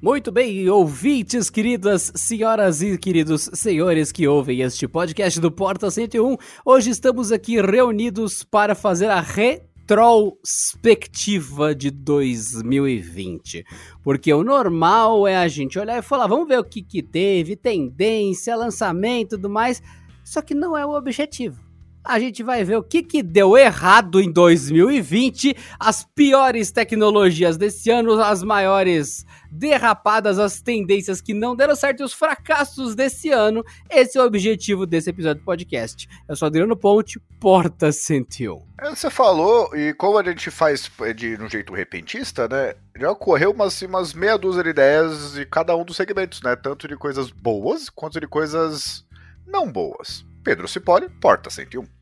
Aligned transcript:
Muito 0.00 0.30
bem, 0.30 0.68
ouvintes, 0.68 1.48
queridas 1.48 2.12
senhoras 2.14 2.82
e 2.82 2.98
queridos 2.98 3.48
senhores 3.54 4.12
que 4.12 4.28
ouvem 4.28 4.60
este 4.60 4.86
podcast 4.86 5.40
do 5.40 5.50
Porta 5.50 5.90
101, 5.90 6.36
hoje 6.66 6.90
estamos 6.90 7.32
aqui 7.32 7.58
reunidos 7.62 8.44
para 8.44 8.74
fazer 8.74 9.06
a 9.06 9.22
retrospectiva 9.22 11.74
de 11.74 11.90
2020. 11.90 13.64
Porque 14.04 14.34
o 14.34 14.44
normal 14.44 15.26
é 15.26 15.38
a 15.38 15.48
gente 15.48 15.78
olhar 15.78 15.98
e 15.98 16.02
falar, 16.02 16.26
vamos 16.26 16.46
ver 16.46 16.58
o 16.58 16.64
que, 16.64 16.82
que 16.82 17.02
teve, 17.02 17.56
tendência, 17.56 18.54
lançamento 18.54 19.34
e 19.34 19.36
tudo 19.36 19.48
mais, 19.48 19.82
só 20.22 20.42
que 20.42 20.54
não 20.54 20.76
é 20.76 20.84
o 20.84 20.94
objetivo 20.94 21.65
a 22.06 22.18
gente 22.20 22.42
vai 22.42 22.62
ver 22.64 22.76
o 22.76 22.82
que, 22.82 23.02
que 23.02 23.22
deu 23.22 23.58
errado 23.58 24.20
em 24.20 24.30
2020, 24.30 25.56
as 25.78 26.04
piores 26.04 26.70
tecnologias 26.70 27.56
desse 27.56 27.90
ano, 27.90 28.20
as 28.22 28.42
maiores 28.42 29.26
derrapadas, 29.50 30.38
as 30.38 30.60
tendências 30.60 31.20
que 31.20 31.34
não 31.34 31.56
deram 31.56 31.74
certo 31.74 32.00
e 32.00 32.04
os 32.04 32.12
fracassos 32.12 32.94
desse 32.94 33.30
ano. 33.30 33.64
Esse 33.90 34.18
é 34.18 34.22
o 34.22 34.26
objetivo 34.26 34.86
desse 34.86 35.10
episódio 35.10 35.42
do 35.42 35.44
podcast. 35.44 36.08
Eu 36.28 36.36
sou 36.36 36.46
Adriano 36.46 36.76
Ponte, 36.76 37.20
Porta 37.40 37.90
101. 37.90 38.62
É, 38.80 38.90
você 38.90 39.10
falou, 39.10 39.74
e 39.74 39.92
como 39.94 40.18
a 40.18 40.22
gente 40.22 40.50
faz 40.50 40.90
de 41.16 41.36
um 41.40 41.48
jeito 41.48 41.72
repentista, 41.72 42.46
né? 42.48 42.74
Já 42.98 43.10
ocorreu 43.10 43.50
umas, 43.50 43.80
umas 43.82 44.12
meia 44.12 44.36
dúzia 44.36 44.62
de 44.62 44.70
ideias 44.70 45.32
de 45.32 45.44
cada 45.46 45.76
um 45.76 45.84
dos 45.84 45.96
segmentos, 45.96 46.40
né? 46.42 46.54
Tanto 46.56 46.86
de 46.86 46.96
coisas 46.96 47.30
boas 47.30 47.88
quanto 47.88 48.20
de 48.20 48.26
coisas 48.26 49.04
não 49.46 49.70
boas. 49.70 50.24
Pedro 50.42 50.68
Cipoli, 50.68 51.08
Porta 51.08 51.50
101. 51.50 51.95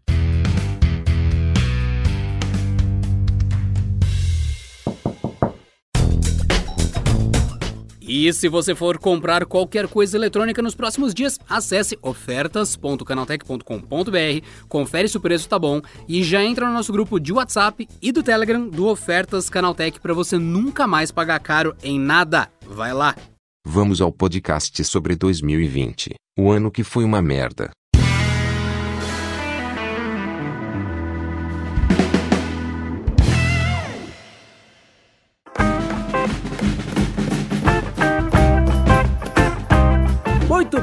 E 8.16 8.32
se 8.32 8.48
você 8.48 8.77
for 8.77 8.96
comprar 8.96 9.45
qualquer 9.45 9.88
coisa 9.88 10.16
eletrônica 10.16 10.62
nos 10.62 10.77
próximos 10.77 11.12
dias, 11.12 11.36
acesse 11.48 11.98
ofertas.canaltech.com.br, 12.01 14.46
confere 14.68 15.09
se 15.09 15.16
o 15.16 15.21
preço 15.21 15.48
tá 15.48 15.59
bom 15.59 15.80
e 16.06 16.23
já 16.23 16.40
entra 16.40 16.68
no 16.68 16.74
nosso 16.74 16.93
grupo 16.93 17.18
de 17.18 17.32
WhatsApp 17.32 17.88
e 18.01 18.12
do 18.12 18.23
Telegram 18.23 18.68
do 18.68 18.87
Ofertas 18.87 19.51
Canaltech 19.51 19.98
para 19.98 20.15
você 20.15 20.38
nunca 20.38 20.87
mais 20.87 21.10
pagar 21.10 21.40
caro 21.40 21.74
em 21.82 21.98
nada. 21.98 22.48
Vai 22.65 22.95
lá! 22.95 23.16
Vamos 23.66 24.01
ao 24.01 24.12
podcast 24.12 24.84
sobre 24.84 25.16
2020, 25.16 26.15
o 26.38 26.52
ano 26.52 26.71
que 26.71 26.84
foi 26.84 27.02
uma 27.02 27.21
merda. 27.21 27.73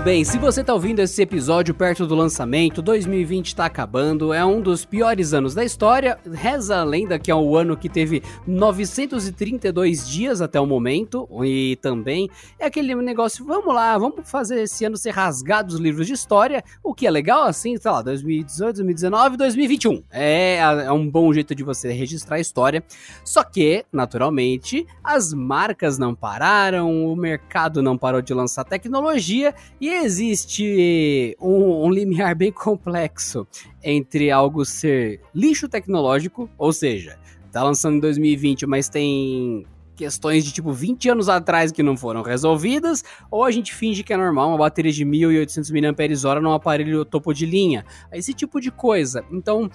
Bem, 0.04 0.24
se 0.24 0.40
você 0.40 0.64
tá 0.64 0.74
ouvindo 0.74 1.00
esse 1.00 1.22
episódio 1.22 1.76
perto 1.76 2.08
do 2.08 2.16
lançamento, 2.16 2.82
2020 2.82 3.56
tá 3.56 3.66
acabando, 3.66 4.34
é 4.34 4.44
um 4.44 4.60
dos 4.60 4.84
piores 4.84 5.32
anos 5.32 5.54
da 5.54 5.64
história. 5.64 6.18
Reza 6.34 6.78
a 6.78 6.84
lenda 6.84 7.20
que 7.20 7.30
é 7.30 7.36
um 7.36 7.56
ano 7.56 7.78
que 7.78 7.88
teve 7.88 8.24
932 8.48 10.10
dias 10.10 10.42
até 10.42 10.60
o 10.60 10.66
momento, 10.66 11.28
e 11.44 11.78
também 11.82 12.30
é 12.58 12.66
aquele 12.66 12.96
negócio, 12.96 13.46
vamos 13.46 13.74
lá, 13.76 13.96
vamos 13.98 14.28
fazer 14.30 14.64
esse 14.64 14.84
ano 14.86 14.98
ser 14.98 15.12
rasgado 15.12 15.74
os 15.74 15.80
livros 15.80 16.08
de 16.08 16.14
história, 16.14 16.64
o 16.84 16.96
que 16.96 17.06
é 17.06 17.12
legal 17.12 17.44
assim, 17.44 17.78
sei 17.78 17.92
lá, 17.92 18.02
2018, 18.02 18.78
2019, 18.78 19.38
2021. 19.38 20.04
É, 20.10 20.58
é 20.58 20.92
um 20.92 21.08
bom 21.08 21.32
jeito 21.32 21.54
de 21.54 21.64
você 21.64 21.92
registrar 21.92 22.38
a 22.38 22.40
história. 22.40 22.84
Só 23.24 23.44
que, 23.44 23.86
naturalmente, 23.92 24.88
as 25.04 25.32
marcas 25.32 26.00
não 26.00 26.16
pararam, 26.16 27.06
o 27.06 27.16
mercado 27.16 27.84
não 27.84 27.98
parou 27.98 28.22
de 28.22 28.34
lançar 28.34 28.64
tecnologia 28.64 29.54
e 29.80 29.91
existe 29.94 31.36
um, 31.40 31.86
um 31.86 31.90
limiar 31.90 32.36
bem 32.36 32.52
complexo 32.52 33.48
entre 33.84 34.32
algo 34.32 34.66
ser 34.66 35.22
lixo 35.34 35.68
tecnológico, 35.68 36.50
ou 36.58 36.72
seja, 36.72 37.18
tá 37.52 37.64
lançando 37.64 37.98
em 37.98 38.00
2020, 38.00 38.66
mas 38.66 38.90
tem 38.90 39.66
questões 40.02 40.44
de 40.44 40.52
tipo 40.52 40.74
20 40.74 41.10
anos 41.10 41.30
atrás 41.30 41.72
que 41.72 41.84
não 41.84 41.96
foram 41.96 42.24
resolvidas, 42.24 43.04
ou 43.30 43.44
a 43.44 43.52
gente 43.52 43.72
finge 43.72 44.02
que 44.04 44.12
é 44.12 44.18
normal 44.18 44.50
uma 44.50 44.58
bateria 44.58 44.92
de 44.92 45.06
1800 45.06 45.70
mAh 45.70 46.42
num 46.42 46.54
aparelho 46.54 47.06
topo 47.06 47.32
de 47.34 47.46
linha. 47.46 47.86
Esse 48.12 48.34
tipo 48.34 48.60
de 48.60 48.72
coisa. 48.72 49.24
Então, 49.32 49.70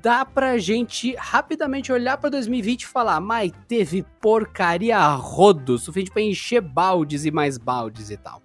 dá 0.00 0.24
pra 0.24 0.58
gente 0.58 1.16
rapidamente 1.18 1.90
olhar 1.90 2.16
para 2.18 2.30
2020 2.30 2.82
e 2.82 2.86
falar, 2.86 3.20
mas 3.20 3.50
teve 3.66 4.04
porcaria 4.20 5.04
rodo, 5.16 5.76
suficiente 5.76 6.12
para 6.12 6.22
encher 6.22 6.60
baldes 6.60 7.24
e 7.24 7.32
mais 7.32 7.58
baldes 7.58 8.10
e 8.10 8.16
tal. 8.16 8.40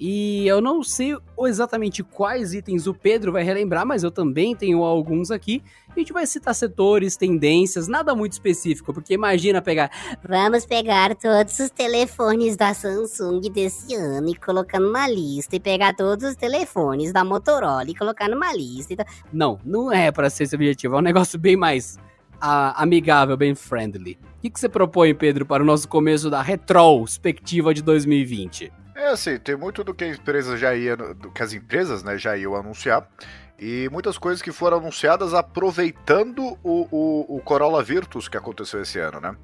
E 0.00 0.46
eu 0.46 0.60
não 0.60 0.82
sei 0.82 1.16
exatamente 1.40 2.04
quais 2.04 2.54
itens 2.54 2.86
o 2.86 2.94
Pedro 2.94 3.32
vai 3.32 3.42
relembrar, 3.42 3.84
mas 3.84 4.04
eu 4.04 4.10
também 4.10 4.54
tenho 4.54 4.84
alguns 4.84 5.30
aqui. 5.30 5.62
A 5.88 5.98
gente 5.98 6.12
vai 6.12 6.24
citar 6.24 6.54
setores, 6.54 7.16
tendências, 7.16 7.88
nada 7.88 8.14
muito 8.14 8.32
específico, 8.32 8.94
porque 8.94 9.14
imagina 9.14 9.60
pegar. 9.60 9.90
Vamos 10.22 10.64
pegar 10.64 11.16
todos 11.16 11.58
os 11.58 11.70
telefones 11.70 12.56
da 12.56 12.72
Samsung 12.72 13.40
desse 13.50 13.94
ano 13.96 14.28
e 14.28 14.36
colocar 14.36 14.78
numa 14.78 15.08
lista, 15.08 15.56
e 15.56 15.60
pegar 15.60 15.96
todos 15.96 16.30
os 16.30 16.36
telefones 16.36 17.12
da 17.12 17.24
Motorola 17.24 17.90
e 17.90 17.94
colocar 17.94 18.28
numa 18.28 18.54
lista. 18.54 18.92
Então... 18.92 19.06
Não, 19.32 19.58
não 19.64 19.92
é 19.92 20.12
para 20.12 20.30
ser 20.30 20.44
esse 20.44 20.54
objetivo, 20.54 20.94
é 20.94 20.98
um 20.98 21.02
negócio 21.02 21.36
bem 21.38 21.56
mais 21.56 21.98
a, 22.40 22.80
amigável, 22.80 23.36
bem 23.36 23.54
friendly. 23.54 24.16
O 24.36 24.40
que, 24.40 24.50
que 24.50 24.60
você 24.60 24.68
propõe, 24.68 25.12
Pedro, 25.14 25.44
para 25.44 25.62
o 25.62 25.66
nosso 25.66 25.88
começo 25.88 26.30
da 26.30 26.40
retrospectiva 26.40 27.74
de 27.74 27.82
2020? 27.82 28.72
É 28.98 29.06
assim, 29.10 29.38
tem 29.38 29.54
muito 29.54 29.84
do 29.84 29.94
que 29.94 30.02
a 30.02 30.08
empresa 30.08 30.56
já 30.56 30.74
ia, 30.74 30.96
do 30.96 31.30
que 31.30 31.40
as 31.40 31.52
empresas, 31.52 32.02
né, 32.02 32.18
já 32.18 32.36
iam 32.36 32.56
anunciar. 32.56 33.08
E 33.56 33.88
muitas 33.92 34.18
coisas 34.18 34.42
que 34.42 34.50
foram 34.50 34.78
anunciadas 34.78 35.34
aproveitando 35.34 36.58
o, 36.64 36.88
o, 36.90 37.36
o 37.36 37.40
Corolla 37.40 37.80
Virtus 37.80 38.28
que 38.28 38.36
aconteceu 38.36 38.82
esse 38.82 38.98
ano, 38.98 39.20
né? 39.20 39.36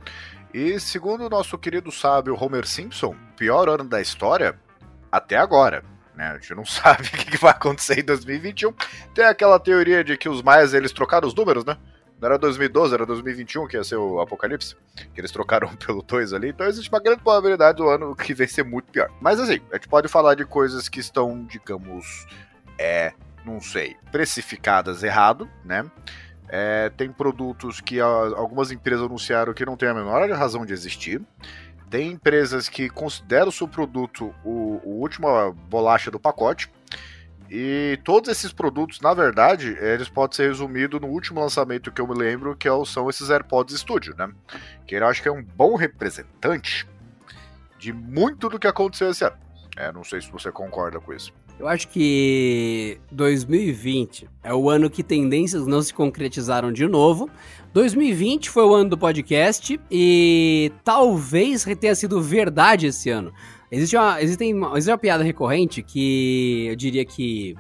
E 0.52 0.80
segundo 0.80 1.24
o 1.24 1.30
nosso 1.30 1.56
querido 1.56 1.92
sábio 1.92 2.36
Homer 2.36 2.66
Simpson, 2.66 3.14
pior 3.36 3.68
ano 3.68 3.84
da 3.84 4.00
história 4.00 4.58
até 5.10 5.36
agora. 5.36 5.84
Né? 6.16 6.26
A 6.26 6.34
gente 6.34 6.54
não 6.56 6.66
sabe 6.66 7.06
o 7.06 7.12
que 7.12 7.36
vai 7.36 7.52
acontecer 7.52 8.00
em 8.00 8.04
2021. 8.04 8.72
Tem 9.14 9.24
aquela 9.24 9.60
teoria 9.60 10.02
de 10.02 10.16
que 10.16 10.28
os 10.28 10.42
maias 10.42 10.74
eles 10.74 10.90
trocaram 10.90 11.28
os 11.28 11.34
números, 11.34 11.64
né? 11.64 11.76
Não 12.20 12.26
era 12.26 12.38
2012, 12.38 12.94
era 12.94 13.06
2021 13.06 13.66
que 13.66 13.76
ia 13.76 13.84
ser 13.84 13.96
o 13.96 14.20
Apocalipse, 14.20 14.76
que 15.12 15.20
eles 15.20 15.30
trocaram 15.30 15.68
pelo 15.76 16.02
2 16.02 16.32
ali. 16.32 16.48
Então 16.48 16.66
existe 16.66 16.88
uma 16.90 17.00
grande 17.00 17.22
probabilidade 17.22 17.78
do 17.78 17.88
ano 17.88 18.14
que 18.14 18.34
vai 18.34 18.46
ser 18.46 18.64
muito 18.64 18.90
pior. 18.90 19.10
Mas 19.20 19.40
assim, 19.40 19.60
a 19.70 19.76
gente 19.76 19.88
pode 19.88 20.08
falar 20.08 20.34
de 20.34 20.44
coisas 20.44 20.88
que 20.88 21.00
estão, 21.00 21.44
digamos, 21.44 22.26
é, 22.78 23.12
não 23.44 23.60
sei, 23.60 23.96
precificadas 24.10 25.02
errado, 25.02 25.48
né? 25.64 25.84
É, 26.48 26.90
tem 26.90 27.10
produtos 27.10 27.80
que 27.80 28.00
algumas 28.00 28.70
empresas 28.70 29.04
anunciaram 29.04 29.52
que 29.54 29.64
não 29.64 29.76
tem 29.76 29.88
a 29.88 29.94
menor 29.94 30.28
razão 30.30 30.64
de 30.64 30.72
existir. 30.72 31.20
Tem 31.90 32.12
empresas 32.12 32.68
que 32.68 32.88
consideram 32.88 33.48
o 33.48 33.52
seu 33.52 33.68
produto 33.68 34.34
o, 34.44 34.80
o 34.84 35.00
última 35.00 35.52
bolacha 35.52 36.10
do 36.10 36.20
pacote. 36.20 36.70
E 37.56 38.00
todos 38.02 38.28
esses 38.28 38.52
produtos, 38.52 39.00
na 39.00 39.14
verdade, 39.14 39.78
eles 39.80 40.08
podem 40.08 40.34
ser 40.34 40.48
resumidos 40.48 41.00
no 41.00 41.06
último 41.06 41.38
lançamento 41.38 41.92
que 41.92 42.00
eu 42.00 42.08
me 42.08 42.12
lembro, 42.12 42.56
que 42.56 42.66
é 42.66 42.84
são 42.84 43.08
esses 43.08 43.30
AirPods 43.30 43.78
Studio, 43.78 44.12
né? 44.18 44.28
Que 44.84 44.96
eu 44.96 45.06
acho 45.06 45.22
que 45.22 45.28
é 45.28 45.32
um 45.32 45.40
bom 45.40 45.76
representante 45.76 46.84
de 47.78 47.92
muito 47.92 48.48
do 48.48 48.58
que 48.58 48.66
aconteceu 48.66 49.08
esse 49.08 49.24
ano. 49.24 49.36
É, 49.76 49.92
não 49.92 50.02
sei 50.02 50.20
se 50.20 50.32
você 50.32 50.50
concorda 50.50 50.98
com 50.98 51.12
isso. 51.12 51.32
Eu 51.56 51.68
acho 51.68 51.86
que 51.86 52.98
2020 53.12 54.28
é 54.42 54.52
o 54.52 54.68
ano 54.68 54.90
que 54.90 55.04
tendências 55.04 55.64
não 55.64 55.80
se 55.80 55.94
concretizaram 55.94 56.72
de 56.72 56.88
novo. 56.88 57.30
2020 57.72 58.50
foi 58.50 58.64
o 58.64 58.74
ano 58.74 58.90
do 58.90 58.98
podcast 58.98 59.80
e 59.88 60.72
talvez 60.82 61.64
tenha 61.78 61.94
sido 61.94 62.20
verdade 62.20 62.88
esse 62.88 63.10
ano. 63.10 63.32
Existe 63.74 63.96
uma, 63.96 64.22
existe 64.22 64.54
uma, 64.54 64.72
existe 64.72 64.90
uma 64.90 64.98
piada 64.98 65.24
recorrente 65.24 65.82
que 65.82 66.66
eu 66.66 66.76
diria 66.76 67.04
que 67.04 67.56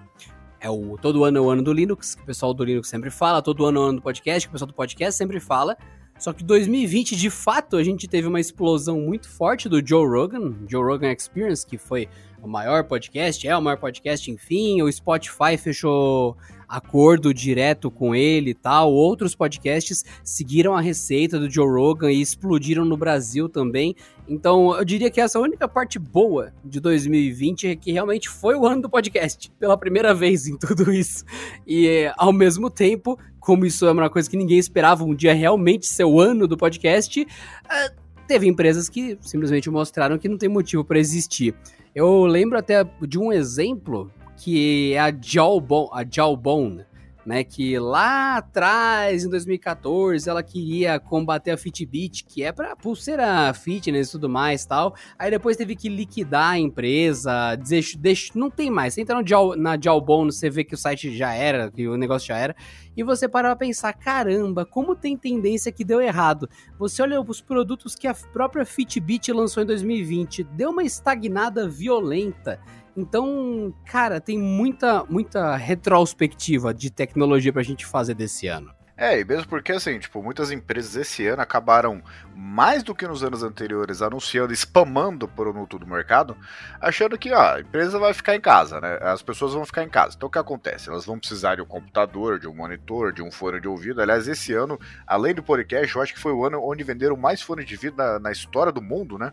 é 0.60 0.70
o 0.70 0.96
todo 0.96 1.24
ano 1.24 1.38
é 1.38 1.40
o 1.40 1.50
ano 1.50 1.62
do 1.62 1.72
Linux, 1.72 2.14
que 2.14 2.22
o 2.22 2.24
pessoal 2.24 2.54
do 2.54 2.62
Linux 2.64 2.88
sempre 2.88 3.10
fala, 3.10 3.42
todo 3.42 3.66
ano 3.66 3.78
é 3.78 3.82
o 3.82 3.84
ano 3.86 3.96
do 3.96 4.02
podcast, 4.02 4.46
que 4.46 4.50
o 4.50 4.52
pessoal 4.52 4.68
do 4.68 4.74
podcast 4.74 5.18
sempre 5.18 5.40
fala. 5.40 5.76
Só 6.16 6.32
que 6.32 6.44
2020, 6.44 7.16
de 7.16 7.28
fato, 7.28 7.76
a 7.76 7.82
gente 7.82 8.06
teve 8.06 8.28
uma 8.28 8.38
explosão 8.38 9.00
muito 9.00 9.28
forte 9.28 9.68
do 9.68 9.84
Joe 9.84 10.06
Rogan, 10.06 10.54
Joe 10.68 10.84
Rogan 10.84 11.12
Experience, 11.12 11.66
que 11.66 11.76
foi 11.76 12.08
o 12.40 12.46
maior 12.46 12.84
podcast, 12.84 13.46
é 13.46 13.56
o 13.56 13.60
maior 13.60 13.78
podcast, 13.78 14.30
enfim. 14.30 14.80
O 14.82 14.92
Spotify 14.92 15.56
fechou 15.58 16.36
acordo 16.68 17.32
direto 17.32 17.90
com 17.90 18.14
ele 18.14 18.50
e 18.50 18.54
tal. 18.54 18.92
Outros 18.92 19.34
podcasts 19.34 20.04
seguiram 20.22 20.74
a 20.74 20.80
receita 20.80 21.38
do 21.38 21.50
Joe 21.50 21.68
Rogan 21.68 22.12
e 22.12 22.20
explodiram 22.20 22.84
no 22.84 22.96
Brasil 22.96 23.48
também. 23.48 23.94
Então, 24.28 24.74
eu 24.74 24.84
diria 24.84 25.10
que 25.10 25.20
essa 25.20 25.38
é 25.38 25.40
a 25.40 25.44
única 25.44 25.68
parte 25.68 25.98
boa 25.98 26.52
de 26.64 26.80
2020 26.80 27.68
é 27.68 27.76
que 27.76 27.92
realmente 27.92 28.28
foi 28.28 28.54
o 28.54 28.66
ano 28.66 28.82
do 28.82 28.90
podcast, 28.90 29.50
pela 29.58 29.76
primeira 29.76 30.14
vez 30.14 30.46
em 30.46 30.56
tudo 30.56 30.90
isso. 30.92 31.24
E, 31.66 32.10
ao 32.16 32.32
mesmo 32.32 32.70
tempo, 32.70 33.18
como 33.38 33.66
isso 33.66 33.86
é 33.86 33.92
uma 33.92 34.08
coisa 34.08 34.28
que 34.28 34.36
ninguém 34.36 34.58
esperava, 34.58 35.04
um 35.04 35.14
dia 35.14 35.34
realmente 35.34 35.86
ser 35.86 36.04
o 36.04 36.18
ano 36.20 36.48
do 36.48 36.56
podcast, 36.56 37.26
é, 37.70 37.92
teve 38.26 38.48
empresas 38.48 38.88
que 38.88 39.18
simplesmente 39.20 39.68
mostraram 39.70 40.18
que 40.18 40.28
não 40.28 40.38
tem 40.38 40.48
motivo 40.48 40.84
para 40.84 40.98
existir. 40.98 41.54
Eu 41.94 42.24
lembro 42.24 42.58
até 42.58 42.84
de 43.02 43.18
um 43.18 43.32
exemplo 43.32 44.10
que 44.36 44.92
é 44.94 45.00
a 45.00 45.12
Jawbone, 45.12 45.88
a 45.92 46.04
Jawbone 46.08 46.84
né, 47.24 47.42
que 47.42 47.78
lá 47.78 48.36
atrás, 48.36 49.24
em 49.24 49.30
2014, 49.30 50.28
ela 50.28 50.42
queria 50.42 50.98
combater 51.00 51.52
a 51.52 51.56
Fitbit, 51.56 52.24
que 52.24 52.42
é 52.42 52.52
para 52.52 52.76
pulseira 52.76 53.52
fitness 53.54 54.08
e 54.08 54.12
tudo 54.12 54.28
mais 54.28 54.66
tal. 54.66 54.94
Aí 55.18 55.30
depois 55.30 55.56
teve 55.56 55.74
que 55.74 55.88
liquidar 55.88 56.52
a 56.52 56.58
empresa, 56.58 57.56
dizer, 57.56 57.82
deixa, 57.98 58.32
não 58.34 58.50
tem 58.50 58.70
mais. 58.70 58.94
Você 58.94 59.00
entra 59.00 59.20
no 59.20 59.56
na 59.56 59.78
Jawbone, 59.80 60.32
você 60.32 60.50
vê 60.50 60.64
que 60.64 60.74
o 60.74 60.78
site 60.78 61.16
já 61.16 61.32
era, 61.32 61.70
que 61.70 61.88
o 61.88 61.96
negócio 61.96 62.28
já 62.28 62.36
era, 62.36 62.54
e 62.96 63.02
você 63.02 63.28
para 63.28 63.48
pra 63.48 63.56
pensar, 63.56 63.92
caramba, 63.94 64.64
como 64.64 64.94
tem 64.94 65.16
tendência 65.16 65.72
que 65.72 65.84
deu 65.84 66.00
errado. 66.00 66.48
Você 66.78 67.02
olha 67.02 67.20
os 67.20 67.40
produtos 67.40 67.94
que 67.94 68.06
a 68.06 68.14
própria 68.14 68.64
Fitbit 68.64 69.32
lançou 69.32 69.62
em 69.62 69.66
2020, 69.66 70.44
deu 70.44 70.70
uma 70.70 70.84
estagnada 70.84 71.68
violenta. 71.68 72.60
Então, 72.96 73.72
cara, 73.84 74.20
tem 74.20 74.38
muita, 74.38 75.04
muita 75.04 75.56
retrospectiva 75.56 76.72
de 76.74 76.90
tecnologia 76.90 77.52
pra 77.52 77.62
gente 77.62 77.86
fazer 77.86 78.14
desse 78.14 78.46
ano. 78.46 78.73
É, 78.96 79.18
e 79.18 79.24
mesmo 79.24 79.48
porque, 79.48 79.72
assim, 79.72 79.98
tipo, 79.98 80.22
muitas 80.22 80.52
empresas 80.52 80.94
esse 80.94 81.26
ano 81.26 81.42
acabaram, 81.42 82.00
mais 82.34 82.84
do 82.84 82.94
que 82.94 83.08
nos 83.08 83.24
anos 83.24 83.42
anteriores, 83.42 84.00
anunciando, 84.00 84.52
spamando 84.52 85.26
por 85.26 85.52
no 85.52 85.66
do 85.66 85.86
mercado, 85.86 86.36
achando 86.80 87.18
que, 87.18 87.32
ó, 87.32 87.54
a 87.54 87.60
empresa 87.60 87.98
vai 87.98 88.14
ficar 88.14 88.36
em 88.36 88.40
casa, 88.40 88.80
né? 88.80 88.98
As 89.00 89.20
pessoas 89.20 89.52
vão 89.52 89.66
ficar 89.66 89.82
em 89.82 89.88
casa. 89.88 90.14
Então, 90.16 90.28
o 90.28 90.30
que 90.30 90.38
acontece? 90.38 90.88
Elas 90.88 91.04
vão 91.04 91.18
precisar 91.18 91.56
de 91.56 91.62
um 91.62 91.66
computador, 91.66 92.38
de 92.38 92.46
um 92.46 92.54
monitor, 92.54 93.12
de 93.12 93.20
um 93.20 93.32
fone 93.32 93.60
de 93.60 93.66
ouvido. 93.66 94.00
Aliás, 94.00 94.28
esse 94.28 94.52
ano, 94.52 94.78
além 95.04 95.34
do 95.34 95.42
podcast, 95.42 95.96
eu 95.96 96.00
acho 96.00 96.14
que 96.14 96.20
foi 96.20 96.32
o 96.32 96.44
ano 96.44 96.60
onde 96.62 96.84
venderam 96.84 97.16
mais 97.16 97.42
fones 97.42 97.66
de 97.66 97.74
ouvido 97.74 97.96
na, 97.96 98.20
na 98.20 98.30
história 98.30 98.70
do 98.70 98.80
mundo, 98.80 99.18
né? 99.18 99.32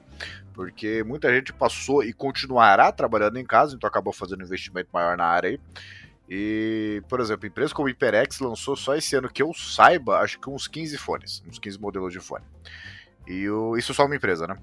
Porque 0.55 1.03
muita 1.03 1.31
gente 1.31 1.53
passou 1.53 2.03
e 2.03 2.11
continuará 2.11 2.91
trabalhando 2.91 3.37
em 3.37 3.45
casa, 3.45 3.75
então 3.75 3.87
acabou 3.87 4.11
fazendo 4.11 4.41
um 4.41 4.45
investimento 4.45 4.89
maior 4.91 5.15
na 5.15 5.25
área 5.25 5.51
aí. 5.51 5.59
E, 6.33 7.03
por 7.09 7.19
exemplo, 7.19 7.45
empresas 7.45 7.73
como 7.73 7.89
HyperX 7.89 8.39
lançou 8.39 8.73
só 8.77 8.95
esse 8.95 9.13
ano 9.17 9.27
que 9.27 9.43
eu 9.43 9.53
saiba, 9.53 10.19
acho 10.19 10.39
que 10.39 10.49
uns 10.49 10.65
15 10.65 10.97
fones, 10.97 11.43
uns 11.45 11.59
15 11.59 11.77
modelos 11.77 12.13
de 12.13 12.21
fone. 12.21 12.45
E 13.27 13.49
o, 13.49 13.75
isso 13.75 13.93
só 13.93 14.05
uma 14.05 14.15
empresa, 14.15 14.47
né? 14.47 14.57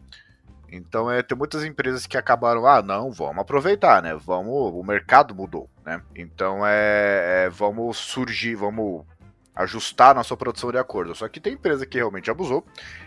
Então 0.72 1.10
é, 1.10 1.22
tem 1.22 1.36
muitas 1.36 1.62
empresas 1.64 2.06
que 2.06 2.16
acabaram, 2.16 2.66
ah, 2.66 2.80
não, 2.80 3.12
vamos 3.12 3.42
aproveitar, 3.42 4.02
né? 4.02 4.14
Vamos, 4.14 4.72
o 4.72 4.82
mercado 4.82 5.34
mudou, 5.34 5.68
né? 5.84 6.00
Então 6.16 6.66
é, 6.66 7.44
é 7.44 7.50
vamos 7.50 7.98
surgir, 7.98 8.54
vamos 8.54 9.04
ajustar 9.54 10.14
nossa 10.14 10.34
produção 10.38 10.72
de 10.72 10.78
acordo. 10.78 11.14
Só 11.14 11.28
que 11.28 11.38
tem 11.38 11.52
empresa 11.52 11.84
que 11.84 11.98
realmente 11.98 12.30
abusou 12.30 12.64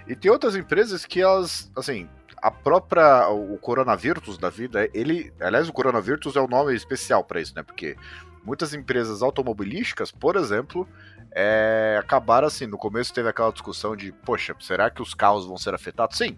e 0.07 0.15
tem 0.15 0.29
outras 0.29 0.55
empresas 0.55 1.03
que 1.03 1.19
elas, 1.19 1.71
assim, 1.75 2.07
a 2.37 2.51
própria 2.51 3.27
o 3.27 3.57
coronavírus 3.57 4.37
da 4.37 4.51
vida, 4.51 4.87
ele, 4.93 5.33
aliás, 5.39 5.67
o 5.67 5.73
coronavírus 5.73 6.35
é 6.35 6.39
o 6.39 6.47
nome 6.47 6.75
especial 6.75 7.23
para 7.23 7.41
isso, 7.41 7.53
né? 7.55 7.63
Porque 7.63 7.97
muitas 8.43 8.73
empresas 8.73 9.21
automobilísticas, 9.21 10.11
por 10.11 10.35
exemplo, 10.35 10.87
é, 11.33 11.97
acabaram 11.99 12.47
assim. 12.47 12.67
No 12.67 12.77
começo 12.77 13.13
teve 13.13 13.29
aquela 13.29 13.51
discussão 13.51 13.95
de, 13.95 14.11
poxa, 14.11 14.55
será 14.59 14.89
que 14.89 15.01
os 15.01 15.13
carros 15.13 15.45
vão 15.45 15.57
ser 15.57 15.73
afetados? 15.73 16.17
Sim. 16.17 16.37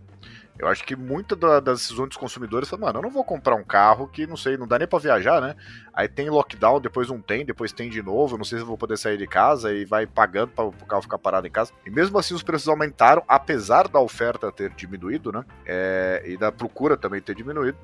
Eu 0.57 0.67
acho 0.67 0.83
que 0.83 0.95
muita 0.95 1.35
da, 1.35 1.59
das 1.59 1.79
decisões 1.79 2.09
dos 2.09 2.17
consumidores 2.17 2.69
foi, 2.69 2.77
mano, 2.77 2.99
eu 2.99 3.01
não 3.01 3.09
vou 3.09 3.23
comprar 3.23 3.55
um 3.55 3.63
carro 3.63 4.07
que, 4.07 4.27
não 4.27 4.37
sei, 4.37 4.55
não 4.55 4.67
dá 4.67 4.77
nem 4.77 4.87
pra 4.87 4.99
viajar, 4.99 5.41
né? 5.41 5.55
Aí 5.91 6.07
tem 6.07 6.29
lockdown, 6.29 6.79
depois 6.79 7.09
não 7.09 7.19
tem, 7.19 7.43
depois 7.43 7.71
tem 7.71 7.89
de 7.89 8.03
novo, 8.03 8.37
não 8.37 8.45
sei 8.45 8.59
se 8.59 8.63
eu 8.63 8.67
vou 8.67 8.77
poder 8.77 8.97
sair 8.97 9.17
de 9.17 9.25
casa 9.25 9.73
e 9.73 9.83
vai 9.83 10.05
pagando 10.05 10.49
para 10.49 10.65
o 10.65 10.71
carro 10.71 11.01
ficar 11.01 11.17
parado 11.17 11.47
em 11.47 11.51
casa. 11.51 11.71
E 11.85 11.89
mesmo 11.89 12.19
assim 12.19 12.35
os 12.35 12.43
preços 12.43 12.67
aumentaram, 12.67 13.23
apesar 13.27 13.87
da 13.87 13.99
oferta 13.99 14.51
ter 14.51 14.69
diminuído, 14.75 15.31
né? 15.31 15.43
É, 15.65 16.23
e 16.23 16.37
da 16.37 16.51
procura 16.51 16.95
também 16.95 17.19
ter 17.19 17.33
diminuído. 17.33 17.77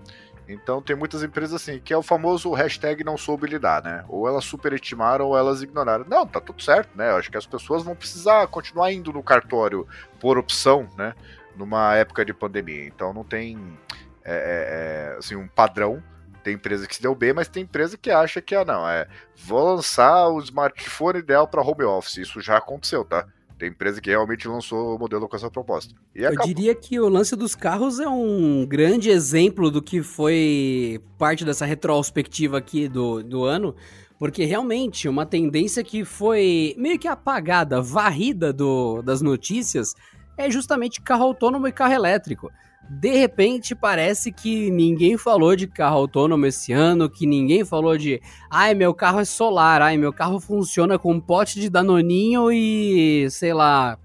Então 0.49 0.81
tem 0.81 0.95
muitas 0.95 1.21
empresas 1.21 1.61
assim, 1.61 1.79
que 1.79 1.93
é 1.93 1.97
o 1.97 2.01
famoso 2.01 2.51
hashtag 2.53 3.03
não 3.03 3.15
soube 3.15 3.45
lidar, 3.45 3.83
né? 3.83 4.03
Ou 4.09 4.27
elas 4.27 4.43
superestimaram 4.43 5.27
ou 5.27 5.37
elas 5.37 5.61
ignoraram. 5.61 6.05
Não, 6.09 6.25
tá 6.25 6.41
tudo 6.41 6.63
certo, 6.63 6.97
né? 6.97 7.11
Eu 7.11 7.17
acho 7.17 7.29
que 7.29 7.37
as 7.37 7.45
pessoas 7.45 7.83
vão 7.83 7.95
precisar 7.95 8.47
continuar 8.47 8.91
indo 8.91 9.13
no 9.13 9.21
cartório 9.21 9.87
por 10.19 10.39
opção, 10.39 10.89
né? 10.97 11.13
Numa 11.55 11.95
época 11.95 12.25
de 12.25 12.33
pandemia. 12.33 12.87
Então 12.87 13.13
não 13.13 13.23
tem 13.23 13.77
é, 14.25 14.33
é, 14.33 15.13
é 15.13 15.17
assim, 15.19 15.35
um 15.35 15.47
padrão. 15.47 16.03
Tem 16.43 16.55
empresa 16.55 16.87
que 16.87 16.95
se 16.95 17.01
deu 17.01 17.13
bem, 17.13 17.31
mas 17.31 17.47
tem 17.47 17.63
empresa 17.63 17.95
que 17.95 18.09
acha 18.09 18.41
que, 18.41 18.55
ah, 18.55 18.65
não, 18.65 18.89
é. 18.89 19.07
Vou 19.35 19.75
lançar 19.75 20.29
o 20.29 20.39
smartphone 20.39 21.19
ideal 21.19 21.47
para 21.47 21.61
home 21.61 21.83
office. 21.83 22.17
Isso 22.17 22.41
já 22.41 22.57
aconteceu, 22.57 23.05
tá? 23.05 23.27
Tem 23.59 23.69
empresa 23.69 23.99
que 23.99 24.09
realmente 24.09 24.47
lançou 24.47 24.95
o 24.95 24.97
modelo 24.97 25.27
com 25.27 25.35
essa 25.35 25.51
proposta. 25.51 25.93
E 26.15 26.23
Eu 26.23 26.33
diria 26.37 26.73
que 26.73 26.97
o 26.97 27.09
lance 27.09 27.35
dos 27.35 27.55
carros 27.55 27.99
é 27.99 28.07
um 28.07 28.65
grande 28.65 29.09
exemplo 29.09 29.69
do 29.69 29.81
que 29.81 30.01
foi 30.01 31.01
parte 31.17 31.43
dessa 31.43 31.65
retrospectiva 31.65 32.57
aqui 32.57 32.87
do, 32.87 33.21
do 33.21 33.43
ano, 33.43 33.75
porque 34.17 34.45
realmente 34.45 35.09
uma 35.09 35.25
tendência 35.25 35.83
que 35.83 36.05
foi 36.05 36.73
meio 36.77 36.97
que 36.97 37.07
apagada, 37.07 37.81
varrida 37.81 38.53
do, 38.53 39.01
das 39.01 39.21
notícias, 39.21 39.93
é 40.37 40.49
justamente 40.49 41.01
carro 41.01 41.25
autônomo 41.25 41.67
e 41.67 41.71
carro 41.73 41.93
elétrico 41.93 42.49
de 42.89 43.11
repente 43.11 43.75
parece 43.75 44.31
que 44.31 44.71
ninguém 44.71 45.15
falou 45.15 45.55
de 45.55 45.67
carro 45.67 45.97
autônomo 45.97 46.47
esse 46.47 46.73
ano, 46.73 47.07
que 47.07 47.27
ninguém 47.27 47.63
falou 47.63 47.95
de, 47.95 48.19
ai, 48.49 48.73
meu 48.73 48.95
carro 48.95 49.19
é 49.19 49.25
solar, 49.25 49.79
ai, 49.79 49.95
meu 49.95 50.11
carro 50.11 50.39
funciona 50.39 50.97
com 50.97 51.13
um 51.13 51.21
pote 51.21 51.59
de 51.59 51.69
danoninho 51.69 52.51
e, 52.51 53.29
sei 53.29 53.53
lá, 53.53 53.95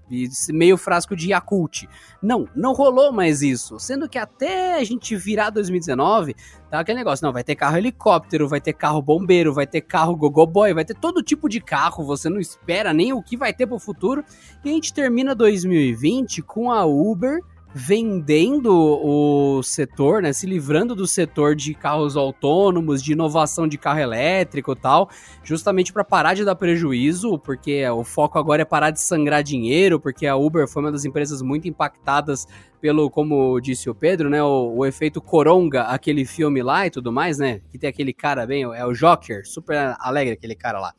meio 0.49 0.77
frasco 0.77 1.15
de 1.15 1.31
Yakult. 1.31 1.87
Não, 2.21 2.47
não 2.55 2.73
rolou 2.73 3.11
mais 3.11 3.41
isso, 3.41 3.79
sendo 3.79 4.07
que 4.07 4.19
até 4.19 4.75
a 4.75 4.83
gente 4.83 5.15
virar 5.15 5.49
2019, 5.49 6.35
tá 6.69 6.79
aquele 6.79 6.99
negócio, 6.99 7.25
não, 7.25 7.33
vai 7.33 7.43
ter 7.43 7.55
carro 7.55 7.77
helicóptero, 7.77 8.47
vai 8.47 8.61
ter 8.61 8.73
carro 8.73 9.01
bombeiro, 9.01 9.51
vai 9.51 9.65
ter 9.65 9.81
carro 9.81 10.15
gogoboy, 10.15 10.75
vai 10.75 10.85
ter 10.85 10.95
todo 10.95 11.23
tipo 11.23 11.49
de 11.49 11.59
carro, 11.59 12.03
você 12.03 12.29
não 12.29 12.39
espera 12.39 12.93
nem 12.93 13.13
o 13.13 13.23
que 13.23 13.35
vai 13.35 13.51
ter 13.51 13.65
pro 13.65 13.79
futuro, 13.79 14.23
e 14.63 14.69
a 14.69 14.73
gente 14.73 14.93
termina 14.93 15.33
2020 15.33 16.43
com 16.43 16.71
a 16.71 16.85
Uber 16.85 17.41
vendendo 17.77 18.71
o 18.73 19.61
setor, 19.61 20.21
né, 20.21 20.31
se 20.31 20.47
livrando 20.47 20.95
do 20.95 21.05
setor 21.05 21.53
de 21.53 21.73
carros 21.73 22.15
autônomos, 22.15 23.03
de 23.03 23.11
inovação 23.11 23.67
de 23.67 23.77
carro 23.77 23.99
elétrico 23.99 24.71
e 24.71 24.75
tal, 24.77 25.09
justamente 25.43 25.91
para 25.91 26.05
parar 26.05 26.35
de 26.35 26.45
dar 26.45 26.55
prejuízo, 26.55 27.37
porque 27.37 27.85
o 27.89 28.05
foco 28.05 28.39
agora 28.39 28.61
é 28.61 28.65
parar 28.65 28.91
de 28.91 29.01
sangrar 29.01 29.43
dinheiro, 29.43 29.99
porque 29.99 30.25
a 30.25 30.37
Uber 30.37 30.69
foi 30.69 30.83
uma 30.83 30.91
das 30.91 31.03
empresas 31.03 31.41
muito 31.41 31.67
impactadas 31.67 32.47
pelo, 32.79 33.09
como 33.09 33.59
disse 33.59 33.89
o 33.89 33.93
Pedro, 33.93 34.29
né, 34.29 34.41
o, 34.41 34.73
o 34.77 34.85
efeito 34.85 35.19
coronga, 35.19 35.81
aquele 35.81 36.23
filme 36.23 36.63
lá 36.63 36.87
e 36.87 36.89
tudo 36.89 37.11
mais, 37.11 37.39
né, 37.39 37.59
que 37.69 37.77
tem 37.77 37.89
aquele 37.89 38.13
cara 38.13 38.47
bem, 38.47 38.63
é 38.63 38.85
o 38.85 38.93
Joker, 38.93 39.45
super 39.45 39.97
alegre 39.99 40.35
aquele 40.35 40.55
cara 40.55 40.79
lá. 40.79 40.93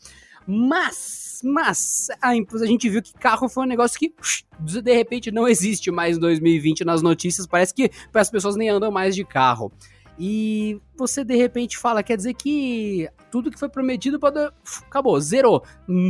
Mas, 0.46 1.25
mas, 1.42 2.08
a, 2.20 2.30
a 2.30 2.66
gente 2.66 2.88
viu 2.88 3.02
que 3.02 3.12
carro 3.12 3.48
foi 3.48 3.64
um 3.64 3.68
negócio 3.68 3.98
que 3.98 4.14
de 4.58 4.94
repente 4.94 5.30
não 5.30 5.46
existe 5.46 5.90
mais 5.90 6.16
em 6.16 6.20
2020 6.20 6.84
nas 6.84 7.02
notícias. 7.02 7.46
Parece 7.46 7.74
que 7.74 7.90
as 8.14 8.30
pessoas 8.30 8.56
nem 8.56 8.68
andam 8.68 8.90
mais 8.90 9.14
de 9.14 9.24
carro. 9.24 9.72
E 10.18 10.80
você 10.96 11.22
de 11.22 11.36
repente 11.36 11.76
fala, 11.76 12.02
quer 12.02 12.16
dizer 12.16 12.34
que 12.34 13.08
tudo 13.30 13.50
que 13.50 13.58
foi 13.58 13.68
prometido 13.68 14.18
pode... 14.18 14.38
acabou, 14.86 15.20
zerou. 15.20 15.62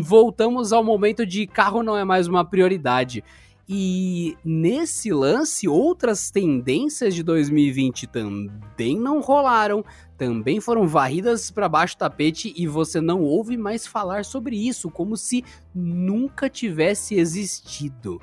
Voltamos 0.03 0.73
ao 0.73 0.85
momento 0.85 1.27
de 1.27 1.47
carro 1.47 1.83
não 1.83 1.97
é 1.97 2.05
mais 2.05 2.29
uma 2.29 2.45
prioridade. 2.45 3.25
E 3.69 4.37
nesse 4.45 5.13
lance, 5.13 5.67
outras 5.67 6.31
tendências 6.31 7.13
de 7.15 7.25
2020 7.25 8.07
também 8.07 8.97
não 8.97 9.21
rolaram, 9.21 9.85
também 10.17 10.61
foram 10.61 10.87
varridas 10.87 11.51
para 11.51 11.69
baixo 11.69 11.97
do 11.97 11.99
tapete 11.99 12.53
e 12.57 12.67
você 12.67 13.01
não 13.01 13.21
ouve 13.21 13.57
mais 13.57 13.87
falar 13.87 14.25
sobre 14.25 14.57
isso, 14.57 14.91
como 14.91 15.17
se 15.17 15.45
nunca 15.75 16.49
tivesse 16.49 17.17
existido. 17.17 18.21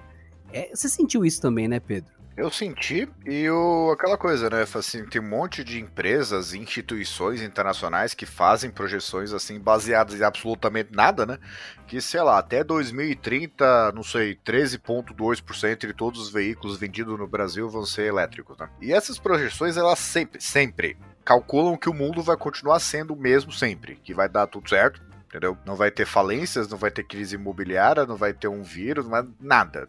É, 0.52 0.70
você 0.74 0.88
sentiu 0.88 1.26
isso 1.26 1.42
também, 1.42 1.68
né, 1.68 1.80
Pedro? 1.80 2.14
Eu 2.36 2.50
senti, 2.50 3.08
e 3.28 3.48
o, 3.48 3.92
aquela 3.92 4.18
coisa, 4.18 4.50
né? 4.50 4.64
Assim, 4.64 5.06
tem 5.06 5.22
um 5.22 5.30
monte 5.30 5.64
de 5.64 5.80
empresas 5.80 6.52
e 6.54 6.58
instituições 6.58 7.44
internacionais 7.44 8.16
que 8.16 8.26
fazem 8.26 8.72
projeções 8.72 9.32
assim 9.32 9.60
baseadas 9.60 10.20
em 10.20 10.24
absolutamente 10.24 10.90
nada, 10.92 11.28
né? 11.28 11.38
Que, 11.86 12.02
sei 12.02 12.24
lá, 12.24 12.40
até 12.40 12.64
2030, 12.64 13.92
não 13.92 14.02
sei, 14.02 14.36
13,2% 14.36 15.86
de 15.86 15.94
todos 15.94 16.20
os 16.20 16.32
veículos 16.32 16.76
vendidos 16.76 17.20
no 17.20 17.28
Brasil 17.28 17.70
vão 17.70 17.86
ser 17.86 18.08
elétricos, 18.08 18.58
né? 18.58 18.68
E 18.82 18.92
essas 18.92 19.20
projeções, 19.20 19.78
elas 19.78 20.00
sempre, 20.00 20.42
sempre 20.42 20.98
calculam 21.24 21.78
que 21.78 21.90
o 21.90 21.94
mundo 21.94 22.22
vai 22.22 22.38
continuar 22.38 22.80
sendo 22.80 23.14
o 23.14 23.18
mesmo 23.18 23.52
sempre, 23.52 23.96
que 24.04 24.14
vai 24.14 24.28
dar 24.28 24.48
tudo 24.48 24.70
certo, 24.70 25.02
entendeu? 25.28 25.58
Não 25.66 25.76
vai 25.76 25.90
ter 25.90 26.06
falências, 26.06 26.68
não 26.68 26.78
vai 26.78 26.92
ter 26.92 27.04
crise 27.04 27.36
imobiliária, 27.36 28.06
não 28.06 28.16
vai 28.16 28.34
ter 28.34 28.48
um 28.48 28.62
vírus, 28.62 29.06
não 29.06 29.12
vai 29.12 29.28
nada. 29.40 29.88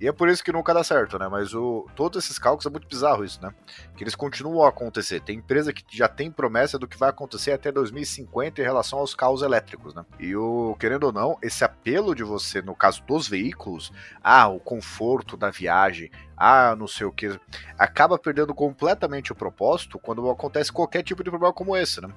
E 0.00 0.08
é 0.08 0.12
por 0.12 0.30
isso 0.30 0.42
que 0.42 0.50
nunca 0.50 0.72
dá 0.72 0.82
certo, 0.82 1.18
né? 1.18 1.28
Mas 1.28 1.52
o, 1.52 1.86
todos 1.94 2.24
esses 2.24 2.38
cálculos 2.38 2.64
é 2.64 2.70
muito 2.70 2.88
bizarro 2.88 3.22
isso, 3.22 3.40
né? 3.42 3.52
Que 3.94 4.02
eles 4.02 4.14
continuam 4.14 4.64
a 4.64 4.70
acontecer. 4.70 5.20
Tem 5.20 5.36
empresa 5.36 5.74
que 5.74 5.84
já 5.90 6.08
tem 6.08 6.30
promessa 6.30 6.78
do 6.78 6.88
que 6.88 6.96
vai 6.96 7.10
acontecer 7.10 7.52
até 7.52 7.70
2050 7.70 8.62
em 8.62 8.64
relação 8.64 8.98
aos 8.98 9.14
carros 9.14 9.42
elétricos, 9.42 9.94
né? 9.94 10.04
E 10.18 10.34
o, 10.34 10.74
querendo 10.80 11.04
ou 11.04 11.12
não, 11.12 11.36
esse 11.42 11.62
apelo 11.64 12.14
de 12.14 12.24
você, 12.24 12.62
no 12.62 12.74
caso 12.74 13.02
dos 13.04 13.28
veículos, 13.28 13.92
ah, 14.24 14.48
o 14.48 14.58
conforto 14.58 15.36
da 15.36 15.50
viagem, 15.50 16.10
ah, 16.34 16.74
não 16.74 16.88
sei 16.88 17.06
o 17.06 17.12
que, 17.12 17.38
acaba 17.78 18.18
perdendo 18.18 18.54
completamente 18.54 19.32
o 19.32 19.34
propósito 19.34 19.98
quando 19.98 20.30
acontece 20.30 20.72
qualquer 20.72 21.02
tipo 21.02 21.22
de 21.22 21.28
problema 21.28 21.52
como 21.52 21.76
esse, 21.76 22.00
né? 22.00 22.08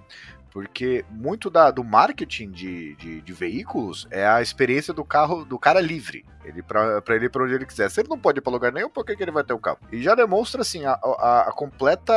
Porque 0.53 1.03
muito 1.10 1.50
da, 1.50 1.72
do 1.72 1.83
marketing 1.83 2.51
de, 2.51 2.95
de, 2.95 3.22
de, 3.22 3.33
veículos 3.33 4.07
é 4.12 4.27
a 4.27 4.39
experiência 4.39 4.93
do 4.93 5.03
carro 5.03 5.43
do 5.43 5.57
cara 5.57 5.81
livre. 5.81 6.24
Ele 6.45 6.62
para 6.62 7.01
ele 7.10 7.29
para 7.29 7.43
onde 7.43 7.55
ele 7.55 7.65
quiser. 7.65 7.89
Se 7.89 8.01
ele 8.01 8.10
não 8.10 8.19
pode 8.19 8.38
ir 8.38 8.41
para 8.41 8.51
lugar 8.51 8.72
nenhum, 8.72 8.89
por 8.89 9.05
que, 9.05 9.15
que 9.15 9.24
ele 9.24 9.31
vai 9.31 9.43
ter 9.43 9.53
um 9.53 9.60
carro? 9.60 9.79
E 9.91 10.01
já 10.03 10.13
demonstra 10.13 10.62
assim 10.62 10.86
a, 10.86 10.91
a, 10.91 11.45
a 11.48 11.51
completa. 11.53 12.13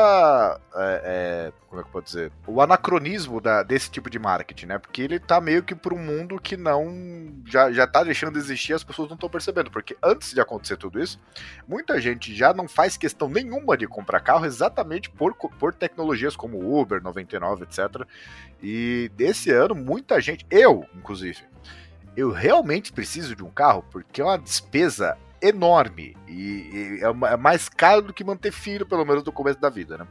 É, 0.74 1.02
é, 1.04 1.52
como 1.68 1.80
é 1.80 1.84
que 1.84 1.90
posso 1.90 2.06
dizer? 2.06 2.32
O 2.46 2.60
anacronismo 2.60 3.40
da, 3.40 3.62
desse 3.62 3.90
tipo 3.90 4.10
de 4.10 4.18
marketing, 4.18 4.66
né? 4.66 4.78
Porque 4.78 5.00
ele 5.00 5.18
tá 5.18 5.40
meio 5.40 5.62
que 5.62 5.74
para 5.74 5.94
um 5.94 5.98
mundo 5.98 6.40
que 6.40 6.56
não. 6.56 7.32
Já, 7.46 7.70
já 7.70 7.86
tá 7.86 8.02
deixando 8.02 8.32
de 8.32 8.38
existir 8.38 8.72
as 8.72 8.82
pessoas 8.82 9.08
não 9.08 9.14
estão 9.14 9.30
percebendo. 9.30 9.70
Porque 9.70 9.96
antes 10.02 10.34
de 10.34 10.40
acontecer 10.40 10.76
tudo 10.76 11.00
isso, 11.00 11.20
muita 11.66 12.00
gente 12.00 12.34
já 12.34 12.52
não 12.52 12.66
faz 12.66 12.96
questão 12.96 13.28
nenhuma 13.28 13.76
de 13.76 13.86
comprar 13.86 14.20
carro 14.20 14.44
exatamente 14.44 15.08
por, 15.08 15.34
por 15.34 15.72
tecnologias 15.72 16.34
como 16.34 16.78
Uber, 16.78 17.00
99, 17.00 17.64
etc. 17.64 18.04
E 18.62 19.10
desse 19.14 19.50
ano, 19.50 19.74
muita 19.74 20.20
gente, 20.20 20.46
eu 20.50 20.86
inclusive, 20.94 21.44
eu 22.16 22.30
realmente 22.30 22.92
preciso 22.92 23.36
de 23.36 23.44
um 23.44 23.50
carro 23.50 23.84
porque 23.90 24.20
é 24.20 24.24
uma 24.24 24.38
despesa 24.38 25.16
enorme 25.40 26.16
e, 26.26 26.32
e 26.32 27.00
é, 27.02 27.32
é 27.32 27.36
mais 27.36 27.68
caro 27.68 28.02
do 28.02 28.14
que 28.14 28.24
manter 28.24 28.52
filho, 28.52 28.86
pelo 28.86 29.04
menos 29.04 29.22
no 29.22 29.32
começo 29.32 29.60
da 29.60 29.68
vida, 29.68 29.98
né? 29.98 30.06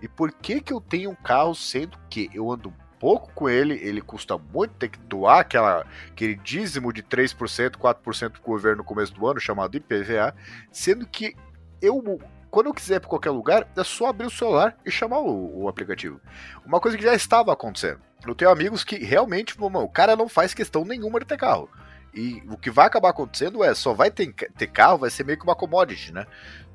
E 0.00 0.08
por 0.08 0.32
que 0.32 0.60
que 0.60 0.72
eu 0.72 0.80
tenho 0.80 1.10
um 1.10 1.14
carro 1.14 1.54
sendo 1.54 1.98
que 2.08 2.30
eu 2.32 2.50
ando 2.50 2.72
pouco 2.98 3.30
com 3.32 3.48
ele, 3.48 3.74
ele 3.74 4.00
custa 4.00 4.36
muito, 4.36 4.74
tem 4.74 4.90
que 4.90 4.98
doar 4.98 5.40
aquela, 5.40 5.86
aquele 6.08 6.34
dízimo 6.34 6.92
de 6.92 7.02
3%, 7.02 7.76
4% 7.76 8.28
do 8.32 8.40
governo 8.40 8.78
no 8.78 8.84
começo 8.84 9.14
do 9.14 9.26
ano, 9.26 9.40
chamado 9.40 9.76
IPVA, 9.76 10.34
sendo 10.72 11.06
que 11.06 11.34
eu 11.80 12.02
quando 12.50 12.66
eu 12.66 12.74
quiser 12.74 13.00
para 13.00 13.08
qualquer 13.08 13.30
lugar, 13.30 13.66
é 13.76 13.84
só 13.84 14.06
abrir 14.06 14.26
o 14.26 14.30
celular 14.30 14.76
e 14.84 14.90
chamar 14.90 15.18
o, 15.18 15.62
o, 15.62 15.68
aplicativo. 15.68 16.20
Uma 16.64 16.80
coisa 16.80 16.96
que 16.96 17.02
já 17.02 17.14
estava 17.14 17.52
acontecendo. 17.52 18.00
Eu 18.26 18.34
tenho 18.34 18.50
amigos 18.50 18.84
que 18.84 18.96
realmente, 18.96 19.54
o 19.58 19.88
cara 19.88 20.16
não 20.16 20.28
faz 20.28 20.54
questão 20.54 20.84
nenhuma 20.84 21.20
de 21.20 21.26
ter 21.26 21.36
carro. 21.36 21.68
E 22.12 22.42
o 22.48 22.56
que 22.56 22.70
vai 22.70 22.86
acabar 22.86 23.10
acontecendo 23.10 23.62
é, 23.62 23.74
só 23.74 23.92
vai 23.92 24.10
ter, 24.10 24.32
ter 24.32 24.66
carro, 24.66 24.98
vai 24.98 25.10
ser 25.10 25.24
meio 25.24 25.38
que 25.38 25.44
uma 25.44 25.54
commodity, 25.54 26.12
né? 26.12 26.26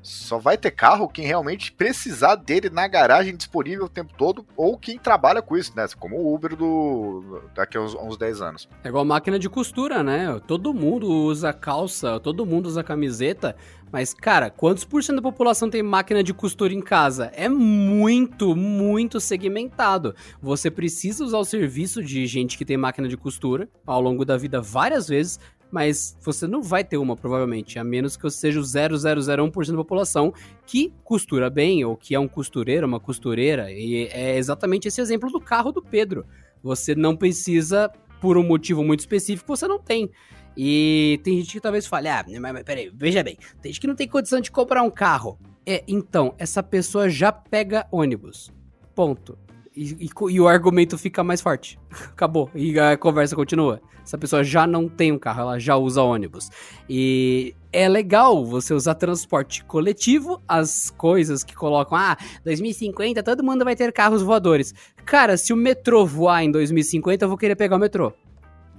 Só 0.04 0.38
vai 0.38 0.58
ter 0.58 0.70
carro 0.70 1.08
quem 1.08 1.24
realmente 1.24 1.72
precisar 1.72 2.34
dele 2.34 2.68
na 2.68 2.86
garagem 2.86 3.34
disponível 3.34 3.86
o 3.86 3.88
tempo 3.88 4.12
todo, 4.18 4.46
ou 4.54 4.76
quem 4.76 4.98
trabalha 4.98 5.40
com 5.40 5.56
isso, 5.56 5.72
né? 5.74 5.86
Como 5.98 6.16
o 6.16 6.34
Uber 6.34 6.54
do 6.54 7.40
daqui 7.54 7.78
a 7.78 7.80
uns, 7.80 7.94
uns 7.94 8.18
10 8.18 8.42
anos. 8.42 8.68
É 8.84 8.88
igual 8.88 9.04
máquina 9.04 9.38
de 9.38 9.48
costura, 9.48 10.02
né? 10.02 10.38
Todo 10.46 10.74
mundo 10.74 11.08
usa 11.08 11.54
calça, 11.54 12.20
todo 12.20 12.44
mundo 12.44 12.66
usa 12.66 12.84
camiseta, 12.84 13.56
mas, 13.90 14.12
cara, 14.12 14.50
quantos 14.50 14.84
por 14.84 15.02
cento 15.04 15.16
da 15.16 15.22
população 15.22 15.70
tem 15.70 15.82
máquina 15.82 16.22
de 16.22 16.34
costura 16.34 16.74
em 16.74 16.82
casa? 16.82 17.30
É 17.32 17.48
muito, 17.48 18.54
muito 18.54 19.20
segmentado. 19.20 20.14
Você 20.42 20.70
precisa 20.70 21.24
usar 21.24 21.38
o 21.38 21.44
serviço 21.44 22.02
de 22.02 22.26
gente 22.26 22.58
que 22.58 22.64
tem 22.64 22.76
máquina 22.76 23.08
de 23.08 23.16
costura 23.16 23.68
ao 23.86 24.02
longo 24.02 24.24
da 24.24 24.36
vida 24.36 24.60
várias 24.60 25.08
vezes, 25.08 25.38
mas 25.74 26.16
você 26.20 26.46
não 26.46 26.62
vai 26.62 26.84
ter 26.84 26.96
uma, 26.96 27.16
provavelmente, 27.16 27.80
a 27.80 27.82
menos 27.82 28.16
que 28.16 28.22
você 28.22 28.38
seja 28.38 28.60
o 28.60 28.62
0,001% 28.62 29.72
da 29.72 29.76
população 29.76 30.32
que 30.64 30.94
costura 31.02 31.50
bem, 31.50 31.84
ou 31.84 31.96
que 31.96 32.14
é 32.14 32.20
um 32.20 32.28
costureiro, 32.28 32.86
uma 32.86 33.00
costureira, 33.00 33.72
e 33.72 34.06
é 34.12 34.36
exatamente 34.36 34.86
esse 34.86 35.00
exemplo 35.00 35.28
do 35.32 35.40
carro 35.40 35.72
do 35.72 35.82
Pedro. 35.82 36.24
Você 36.62 36.94
não 36.94 37.16
precisa, 37.16 37.90
por 38.20 38.38
um 38.38 38.44
motivo 38.44 38.84
muito 38.84 39.00
específico, 39.00 39.48
você 39.48 39.66
não 39.66 39.80
tem. 39.80 40.08
E 40.56 41.18
tem 41.24 41.38
gente 41.40 41.54
que 41.54 41.60
talvez 41.60 41.88
fale, 41.88 42.08
ah, 42.08 42.24
mas, 42.24 42.52
mas 42.52 42.62
peraí, 42.62 42.88
veja 42.94 43.24
bem, 43.24 43.36
tem 43.60 43.72
gente 43.72 43.80
que 43.80 43.88
não 43.88 43.96
tem 43.96 44.06
condição 44.06 44.40
de 44.40 44.52
comprar 44.52 44.80
um 44.84 44.90
carro. 44.90 45.40
É, 45.66 45.82
então, 45.88 46.36
essa 46.38 46.62
pessoa 46.62 47.08
já 47.08 47.32
pega 47.32 47.88
ônibus. 47.90 48.48
Ponto. 48.94 49.36
E, 49.76 50.08
e, 50.30 50.40
o 50.40 50.46
argumento 50.46 50.96
fica 50.96 51.24
mais 51.24 51.40
forte. 51.40 51.78
Acabou. 52.12 52.50
E 52.54 52.78
a 52.78 52.96
conversa 52.96 53.34
continua. 53.34 53.80
Essa 54.04 54.18
pessoa 54.18 54.44
já 54.44 54.66
não 54.66 54.88
tem 54.88 55.10
um 55.10 55.18
carro, 55.18 55.40
ela 55.40 55.58
já 55.58 55.76
usa 55.76 56.02
ônibus. 56.02 56.50
E 56.88 57.54
é 57.72 57.88
legal 57.88 58.44
você 58.44 58.74
usar 58.74 58.94
transporte 58.94 59.64
coletivo, 59.64 60.40
as 60.46 60.90
coisas 60.90 61.42
que 61.42 61.54
colocam, 61.54 61.96
ah, 61.96 62.16
2050 62.44 63.22
todo 63.22 63.42
mundo 63.42 63.64
vai 63.64 63.74
ter 63.74 63.92
carros 63.92 64.22
voadores. 64.22 64.74
Cara, 65.06 65.36
se 65.38 65.52
o 65.52 65.56
metrô 65.56 66.04
voar 66.04 66.44
em 66.44 66.50
2050, 66.50 67.24
eu 67.24 67.28
vou 67.28 67.38
querer 67.38 67.56
pegar 67.56 67.76
o 67.76 67.80
metrô 67.80 68.12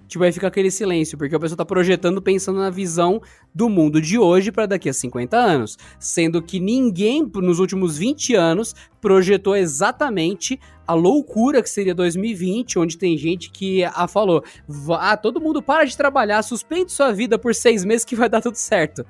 tipo, 0.08 0.24
aí 0.24 0.32
fica 0.32 0.48
aquele 0.48 0.72
silêncio, 0.72 1.18
porque 1.18 1.36
a 1.36 1.40
pessoa 1.40 1.58
tá 1.58 1.66
projetando 1.66 2.22
pensando 2.22 2.60
na 2.60 2.70
visão 2.70 3.22
do 3.54 3.70
mundo 3.70 4.02
de 4.02 4.18
hoje 4.18 4.52
para 4.52 4.66
daqui 4.66 4.90
a 4.90 4.94
50 4.94 5.38
anos, 5.38 5.78
sendo 6.00 6.42
que 6.42 6.60
ninguém 6.60 7.30
nos 7.36 7.60
últimos 7.60 7.98
20 7.98 8.36
anos 8.36 8.76
projetou 9.02 9.56
exatamente 9.56 10.60
a 10.88 10.94
loucura 10.94 11.62
que 11.62 11.70
seria 11.70 11.96
2020, 11.96 12.80
onde 12.80 12.98
tem 12.98 13.18
gente 13.18 13.50
que 13.50 13.84
ah, 13.84 14.08
falou: 14.08 14.44
ah, 15.00 15.18
todo 15.18 15.42
mundo 15.42 15.62
para 15.62 15.86
de 15.86 15.98
trabalhar, 15.98 16.42
suspende 16.44 16.92
sua 16.92 17.12
vida 17.12 17.38
por 17.38 17.56
seis 17.56 17.84
meses 17.84 18.06
que 18.06 18.16
vai 18.16 18.30
dar 18.30 18.42
tudo 18.42 18.56
certo. 18.56 19.06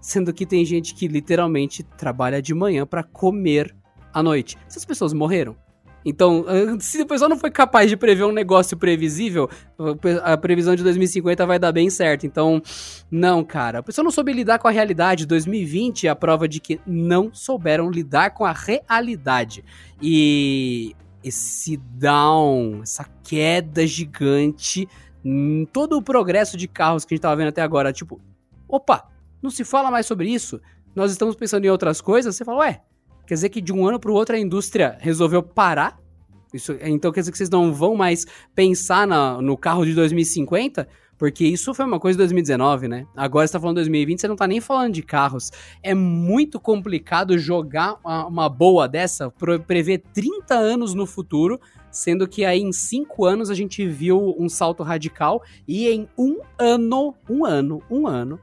Sendo 0.00 0.32
que 0.32 0.44
tem 0.44 0.64
gente 0.64 0.94
que 0.94 1.06
literalmente 1.06 1.84
trabalha 1.84 2.42
de 2.42 2.52
manhã 2.52 2.84
para 2.84 3.04
comer 3.04 3.74
à 4.12 4.22
noite. 4.22 4.58
Essas 4.66 4.84
pessoas 4.84 5.12
morreram? 5.12 5.56
Então, 6.04 6.44
se 6.80 7.02
o 7.02 7.06
pessoal 7.06 7.30
não 7.30 7.38
foi 7.38 7.50
capaz 7.50 7.88
de 7.88 7.96
prever 7.96 8.24
um 8.24 8.32
negócio 8.32 8.76
previsível, 8.76 9.48
a 10.22 10.36
previsão 10.36 10.74
de 10.74 10.82
2050 10.82 11.46
vai 11.46 11.58
dar 11.58 11.72
bem 11.72 11.88
certo. 11.90 12.26
Então, 12.26 12.60
não, 13.10 13.44
cara. 13.44 13.78
A 13.78 13.82
pessoa 13.82 14.04
não 14.04 14.10
soube 14.10 14.32
lidar 14.32 14.58
com 14.58 14.68
a 14.68 14.70
realidade. 14.70 15.26
2020 15.26 16.06
é 16.06 16.10
a 16.10 16.16
prova 16.16 16.48
de 16.48 16.60
que 16.60 16.80
não 16.86 17.32
souberam 17.32 17.90
lidar 17.90 18.30
com 18.30 18.44
a 18.44 18.52
realidade. 18.52 19.64
E 20.00 20.94
esse 21.22 21.76
down, 21.76 22.80
essa 22.82 23.06
queda 23.22 23.86
gigante, 23.86 24.88
todo 25.72 25.96
o 25.96 26.02
progresso 26.02 26.56
de 26.56 26.66
carros 26.66 27.04
que 27.04 27.14
a 27.14 27.16
gente 27.16 27.22
tava 27.22 27.36
vendo 27.36 27.48
até 27.48 27.62
agora, 27.62 27.92
tipo, 27.92 28.20
opa, 28.68 29.08
não 29.40 29.50
se 29.50 29.64
fala 29.64 29.90
mais 29.90 30.06
sobre 30.06 30.28
isso. 30.28 30.60
Nós 30.94 31.10
estamos 31.10 31.36
pensando 31.36 31.64
em 31.64 31.70
outras 31.70 32.00
coisas. 32.00 32.34
Você 32.34 32.44
fala, 32.44 32.58
ué, 32.58 32.82
Quer 33.32 33.36
dizer 33.36 33.48
que 33.48 33.62
de 33.62 33.72
um 33.72 33.88
ano 33.88 33.98
para 33.98 34.10
o 34.10 34.14
outro 34.14 34.36
a 34.36 34.38
indústria 34.38 34.98
resolveu 35.00 35.42
parar? 35.42 35.98
Isso, 36.52 36.76
então 36.82 37.10
quer 37.10 37.20
dizer 37.20 37.32
que 37.32 37.38
vocês 37.38 37.48
não 37.48 37.72
vão 37.72 37.96
mais 37.96 38.26
pensar 38.54 39.06
na, 39.06 39.40
no 39.40 39.56
carro 39.56 39.86
de 39.86 39.94
2050? 39.94 40.86
Porque 41.16 41.42
isso 41.46 41.72
foi 41.72 41.86
uma 41.86 41.98
coisa 41.98 42.14
de 42.14 42.18
2019, 42.18 42.88
né? 42.88 43.06
Agora 43.16 43.46
você 43.46 43.54
tá 43.54 43.58
falando 43.58 43.76
2020, 43.76 44.20
você 44.20 44.28
não 44.28 44.36
tá 44.36 44.46
nem 44.46 44.60
falando 44.60 44.92
de 44.92 45.02
carros. 45.02 45.50
É 45.82 45.94
muito 45.94 46.60
complicado 46.60 47.38
jogar 47.38 47.96
uma, 48.04 48.26
uma 48.26 48.48
boa 48.50 48.86
dessa, 48.86 49.30
prever 49.66 50.02
30 50.12 50.54
anos 50.54 50.92
no 50.92 51.06
futuro, 51.06 51.58
sendo 51.90 52.28
que 52.28 52.44
aí 52.44 52.60
em 52.60 52.70
5 52.70 53.24
anos 53.24 53.48
a 53.48 53.54
gente 53.54 53.88
viu 53.88 54.36
um 54.38 54.46
salto 54.46 54.82
radical 54.82 55.42
e 55.66 55.88
em 55.88 56.06
um 56.18 56.42
ano, 56.58 57.14
um 57.30 57.46
ano, 57.46 57.82
um 57.90 58.06
ano, 58.06 58.38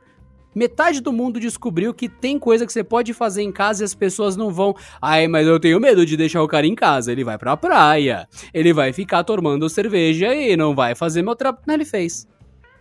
Metade 0.60 1.00
do 1.00 1.14
mundo 1.14 1.40
descobriu 1.40 1.94
que 1.94 2.10
tem 2.10 2.38
coisa 2.38 2.66
que 2.66 2.74
você 2.74 2.84
pode 2.84 3.14
fazer 3.14 3.42
em 3.44 3.50
casa 3.50 3.82
e 3.82 3.86
as 3.86 3.96
pessoas 3.96 4.36
não 4.36 4.52
vão. 4.52 4.76
Ai, 5.02 5.26
mas 5.26 5.48
eu 5.48 5.58
tenho 5.58 5.80
medo 5.80 6.06
de 6.06 6.18
deixar 6.18 6.44
o 6.44 6.50
cara 6.50 6.68
em 6.68 6.76
casa. 6.76 7.14
Ele 7.14 7.24
vai 7.24 7.38
pra 7.38 7.56
praia. 7.56 8.28
Ele 8.54 8.74
vai 8.74 8.92
ficar 8.92 9.24
tomando 9.24 9.70
cerveja 9.70 10.36
e 10.36 10.58
não 10.58 10.76
vai 10.76 10.96
fazer 10.96 11.22
meu 11.22 11.34
trabalho. 11.34 11.64
Não, 11.66 11.76
ele 11.76 11.86
fez. 11.86 12.28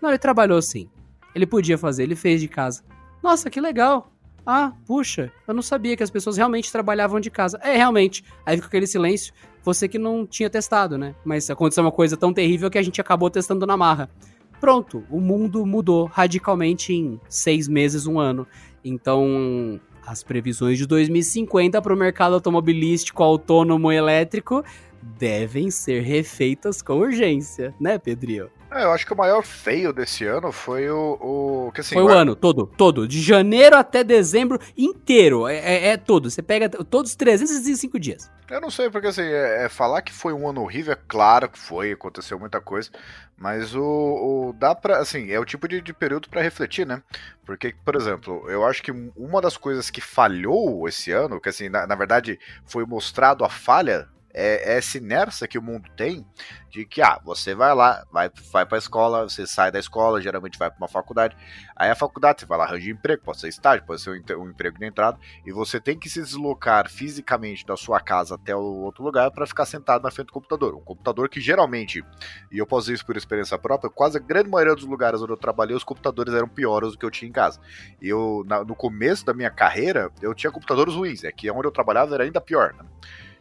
Não, 0.03 0.09
ele 0.09 0.19
trabalhou 0.19 0.61
sim. 0.61 0.91
Ele 1.33 1.47
podia 1.47 1.79
fazer, 1.79 2.03
ele 2.03 2.17
fez 2.17 2.41
de 2.41 2.49
casa. 2.49 2.83
Nossa, 3.23 3.49
que 3.49 3.61
legal. 3.61 4.11
Ah, 4.45 4.73
puxa, 4.85 5.31
eu 5.47 5.55
não 5.55 5.63
sabia 5.63 5.97
que 5.97 6.03
as 6.03 6.11
pessoas 6.11 6.37
realmente 6.37 6.73
trabalhavam 6.73 7.21
de 7.21 7.31
casa. 7.31 7.61
É, 7.63 7.77
realmente. 7.77 8.25
Aí 8.45 8.57
fica 8.57 8.67
aquele 8.67 8.89
silêncio. 8.89 9.33
Você 9.63 9.87
que 9.87 10.01
não 10.01 10.27
tinha 10.27 10.51
testado, 10.51 10.99
né? 10.99 11.15
Mas 11.25 11.49
aconteceu 11.49 11.85
uma 11.85 11.93
coisa 11.93 12.17
tão 12.17 12.33
terrível 12.33 12.69
que 12.69 12.79
a 12.79 12.83
gente 12.83 13.01
acabou 13.01 13.31
testando 13.31 13.65
na 13.65 13.77
marra. 13.77 14.11
Pronto, 14.61 15.05
o 15.11 15.21
mundo 15.21 15.65
mudou 15.65 16.07
radicalmente 16.07 16.93
em 16.93 17.21
seis 17.29 17.69
meses, 17.69 18.07
um 18.07 18.19
ano. 18.19 18.47
Então, 18.85 19.81
as 20.05 20.23
previsões 20.23 20.79
de 20.79 20.87
2050 20.87 21.81
para 21.81 21.95
o 21.95 21.97
mercado 21.97 22.35
automobilístico 22.35 23.23
autônomo 23.23 23.93
elétrico 23.93 24.65
devem 25.03 25.71
ser 25.71 26.03
refeitas 26.03 26.83
com 26.83 26.95
urgência, 26.95 27.75
né, 27.81 27.99
Pedrinho? 27.99 28.51
É, 28.71 28.85
eu 28.85 28.93
acho 28.93 29.07
que 29.07 29.13
o 29.15 29.17
maior 29.17 29.43
feio 29.43 29.95
desse 29.95 30.27
ano 30.27 30.53
foi 30.53 30.91
o. 30.91 31.19
o 31.21 31.73
que, 31.73 31.81
assim, 31.81 31.95
foi 31.95 32.05
o 32.05 32.09
ano 32.09 32.37
todo, 32.37 32.67
todo. 32.67 33.09
De 33.09 33.21
janeiro 33.21 33.77
até 33.77 34.05
dezembro 34.05 34.61
inteiro. 34.77 35.49
É, 35.49 35.57
é, 35.57 35.89
é 35.89 35.97
todo. 35.97 36.31
Você 36.31 36.43
pega 36.43 36.69
todos 36.69 37.13
os 37.13 37.17
365 37.17 37.99
dias. 37.99 38.31
Eu 38.51 38.61
não 38.61 38.71
sei, 38.71 38.91
porque 38.91 39.07
assim, 39.07 39.23
é, 39.23 39.65
é, 39.65 39.69
falar 39.71 40.03
que 40.03 40.13
foi 40.13 40.35
um 40.35 40.49
ano 40.49 40.63
horrível, 40.63 40.93
é 40.93 40.99
claro 41.09 41.49
que 41.49 41.59
foi, 41.59 41.93
aconteceu 41.93 42.39
muita 42.39 42.61
coisa. 42.61 42.91
Mas 43.39 43.75
o. 43.75 43.83
o 43.83 44.53
dá 44.53 44.75
pra. 44.75 44.99
Assim, 44.99 45.31
é 45.31 45.41
o 45.41 45.47
tipo 45.47 45.67
de, 45.67 45.81
de 45.81 45.95
período 45.95 46.29
para 46.29 46.43
refletir, 46.43 46.87
né? 46.87 47.03
Porque, 47.47 47.75
por 47.83 47.97
exemplo, 47.97 48.45
eu 48.51 48.67
acho 48.67 48.83
que 48.83 48.93
uma 49.17 49.41
das 49.41 49.57
coisas 49.57 49.89
que 49.89 50.03
falhou 50.03 50.87
esse 50.87 51.11
ano, 51.11 51.41
que 51.41 51.49
assim, 51.49 51.71
na, 51.71 51.87
na 51.87 51.95
verdade, 51.95 52.39
foi 52.67 52.85
mostrado 52.85 53.47
a 53.47 53.49
falha 53.49 54.09
é, 54.33 54.75
é 54.75 54.79
essa 54.79 54.99
inércia 54.99 55.49
que 55.49 55.59
o 55.59 55.63
mundo 55.63 55.89
tem 55.97 56.27
de 56.71 56.85
que, 56.85 57.01
ah, 57.01 57.19
você 57.25 57.55
vai 57.55 57.75
lá, 57.75 58.05
vai, 58.13 58.31
vai 58.53 58.67
pra 58.67 58.79
escola, 58.79 59.29
você 59.29 59.47
sai 59.47 59.73
da 59.73 59.79
escola, 59.79 60.21
geralmente 60.21 60.59
vai 60.59 60.71
para 60.71 60.79
uma 60.79 60.89
faculdade, 60.89 61.37
aí 61.75 61.91
a 61.91 61.95
faculdade 61.95 62.41
você 62.41 62.47
vai 62.47 62.59
lá 62.59 62.65
arranjar 62.65 62.91
emprego, 62.91 63.23
pode 63.23 63.41
ser 63.41 63.49
estágio, 63.49 63.87
pode 63.87 64.01
ser 64.03 64.11
um, 64.11 64.43
um, 64.43 64.51
emprego 64.51 64.79
de 64.79 64.85
entrada, 64.85 65.19
e 65.47 65.53
você 65.53 65.81
tem 65.81 65.99
que 65.99 66.11
se 66.11 66.21
deslocar 66.21 66.91
fisicamente 66.91 67.65
da 67.65 67.77
sua 67.77 68.01
casa 68.01 68.35
até 68.35 68.55
o 68.55 68.61
outro 68.61 69.03
lugar 69.03 69.31
para 69.31 69.47
ficar 69.47 69.65
sentado 69.65 70.03
na 70.03 70.11
frente 70.11 70.27
do 70.27 70.33
computador. 70.33 70.75
Um 70.75 70.81
computador 70.81 71.29
que 71.29 71.41
geralmente, 71.41 72.05
e 72.53 72.59
eu 72.59 72.67
posso 72.67 72.85
dizer 72.85 72.95
isso 72.95 73.07
por 73.07 73.17
experiência 73.17 73.59
própria, 73.59 73.91
quase 73.91 74.19
a 74.19 74.21
grande 74.21 74.51
maioria 74.51 74.75
dos 74.75 74.85
lugares 74.85 75.23
onde 75.23 75.33
eu 75.33 75.37
trabalhei, 75.37 75.75
os 75.75 75.85
computadores 75.85 76.35
eram 76.35 76.49
piores 76.49 76.93
do 76.93 76.99
que 76.99 77.07
eu 77.07 77.11
tinha 77.11 77.29
em 77.29 77.33
casa. 77.33 77.59
E 78.01 78.09
eu, 78.09 78.45
na, 78.47 78.63
no 78.63 78.75
começo 78.75 79.25
da 79.25 79.33
minha 79.33 79.51
carreira, 79.51 80.11
eu 80.21 80.35
tinha 80.35 80.51
computadores 80.51 80.95
ruins, 80.95 81.25
é 81.25 81.33
que 81.33 81.51
onde 81.51 81.67
eu 81.67 81.73
trabalhava 81.73 82.15
era 82.15 82.25
ainda 82.25 82.41
pior, 82.41 82.75
né? 82.75 82.85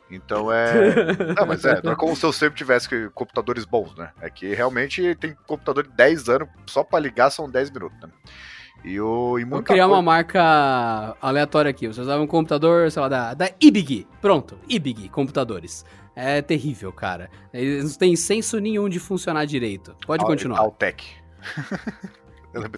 Então 0.09 0.51
é. 0.51 0.73
Não, 1.37 1.45
mas 1.45 1.65
é, 1.65 1.81
não 1.83 1.91
é 1.91 1.95
como 1.95 2.15
se 2.15 2.25
eu 2.25 2.31
sempre 2.31 2.57
tivesse 2.57 2.87
computadores 3.13 3.65
bons, 3.65 3.95
né? 3.95 4.11
É 4.21 4.29
que 4.29 4.53
realmente 4.53 5.15
tem 5.15 5.35
computador 5.45 5.83
de 5.85 5.93
10 5.93 6.29
anos, 6.29 6.49
só 6.65 6.83
para 6.83 6.99
ligar 6.99 7.29
são 7.29 7.49
10 7.49 7.71
minutos, 7.71 7.99
né? 8.01 8.09
E 8.83 8.99
o. 8.99 9.37
E 9.37 9.43
Vou 9.43 9.61
criar 9.61 9.85
coisa... 9.85 9.95
uma 9.95 10.01
marca 10.01 11.17
aleatória 11.21 11.69
aqui. 11.69 11.87
Você 11.87 11.99
usava 11.99 12.21
um 12.21 12.27
computador, 12.27 12.89
sei 12.91 13.01
lá, 13.01 13.09
da, 13.09 13.33
da 13.33 13.49
IBIG. 13.59 14.07
Pronto, 14.21 14.57
IBIG, 14.69 15.09
computadores. 15.09 15.85
É 16.15 16.41
terrível, 16.41 16.91
cara. 16.91 17.29
Eles 17.53 17.91
não 17.91 17.99
têm 17.99 18.15
senso 18.15 18.59
nenhum 18.59 18.89
de 18.89 18.99
funcionar 18.99 19.45
direito. 19.45 19.95
Pode 20.05 20.23
Al 20.23 20.29
continuar. 20.29 20.59
Altec. 20.59 21.03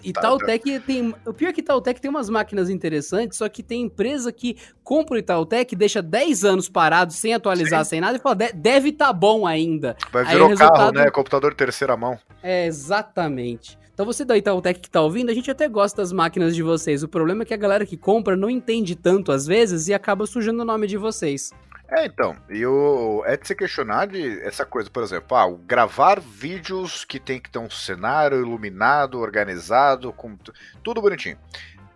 E 0.02 0.10
Itautec 0.10 0.80
tem. 0.80 1.14
O 1.26 1.32
pior 1.32 1.48
é 1.50 1.52
que 1.52 1.60
Itautec 1.60 2.00
tem 2.00 2.10
umas 2.10 2.28
máquinas 2.28 2.68
interessantes, 2.68 3.38
só 3.38 3.48
que 3.48 3.62
tem 3.62 3.82
empresa 3.82 4.32
que 4.32 4.56
compra 4.84 5.16
o 5.16 5.18
Itautec, 5.18 5.74
deixa 5.74 6.02
10 6.02 6.44
anos 6.44 6.68
parado, 6.68 7.12
sem 7.12 7.34
atualizar, 7.34 7.84
Sim. 7.84 7.90
sem 7.90 8.00
nada, 8.00 8.16
e 8.16 8.20
fala, 8.20 8.36
deve 8.54 8.92
tá 8.92 9.12
bom 9.12 9.46
ainda. 9.46 9.96
Vai 10.12 10.24
virar 10.24 10.44
o 10.44 10.48
resultado... 10.48 10.76
carro, 10.76 10.92
né? 10.92 11.10
Computador 11.10 11.54
terceira 11.54 11.96
mão. 11.96 12.18
É, 12.42 12.66
exatamente. 12.66 13.79
Então 14.00 14.10
você 14.10 14.24
da 14.24 14.34
Itautec 14.34 14.80
que 14.80 14.88
tá 14.88 15.02
ouvindo, 15.02 15.28
a 15.28 15.34
gente 15.34 15.50
até 15.50 15.68
gosta 15.68 16.00
das 16.00 16.10
máquinas 16.10 16.56
de 16.56 16.62
vocês. 16.62 17.02
O 17.02 17.08
problema 17.08 17.42
é 17.42 17.44
que 17.44 17.52
a 17.52 17.56
galera 17.58 17.84
que 17.84 17.98
compra 17.98 18.34
não 18.34 18.48
entende 18.48 18.96
tanto 18.96 19.30
às 19.30 19.46
vezes 19.46 19.88
e 19.88 19.92
acaba 19.92 20.24
sujando 20.24 20.62
o 20.62 20.64
nome 20.64 20.86
de 20.86 20.96
vocês. 20.96 21.52
É, 21.86 22.06
então, 22.06 22.34
e 22.48 22.64
o, 22.64 23.22
é 23.26 23.36
de 23.36 23.46
se 23.46 23.54
questionar 23.54 24.06
de 24.06 24.40
essa 24.40 24.64
coisa, 24.64 24.88
por 24.88 25.02
exemplo, 25.02 25.36
ah, 25.36 25.54
gravar 25.66 26.18
vídeos 26.18 27.04
que 27.04 27.20
tem 27.20 27.38
que 27.38 27.50
ter 27.50 27.58
um 27.58 27.68
cenário 27.68 28.38
iluminado, 28.38 29.18
organizado, 29.18 30.14
com 30.14 30.34
tudo 30.82 31.02
bonitinho. 31.02 31.36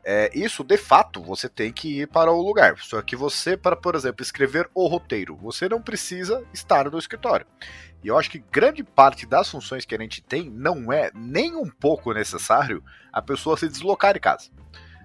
É, 0.07 0.31
isso, 0.35 0.63
de 0.63 0.77
fato, 0.77 1.23
você 1.23 1.49
tem 1.49 1.73
que 1.73 2.03
ir 2.03 2.09
para 2.09 2.31
o 2.31 2.43
lugar. 2.43 2.77
Só 2.79 3.01
que 3.01 3.17
você, 3.17 3.57
para, 3.57 3.75
por 3.75 3.95
exemplo, 3.95 4.23
escrever 4.23 4.69
o 4.75 4.87
roteiro, 4.87 5.35
você 5.37 5.69
não 5.69 5.81
precisa 5.81 6.45
estar 6.53 6.91
no 6.91 6.99
escritório. 6.99 7.47
E 8.03 8.09
eu 8.09 8.19
acho 8.19 8.31
que 8.31 8.45
grande 8.53 8.85
parte 8.85 9.25
das 9.25 9.49
funções 9.49 9.87
que 9.87 9.95
a 9.95 9.99
gente 9.99 10.23
tem 10.23 10.51
não 10.51 10.93
é 10.93 11.11
nem 11.15 11.57
um 11.57 11.71
pouco 11.71 12.13
necessário 12.13 12.85
a 13.11 13.23
pessoa 13.23 13.57
se 13.57 13.67
deslocar 13.67 14.13
de 14.13 14.21
casa. 14.21 14.51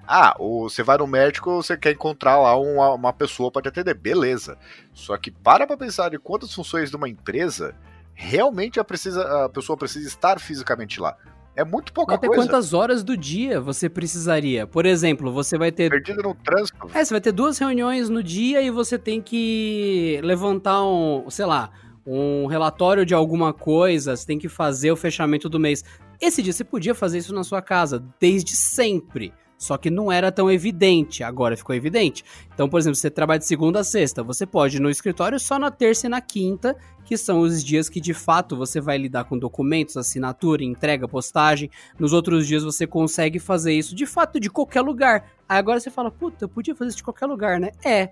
Ah, 0.05 0.35
você 0.37 0.83
vai 0.83 0.97
no 0.97 1.07
médico, 1.07 1.61
você 1.61 1.77
quer 1.77 1.91
encontrar 1.91 2.37
lá 2.37 2.57
uma, 2.57 2.93
uma 2.93 3.13
pessoa 3.13 3.49
para 3.49 3.61
te 3.61 3.69
atender. 3.69 3.93
Beleza. 3.93 4.57
Só 4.93 5.15
que 5.17 5.31
para 5.31 5.65
pra 5.65 5.77
pensar 5.77 6.09
de 6.09 6.19
quantas 6.19 6.53
funções 6.53 6.89
de 6.89 6.95
uma 6.97 7.07
empresa 7.07 7.73
realmente 8.13 8.81
a, 8.81 8.83
precisa, 8.83 9.45
a 9.45 9.49
pessoa 9.49 9.77
precisa 9.77 10.05
estar 10.05 10.39
fisicamente 10.39 10.99
lá. 10.99 11.15
É 11.55 11.63
muito 11.65 11.91
pouca 11.91 12.15
Até 12.15 12.27
coisa. 12.27 12.43
quantas 12.43 12.73
horas 12.73 13.03
do 13.03 13.17
dia 13.17 13.59
você 13.59 13.89
precisaria? 13.89 14.65
Por 14.65 14.85
exemplo, 14.85 15.31
você 15.31 15.57
vai 15.57 15.71
ter. 15.71 15.89
Perdido 15.89 16.23
no 16.23 16.35
trânsito. 16.35 16.89
É, 16.93 17.03
você 17.03 17.13
vai 17.13 17.21
ter 17.21 17.31
duas 17.31 17.57
reuniões 17.57 18.09
no 18.09 18.23
dia 18.23 18.61
e 18.61 18.69
você 18.69 18.97
tem 18.97 19.21
que 19.21 20.19
levantar 20.23 20.83
um, 20.85 21.29
sei 21.29 21.45
lá, 21.45 21.71
um 22.05 22.45
relatório 22.45 23.05
de 23.05 23.13
alguma 23.13 23.53
coisa, 23.53 24.15
você 24.15 24.25
tem 24.25 24.39
que 24.39 24.47
fazer 24.47 24.91
o 24.91 24.95
fechamento 24.95 25.49
do 25.49 25.59
mês. 25.59 25.83
Esse 26.21 26.41
dia 26.41 26.53
você 26.53 26.63
podia 26.63 26.95
fazer 26.95 27.17
isso 27.17 27.33
na 27.33 27.43
sua 27.43 27.61
casa, 27.61 28.03
desde 28.19 28.55
sempre. 28.55 29.33
Só 29.59 29.77
que 29.77 29.89
não 29.89 30.09
era 30.09 30.31
tão 30.31 30.49
evidente, 30.49 31.21
agora 31.21 31.57
ficou 31.57 31.75
evidente. 31.75 32.23
Então, 32.53 32.69
por 32.69 32.79
exemplo, 32.79 32.95
você 32.95 33.09
trabalha 33.09 33.39
de 33.39 33.45
segunda 33.45 33.81
a 33.81 33.83
sexta, 33.83 34.23
você 34.23 34.45
pode 34.45 34.77
ir 34.77 34.79
no 34.79 34.89
escritório 34.89 35.37
só 35.37 35.59
na 35.59 35.69
terça 35.69 36.07
e 36.07 36.09
na 36.09 36.21
quinta, 36.21 36.77
que 37.03 37.17
são 37.17 37.41
os 37.41 37.61
dias 37.61 37.89
que 37.89 37.99
de 37.99 38.13
fato 38.13 38.55
você 38.55 38.79
vai 38.79 38.97
lidar 38.97 39.25
com 39.25 39.37
documentos, 39.37 39.97
assinatura, 39.97 40.63
entrega, 40.63 41.09
postagem. 41.09 41.69
Nos 41.99 42.13
outros 42.13 42.47
dias 42.47 42.63
você 42.63 42.87
consegue 42.87 43.37
fazer 43.37 43.73
isso 43.73 43.93
de 43.93 44.05
fato 44.05 44.39
de 44.39 44.49
qualquer 44.49 44.79
lugar. 44.79 45.29
Aí 45.47 45.57
agora 45.57 45.77
você 45.77 45.91
fala, 45.91 46.09
puta, 46.09 46.45
eu 46.45 46.49
podia 46.49 46.73
fazer 46.73 46.89
isso 46.89 46.97
de 46.97 47.03
qualquer 47.03 47.25
lugar, 47.25 47.59
né? 47.59 47.71
É. 47.83 48.11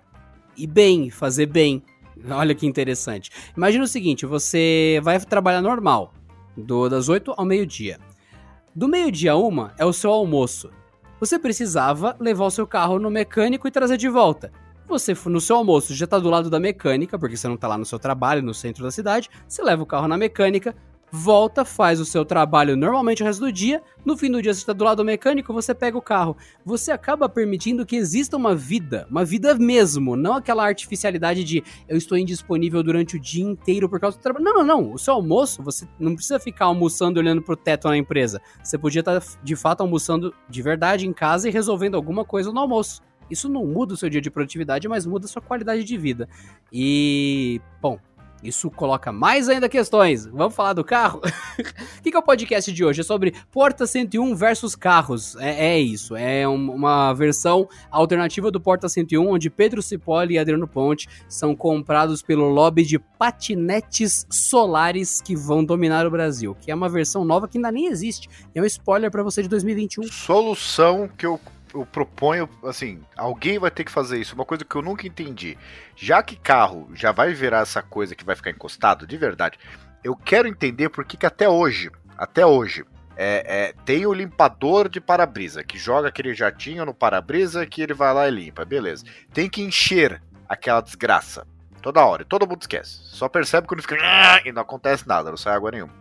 E 0.54 0.66
bem, 0.66 1.08
fazer 1.08 1.46
bem. 1.46 1.82
Olha 2.28 2.54
que 2.54 2.66
interessante. 2.66 3.30
Imagina 3.56 3.84
o 3.84 3.88
seguinte: 3.88 4.26
você 4.26 5.00
vai 5.02 5.18
trabalhar 5.18 5.62
normal, 5.62 6.12
do, 6.54 6.90
das 6.90 7.08
8 7.08 7.32
ao 7.34 7.46
meio-dia. 7.46 7.98
Do 8.74 8.86
meio-dia 8.86 9.32
a 9.32 9.36
uma 9.36 9.72
é 9.78 9.84
o 9.86 9.94
seu 9.94 10.10
almoço 10.10 10.68
você 11.18 11.38
precisava 11.38 12.16
levar 12.20 12.44
o 12.44 12.50
seu 12.50 12.66
carro 12.66 12.98
no 12.98 13.10
mecânico 13.10 13.66
e 13.66 13.70
trazer 13.70 13.96
de 13.96 14.08
volta. 14.08 14.52
Você, 14.86 15.14
no 15.26 15.40
seu 15.40 15.56
almoço, 15.56 15.94
já 15.94 16.04
está 16.04 16.18
do 16.18 16.30
lado 16.30 16.48
da 16.48 16.58
mecânica, 16.58 17.18
porque 17.18 17.36
você 17.36 17.46
não 17.46 17.56
está 17.56 17.68
lá 17.68 17.76
no 17.76 17.84
seu 17.84 17.98
trabalho, 17.98 18.42
no 18.42 18.54
centro 18.54 18.82
da 18.82 18.90
cidade. 18.90 19.28
Você 19.46 19.62
leva 19.62 19.82
o 19.82 19.86
carro 19.86 20.08
na 20.08 20.16
mecânica, 20.16 20.74
volta, 21.10 21.64
faz 21.64 22.00
o 22.00 22.04
seu 22.04 22.24
trabalho 22.24 22.76
normalmente 22.76 23.22
o 23.22 23.26
resto 23.26 23.40
do 23.40 23.52
dia. 23.52 23.82
No 24.04 24.16
fim 24.16 24.30
do 24.30 24.42
dia, 24.42 24.52
você 24.52 24.60
está 24.60 24.72
do 24.72 24.84
lado 24.84 24.98
do 24.98 25.04
mecânico, 25.04 25.52
você 25.52 25.74
pega 25.74 25.96
o 25.96 26.02
carro. 26.02 26.36
Você 26.64 26.90
acaba 26.90 27.28
permitindo 27.28 27.84
que 27.84 27.96
exista 27.96 28.36
uma 28.36 28.54
vida, 28.54 29.06
uma 29.10 29.24
vida 29.24 29.54
mesmo, 29.54 30.16
não 30.16 30.34
aquela 30.34 30.64
artificialidade 30.64 31.44
de 31.44 31.62
eu 31.88 31.96
estou 31.96 32.16
indisponível 32.16 32.82
durante 32.82 33.16
o 33.16 33.20
dia 33.20 33.44
inteiro 33.44 33.88
por 33.88 34.00
causa 34.00 34.16
do 34.16 34.22
trabalho. 34.22 34.44
Não, 34.44 34.54
não, 34.54 34.64
não. 34.64 34.92
O 34.92 34.98
seu 34.98 35.14
almoço, 35.14 35.62
você 35.62 35.86
não 35.98 36.14
precisa 36.14 36.38
ficar 36.38 36.66
almoçando 36.66 37.18
olhando 37.18 37.42
pro 37.42 37.56
teto 37.56 37.88
na 37.88 37.96
empresa. 37.96 38.40
Você 38.62 38.78
podia 38.78 39.00
estar 39.00 39.20
tá, 39.20 39.26
de 39.42 39.56
fato 39.56 39.80
almoçando 39.80 40.34
de 40.48 40.62
verdade 40.62 41.06
em 41.06 41.12
casa 41.12 41.48
e 41.48 41.52
resolvendo 41.52 41.94
alguma 41.94 42.24
coisa 42.24 42.52
no 42.52 42.60
almoço. 42.60 43.02
Isso 43.30 43.48
não 43.48 43.66
muda 43.66 43.94
o 43.94 43.96
seu 43.96 44.08
dia 44.08 44.20
de 44.20 44.30
produtividade, 44.30 44.88
mas 44.88 45.06
muda 45.06 45.26
a 45.26 45.28
sua 45.28 45.42
qualidade 45.42 45.84
de 45.84 45.96
vida. 45.98 46.28
E, 46.72 47.60
bom, 47.80 47.98
isso 48.42 48.70
coloca 48.70 49.10
mais 49.12 49.48
ainda 49.48 49.68
questões. 49.68 50.26
Vamos 50.26 50.54
falar 50.54 50.72
do 50.72 50.84
carro? 50.84 51.20
O 51.98 52.02
que, 52.02 52.10
que, 52.12 52.16
é 52.16 52.20
o 52.20 52.22
podcast 52.22 52.72
de 52.72 52.84
hoje? 52.84 53.00
É 53.00 53.04
sobre 53.04 53.34
Porta 53.50 53.86
101 53.86 54.34
versus 54.34 54.76
carros. 54.76 55.34
É, 55.36 55.70
é 55.70 55.78
isso. 55.78 56.14
É 56.14 56.46
um, 56.46 56.70
uma 56.70 57.12
versão 57.12 57.68
alternativa 57.90 58.50
do 58.50 58.60
Porta 58.60 58.88
101, 58.88 59.28
onde 59.28 59.50
Pedro 59.50 59.82
Cipolli 59.82 60.34
e 60.34 60.38
Adriano 60.38 60.68
Ponte 60.68 61.08
são 61.28 61.56
comprados 61.56 62.22
pelo 62.22 62.48
lobby 62.48 62.84
de 62.84 62.98
patinetes 62.98 64.26
solares 64.30 65.20
que 65.20 65.34
vão 65.34 65.64
dominar 65.64 66.06
o 66.06 66.10
Brasil. 66.10 66.56
Que 66.60 66.70
é 66.70 66.74
uma 66.74 66.88
versão 66.88 67.24
nova 67.24 67.48
que 67.48 67.58
ainda 67.58 67.72
nem 67.72 67.86
existe. 67.86 68.28
É 68.54 68.62
um 68.62 68.64
spoiler 68.64 69.10
para 69.10 69.22
você 69.22 69.42
de 69.42 69.48
2021. 69.48 70.04
Solução 70.04 71.08
que 71.08 71.26
eu 71.26 71.40
eu 71.74 71.86
proponho, 71.86 72.48
assim, 72.64 73.00
alguém 73.16 73.58
vai 73.58 73.70
ter 73.70 73.84
que 73.84 73.90
fazer 73.90 74.18
isso. 74.18 74.34
Uma 74.34 74.44
coisa 74.44 74.64
que 74.64 74.74
eu 74.74 74.82
nunca 74.82 75.06
entendi. 75.06 75.56
Já 75.96 76.22
que 76.22 76.36
carro 76.36 76.88
já 76.94 77.12
vai 77.12 77.32
virar 77.32 77.60
essa 77.60 77.82
coisa 77.82 78.14
que 78.14 78.24
vai 78.24 78.36
ficar 78.36 78.50
encostado, 78.50 79.06
de 79.06 79.16
verdade, 79.16 79.58
eu 80.02 80.16
quero 80.16 80.48
entender 80.48 80.88
por 80.88 81.04
que, 81.04 81.24
até 81.26 81.48
hoje, 81.48 81.90
até 82.16 82.44
hoje, 82.46 82.84
é, 83.16 83.44
é, 83.46 83.74
tem 83.84 84.06
o 84.06 84.12
limpador 84.12 84.88
de 84.88 85.00
para-brisa, 85.00 85.64
que 85.64 85.76
joga 85.76 86.08
aquele 86.08 86.34
jatinho 86.34 86.84
no 86.84 86.94
para-brisa 86.94 87.66
que 87.66 87.82
ele 87.82 87.92
vai 87.92 88.14
lá 88.14 88.28
e 88.28 88.30
limpa, 88.30 88.64
beleza. 88.64 89.04
Tem 89.32 89.50
que 89.50 89.60
encher 89.60 90.22
aquela 90.48 90.80
desgraça. 90.80 91.46
Toda 91.82 92.04
hora, 92.04 92.22
e 92.22 92.24
todo 92.24 92.46
mundo 92.46 92.62
esquece. 92.62 92.98
Só 93.04 93.28
percebe 93.28 93.66
quando 93.66 93.82
fica. 93.82 93.96
E 94.44 94.52
não 94.52 94.62
acontece 94.62 95.06
nada, 95.06 95.30
não 95.30 95.36
sai 95.36 95.54
água 95.54 95.70
nenhuma. 95.70 95.92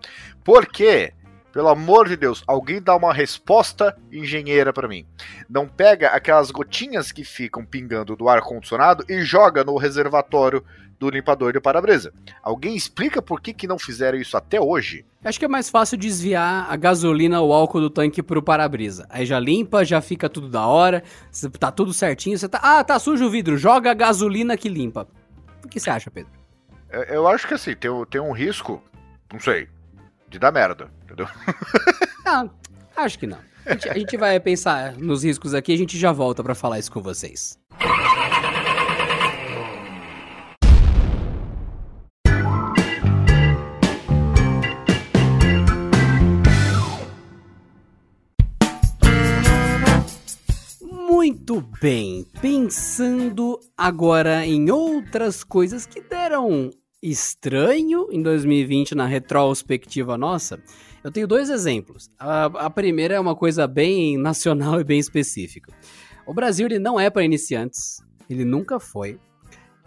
Por 0.43 0.65
quê? 0.65 1.13
Pelo 1.57 1.69
amor 1.69 2.07
de 2.07 2.15
Deus, 2.15 2.43
alguém 2.45 2.79
dá 2.79 2.95
uma 2.95 3.11
resposta 3.11 3.97
engenheira 4.11 4.71
para 4.71 4.87
mim. 4.87 5.07
Não 5.49 5.67
pega 5.67 6.09
aquelas 6.09 6.51
gotinhas 6.51 7.11
que 7.11 7.23
ficam 7.23 7.65
pingando 7.65 8.15
do 8.15 8.29
ar 8.29 8.41
condicionado 8.41 9.03
e 9.09 9.23
joga 9.23 9.63
no 9.63 9.75
reservatório 9.75 10.63
do 10.99 11.09
limpador 11.09 11.53
de 11.53 11.59
para-brisa. 11.59 12.13
Alguém 12.43 12.75
explica 12.75 13.23
por 13.23 13.41
que, 13.41 13.55
que 13.55 13.65
não 13.65 13.79
fizeram 13.79 14.19
isso 14.19 14.37
até 14.37 14.61
hoje? 14.61 15.03
Acho 15.25 15.39
que 15.39 15.45
é 15.45 15.47
mais 15.47 15.67
fácil 15.67 15.97
desviar 15.97 16.71
a 16.71 16.75
gasolina 16.75 17.41
ou 17.41 17.51
álcool 17.51 17.81
do 17.81 17.89
tanque 17.89 18.21
pro 18.21 18.43
para-brisa. 18.43 19.07
Aí 19.09 19.25
já 19.25 19.39
limpa, 19.39 19.83
já 19.83 19.99
fica 19.99 20.29
tudo 20.29 20.49
da 20.49 20.67
hora, 20.67 21.01
tá 21.59 21.71
tudo 21.71 21.91
certinho. 21.91 22.37
Você 22.37 22.47
tá, 22.47 22.59
ah, 22.61 22.83
tá 22.83 22.99
sujo 22.99 23.25
o 23.25 23.31
vidro, 23.31 23.57
joga 23.57 23.89
a 23.89 23.95
gasolina 23.95 24.55
que 24.55 24.69
limpa. 24.69 25.07
O 25.65 25.67
que 25.67 25.79
você 25.79 25.89
acha, 25.89 26.11
Pedro? 26.11 26.31
Eu 27.09 27.27
acho 27.27 27.47
que 27.47 27.55
assim, 27.55 27.75
tem, 27.75 27.89
tem 28.11 28.21
um 28.21 28.31
risco, 28.31 28.79
não 29.33 29.39
sei, 29.39 29.67
de 30.29 30.37
dar 30.37 30.51
merda, 30.51 30.95
entendeu? 31.07 31.27
Não, 32.25 32.51
acho 32.95 33.17
que 33.17 33.25
não. 33.25 33.39
A 33.65 33.71
gente, 33.73 33.89
a 33.89 33.93
gente 33.93 34.17
vai 34.17 34.39
pensar 34.39 34.97
nos 34.97 35.23
riscos 35.23 35.53
aqui 35.53 35.71
e 35.71 35.75
a 35.75 35.77
gente 35.77 35.97
já 35.97 36.11
volta 36.11 36.43
para 36.43 36.53
falar 36.53 36.79
isso 36.79 36.91
com 36.91 37.01
vocês. 37.01 37.57
Muito 50.81 51.61
bem, 51.81 52.25
pensando 52.41 53.59
agora 53.77 54.45
em 54.45 54.69
outras 54.69 55.43
coisas 55.43 55.85
que 55.85 56.01
deram 56.01 56.69
estranho 57.01 58.07
em 58.11 58.21
2020 58.21 58.95
na 58.95 59.05
retrospectiva 59.05 60.17
nossa, 60.17 60.59
eu 61.03 61.11
tenho 61.11 61.27
dois 61.27 61.49
exemplos. 61.49 62.09
A, 62.19 62.45
a 62.45 62.69
primeira 62.69 63.15
é 63.15 63.19
uma 63.19 63.35
coisa 63.35 63.67
bem 63.67 64.17
nacional 64.17 64.79
e 64.79 64.83
bem 64.83 64.99
específica. 64.99 65.73
O 66.25 66.33
Brasil 66.33 66.65
ele 66.67 66.79
não 66.79 66.99
é 66.99 67.09
para 67.09 67.23
iniciantes, 67.23 68.01
ele 68.29 68.43
nunca 68.43 68.79
foi. 68.79 69.19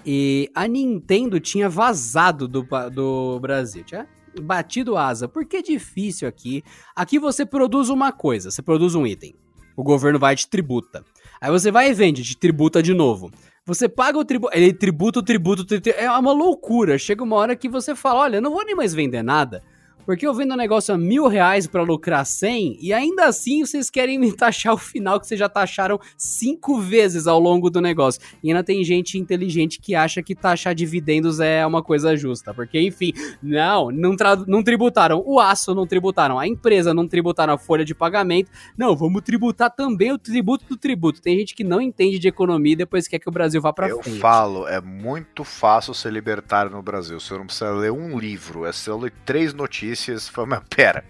E 0.05 0.51
a 0.55 0.67
Nintendo 0.67 1.39
tinha 1.39 1.69
vazado 1.69 2.49
do, 2.49 2.67
do 2.93 3.39
Brasil, 3.41 3.85
tinha 3.85 4.09
batido 4.43 4.97
asa. 4.97 5.29
Porque 5.29 5.59
é 5.59 5.63
difícil 5.63 6.27
aqui. 6.27 6.63
Aqui 6.97 7.19
você 7.19 7.45
produz 7.45 7.89
uma 7.89 8.13
coisa, 8.13 8.51
você 8.51 8.63
produz 8.63 8.95
um 8.95 9.07
item. 9.07 9.35
O 9.77 9.83
governo 9.83 10.19
vai 10.19 10.35
te 10.37 10.49
tributa. 10.49 11.05
Aí 11.41 11.51
você 11.51 11.71
vai 11.71 11.91
e 11.91 11.95
vende, 11.95 12.23
te 12.23 12.37
tributa 12.37 12.83
de 12.83 12.95
novo. 12.95 13.31
Você 13.67 13.89
paga 13.89 14.19
o 14.19 14.25
tributo, 14.25 14.57
ele 14.57 14.73
tributa 14.73 15.21
o 15.21 15.23
tributo, 15.23 15.65
é 15.97 16.11
uma 16.11 16.33
loucura. 16.33 16.99
Chega 16.99 17.23
uma 17.23 17.37
hora 17.37 17.57
que 17.57 17.69
você 17.69 17.95
fala, 17.95 18.21
olha, 18.21 18.41
não 18.41 18.51
vou 18.51 18.65
nem 18.65 18.75
mais 18.75 18.95
vender 18.95 19.23
nada. 19.23 19.63
Porque 20.05 20.27
eu 20.27 20.35
vendo 20.35 20.55
um 20.55 20.57
negócio 20.57 20.95
a 20.95 20.99
mil 20.99 21.29
reais 21.29 21.67
pra 21.67 21.83
lucrar 21.83 22.25
100 22.25 22.79
e 22.81 22.93
ainda 22.93 23.27
assim 23.27 23.65
vocês 23.65 23.91
querem 23.91 24.19
me 24.19 24.33
taxar 24.37 24.75
o 24.75 24.79
final 24.79 25.21
que 25.21 25.27
vocês 25.27 25.39
já 25.39 25.49
taxaram 25.49 26.01
cinco 26.17 26.81
vezes 26.81 27.27
ao 27.27 27.39
longo 27.39 27.71
do 27.71 27.81
negócio. 27.81 28.21
E 28.43 28.49
ainda 28.49 28.65
tem 28.65 28.83
gente 28.85 29.19
inteligente 29.19 29.81
que 29.81 29.95
acha 29.95 30.23
que 30.23 30.35
taxar 30.35 30.75
dividendos 30.75 31.41
é 31.41 31.65
uma 31.67 31.83
coisa 31.83 32.17
justa. 32.17 32.55
Porque, 32.55 32.81
enfim, 32.81 33.13
não, 33.43 33.91
não, 33.91 34.17
não 34.47 34.63
tributaram 34.63 35.23
o 35.25 35.39
aço, 35.39 35.75
não 35.75 35.87
tributaram 35.87 36.39
a 36.39 36.47
empresa, 36.47 36.95
não 36.95 37.07
tributaram 37.07 37.55
a 37.55 37.59
folha 37.59 37.85
de 37.85 37.95
pagamento. 37.95 38.51
Não, 38.77 38.97
vamos 38.97 39.23
tributar 39.23 39.71
também 39.71 40.13
o 40.13 40.19
tributo 40.19 40.65
do 40.67 40.77
tributo. 40.77 41.21
Tem 41.21 41.39
gente 41.39 41.55
que 41.55 41.65
não 41.65 41.81
entende 41.81 42.19
de 42.19 42.29
economia 42.29 42.73
e 42.73 42.77
depois 42.77 43.07
quer 43.07 43.19
que 43.19 43.29
o 43.29 43.33
Brasil 43.33 43.61
vá 43.61 43.73
pra 43.73 43.89
eu 43.89 44.03
frente. 44.03 44.17
Eu 44.17 44.21
falo, 44.21 44.67
é 44.67 44.81
muito 44.81 45.45
fácil 45.45 45.95
ser 45.95 46.13
libertário 46.13 46.71
no 46.71 46.83
Brasil. 46.83 47.21
Você 47.21 47.35
não 47.35 47.47
precisa 47.47 47.71
ler 47.73 47.93
um 47.93 48.19
livro, 48.19 48.65
é 48.65 48.73
só 48.73 48.97
ler 48.97 49.13
três 49.25 49.53
notícias 49.53 49.90
notícias. 49.91 50.29
Foi, 50.29 50.47
mas 50.47 50.63
pera. 50.75 51.05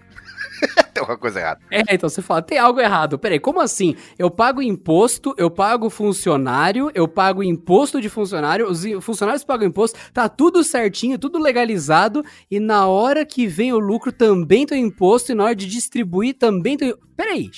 tem 0.93 1.01
alguma 1.01 1.17
coisa 1.17 1.39
errada. 1.39 1.61
É, 1.71 1.81
então 1.91 2.07
você 2.09 2.21
fala, 2.21 2.41
tem 2.41 2.57
algo 2.57 2.79
errado. 2.79 3.17
Peraí, 3.17 3.39
como 3.39 3.59
assim? 3.59 3.95
Eu 4.17 4.29
pago 4.29 4.61
imposto, 4.61 5.33
eu 5.37 5.49
pago 5.49 5.89
funcionário, 5.89 6.91
eu 6.93 7.07
pago 7.07 7.41
imposto 7.41 7.99
de 7.99 8.09
funcionário, 8.09 8.69
os 8.69 8.83
funcionários 9.01 9.43
pagam 9.43 9.67
imposto, 9.67 9.97
tá 10.13 10.29
tudo 10.29 10.63
certinho, 10.63 11.17
tudo 11.17 11.39
legalizado, 11.39 12.23
e 12.49 12.59
na 12.59 12.85
hora 12.85 13.25
que 13.25 13.47
vem 13.47 13.73
o 13.73 13.79
lucro 13.79 14.11
também 14.11 14.65
tem 14.65 14.83
imposto, 14.83 15.31
e 15.31 15.35
na 15.35 15.45
hora 15.45 15.55
de 15.55 15.65
distribuir 15.65 16.35
também 16.35 16.77
tem. 16.77 16.93
Peraí. 17.15 17.49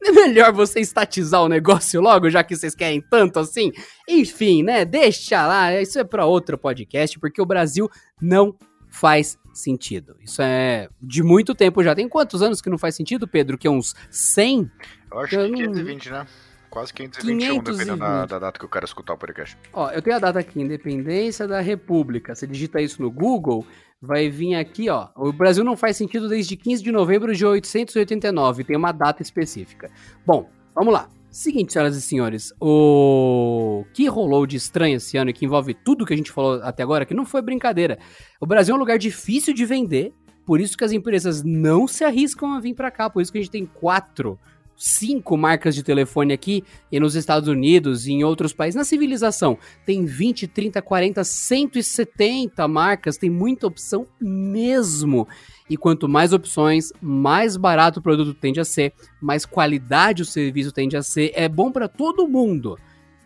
Não 0.00 0.10
é 0.10 0.12
melhor 0.12 0.52
você 0.52 0.80
estatizar 0.80 1.42
o 1.42 1.48
negócio 1.48 2.00
logo, 2.00 2.30
já 2.30 2.44
que 2.44 2.56
vocês 2.56 2.74
querem 2.76 3.00
tanto 3.00 3.40
assim? 3.40 3.72
Enfim, 4.08 4.62
né? 4.62 4.84
Deixa 4.84 5.46
lá, 5.46 5.80
isso 5.80 5.98
é 5.98 6.04
para 6.04 6.26
outro 6.26 6.56
podcast, 6.56 7.18
porque 7.18 7.42
o 7.42 7.46
Brasil 7.46 7.88
não 8.20 8.54
faz 8.88 9.36
sentido. 9.58 10.16
Isso 10.22 10.40
é 10.42 10.88
de 11.00 11.22
muito 11.22 11.54
tempo 11.54 11.82
já. 11.82 11.94
Tem 11.94 12.08
quantos 12.08 12.42
anos 12.42 12.60
que 12.60 12.70
não 12.70 12.78
faz 12.78 12.94
sentido, 12.94 13.26
Pedro? 13.26 13.58
Que 13.58 13.66
é 13.66 13.70
uns 13.70 13.94
100? 14.10 14.70
Eu 15.10 15.18
acho 15.20 15.34
eu 15.36 15.50
que 15.50 15.56
520, 15.56 16.10
não... 16.10 16.18
né? 16.18 16.26
Quase 16.70 16.92
521, 16.92 17.38
520. 17.38 17.64
dependendo 17.64 17.98
da, 17.98 18.26
da, 18.26 18.38
data 18.38 18.58
que 18.58 18.64
o 18.64 18.68
cara 18.68 18.84
escutar 18.84 19.14
o 19.14 19.18
podcast. 19.18 19.56
Ó, 19.72 19.90
eu 19.90 20.02
tenho 20.02 20.16
a 20.16 20.18
data 20.18 20.38
aqui, 20.38 20.60
Independência 20.60 21.48
da 21.48 21.60
República. 21.60 22.34
Você 22.34 22.46
digita 22.46 22.80
isso 22.80 23.00
no 23.00 23.10
Google, 23.10 23.66
vai 24.00 24.28
vir 24.28 24.54
aqui, 24.54 24.90
ó. 24.90 25.08
O 25.16 25.32
Brasil 25.32 25.64
não 25.64 25.76
faz 25.76 25.96
sentido 25.96 26.28
desde 26.28 26.56
15 26.56 26.82
de 26.82 26.92
novembro 26.92 27.34
de 27.34 27.44
889. 27.44 28.64
Tem 28.64 28.76
uma 28.76 28.92
data 28.92 29.22
específica. 29.22 29.90
Bom, 30.26 30.50
vamos 30.74 30.92
lá. 30.92 31.08
Seguinte, 31.30 31.74
senhoras 31.74 31.94
e 31.94 32.00
senhores, 32.00 32.54
o 32.58 33.84
que 33.92 34.08
rolou 34.08 34.46
de 34.46 34.56
estranho 34.56 34.96
esse 34.96 35.18
ano 35.18 35.28
e 35.28 35.32
que 35.32 35.44
envolve 35.44 35.74
tudo 35.74 36.06
que 36.06 36.14
a 36.14 36.16
gente 36.16 36.32
falou 36.32 36.60
até 36.62 36.82
agora, 36.82 37.04
que 37.04 37.12
não 37.12 37.26
foi 37.26 37.42
brincadeira. 37.42 37.98
O 38.40 38.46
Brasil 38.46 38.74
é 38.74 38.76
um 38.76 38.80
lugar 38.80 38.98
difícil 38.98 39.52
de 39.52 39.66
vender, 39.66 40.12
por 40.46 40.58
isso 40.58 40.76
que 40.76 40.84
as 40.84 40.92
empresas 40.92 41.42
não 41.44 41.86
se 41.86 42.02
arriscam 42.02 42.54
a 42.54 42.60
vir 42.60 42.74
para 42.74 42.90
cá, 42.90 43.10
por 43.10 43.20
isso 43.20 43.30
que 43.30 43.38
a 43.38 43.42
gente 43.42 43.50
tem 43.50 43.66
quatro, 43.66 44.38
cinco 44.78 45.36
marcas 45.36 45.74
de 45.74 45.82
telefone 45.82 46.32
aqui, 46.32 46.62
e 46.90 47.00
nos 47.00 47.16
Estados 47.16 47.48
Unidos 47.48 48.06
e 48.06 48.12
em 48.12 48.24
outros 48.24 48.52
países, 48.52 48.76
na 48.76 48.84
civilização, 48.84 49.58
tem 49.84 50.04
20, 50.04 50.46
30, 50.46 50.80
40, 50.80 51.24
170 51.24 52.68
marcas, 52.68 53.18
tem 53.18 53.28
muita 53.28 53.66
opção 53.66 54.06
mesmo. 54.20 55.26
E 55.68 55.76
quanto 55.76 56.08
mais 56.08 56.32
opções, 56.32 56.92
mais 57.02 57.56
barato 57.56 57.98
o 57.98 58.02
produto 58.02 58.32
tende 58.32 58.60
a 58.60 58.64
ser, 58.64 58.92
mais 59.20 59.44
qualidade 59.44 60.22
o 60.22 60.26
serviço 60.26 60.72
tende 60.72 60.96
a 60.96 61.02
ser. 61.02 61.32
É 61.34 61.48
bom 61.48 61.70
para 61.70 61.88
todo 61.88 62.28
mundo. 62.28 62.78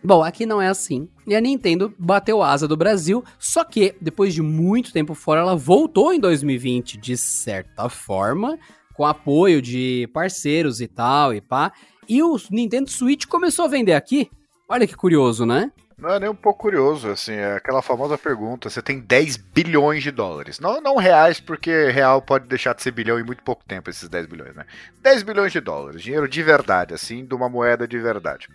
Bom, 0.03 0.21
aqui 0.21 0.45
não 0.45 0.61
é 0.61 0.67
assim. 0.67 1.07
E 1.25 1.33
a 1.33 1.39
Nintendo 1.39 1.93
bateu 1.97 2.43
asa 2.43 2.67
do 2.67 2.75
Brasil, 2.75 3.23
só 3.39 3.63
que 3.63 3.95
depois 4.01 4.33
de 4.33 4.41
muito 4.41 4.91
tempo 4.91 5.13
fora, 5.13 5.39
ela 5.39 5.55
voltou 5.55 6.13
em 6.13 6.19
2020 6.19 6.97
de 6.97 7.15
certa 7.15 7.87
forma, 7.87 8.59
com 8.93 9.05
apoio 9.05 9.61
de 9.61 10.09
parceiros 10.13 10.81
e 10.81 10.87
tal 10.87 11.33
e 11.33 11.41
pá. 11.41 11.71
E 12.07 12.21
o 12.21 12.37
Nintendo 12.49 12.89
Switch 12.89 13.25
começou 13.25 13.65
a 13.65 13.69
vender 13.69 13.93
aqui. 13.93 14.29
Olha 14.67 14.87
que 14.87 14.95
curioso, 14.95 15.45
né? 15.45 15.71
Não 15.97 16.09
é 16.09 16.19
nem 16.19 16.29
um 16.29 16.35
pouco 16.35 16.63
curioso, 16.63 17.09
assim, 17.09 17.33
é 17.33 17.55
aquela 17.55 17.81
famosa 17.81 18.17
pergunta: 18.17 18.69
você 18.69 18.81
tem 18.81 18.99
10 18.99 19.37
bilhões 19.37 20.03
de 20.03 20.11
dólares. 20.11 20.59
Não, 20.59 20.81
não 20.81 20.97
reais, 20.97 21.39
porque 21.39 21.89
real 21.91 22.21
pode 22.21 22.47
deixar 22.47 22.73
de 22.73 22.81
ser 22.83 22.91
bilhão 22.91 23.19
em 23.19 23.23
muito 23.23 23.43
pouco 23.43 23.63
tempo, 23.65 23.89
esses 23.89 24.09
10 24.09 24.25
bilhões, 24.25 24.55
né? 24.55 24.65
10 25.01 25.23
bilhões 25.23 25.51
de 25.51 25.61
dólares, 25.61 26.01
dinheiro 26.01 26.27
de 26.27 26.43
verdade, 26.43 26.93
assim, 26.93 27.25
de 27.25 27.33
uma 27.33 27.47
moeda 27.47 27.87
de 27.87 27.97
verdade. 27.99 28.49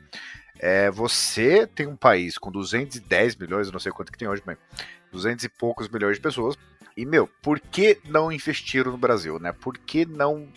É, 0.59 0.91
você 0.91 1.67
tem 1.67 1.87
um 1.87 1.97
país 1.97 2.37
com 2.37 2.51
210 2.51 3.37
milhões, 3.37 3.71
não 3.71 3.79
sei 3.79 3.93
quanto 3.93 4.13
que 4.13 4.19
tem 4.19 4.29
hoje, 4.29 4.43
mas 4.45 4.59
200 5.13 5.45
e 5.45 5.49
poucos 5.49 5.89
milhões 5.89 6.17
de 6.17 6.23
pessoas. 6.23 6.57
E, 6.99 7.07
meu, 7.07 7.29
por 7.41 7.61
que 7.61 8.01
não 8.09 8.33
investiram 8.33 8.91
no 8.91 8.99
Brasil, 8.99 9.39
né? 9.39 9.53
Por 9.53 9.79
que 9.79 10.05
não, 10.05 10.49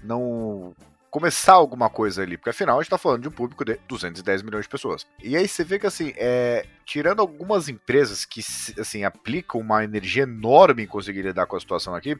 não 0.00 0.72
começar 1.10 1.54
alguma 1.54 1.90
coisa 1.90 2.22
ali, 2.22 2.36
porque 2.36 2.50
afinal 2.50 2.78
a 2.78 2.82
gente 2.82 2.90
tá 2.90 2.96
falando 2.96 3.22
de 3.22 3.28
um 3.28 3.32
público 3.32 3.64
de 3.64 3.80
210 3.88 4.42
milhões 4.42 4.66
de 4.66 4.68
pessoas. 4.68 5.04
E 5.20 5.36
aí 5.36 5.48
você 5.48 5.64
vê 5.64 5.76
que 5.76 5.88
assim, 5.88 6.12
é, 6.16 6.64
tirando 6.84 7.18
algumas 7.18 7.68
empresas 7.68 8.24
que 8.24 8.40
assim 8.78 9.02
aplicam 9.02 9.60
uma 9.60 9.82
energia 9.82 10.22
enorme 10.22 10.84
em 10.84 10.86
conseguir 10.86 11.22
lidar 11.22 11.46
com 11.46 11.56
a 11.56 11.60
situação 11.60 11.96
aqui, 11.96 12.16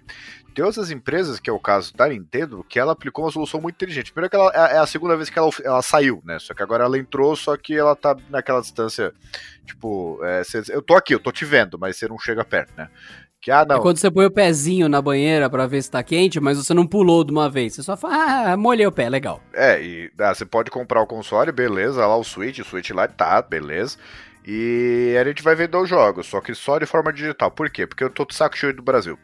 tem 0.52 0.64
outras 0.64 0.90
empresas, 0.90 1.38
que 1.38 1.48
é 1.48 1.52
o 1.52 1.60
caso 1.60 1.94
da 1.94 2.08
Nintendo, 2.08 2.64
que 2.68 2.80
ela 2.80 2.92
aplicou 2.92 3.26
uma 3.26 3.30
solução 3.30 3.60
muito 3.60 3.76
inteligente. 3.76 4.12
Primeiro 4.12 4.30
que 4.30 4.36
ela 4.36 4.50
é, 4.52 4.74
é 4.74 4.78
a 4.78 4.86
segunda 4.86 5.16
vez 5.16 5.30
que 5.30 5.38
ela, 5.38 5.50
ela 5.62 5.82
saiu, 5.82 6.20
né? 6.24 6.38
Só 6.40 6.52
que 6.52 6.64
agora 6.64 6.82
ela 6.82 6.98
entrou, 6.98 7.36
só 7.36 7.56
que 7.56 7.76
ela 7.76 7.94
tá 7.94 8.16
naquela 8.28 8.60
distância, 8.60 9.12
tipo, 9.64 10.18
é, 10.24 10.42
eu 10.70 10.82
tô 10.82 10.96
aqui, 10.96 11.14
eu 11.14 11.20
tô 11.20 11.30
te 11.30 11.44
vendo, 11.44 11.78
mas 11.78 11.96
você 11.96 12.08
não 12.08 12.18
chega 12.18 12.44
perto, 12.44 12.72
né? 12.76 12.88
Que, 13.48 13.52
ah, 13.52 13.64
não. 13.64 13.76
É 13.76 13.80
quando 13.80 13.96
você 13.96 14.10
põe 14.10 14.26
o 14.26 14.30
pezinho 14.30 14.90
na 14.90 15.00
banheira 15.00 15.48
para 15.48 15.66
ver 15.66 15.82
se 15.82 15.90
tá 15.90 16.02
quente, 16.02 16.38
mas 16.38 16.58
você 16.58 16.74
não 16.74 16.86
pulou 16.86 17.24
de 17.24 17.32
uma 17.32 17.48
vez. 17.48 17.74
Você 17.74 17.82
só 17.82 17.96
fala, 17.96 18.52
ah, 18.52 18.56
molhei 18.58 18.86
o 18.86 18.92
pé, 18.92 19.08
legal. 19.08 19.42
É, 19.54 19.82
e 19.82 20.10
ah, 20.18 20.34
você 20.34 20.44
pode 20.44 20.70
comprar 20.70 21.00
o 21.00 21.06
console, 21.06 21.50
beleza, 21.50 22.06
lá 22.06 22.14
o 22.14 22.22
Switch, 22.22 22.58
o 22.58 22.64
Switch 22.64 22.90
lá 22.90 23.08
tá, 23.08 23.40
beleza. 23.40 23.96
E 24.46 25.16
a 25.18 25.24
gente 25.24 25.42
vai 25.42 25.54
vender 25.54 25.78
os 25.78 25.88
jogos, 25.88 26.26
só 26.26 26.42
que 26.42 26.54
só 26.54 26.78
de 26.78 26.84
forma 26.84 27.10
digital. 27.10 27.50
Por 27.50 27.70
quê? 27.70 27.86
Porque 27.86 28.04
eu 28.04 28.10
tô 28.10 28.26
de 28.26 28.34
saco 28.34 28.56
cheio 28.56 28.74
do 28.74 28.82
Brasil. 28.82 29.18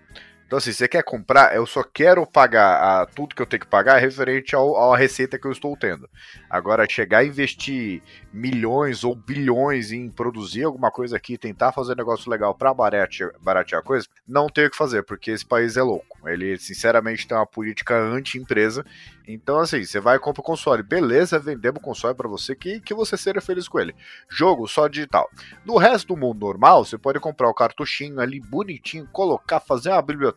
Então, 0.46 0.58
assim, 0.58 0.72
você 0.72 0.86
quer 0.86 1.02
comprar, 1.02 1.56
eu 1.56 1.66
só 1.66 1.82
quero 1.82 2.26
pagar 2.26 2.76
a, 3.02 3.06
tudo 3.06 3.34
que 3.34 3.40
eu 3.40 3.46
tenho 3.46 3.60
que 3.60 3.66
pagar 3.66 3.98
referente 3.98 4.54
ao, 4.54 4.92
à 4.92 4.96
receita 4.96 5.38
que 5.38 5.46
eu 5.46 5.52
estou 5.52 5.74
tendo. 5.76 6.08
Agora, 6.50 6.86
chegar 6.88 7.18
a 7.18 7.24
investir 7.24 8.02
milhões 8.32 9.04
ou 9.04 9.14
bilhões 9.14 9.90
em 9.90 10.10
produzir 10.10 10.64
alguma 10.64 10.90
coisa 10.90 11.16
aqui, 11.16 11.38
tentar 11.38 11.72
fazer 11.72 11.96
negócio 11.96 12.30
legal 12.30 12.54
para 12.54 12.74
baratear, 12.74 13.32
baratear 13.40 13.82
coisa, 13.82 14.06
não 14.28 14.46
tenho 14.48 14.68
o 14.68 14.70
que 14.70 14.76
fazer, 14.76 15.02
porque 15.02 15.30
esse 15.30 15.46
país 15.46 15.76
é 15.76 15.82
louco. 15.82 16.28
Ele, 16.28 16.58
sinceramente, 16.58 17.26
tem 17.26 17.36
uma 17.36 17.46
política 17.46 17.96
anti-empresa. 17.96 18.84
Então, 19.26 19.58
assim, 19.58 19.82
você 19.82 19.98
vai 19.98 20.16
e 20.16 20.20
compra 20.20 20.42
o 20.42 20.44
console. 20.44 20.82
Beleza, 20.82 21.38
vendemos 21.38 21.80
o 21.80 21.84
console 21.84 22.14
para 22.14 22.28
você 22.28 22.54
que, 22.54 22.80
que 22.80 22.92
você 22.92 23.16
seja 23.16 23.40
feliz 23.40 23.66
com 23.66 23.80
ele. 23.80 23.94
Jogo 24.28 24.66
só 24.66 24.86
digital. 24.88 25.28
No 25.64 25.78
resto 25.78 26.08
do 26.08 26.16
mundo 26.16 26.40
normal, 26.40 26.84
você 26.84 26.98
pode 26.98 27.18
comprar 27.18 27.48
o 27.48 27.54
cartuchinho 27.54 28.20
ali 28.20 28.40
bonitinho, 28.40 29.08
colocar, 29.10 29.60
fazer 29.60 29.90
uma 29.90 30.02
biblioteca. 30.02 30.33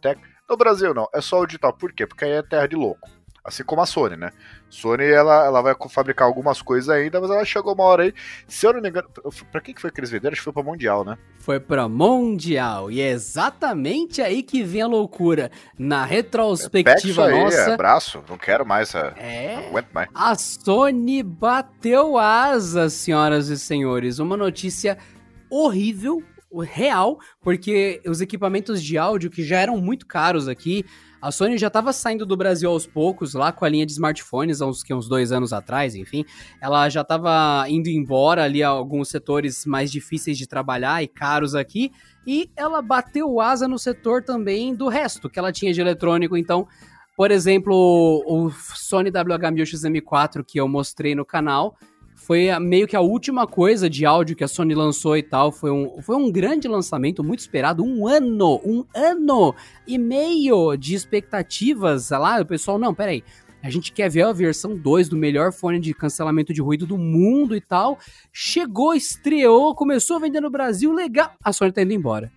No 0.49 0.55
Brasil, 0.55 0.93
não. 0.93 1.07
É 1.13 1.21
só 1.21 1.39
o 1.39 1.45
digital. 1.45 1.73
Por 1.73 1.91
quê? 1.91 2.07
Porque 2.07 2.25
aí 2.25 2.31
é 2.31 2.41
terra 2.41 2.67
de 2.67 2.75
louco. 2.75 3.09
Assim 3.47 3.63
como 3.63 3.81
a 3.81 3.85
Sony, 3.85 4.17
né? 4.17 4.29
Sony, 4.69 5.05
ela, 5.05 5.45
ela 5.45 5.61
vai 5.61 5.73
fabricar 5.89 6.27
algumas 6.27 6.61
coisas 6.61 6.89
ainda, 6.89 7.21
mas 7.21 7.29
ela 7.29 7.45
chegou 7.45 7.73
uma 7.73 7.85
hora 7.85 8.03
aí. 8.03 8.13
Se 8.45 8.67
eu 8.67 8.73
não 8.73 8.81
me 8.81 8.89
engano, 8.89 9.07
pra 9.49 9.61
quem 9.61 9.73
que 9.73 9.79
foi 9.79 9.89
que 9.89 10.01
eles 10.01 10.09
venderam? 10.09 10.33
Acho 10.33 10.41
que 10.41 10.43
foi 10.43 10.51
pra 10.51 10.63
Mundial, 10.63 11.05
né? 11.05 11.17
Foi 11.39 11.57
pra 11.57 11.87
Mundial. 11.87 12.91
E 12.91 12.99
é 12.99 13.09
exatamente 13.09 14.21
aí 14.21 14.43
que 14.43 14.63
vem 14.63 14.81
a 14.81 14.87
loucura. 14.87 15.49
Na 15.79 16.03
retrospectiva 16.03 17.27
aí, 17.27 17.41
nossa. 17.41 17.73
Abraço, 17.73 18.21
não 18.27 18.37
quero 18.37 18.65
mais. 18.65 18.93
É. 18.93 19.55
Não 19.55 19.67
aguento 19.69 19.91
mais. 19.93 20.09
A 20.13 20.35
Sony 20.35 21.23
bateu 21.23 22.17
asas, 22.17 22.91
senhoras 22.91 23.47
e 23.47 23.57
senhores. 23.57 24.19
Uma 24.19 24.35
notícia 24.35 24.97
horrível 25.49 26.21
real, 26.61 27.17
porque 27.41 28.01
os 28.05 28.21
equipamentos 28.21 28.81
de 28.81 28.97
áudio 28.97 29.29
que 29.29 29.43
já 29.43 29.59
eram 29.59 29.77
muito 29.77 30.05
caros 30.05 30.47
aqui, 30.47 30.85
a 31.21 31.31
Sony 31.31 31.57
já 31.57 31.67
estava 31.67 31.91
saindo 31.91 32.25
do 32.25 32.37
Brasil 32.37 32.69
aos 32.69 32.85
poucos, 32.85 33.33
lá 33.33 33.51
com 33.51 33.65
a 33.65 33.69
linha 33.69 33.85
de 33.85 33.91
smartphones, 33.91 34.61
há 34.61 34.67
uns, 34.67 34.83
que, 34.83 34.93
uns 34.93 35.09
dois 35.09 35.31
anos 35.31 35.51
atrás, 35.51 35.95
enfim. 35.95 36.23
Ela 36.61 36.89
já 36.89 37.01
estava 37.01 37.65
indo 37.67 37.89
embora 37.89 38.43
ali 38.43 38.61
a 38.61 38.69
alguns 38.69 39.09
setores 39.09 39.65
mais 39.65 39.91
difíceis 39.91 40.37
de 40.37 40.47
trabalhar 40.47 41.03
e 41.03 41.07
caros 41.07 41.55
aqui. 41.55 41.91
E 42.25 42.51
ela 42.55 42.81
bateu 42.81 43.39
asa 43.41 43.67
no 43.67 43.79
setor 43.79 44.23
também 44.23 44.75
do 44.75 44.87
resto 44.87 45.29
que 45.29 45.39
ela 45.39 45.51
tinha 45.51 45.73
de 45.73 45.81
eletrônico. 45.81 46.37
Então, 46.37 46.67
por 47.15 47.31
exemplo, 47.31 47.73
o 48.27 48.51
Sony 48.51 49.09
WH-1000XM4 49.09 50.45
que 50.45 50.59
eu 50.59 50.67
mostrei 50.67 51.15
no 51.15 51.25
canal, 51.25 51.75
foi 52.27 52.49
meio 52.59 52.85
que 52.85 52.95
a 52.97 52.99
última 52.99 53.47
coisa 53.47 53.89
de 53.89 54.05
áudio 54.05 54.35
que 54.35 54.43
a 54.43 54.49
Sony 54.49 54.75
lançou 54.75 55.15
e 55.15 55.23
tal. 55.23 55.49
Foi 55.49 55.71
um, 55.71 56.01
foi 56.01 56.17
um 56.17 56.29
grande 56.29 56.67
lançamento, 56.67 57.23
muito 57.23 57.39
esperado. 57.39 57.81
Um 57.85 58.05
ano, 58.05 58.59
um 58.65 58.83
ano 58.93 59.55
e 59.87 59.97
meio 59.97 60.75
de 60.75 60.93
expectativas. 60.93 62.09
Lá, 62.09 62.41
o 62.41 62.45
pessoal, 62.45 62.77
não, 62.77 62.93
peraí. 62.93 63.23
A 63.63 63.69
gente 63.69 63.93
quer 63.93 64.09
ver 64.09 64.23
a 64.23 64.33
versão 64.33 64.75
2 64.75 65.07
do 65.07 65.15
melhor 65.15 65.53
fone 65.53 65.79
de 65.79 65.93
cancelamento 65.93 66.53
de 66.53 66.61
ruído 66.61 66.85
do 66.85 66.97
mundo 66.97 67.55
e 67.55 67.61
tal. 67.61 67.97
Chegou, 68.33 68.93
estreou, 68.93 69.73
começou 69.73 70.17
a 70.17 70.19
vender 70.19 70.41
no 70.41 70.49
Brasil, 70.49 70.91
legal. 70.91 71.31
A 71.41 71.53
Sony 71.53 71.71
tá 71.71 71.81
indo 71.81 71.93
embora. 71.93 72.29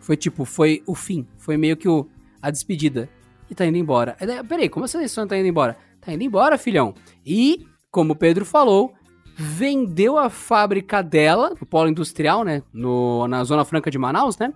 Foi 0.00 0.18
tipo, 0.18 0.44
foi 0.44 0.82
o 0.86 0.94
fim. 0.94 1.26
Foi 1.38 1.56
meio 1.56 1.78
que 1.78 1.88
o, 1.88 2.06
a 2.42 2.50
despedida. 2.50 3.08
E 3.48 3.54
tá 3.54 3.64
indo 3.64 3.78
embora. 3.78 4.18
Peraí, 4.46 4.68
como 4.68 4.84
assim 4.84 5.02
a 5.02 5.08
Sony 5.08 5.28
tá 5.30 5.38
indo 5.38 5.48
embora? 5.48 5.78
Tá 5.98 6.12
indo 6.12 6.24
embora, 6.24 6.58
filhão. 6.58 6.94
E, 7.24 7.66
como 7.90 8.12
o 8.12 8.16
Pedro 8.16 8.44
falou, 8.44 8.97
vendeu 9.40 10.18
a 10.18 10.28
fábrica 10.28 11.00
dela, 11.00 11.54
o 11.60 11.64
polo 11.64 11.88
industrial, 11.88 12.42
né, 12.42 12.60
no, 12.72 13.28
na 13.28 13.44
Zona 13.44 13.64
Franca 13.64 13.88
de 13.88 13.96
Manaus, 13.96 14.36
né, 14.36 14.52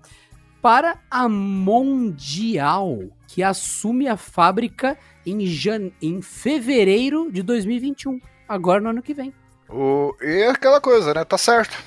para 0.60 0.98
a 1.08 1.28
Mundial, 1.28 2.98
que 3.28 3.44
assume 3.44 4.08
a 4.08 4.16
fábrica 4.16 4.98
em, 5.24 5.46
jan... 5.46 5.92
em 6.02 6.20
fevereiro 6.20 7.30
de 7.30 7.44
2021, 7.44 8.20
agora 8.48 8.80
no 8.80 8.90
ano 8.90 9.02
que 9.02 9.14
vem. 9.14 9.32
O... 9.68 10.16
E 10.20 10.42
é 10.42 10.50
aquela 10.50 10.80
coisa, 10.80 11.14
né, 11.14 11.24
tá 11.24 11.38
certo. 11.38 11.78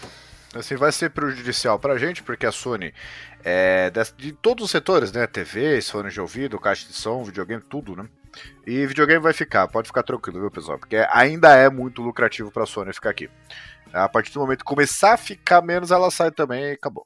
Assim, 0.55 0.77
vai 0.77 0.93
ser 0.93 1.09
prejudicial 1.09 1.77
pra 1.77 1.97
gente, 1.97 2.23
porque 2.23 2.45
a 2.45 2.51
Sony 2.51 2.93
é 3.43 3.89
de, 3.89 4.01
de 4.15 4.31
todos 4.31 4.63
os 4.63 4.71
setores, 4.71 5.11
né, 5.11 5.27
TV, 5.27 5.81
fone 5.81 6.09
de 6.09 6.21
ouvido, 6.21 6.57
caixa 6.57 6.87
de 6.87 6.93
som, 6.93 7.25
videogame, 7.25 7.61
tudo, 7.61 7.93
né, 7.93 8.07
e 8.65 8.85
videogame 8.85 9.21
vai 9.21 9.33
ficar, 9.33 9.67
pode 9.67 9.87
ficar 9.87 10.03
tranquilo, 10.03 10.39
viu, 10.39 10.51
pessoal? 10.51 10.77
Porque 10.77 10.97
ainda 11.09 11.55
é 11.55 11.69
muito 11.69 12.01
lucrativo 12.01 12.51
pra 12.51 12.65
Sony 12.65 12.93
ficar 12.93 13.11
aqui. 13.11 13.29
A 13.93 14.09
partir 14.09 14.33
do 14.33 14.39
momento 14.39 14.59
que 14.59 14.65
começar 14.65 15.13
a 15.13 15.17
ficar 15.17 15.61
menos, 15.61 15.91
ela 15.91 16.11
sai 16.11 16.31
também 16.31 16.65
e 16.65 16.71
acabou. 16.71 17.05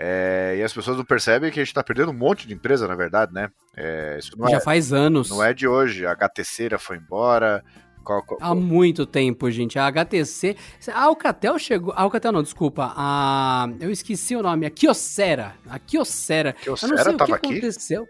É, 0.00 0.54
e 0.56 0.62
as 0.62 0.72
pessoas 0.72 0.96
não 0.96 1.04
percebem 1.04 1.50
que 1.50 1.58
a 1.58 1.64
gente 1.64 1.74
tá 1.74 1.82
perdendo 1.82 2.12
um 2.12 2.14
monte 2.14 2.46
de 2.46 2.54
empresa, 2.54 2.86
na 2.86 2.94
verdade, 2.94 3.32
né? 3.32 3.50
É, 3.76 4.18
Já 4.48 4.56
é, 4.56 4.60
faz 4.60 4.92
anos. 4.92 5.28
Não 5.28 5.42
é 5.42 5.52
de 5.52 5.66
hoje. 5.66 6.06
A 6.06 6.12
HTC 6.12 6.78
foi 6.78 6.98
embora. 6.98 7.64
Qual, 8.04 8.22
qual, 8.24 8.38
qual? 8.38 8.50
Há 8.50 8.54
muito 8.54 9.04
tempo, 9.04 9.50
gente. 9.50 9.76
A 9.76 9.86
HTC. 9.88 10.56
A 10.92 11.02
Alcatel 11.02 11.58
chegou. 11.58 11.92
A 11.92 12.02
Alcatel 12.02 12.30
não, 12.30 12.44
desculpa. 12.44 12.92
A. 12.96 13.68
Eu 13.80 13.90
esqueci 13.90 14.36
o 14.36 14.42
nome. 14.42 14.66
A 14.66 14.70
Kyocera. 14.70 15.56
A 15.68 15.80
Kyocera. 15.80 16.52
Kyocera 16.52 16.92
eu 16.92 16.96
não 16.96 17.04
sei 17.04 17.16
tava 17.16 17.24
o 17.24 17.26
que 17.26 17.46
aqui? 17.46 17.58
aconteceu. 17.58 18.06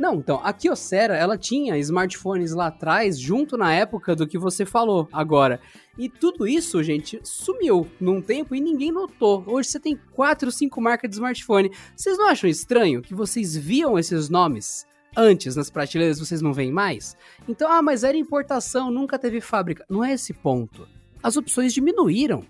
Não, 0.00 0.14
então, 0.14 0.40
a 0.42 0.50
Kyocera, 0.50 1.14
ela 1.14 1.36
tinha 1.36 1.76
smartphones 1.76 2.52
lá 2.54 2.68
atrás, 2.68 3.20
junto 3.20 3.58
na 3.58 3.74
época 3.74 4.16
do 4.16 4.26
que 4.26 4.38
você 4.38 4.64
falou 4.64 5.06
agora. 5.12 5.60
E 5.98 6.08
tudo 6.08 6.48
isso, 6.48 6.82
gente, 6.82 7.20
sumiu 7.22 7.86
num 8.00 8.22
tempo 8.22 8.54
e 8.54 8.62
ninguém 8.62 8.90
notou. 8.90 9.44
Hoje 9.46 9.68
você 9.68 9.78
tem 9.78 10.00
quatro, 10.12 10.50
cinco 10.50 10.80
marcas 10.80 11.10
de 11.10 11.16
smartphone. 11.16 11.70
Vocês 11.94 12.16
não 12.16 12.28
acham 12.28 12.48
estranho 12.48 13.02
que 13.02 13.14
vocês 13.14 13.54
viam 13.54 13.98
esses 13.98 14.30
nomes 14.30 14.86
antes 15.14 15.54
nas 15.54 15.68
prateleiras, 15.68 16.18
vocês 16.18 16.40
não 16.40 16.54
veem 16.54 16.72
mais? 16.72 17.14
Então, 17.46 17.70
ah, 17.70 17.82
mas 17.82 18.02
era 18.02 18.16
importação, 18.16 18.90
nunca 18.90 19.18
teve 19.18 19.42
fábrica. 19.42 19.84
Não 19.86 20.02
é 20.02 20.14
esse 20.14 20.32
ponto. 20.32 20.88
As 21.22 21.36
opções 21.36 21.74
diminuíram. 21.74 22.42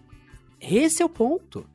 Esse 0.60 1.02
é 1.02 1.04
o 1.04 1.08
ponto. 1.08 1.66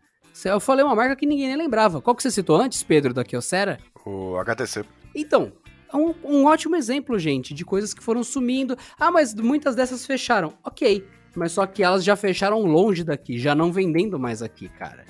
Eu 0.45 0.61
falei 0.61 0.85
uma 0.85 0.95
marca 0.95 1.17
que 1.17 1.25
ninguém 1.25 1.47
nem 1.47 1.57
lembrava. 1.57 2.01
Qual 2.01 2.15
que 2.15 2.23
você 2.23 2.31
citou 2.31 2.55
antes, 2.55 2.81
Pedro, 2.81 3.13
da 3.13 3.25
Kyocera? 3.25 3.77
O 4.05 4.37
HTC. 4.37 4.85
Então, 5.13 5.51
um, 5.93 6.13
um 6.23 6.45
ótimo 6.45 6.75
exemplo, 6.75 7.17
gente, 7.19 7.53
de 7.53 7.63
coisas 7.65 7.93
que 7.93 8.03
foram 8.03 8.23
sumindo. 8.23 8.77
Ah, 8.99 9.11
mas 9.11 9.33
muitas 9.33 9.75
dessas 9.75 10.05
fecharam. 10.05 10.53
Ok, 10.63 11.05
mas 11.35 11.51
só 11.51 11.65
que 11.65 11.83
elas 11.83 12.03
já 12.03 12.15
fecharam 12.15 12.61
longe 12.61 13.03
daqui, 13.03 13.37
já 13.37 13.53
não 13.53 13.71
vendendo 13.71 14.19
mais 14.19 14.41
aqui, 14.41 14.69
cara. 14.69 15.05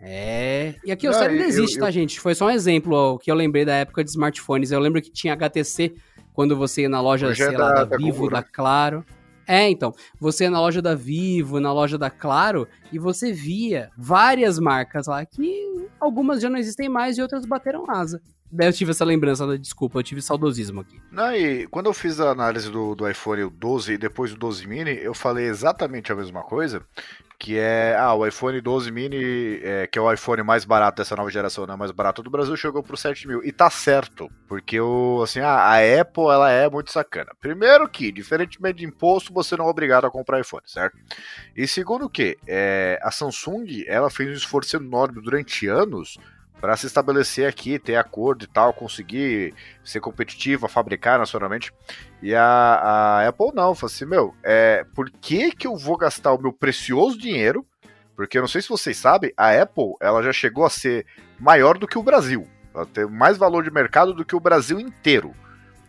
É. 0.00 0.74
E 0.84 0.92
aqui 0.92 1.08
o 1.08 1.12
sério 1.12 1.36
ainda 1.36 1.46
existe, 1.46 1.76
eu, 1.76 1.84
tá, 1.84 1.90
gente? 1.90 2.20
Foi 2.20 2.34
só 2.34 2.46
um 2.46 2.50
exemplo 2.50 2.94
ó, 2.94 3.18
que 3.18 3.30
eu 3.30 3.34
lembrei 3.34 3.64
da 3.64 3.74
época 3.74 4.04
de 4.04 4.10
smartphones. 4.10 4.70
Eu 4.70 4.78
lembro 4.78 5.02
que 5.02 5.10
tinha 5.10 5.32
HTC 5.32 5.94
quando 6.32 6.56
você 6.56 6.82
ia 6.82 6.88
na 6.88 7.00
loja, 7.00 7.34
sei 7.34 7.46
é 7.46 7.58
lá, 7.58 7.72
da, 7.72 7.84
da 7.84 7.96
Vivo, 7.96 8.30
da 8.30 8.42
Claro. 8.42 9.04
É, 9.44 9.68
então, 9.68 9.94
você 10.20 10.44
ia 10.44 10.50
na 10.50 10.60
loja 10.60 10.82
da 10.82 10.94
Vivo, 10.94 11.58
na 11.58 11.72
loja 11.72 11.96
da 11.96 12.10
Claro, 12.10 12.68
e 12.92 12.98
você 12.98 13.32
via 13.32 13.90
várias 13.96 14.58
marcas 14.58 15.06
lá 15.06 15.24
que 15.24 15.88
algumas 15.98 16.42
já 16.42 16.50
não 16.50 16.58
existem 16.58 16.88
mais 16.88 17.16
e 17.16 17.22
outras 17.22 17.46
bateram 17.46 17.90
asa. 17.90 18.20
Eu 18.56 18.72
tive 18.72 18.92
essa 18.92 19.04
lembrança, 19.04 19.58
desculpa, 19.58 19.98
eu 19.98 20.02
tive 20.02 20.22
saudosismo 20.22 20.80
aqui. 20.80 21.00
Não, 21.10 21.34
e 21.34 21.66
quando 21.66 21.86
eu 21.86 21.92
fiz 21.92 22.18
a 22.18 22.30
análise 22.30 22.70
do, 22.70 22.94
do 22.94 23.08
iPhone 23.08 23.50
12 23.50 23.92
e 23.92 23.98
depois 23.98 24.30
do 24.32 24.38
12 24.38 24.66
mini, 24.66 24.98
eu 25.02 25.14
falei 25.14 25.46
exatamente 25.46 26.10
a 26.10 26.14
mesma 26.14 26.42
coisa, 26.42 26.82
que 27.38 27.56
é, 27.56 27.94
ah, 27.96 28.14
o 28.14 28.26
iPhone 28.26 28.60
12 28.60 28.90
mini, 28.90 29.60
é, 29.62 29.86
que 29.86 29.98
é 29.98 30.02
o 30.02 30.12
iPhone 30.12 30.42
mais 30.42 30.64
barato 30.64 30.96
dessa 30.96 31.14
nova 31.14 31.30
geração, 31.30 31.66
né, 31.66 31.76
mais 31.76 31.92
barato 31.92 32.22
do 32.22 32.30
Brasil, 32.30 32.56
chegou 32.56 32.82
por 32.82 32.98
7 32.98 33.28
mil. 33.28 33.44
E 33.44 33.52
tá 33.52 33.70
certo, 33.70 34.28
porque 34.48 34.80
o, 34.80 35.22
assim, 35.22 35.40
ah, 35.40 35.60
a 35.60 36.00
Apple, 36.00 36.24
ela 36.24 36.50
é 36.50 36.68
muito 36.68 36.90
sacana. 36.90 37.30
Primeiro 37.40 37.88
que, 37.88 38.10
diferentemente 38.10 38.78
de 38.78 38.86
imposto, 38.86 39.32
você 39.32 39.56
não 39.56 39.66
é 39.66 39.68
obrigado 39.70 40.06
a 40.06 40.10
comprar 40.10 40.40
iPhone, 40.40 40.64
certo? 40.66 40.98
E 41.54 41.68
segundo 41.68 42.10
que, 42.10 42.36
é, 42.46 42.98
a 43.02 43.10
Samsung, 43.10 43.84
ela 43.86 44.10
fez 44.10 44.30
um 44.30 44.32
esforço 44.32 44.76
enorme 44.76 45.22
durante 45.22 45.68
anos 45.68 46.18
para 46.60 46.76
se 46.76 46.86
estabelecer 46.86 47.48
aqui, 47.48 47.78
ter 47.78 47.96
acordo 47.96 48.44
e 48.44 48.48
tal, 48.48 48.72
conseguir 48.72 49.54
ser 49.84 50.00
competitiva, 50.00 50.68
fabricar 50.68 51.18
nacionalmente. 51.18 51.72
E 52.22 52.34
a, 52.34 52.44
a 52.44 53.28
Apple 53.28 53.52
não, 53.54 53.74
falou 53.74 53.92
assim, 53.92 54.04
meu, 54.04 54.34
é, 54.42 54.84
por 54.94 55.10
que 55.10 55.52
que 55.52 55.66
eu 55.66 55.76
vou 55.76 55.96
gastar 55.96 56.32
o 56.32 56.40
meu 56.40 56.52
precioso 56.52 57.18
dinheiro? 57.18 57.64
Porque 58.16 58.36
eu 58.36 58.42
não 58.42 58.48
sei 58.48 58.60
se 58.60 58.68
vocês 58.68 58.96
sabem, 58.96 59.32
a 59.36 59.50
Apple, 59.62 59.94
ela 60.00 60.22
já 60.22 60.32
chegou 60.32 60.64
a 60.64 60.70
ser 60.70 61.06
maior 61.38 61.78
do 61.78 61.86
que 61.86 61.98
o 61.98 62.02
Brasil. 62.02 62.48
Ela 62.74 62.84
tem 62.84 63.06
mais 63.06 63.38
valor 63.38 63.62
de 63.62 63.70
mercado 63.70 64.12
do 64.12 64.24
que 64.24 64.34
o 64.34 64.40
Brasil 64.40 64.80
inteiro. 64.80 65.32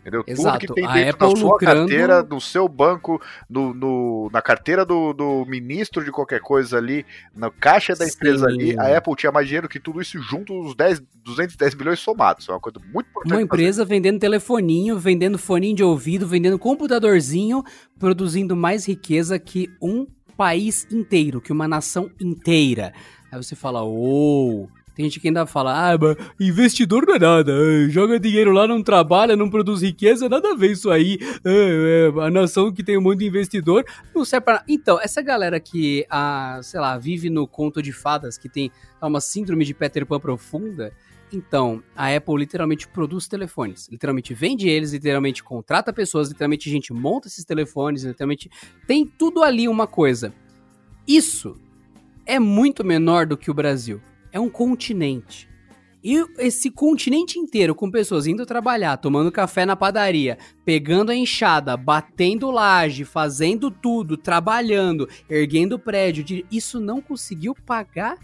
Entendeu? 0.09 0.23
Exato. 0.25 0.59
Tudo 0.59 0.73
que 0.73 0.81
tem 0.81 0.91
dentro 0.91 1.09
Apple 1.09 1.33
da 1.33 1.39
sua 1.39 1.51
lucrando... 1.51 1.79
carteira, 1.79 2.23
do 2.23 2.41
seu 2.41 2.67
banco, 2.67 3.21
no, 3.49 3.73
no, 3.73 4.29
na 4.33 4.41
carteira 4.41 4.83
do, 4.83 5.13
do 5.13 5.45
ministro 5.45 6.03
de 6.03 6.11
qualquer 6.11 6.41
coisa 6.41 6.77
ali, 6.77 7.05
na 7.35 7.51
caixa 7.51 7.95
da 7.95 8.07
empresa 8.07 8.47
Sim. 8.47 8.53
ali, 8.53 8.79
a 8.79 8.97
Apple 8.97 9.15
tinha 9.15 9.31
mais 9.31 9.47
dinheiro 9.47 9.69
que 9.69 9.79
tudo 9.79 10.01
isso 10.01 10.19
junto, 10.19 10.59
os 10.59 10.75
10, 10.75 11.01
210 11.23 11.75
milhões 11.75 11.99
somados. 11.99 12.49
É 12.49 12.51
uma 12.51 12.59
coisa 12.59 12.79
muito 12.79 13.07
importante. 13.09 13.33
Uma 13.33 13.41
empresa 13.41 13.85
vendendo 13.85 14.19
telefoninho, 14.19 14.97
vendendo 14.97 15.37
foninho 15.37 15.75
de 15.75 15.83
ouvido, 15.83 16.27
vendendo 16.27 16.57
computadorzinho, 16.57 17.63
produzindo 17.99 18.55
mais 18.55 18.87
riqueza 18.87 19.37
que 19.37 19.69
um 19.81 20.07
país 20.35 20.87
inteiro, 20.91 21.39
que 21.39 21.51
uma 21.51 21.67
nação 21.67 22.09
inteira. 22.19 22.93
Aí 23.31 23.37
você 23.37 23.55
fala, 23.55 23.83
ô, 23.83 24.63
oh, 24.63 24.78
tem 24.99 25.05
gente 25.05 25.21
que 25.21 25.29
ainda 25.29 25.45
fala, 25.45 25.93
ah, 25.93 25.97
mas 25.97 26.17
investidor 26.37 27.07
não 27.07 27.15
é 27.15 27.19
nada, 27.19 27.53
ah, 27.53 27.87
joga 27.87 28.19
dinheiro 28.19 28.51
lá, 28.51 28.67
não 28.67 28.83
trabalha, 28.83 29.33
não 29.33 29.49
produz 29.49 29.81
riqueza, 29.81 30.27
nada 30.27 30.51
a 30.51 30.55
ver 30.55 30.73
isso 30.73 30.91
aí. 30.91 31.17
Ah, 31.21 31.39
é, 31.45 32.11
a 32.25 32.29
nação 32.29 32.69
que 32.69 32.83
tem 32.83 32.97
um 32.97 33.01
monte 33.01 33.19
de 33.19 33.27
investidor 33.27 33.85
não 34.13 34.25
serve 34.25 34.43
pra. 34.43 34.61
Então, 34.67 34.99
essa 35.01 35.21
galera 35.21 35.57
que, 35.57 36.05
ah, 36.09 36.59
sei 36.61 36.81
lá, 36.81 36.97
vive 36.97 37.29
no 37.29 37.47
conto 37.47 37.81
de 37.81 37.93
fadas, 37.93 38.37
que 38.37 38.49
tem 38.49 38.69
uma 39.01 39.21
síndrome 39.21 39.63
de 39.63 39.73
Peter 39.73 40.05
Pan 40.05 40.19
profunda, 40.19 40.91
então, 41.31 41.81
a 41.95 42.13
Apple 42.13 42.35
literalmente 42.35 42.85
produz 42.85 43.25
telefones, 43.25 43.87
literalmente 43.89 44.33
vende 44.33 44.67
eles, 44.67 44.91
literalmente 44.91 45.41
contrata 45.41 45.93
pessoas, 45.93 46.27
literalmente 46.27 46.67
a 46.67 46.73
gente 46.73 46.91
monta 46.91 47.29
esses 47.29 47.45
telefones, 47.45 48.03
literalmente 48.03 48.49
tem 48.85 49.05
tudo 49.05 49.43
ali 49.43 49.65
uma 49.65 49.87
coisa. 49.87 50.33
Isso 51.07 51.55
é 52.25 52.37
muito 52.37 52.83
menor 52.83 53.25
do 53.25 53.37
que 53.37 53.49
o 53.49 53.53
Brasil 53.53 54.01
é 54.31 54.39
um 54.39 54.49
continente. 54.49 55.49
E 56.01 56.25
esse 56.37 56.71
continente 56.71 57.37
inteiro 57.37 57.75
com 57.75 57.91
pessoas 57.91 58.25
indo 58.25 58.45
trabalhar, 58.45 58.95
tomando 58.97 59.31
café 59.31 59.65
na 59.65 59.75
padaria, 59.75 60.37
pegando 60.63 61.11
a 61.11 61.15
enxada, 61.15 61.75
batendo 61.75 62.49
laje, 62.49 63.03
fazendo 63.03 63.69
tudo, 63.69 64.15
trabalhando, 64.15 65.09
erguendo 65.29 65.77
prédio, 65.77 66.45
isso 66.49 66.79
não 66.79 67.01
conseguiu 67.01 67.53
pagar 67.53 68.17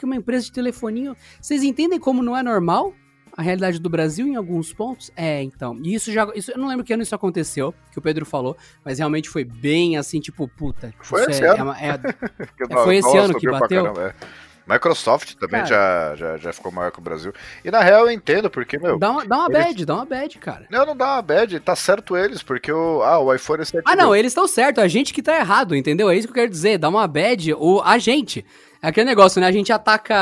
que 0.00 0.04
uma 0.04 0.16
empresa 0.16 0.46
de 0.46 0.52
telefoninho. 0.52 1.14
Vocês 1.40 1.62
entendem 1.62 2.00
como 2.00 2.22
não 2.22 2.36
é 2.36 2.42
normal? 2.42 2.94
A 3.36 3.42
realidade 3.42 3.78
do 3.78 3.88
Brasil 3.88 4.26
em 4.26 4.34
alguns 4.34 4.72
pontos? 4.72 5.10
É, 5.14 5.42
então. 5.42 5.78
E 5.84 5.94
isso 5.94 6.10
já. 6.10 6.28
Isso, 6.34 6.50
eu 6.50 6.58
não 6.58 6.66
lembro 6.66 6.84
que 6.84 6.92
ano 6.92 7.02
isso 7.02 7.14
aconteceu, 7.14 7.72
que 7.92 7.98
o 7.98 8.02
Pedro 8.02 8.26
falou, 8.26 8.56
mas 8.84 8.98
realmente 8.98 9.28
foi 9.28 9.44
bem 9.44 9.96
assim, 9.96 10.20
tipo, 10.20 10.48
puta. 10.48 10.92
Foi 11.00 11.22
esse 11.30 11.44
é, 11.44 11.48
ano. 11.48 11.72
É, 11.72 11.90
é, 11.90 11.92
é, 12.70 12.82
foi 12.82 12.96
esse 12.96 13.16
ano 13.16 13.38
que 13.38 13.48
bateu? 13.48 13.84
Caramba, 13.84 14.14
é. 14.20 14.49
Microsoft 14.70 15.34
também 15.34 15.62
Cara. 15.62 15.66
já, 15.66 16.16
já, 16.16 16.36
já 16.38 16.52
ficou 16.52 16.70
maior 16.72 16.90
que 16.90 16.98
o 16.98 17.02
Brasil. 17.02 17.32
E 17.64 17.70
na 17.70 17.80
real 17.80 18.06
eu 18.06 18.10
entendo, 18.10 18.48
porque, 18.48 18.78
meu. 18.78 18.98
Dá 18.98 19.10
uma, 19.10 19.24
dá 19.26 19.36
uma 19.38 19.46
eles- 19.46 19.64
bad, 19.66 19.86
dá 19.86 19.94
uma 19.96 20.04
bad, 20.06 20.38
cara. 20.38 20.66
Não, 20.70 20.86
não 20.86 20.96
dá 20.96 21.14
uma 21.14 21.22
bad, 21.22 21.58
tá 21.60 21.74
certo 21.76 22.16
eles, 22.16 22.42
porque 22.42 22.70
o, 22.72 23.02
ah, 23.02 23.18
o 23.18 23.34
iPhone 23.34 23.62
é 23.62 23.64
7 23.64 23.82
Ah, 23.86 23.96
não, 23.96 24.14
eles 24.14 24.30
estão 24.30 24.46
certos, 24.46 24.82
a 24.82 24.88
gente 24.88 25.12
que 25.12 25.22
tá 25.22 25.36
errado, 25.38 25.74
entendeu? 25.74 26.08
É 26.10 26.16
isso 26.16 26.26
que 26.28 26.32
eu 26.32 26.42
quero 26.42 26.50
dizer, 26.50 26.78
dá 26.78 26.88
uma 26.88 27.06
bad, 27.08 27.52
o, 27.54 27.80
a 27.84 27.98
gente. 27.98 28.44
É 28.82 28.88
aquele 28.88 29.06
negócio, 29.06 29.40
né? 29.40 29.46
A 29.46 29.52
gente 29.52 29.70
ataca. 29.72 30.16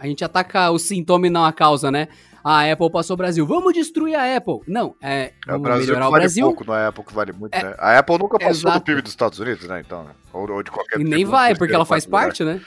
A 0.00 0.06
gente 0.06 0.24
ataca 0.24 0.70
o 0.70 0.78
sintoma 0.78 1.26
e 1.26 1.30
não 1.30 1.44
a 1.44 1.52
causa, 1.52 1.90
né? 1.90 2.08
A 2.42 2.70
Apple 2.70 2.90
passou 2.92 3.14
o 3.14 3.16
Brasil, 3.16 3.44
vamos 3.44 3.72
destruir 3.72 4.14
a 4.14 4.36
Apple. 4.36 4.60
Não, 4.68 4.94
é. 5.02 5.32
É, 5.48 5.54
o 5.54 5.58
Brasil 5.58 5.86
melhorar 5.86 6.08
o 6.08 6.10
vale 6.12 6.22
Brasil. 6.22 6.46
pouco, 6.46 6.64
não 6.64 6.74
é 6.76 6.84
a 6.84 6.88
Apple 6.88 7.04
que 7.04 7.12
vale 7.12 7.32
muito, 7.32 7.54
É, 7.54 7.62
né? 7.64 7.74
A 7.78 7.98
Apple 7.98 8.18
nunca 8.18 8.38
passou 8.38 8.50
exato. 8.52 8.78
do 8.78 8.84
PIB 8.84 9.02
dos 9.02 9.10
Estados 9.10 9.38
Unidos, 9.40 9.66
né? 9.66 9.82
Então, 9.84 10.04
né? 10.04 10.10
Ou, 10.32 10.48
ou 10.50 10.62
de 10.62 10.70
qualquer 10.70 11.00
E 11.00 11.04
nem 11.04 11.18
tipo, 11.20 11.30
vai, 11.32 11.56
porque 11.56 11.74
ela 11.74 11.84
faz 11.84 12.06
quarto 12.06 12.38
lugar. 12.40 12.54
parte, 12.56 12.66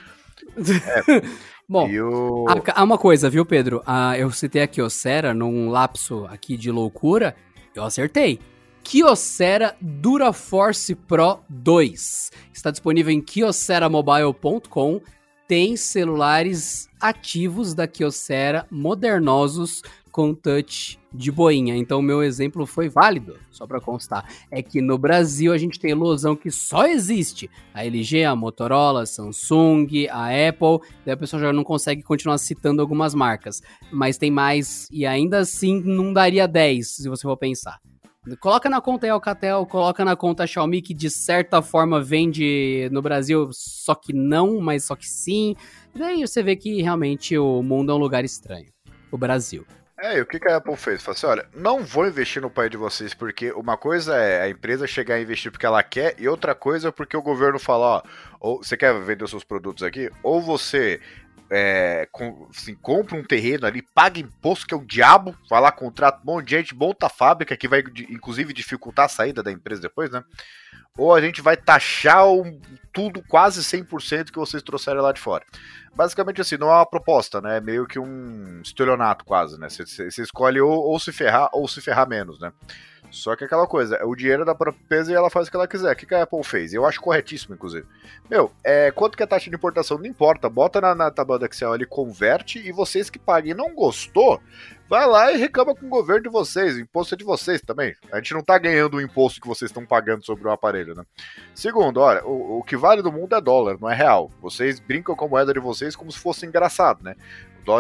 né? 0.56 1.22
Bom, 1.68 1.88
o... 1.88 2.46
há 2.74 2.84
uma 2.84 2.98
coisa, 2.98 3.30
viu, 3.30 3.46
Pedro? 3.46 3.84
Ah, 3.86 4.18
eu 4.18 4.32
citei 4.32 4.64
a 4.64 4.68
Kyocera 4.68 5.36
num 5.36 5.70
lapso 5.70 6.26
aqui 6.26 6.58
de 6.58 6.72
loucura, 6.72 7.36
eu 7.76 7.84
acertei. 7.84 8.40
Kyocera 8.84 9.76
DuraForce 9.80 10.96
Pro 10.96 11.42
2. 11.48 12.32
Está 12.52 12.72
disponível 12.72 13.14
em 13.14 13.22
kyoceramobile.com. 13.22 15.00
Tem 15.48 15.76
celulares 15.76 16.90
ativos 17.00 17.76
da 17.76 17.88
Kyocera, 17.88 18.66
modernosos, 18.72 19.84
com 20.12 20.34
touch 20.34 21.00
de 21.14 21.32
boinha. 21.32 21.76
Então, 21.76 22.02
meu 22.02 22.22
exemplo 22.24 22.66
foi 22.66 22.90
válido, 22.90 23.38
só 23.52 23.66
para 23.66 23.80
constar. 23.80 24.28
É 24.52 24.62
que 24.62 24.82
no 24.82 24.98
Brasil 24.98 25.52
a 25.52 25.58
gente 25.58 25.80
tem 25.80 25.92
ilusão 25.92 26.36
que 26.36 26.52
só 26.52 26.86
existe 26.86 27.50
a 27.74 27.86
LG, 27.86 28.26
a 28.26 28.36
Motorola, 28.36 29.04
a 29.04 29.06
Samsung, 29.06 30.08
a 30.10 30.28
Apple. 30.50 30.88
Daí 31.06 31.14
a 31.14 31.18
pessoa 31.18 31.42
já 31.42 31.54
não 31.54 31.64
consegue 31.64 32.04
continuar 32.04 32.38
citando 32.38 32.82
algumas 32.82 33.14
marcas. 33.14 33.62
Mas 33.92 34.18
tem 34.18 34.32
mais, 34.32 34.88
e 34.92 35.06
ainda 35.06 35.40
assim 35.40 35.82
não 35.84 36.14
daria 36.14 36.48
10, 36.48 36.88
se 36.88 37.10
você 37.10 37.24
for 37.24 37.38
pensar. 37.38 37.80
Coloca 38.40 38.70
na 38.70 38.82
conta 38.82 39.10
Alcatel, 39.10 39.66
coloca 39.66 40.04
na 40.06 40.16
conta 40.16 40.46
Xiaomi, 40.46 40.82
que 40.82 40.94
de 40.94 41.10
certa 41.10 41.62
forma 41.62 42.02
vende 42.02 42.90
no 42.92 43.02
Brasil, 43.02 43.50
só 43.52 43.96
que 43.96 44.14
não, 44.14 44.60
mas 44.60 44.84
só 44.84 44.96
que 44.96 45.08
sim. 45.08 45.56
E 45.96 46.00
daí 46.00 46.22
você 46.22 46.44
vê 46.44 46.56
que 46.56 46.82
realmente 46.82 47.38
o 47.38 47.64
mundo 47.64 47.92
é 47.92 47.96
um 47.96 47.98
lugar 47.98 48.24
estranho. 48.24 48.68
O 49.12 49.18
Brasil. 49.18 49.66
É, 50.02 50.18
e 50.18 50.22
o 50.22 50.26
que, 50.26 50.40
que 50.40 50.48
a 50.48 50.58
Apple 50.58 50.78
fez? 50.78 51.04
Falou 51.04 51.16
assim, 51.16 51.28
olha, 51.28 51.46
não 51.54 51.84
vou 51.84 52.08
investir 52.08 52.42
no 52.42 52.50
país 52.50 52.72
de 52.72 52.78
vocês, 52.78 53.14
porque 53.14 53.52
uma 53.52 53.76
coisa 53.76 54.16
é 54.16 54.44
a 54.44 54.50
empresa 54.50 54.88
chegar 54.88 55.16
a 55.16 55.22
investir 55.22 55.52
porque 55.52 55.66
ela 55.66 55.84
quer, 55.84 56.16
e 56.18 56.28
outra 56.28 56.56
coisa 56.56 56.88
é 56.88 56.92
porque 56.92 57.18
o 57.18 57.22
governo 57.22 57.60
fala, 57.60 57.86
ó, 57.86 58.04
ou 58.40 58.64
você 58.64 58.78
quer 58.78 58.94
vender 59.02 59.26
os 59.26 59.30
seus 59.30 59.44
produtos 59.44 59.84
aqui, 59.84 60.10
ou 60.24 60.42
você 60.42 61.02
é, 61.52 62.08
com- 62.12 62.48
assim, 62.50 62.76
compra 62.76 63.18
um 63.18 63.24
terreno 63.24 63.66
ali, 63.66 63.82
paga 63.82 64.20
imposto, 64.20 64.68
que 64.68 64.74
é 64.74 64.78
o 64.78 64.86
diabo, 64.86 65.36
vai 65.50 65.60
lá, 65.62 65.72
contrata 65.72 66.20
um 66.22 66.26
monte 66.34 66.46
de 66.46 66.56
gente, 66.58 66.76
monta 66.76 67.08
a 67.08 67.10
fábrica, 67.10 67.58
que 67.58 67.68
vai 67.68 67.84
inclusive 68.10 68.54
dificultar 68.54 69.06
a 69.06 69.10
saída 69.10 69.42
da 69.42 69.52
empresa 69.52 69.82
depois, 69.82 70.10
né? 70.12 70.24
Ou 70.98 71.14
a 71.14 71.22
gente 71.22 71.42
vai 71.42 71.56
taxar 71.56 72.28
o- 72.28 72.60
tudo 72.92 73.24
quase 73.28 73.64
100% 73.64 74.32
que 74.32 74.40
vocês 74.40 74.62
trouxeram 74.62 75.02
lá 75.02 75.12
de 75.12 75.22
fora. 75.22 75.46
Basicamente 75.96 76.42
assim, 76.42 76.58
não 76.58 76.70
é 76.70 76.76
uma 76.76 76.86
proposta, 76.86 77.40
né? 77.42 77.58
É 77.58 77.62
meio 77.62 77.88
que 77.88 77.98
um 78.00 78.62
estelionato 78.62 79.24
quase, 79.26 79.58
né? 79.60 79.68
Você 79.70 80.22
escolhe 80.22 80.60
ou, 80.60 80.72
ou 80.72 81.00
se 81.00 81.12
ferrar 81.12 81.50
ou 81.54 81.68
se 81.68 81.82
ferrar 81.82 82.08
menos, 82.08 82.40
né? 82.40 82.52
Só 83.12 83.36
que 83.36 83.44
aquela 83.44 83.66
coisa, 83.68 84.00
o 84.06 84.16
dinheiro 84.16 84.44
é 84.44 84.46
da 84.46 84.56
empresa 84.70 85.12
e 85.12 85.16
ela 85.16 85.30
faz 85.30 85.48
o 85.48 85.52
que 85.52 85.58
ela 85.58 85.68
quiser. 85.68 85.94
O 85.94 85.96
que 85.96 86.06
que 86.06 86.16
a 86.16 86.24
Apple 86.24 86.44
fez? 86.44 86.74
Eu 86.74 86.86
acho 86.86 87.02
corretíssimo, 87.02 87.56
inclusive. 87.56 87.86
Meu, 88.30 88.52
é, 88.64 88.92
quanto 88.92 89.18
que 89.18 89.24
é 89.24 89.26
a 89.26 89.28
taxa 89.28 89.50
de 89.50 89.56
importação? 89.56 89.98
Não 89.98 90.06
importa, 90.06 90.50
bota 90.50 90.80
na, 90.80 90.94
na 90.94 91.12
tabela 91.12 91.40
do 91.40 91.46
Excel 91.46 91.74
ali, 91.74 91.86
converte 91.86 92.60
e 92.60 92.72
vocês 92.72 93.10
que 93.10 93.18
paguem. 93.18 93.54
Não 93.54 93.74
gostou? 93.74 94.40
Vai 94.90 95.06
lá 95.06 95.32
e 95.32 95.38
reclama 95.38 95.76
com 95.76 95.86
o 95.86 95.90
governo 95.90 96.24
de 96.24 96.30
vocês, 96.30 96.76
o 96.76 96.80
imposto 96.80 97.14
é 97.14 97.18
de 97.18 97.24
vocês 97.24 97.62
também. 97.62 97.96
A 98.12 98.16
gente 98.16 98.34
não 98.34 98.42
tá 98.42 98.58
ganhando 98.58 98.98
o 98.98 99.02
imposto 99.02 99.40
que 99.40 99.48
vocês 99.48 99.70
estão 99.70 99.86
pagando 99.86 100.26
sobre 100.26 100.48
o 100.48 100.52
aparelho, 100.52 100.96
né? 100.96 101.04
Segundo, 101.54 102.00
olha, 102.00 102.26
o, 102.26 102.58
o 102.58 102.64
que 102.64 102.76
vale 102.76 103.04
do 103.04 103.12
mundo 103.12 103.36
é 103.36 103.40
dólar, 103.40 103.78
não 103.80 103.88
é 103.88 103.94
real. 103.94 104.32
Vocês 104.42 104.80
brincam 104.80 105.16
com 105.16 105.26
a 105.26 105.28
moeda 105.28 105.54
de 105.54 105.60
vocês 105.60 105.96
como 105.96 106.12
se 106.12 106.18
fosse 106.18 106.44
engraçado, 106.48 107.04
né? 107.04 107.16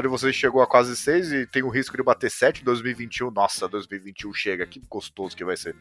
De 0.01 0.07
vocês 0.07 0.35
chegou 0.35 0.61
a 0.61 0.67
quase 0.67 0.95
6 0.95 1.31
e 1.31 1.47
tem 1.47 1.63
o 1.63 1.69
risco 1.69 1.97
de 1.97 2.03
bater 2.03 2.29
7 2.29 2.61
em 2.61 2.63
2021. 2.63 3.31
Nossa, 3.31 3.67
2021 3.67 4.33
chega, 4.33 4.67
que 4.67 4.79
gostoso 4.87 5.35
que 5.35 5.43
vai 5.43 5.57
ser. 5.57 5.75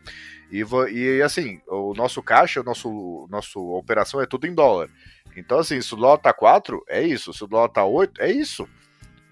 E, 0.50 0.64
e 0.90 1.22
assim, 1.22 1.60
o 1.68 1.92
nosso 1.94 2.22
caixa, 2.22 2.60
o 2.62 2.64
nosso, 2.64 3.28
nosso 3.30 3.60
operação 3.74 4.20
é 4.20 4.26
tudo 4.26 4.46
em 4.46 4.54
dólar. 4.54 4.88
Então, 5.36 5.58
assim, 5.58 5.80
se 5.80 5.92
o 5.92 5.96
dólar 5.96 6.18
tá 6.18 6.32
4, 6.32 6.82
é 6.88 7.02
isso. 7.02 7.32
Se 7.34 7.44
o 7.44 7.46
dólar 7.46 7.68
tá 7.68 7.84
8, 7.84 8.22
é 8.22 8.32
isso. 8.32 8.66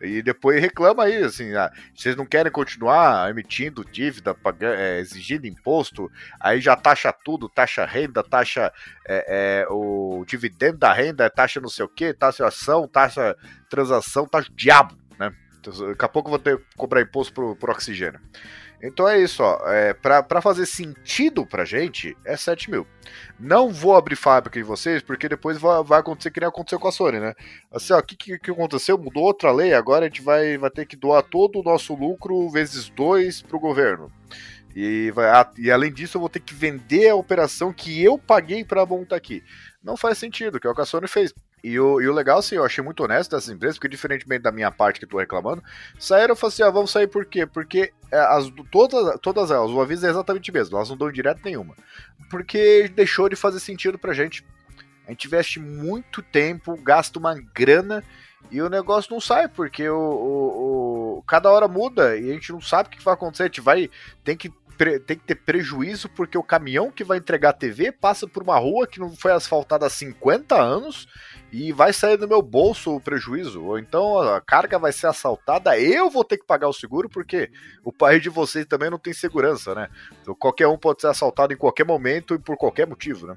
E 0.00 0.20
depois 0.22 0.60
reclama 0.60 1.04
aí, 1.04 1.16
assim, 1.22 1.54
ah, 1.54 1.72
vocês 1.94 2.14
não 2.14 2.26
querem 2.26 2.52
continuar 2.52 3.30
emitindo 3.30 3.84
dívida, 3.84 4.34
paga- 4.34 4.74
é, 4.76 4.98
exigindo 4.98 5.46
imposto, 5.46 6.10
aí 6.38 6.60
já 6.60 6.76
taxa 6.76 7.12
tudo, 7.12 7.48
taxa 7.48 7.84
renda, 7.86 8.22
taxa 8.22 8.70
é, 9.08 9.62
é, 9.62 9.66
o 9.70 10.22
dividendo 10.26 10.78
da 10.78 10.92
renda, 10.92 11.30
taxa 11.30 11.60
não 11.60 11.68
sei 11.70 11.84
o 11.84 11.88
que, 11.88 12.12
taxa 12.12 12.46
ação, 12.46 12.86
taxa 12.86 13.34
transação, 13.70 14.26
taxa 14.26 14.50
diabo, 14.54 14.94
né? 15.18 15.32
Então, 15.58 15.72
Daqui 15.88 16.04
a 16.04 16.08
pouco 16.08 16.28
eu 16.28 16.30
vou 16.30 16.38
ter 16.38 16.58
que 16.58 16.64
cobrar 16.76 17.00
imposto 17.00 17.32
pro, 17.32 17.56
pro 17.56 17.72
oxigênio. 17.72 18.20
Então 18.82 19.08
é 19.08 19.18
isso, 19.18 19.42
ó. 19.42 19.58
É, 19.66 19.94
pra 19.94 20.40
fazer 20.40 20.66
sentido 20.66 21.46
pra 21.46 21.64
gente, 21.64 22.16
é 22.24 22.36
7 22.36 22.70
mil. 22.70 22.86
Não 23.38 23.72
vou 23.72 23.96
abrir 23.96 24.16
fábrica 24.16 24.58
em 24.58 24.62
vocês, 24.62 25.02
porque 25.02 25.28
depois 25.28 25.58
vai, 25.58 25.82
vai 25.82 26.00
acontecer 26.00 26.30
que 26.30 26.40
nem 26.40 26.48
aconteceu 26.48 26.78
com 26.78 26.88
a 26.88 26.92
Sony, 26.92 27.18
né? 27.18 27.34
Assim, 27.72 27.92
ó, 27.92 27.98
o 27.98 28.02
que, 28.02 28.16
que, 28.16 28.38
que 28.38 28.50
aconteceu? 28.50 28.98
Mudou 28.98 29.24
outra 29.24 29.50
lei, 29.50 29.72
agora 29.72 30.04
a 30.04 30.08
gente 30.08 30.22
vai, 30.22 30.58
vai 30.58 30.70
ter 30.70 30.86
que 30.86 30.96
doar 30.96 31.22
todo 31.22 31.60
o 31.60 31.62
nosso 31.62 31.94
lucro 31.94 32.48
vezes 32.50 32.88
dois 32.90 33.42
pro 33.42 33.58
governo. 33.58 34.12
E, 34.74 35.10
vai, 35.12 35.30
ah, 35.30 35.50
e 35.56 35.70
além 35.70 35.90
disso, 35.90 36.18
eu 36.18 36.20
vou 36.20 36.28
ter 36.28 36.40
que 36.40 36.54
vender 36.54 37.08
a 37.08 37.16
operação 37.16 37.72
que 37.72 38.02
eu 38.02 38.18
paguei 38.18 38.62
pra 38.62 38.84
montar 38.84 39.16
aqui. 39.16 39.42
Não 39.82 39.96
faz 39.96 40.18
sentido, 40.18 40.60
que 40.60 40.66
é 40.66 40.70
o 40.70 40.74
que 40.74 40.82
a 40.82 40.84
Sony 40.84 41.08
fez. 41.08 41.32
E 41.68 41.80
o, 41.80 42.00
e 42.00 42.06
o 42.08 42.12
legal, 42.14 42.38
assim, 42.38 42.54
eu 42.54 42.64
achei 42.64 42.84
muito 42.84 43.02
honesto 43.02 43.32
dessas 43.32 43.48
empresas, 43.52 43.76
porque 43.76 43.88
diferentemente 43.88 44.42
da 44.42 44.52
minha 44.52 44.70
parte 44.70 45.00
que 45.00 45.06
tô 45.06 45.18
reclamando, 45.18 45.60
saíram 45.98 46.34
e 46.34 46.36
falaram 46.36 46.54
assim, 46.54 46.62
ah, 46.62 46.70
vamos 46.70 46.92
sair 46.92 47.08
por 47.08 47.24
quê? 47.26 47.44
Porque 47.44 47.92
é, 48.12 48.18
as, 48.20 48.48
todas, 48.70 49.18
todas 49.20 49.50
elas, 49.50 49.72
o 49.72 49.80
aviso 49.80 50.06
é 50.06 50.10
exatamente 50.10 50.48
o 50.48 50.54
mesmo, 50.54 50.76
elas 50.76 50.88
não 50.88 50.96
dão 50.96 51.10
direto 51.10 51.40
nenhuma. 51.44 51.74
Porque 52.30 52.86
deixou 52.94 53.28
de 53.28 53.34
fazer 53.34 53.58
sentido 53.58 53.98
pra 53.98 54.14
gente. 54.14 54.46
A 55.08 55.10
gente 55.10 55.26
investe 55.26 55.58
muito 55.58 56.22
tempo, 56.22 56.76
gasta 56.80 57.18
uma 57.18 57.34
grana 57.34 58.00
e 58.48 58.62
o 58.62 58.68
negócio 58.70 59.12
não 59.12 59.20
sai, 59.20 59.48
porque 59.48 59.88
o, 59.88 59.98
o- 59.98 61.16
o- 61.18 61.22
cada 61.26 61.50
hora 61.50 61.66
muda 61.66 62.16
e 62.16 62.30
a 62.30 62.32
gente 62.32 62.52
não 62.52 62.60
sabe 62.60 62.88
o 62.88 62.92
que 62.92 63.02
vai 63.02 63.14
acontecer. 63.14 63.42
A 63.42 63.46
gente 63.46 63.60
vai. 63.60 63.90
Tem 64.22 64.36
que, 64.36 64.52
tem 65.04 65.16
que 65.18 65.24
ter 65.24 65.34
prejuízo 65.34 66.08
porque 66.10 66.38
o 66.38 66.44
caminhão 66.44 66.92
que 66.92 67.02
vai 67.02 67.18
entregar 67.18 67.50
a 67.50 67.52
TV 67.52 67.90
passa 67.90 68.26
por 68.28 68.44
uma 68.44 68.56
rua 68.56 68.86
que 68.86 69.00
não 69.00 69.16
foi 69.16 69.32
asfaltada 69.32 69.84
há 69.84 69.90
50 69.90 70.54
anos 70.54 71.08
e 71.52 71.72
vai 71.72 71.92
sair 71.92 72.16
do 72.16 72.28
meu 72.28 72.42
bolso 72.42 72.94
o 72.94 73.00
prejuízo. 73.00 73.64
Ou 73.64 73.78
então 73.78 74.18
a 74.18 74.40
carga 74.40 74.78
vai 74.78 74.92
ser 74.92 75.06
assaltada, 75.06 75.78
eu 75.78 76.10
vou 76.10 76.24
ter 76.24 76.38
que 76.38 76.46
pagar 76.46 76.68
o 76.68 76.72
seguro 76.72 77.08
porque 77.08 77.50
o 77.84 77.92
país 77.92 78.22
de 78.22 78.28
vocês 78.28 78.66
também 78.66 78.90
não 78.90 78.98
tem 78.98 79.12
segurança, 79.12 79.74
né? 79.74 79.88
Então, 80.22 80.34
qualquer 80.34 80.66
um 80.66 80.78
pode 80.78 81.00
ser 81.00 81.08
assaltado 81.08 81.52
em 81.52 81.56
qualquer 81.56 81.84
momento 81.84 82.34
e 82.34 82.38
por 82.38 82.56
qualquer 82.56 82.86
motivo, 82.86 83.26
né? 83.26 83.36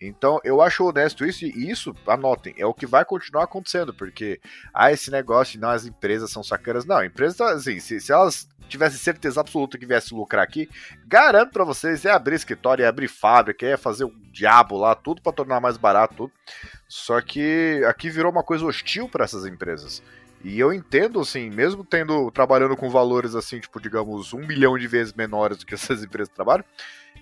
Então, 0.00 0.38
eu 0.44 0.60
acho 0.60 0.84
honesto 0.84 1.24
isso, 1.24 1.44
e 1.46 1.70
isso, 1.70 1.94
anotem, 2.06 2.54
é 2.58 2.66
o 2.66 2.74
que 2.74 2.86
vai 2.86 3.04
continuar 3.04 3.44
acontecendo, 3.44 3.94
porque, 3.94 4.38
ah, 4.72 4.92
esse 4.92 5.10
negócio 5.10 5.52
de 5.52 5.60
não, 5.60 5.70
as 5.70 5.86
empresas 5.86 6.30
são 6.30 6.42
sacanas. 6.42 6.84
Não, 6.84 7.02
empresas, 7.02 7.40
assim, 7.40 7.80
se, 7.80 7.98
se 8.00 8.12
elas 8.12 8.46
tivessem 8.68 8.98
certeza 8.98 9.40
absoluta 9.40 9.78
que 9.78 9.86
viesse 9.86 10.12
lucrar 10.12 10.44
aqui, 10.44 10.68
garanto 11.06 11.52
pra 11.52 11.64
vocês, 11.64 12.04
é 12.04 12.10
abrir 12.10 12.34
escritório, 12.34 12.84
é 12.84 12.88
abrir 12.88 13.08
fábrica, 13.08 13.66
é 13.66 13.76
fazer 13.76 14.04
um 14.04 14.14
diabo 14.30 14.76
lá, 14.76 14.94
tudo 14.94 15.22
pra 15.22 15.32
tornar 15.32 15.60
mais 15.60 15.76
barato, 15.76 16.14
tudo. 16.14 16.32
Só 16.88 17.20
que 17.20 17.82
aqui 17.86 18.10
virou 18.10 18.30
uma 18.30 18.42
coisa 18.42 18.64
hostil 18.66 19.08
para 19.08 19.24
essas 19.24 19.46
empresas. 19.46 20.02
E 20.44 20.60
eu 20.60 20.72
entendo, 20.72 21.20
assim, 21.20 21.50
mesmo 21.50 21.84
tendo 21.84 22.30
trabalhando 22.30 22.76
com 22.76 22.90
valores 22.90 23.34
assim, 23.34 23.58
tipo, 23.58 23.80
digamos, 23.80 24.32
um 24.32 24.46
milhão 24.46 24.78
de 24.78 24.86
vezes 24.86 25.12
menores 25.12 25.58
do 25.58 25.66
que 25.66 25.74
essas 25.74 26.04
empresas 26.04 26.32
trabalham, 26.32 26.64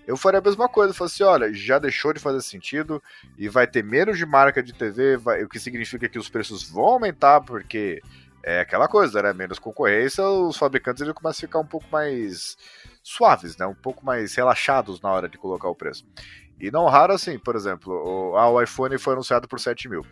eu 0.07 0.17
faria 0.17 0.39
a 0.39 0.43
mesma 0.43 0.69
coisa. 0.69 0.95
Eu 0.99 1.05
assim, 1.07 1.23
olha, 1.23 1.53
já 1.53 1.79
deixou 1.79 2.13
de 2.13 2.21
fazer 2.21 2.41
sentido 2.43 3.03
e 3.39 3.49
vai 3.49 3.67
ter 3.67 3.83
menos 3.83 4.19
de 4.19 4.27
marca 4.27 4.63
de 4.63 4.73
TV, 4.73 5.17
vai- 5.17 5.43
o 5.45 5.49
que 5.49 5.59
significa 5.59 6.09
que 6.09 6.19
os 6.19 6.29
preços 6.29 6.69
vão 6.69 6.85
aumentar, 6.85 7.41
porque 7.41 8.01
é 8.43 8.61
aquela 8.61 8.87
coisa, 8.89 9.23
né? 9.23 9.33
Menos 9.33 9.59
concorrência, 9.59 10.23
os 10.27 10.57
fabricantes 10.57 11.01
eles 11.03 11.15
começam 11.15 11.45
a 11.45 11.49
ficar 11.49 11.59
um 11.59 11.67
pouco 11.67 11.87
mais 11.91 12.57
suaves, 13.03 13.57
né? 13.57 13.67
Um 13.67 13.75
pouco 13.75 14.05
mais 14.05 14.35
relaxados 14.35 15.01
na 15.01 15.11
hora 15.11 15.29
de 15.29 15.39
colocar 15.39 15.69
o 15.69 15.75
preço. 15.75 16.07
E 16.61 16.71
não 16.71 16.87
raro 16.87 17.13
assim, 17.13 17.39
por 17.39 17.57
exemplo, 17.57 17.93
o, 17.93 18.37
ah, 18.37 18.49
o 18.49 18.63
iPhone 18.63 18.97
foi 18.99 19.15
anunciado 19.15 19.49
por 19.49 19.59
7 19.59 19.89
mil. 19.89 20.05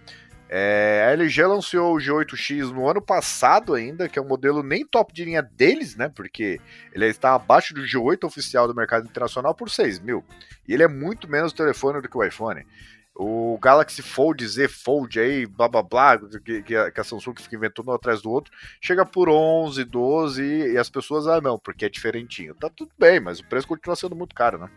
É, 0.54 1.06
a 1.08 1.12
LG 1.12 1.46
lançou 1.46 1.94
o 1.94 1.98
G8X 1.98 2.72
no 2.72 2.86
ano 2.86 3.00
passado 3.00 3.72
ainda, 3.72 4.06
que 4.06 4.18
é 4.18 4.22
um 4.22 4.28
modelo 4.28 4.62
nem 4.62 4.84
top 4.84 5.10
de 5.10 5.24
linha 5.24 5.40
deles, 5.40 5.96
né? 5.96 6.10
Porque 6.10 6.60
ele 6.92 7.06
está 7.06 7.34
abaixo 7.34 7.72
do 7.72 7.80
G8 7.80 8.22
oficial 8.24 8.68
do 8.68 8.74
mercado 8.74 9.08
internacional 9.08 9.54
por 9.54 9.70
6 9.70 10.00
mil. 10.00 10.22
E 10.68 10.74
ele 10.74 10.82
é 10.82 10.88
muito 10.88 11.26
menos 11.26 11.54
telefone 11.54 12.02
do 12.02 12.08
que 12.08 12.18
o 12.18 12.22
iPhone. 12.22 12.66
O 13.14 13.58
Galaxy 13.62 14.02
Fold, 14.02 14.46
Z 14.46 14.68
Fold 14.68 15.18
aí, 15.18 15.46
blá 15.46 15.68
blá 15.68 15.82
blá, 15.82 16.18
que, 16.44 16.62
que, 16.62 16.76
a, 16.76 17.02
Samsung 17.02 17.34
fica 17.40 17.56
inventando 17.56 17.88
um 17.88 17.94
atrás 17.94 18.20
do 18.20 18.30
outro, 18.30 18.52
chega 18.78 19.06
por 19.06 19.30
11, 19.30 19.84
12 19.84 20.42
e, 20.42 20.72
e 20.72 20.76
as 20.76 20.90
pessoas, 20.90 21.26
ah 21.26 21.40
não, 21.40 21.58
porque 21.58 21.86
é 21.86 21.88
diferentinho. 21.88 22.54
Tá 22.54 22.68
tudo 22.68 22.92
bem, 22.98 23.20
mas 23.20 23.40
o 23.40 23.46
preço 23.46 23.66
continua 23.66 23.96
sendo 23.96 24.14
muito 24.14 24.34
caro, 24.34 24.58
né? 24.58 24.70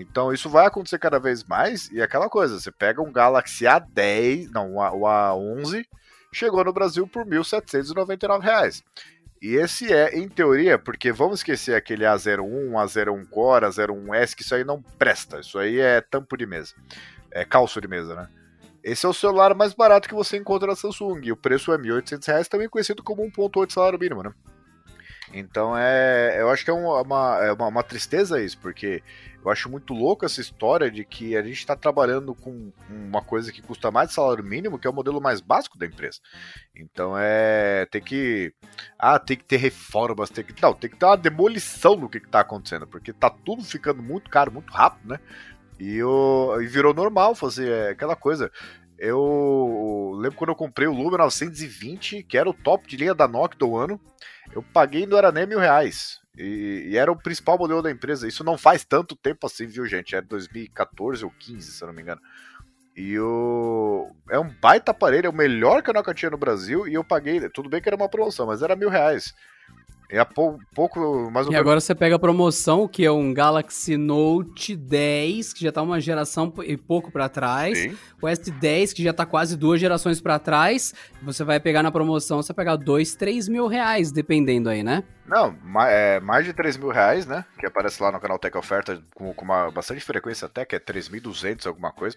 Então 0.00 0.32
isso 0.32 0.48
vai 0.48 0.66
acontecer 0.66 0.98
cada 0.98 1.18
vez 1.18 1.44
mais 1.44 1.90
e 1.90 2.00
é 2.00 2.02
aquela 2.02 2.28
coisa, 2.28 2.58
você 2.58 2.70
pega 2.70 3.02
um 3.02 3.12
Galaxy 3.12 3.64
A10, 3.64 4.50
não, 4.52 4.76
o 4.76 5.06
A11, 5.06 5.84
chegou 6.32 6.64
no 6.64 6.72
Brasil 6.72 7.06
por 7.06 7.24
R$ 7.26 7.38
1.799. 7.38 8.82
E 9.42 9.54
esse 9.54 9.90
é, 9.90 10.18
em 10.18 10.28
teoria, 10.28 10.78
porque 10.78 11.10
vamos 11.10 11.40
esquecer 11.40 11.74
aquele 11.74 12.04
A01, 12.04 12.72
A01 12.72 13.28
Core, 13.30 13.66
A01S, 13.66 14.34
que 14.34 14.42
isso 14.42 14.54
aí 14.54 14.64
não 14.64 14.82
presta, 14.98 15.40
isso 15.40 15.58
aí 15.58 15.80
é 15.80 16.00
tampo 16.02 16.36
de 16.36 16.44
mesa 16.44 16.74
é, 17.30 17.44
calço 17.44 17.80
de 17.80 17.88
mesa, 17.88 18.14
né? 18.14 18.28
Esse 18.82 19.04
é 19.04 19.08
o 19.08 19.14
celular 19.14 19.54
mais 19.54 19.74
barato 19.74 20.08
que 20.08 20.14
você 20.14 20.36
encontra 20.36 20.68
na 20.68 20.76
Samsung. 20.76 21.20
E 21.22 21.32
o 21.32 21.36
preço 21.36 21.72
é 21.72 21.76
R$ 21.76 21.82
1.800, 21.82 22.48
também 22.48 22.68
conhecido 22.68 23.02
como 23.02 23.22
1.8 23.22 23.72
salário 23.72 23.98
mínimo, 23.98 24.22
né? 24.22 24.32
Então 25.32 25.76
é, 25.76 26.40
eu 26.40 26.50
acho 26.50 26.64
que 26.64 26.70
é 26.70 26.74
uma, 26.74 27.44
é 27.44 27.52
uma, 27.52 27.68
uma, 27.68 27.82
tristeza 27.84 28.42
isso, 28.42 28.58
porque 28.58 29.00
eu 29.44 29.50
acho 29.50 29.70
muito 29.70 29.94
louco 29.94 30.24
essa 30.24 30.40
história 30.40 30.90
de 30.90 31.04
que 31.04 31.36
a 31.36 31.42
gente 31.42 31.58
está 31.58 31.74
trabalhando 31.74 32.34
com 32.34 32.70
uma 32.88 33.22
coisa 33.22 33.50
que 33.50 33.62
custa 33.62 33.90
mais 33.90 34.08
de 34.08 34.14
salário 34.14 34.44
mínimo, 34.44 34.78
que 34.78 34.86
é 34.86 34.90
o 34.90 34.92
modelo 34.92 35.20
mais 35.20 35.40
básico 35.40 35.78
da 35.78 35.86
empresa. 35.86 36.20
Então 36.74 37.14
é. 37.16 37.86
Tem 37.86 38.02
que. 38.02 38.52
Ah, 38.98 39.18
tem 39.18 39.36
que 39.36 39.44
ter 39.44 39.56
reformas, 39.56 40.28
tem 40.28 40.44
que. 40.44 40.54
Não, 40.60 40.74
tem 40.74 40.90
que 40.90 40.96
ter 40.96 41.06
uma 41.06 41.16
demolição 41.16 41.96
do 41.96 42.08
que 42.08 42.18
está 42.18 42.40
acontecendo, 42.40 42.86
porque 42.86 43.12
tá 43.12 43.30
tudo 43.30 43.64
ficando 43.64 44.02
muito 44.02 44.28
caro, 44.28 44.52
muito 44.52 44.70
rápido, 44.72 45.08
né? 45.08 45.20
E, 45.78 46.02
o, 46.02 46.60
e 46.60 46.66
virou 46.66 46.92
normal 46.92 47.34
fazer 47.34 47.90
aquela 47.90 48.14
coisa. 48.14 48.52
Eu 48.98 50.12
lembro 50.20 50.36
quando 50.36 50.50
eu 50.50 50.54
comprei 50.54 50.86
o 50.86 50.92
Lumia 50.92 51.16
920, 51.16 52.22
que 52.24 52.36
era 52.36 52.50
o 52.50 52.52
top 52.52 52.86
de 52.86 52.98
linha 52.98 53.14
da 53.14 53.26
Nokia 53.26 53.58
do 53.58 53.74
ano. 53.74 53.98
Eu 54.52 54.62
paguei 54.62 55.06
não 55.06 55.16
era 55.16 55.32
nem 55.32 55.46
mil 55.46 55.58
reais. 55.58 56.19
E, 56.36 56.88
e, 56.90 56.96
era 56.96 57.10
o 57.10 57.16
principal 57.20 57.58
modelo 57.58 57.82
da 57.82 57.90
empresa. 57.90 58.28
Isso 58.28 58.44
não 58.44 58.56
faz 58.56 58.84
tanto 58.84 59.16
tempo 59.16 59.46
assim, 59.46 59.66
viu, 59.66 59.86
gente? 59.86 60.14
É 60.14 60.20
2014 60.20 61.24
ou 61.24 61.30
15, 61.30 61.72
se 61.72 61.82
eu 61.82 61.88
não 61.88 61.94
me 61.94 62.02
engano. 62.02 62.20
E 62.96 63.18
o. 63.18 64.10
É 64.28 64.38
um 64.38 64.48
baita 64.60 64.90
aparelho, 64.90 65.26
é 65.26 65.30
o 65.30 65.34
melhor 65.34 65.82
que 65.82 65.90
a 65.90 65.92
Nokia 65.92 66.14
tinha 66.14 66.30
no 66.30 66.38
Brasil. 66.38 66.86
E 66.86 66.94
eu 66.94 67.04
paguei. 67.04 67.48
Tudo 67.50 67.68
bem 67.68 67.80
que 67.80 67.88
era 67.88 67.96
uma 67.96 68.08
promoção, 68.08 68.46
mas 68.46 68.62
era 68.62 68.76
mil 68.76 68.88
reais. 68.88 69.34
É 70.10 70.24
pou, 70.24 70.58
pouco 70.74 71.30
mais 71.30 71.46
E 71.46 71.54
agora 71.54 71.80
você 71.80 71.94
pega 71.94 72.16
a 72.16 72.18
promoção, 72.18 72.88
que 72.88 73.04
é 73.04 73.12
um 73.12 73.32
Galaxy 73.32 73.96
Note 73.96 74.74
10, 74.74 75.52
que 75.52 75.62
já 75.62 75.70
tá 75.70 75.80
uma 75.80 76.00
geração 76.00 76.52
e 76.64 76.76
pouco 76.76 77.12
para 77.12 77.28
trás. 77.28 77.78
Sim. 77.78 77.96
O 78.20 78.26
S10, 78.26 78.92
que 78.92 79.04
já 79.04 79.12
tá 79.12 79.24
quase 79.24 79.56
duas 79.56 79.80
gerações 79.80 80.20
para 80.20 80.38
trás. 80.38 80.92
Você 81.22 81.44
vai 81.44 81.60
pegar 81.60 81.82
na 81.82 81.92
promoção, 81.92 82.42
você 82.42 82.52
vai 82.52 82.64
pegar 82.64 82.76
dois, 82.76 83.14
três 83.14 83.48
mil 83.48 83.68
reais, 83.68 84.10
dependendo 84.10 84.68
aí, 84.68 84.82
né? 84.82 85.04
Não, 85.30 85.56
é 85.86 86.18
mais 86.18 86.44
de 86.44 86.52
3 86.52 86.76
mil 86.76 86.88
reais, 86.88 87.24
né? 87.24 87.44
Que 87.56 87.64
aparece 87.64 88.02
lá 88.02 88.10
no 88.10 88.18
canal 88.18 88.36
Tech 88.36 88.58
Oferta 88.58 89.00
com, 89.14 89.32
com 89.32 89.44
uma 89.44 89.70
bastante 89.70 90.00
frequência 90.00 90.46
até, 90.46 90.64
que 90.64 90.74
é 90.74 90.80
3.200 90.80 91.68
alguma 91.68 91.92
coisa. 91.92 92.16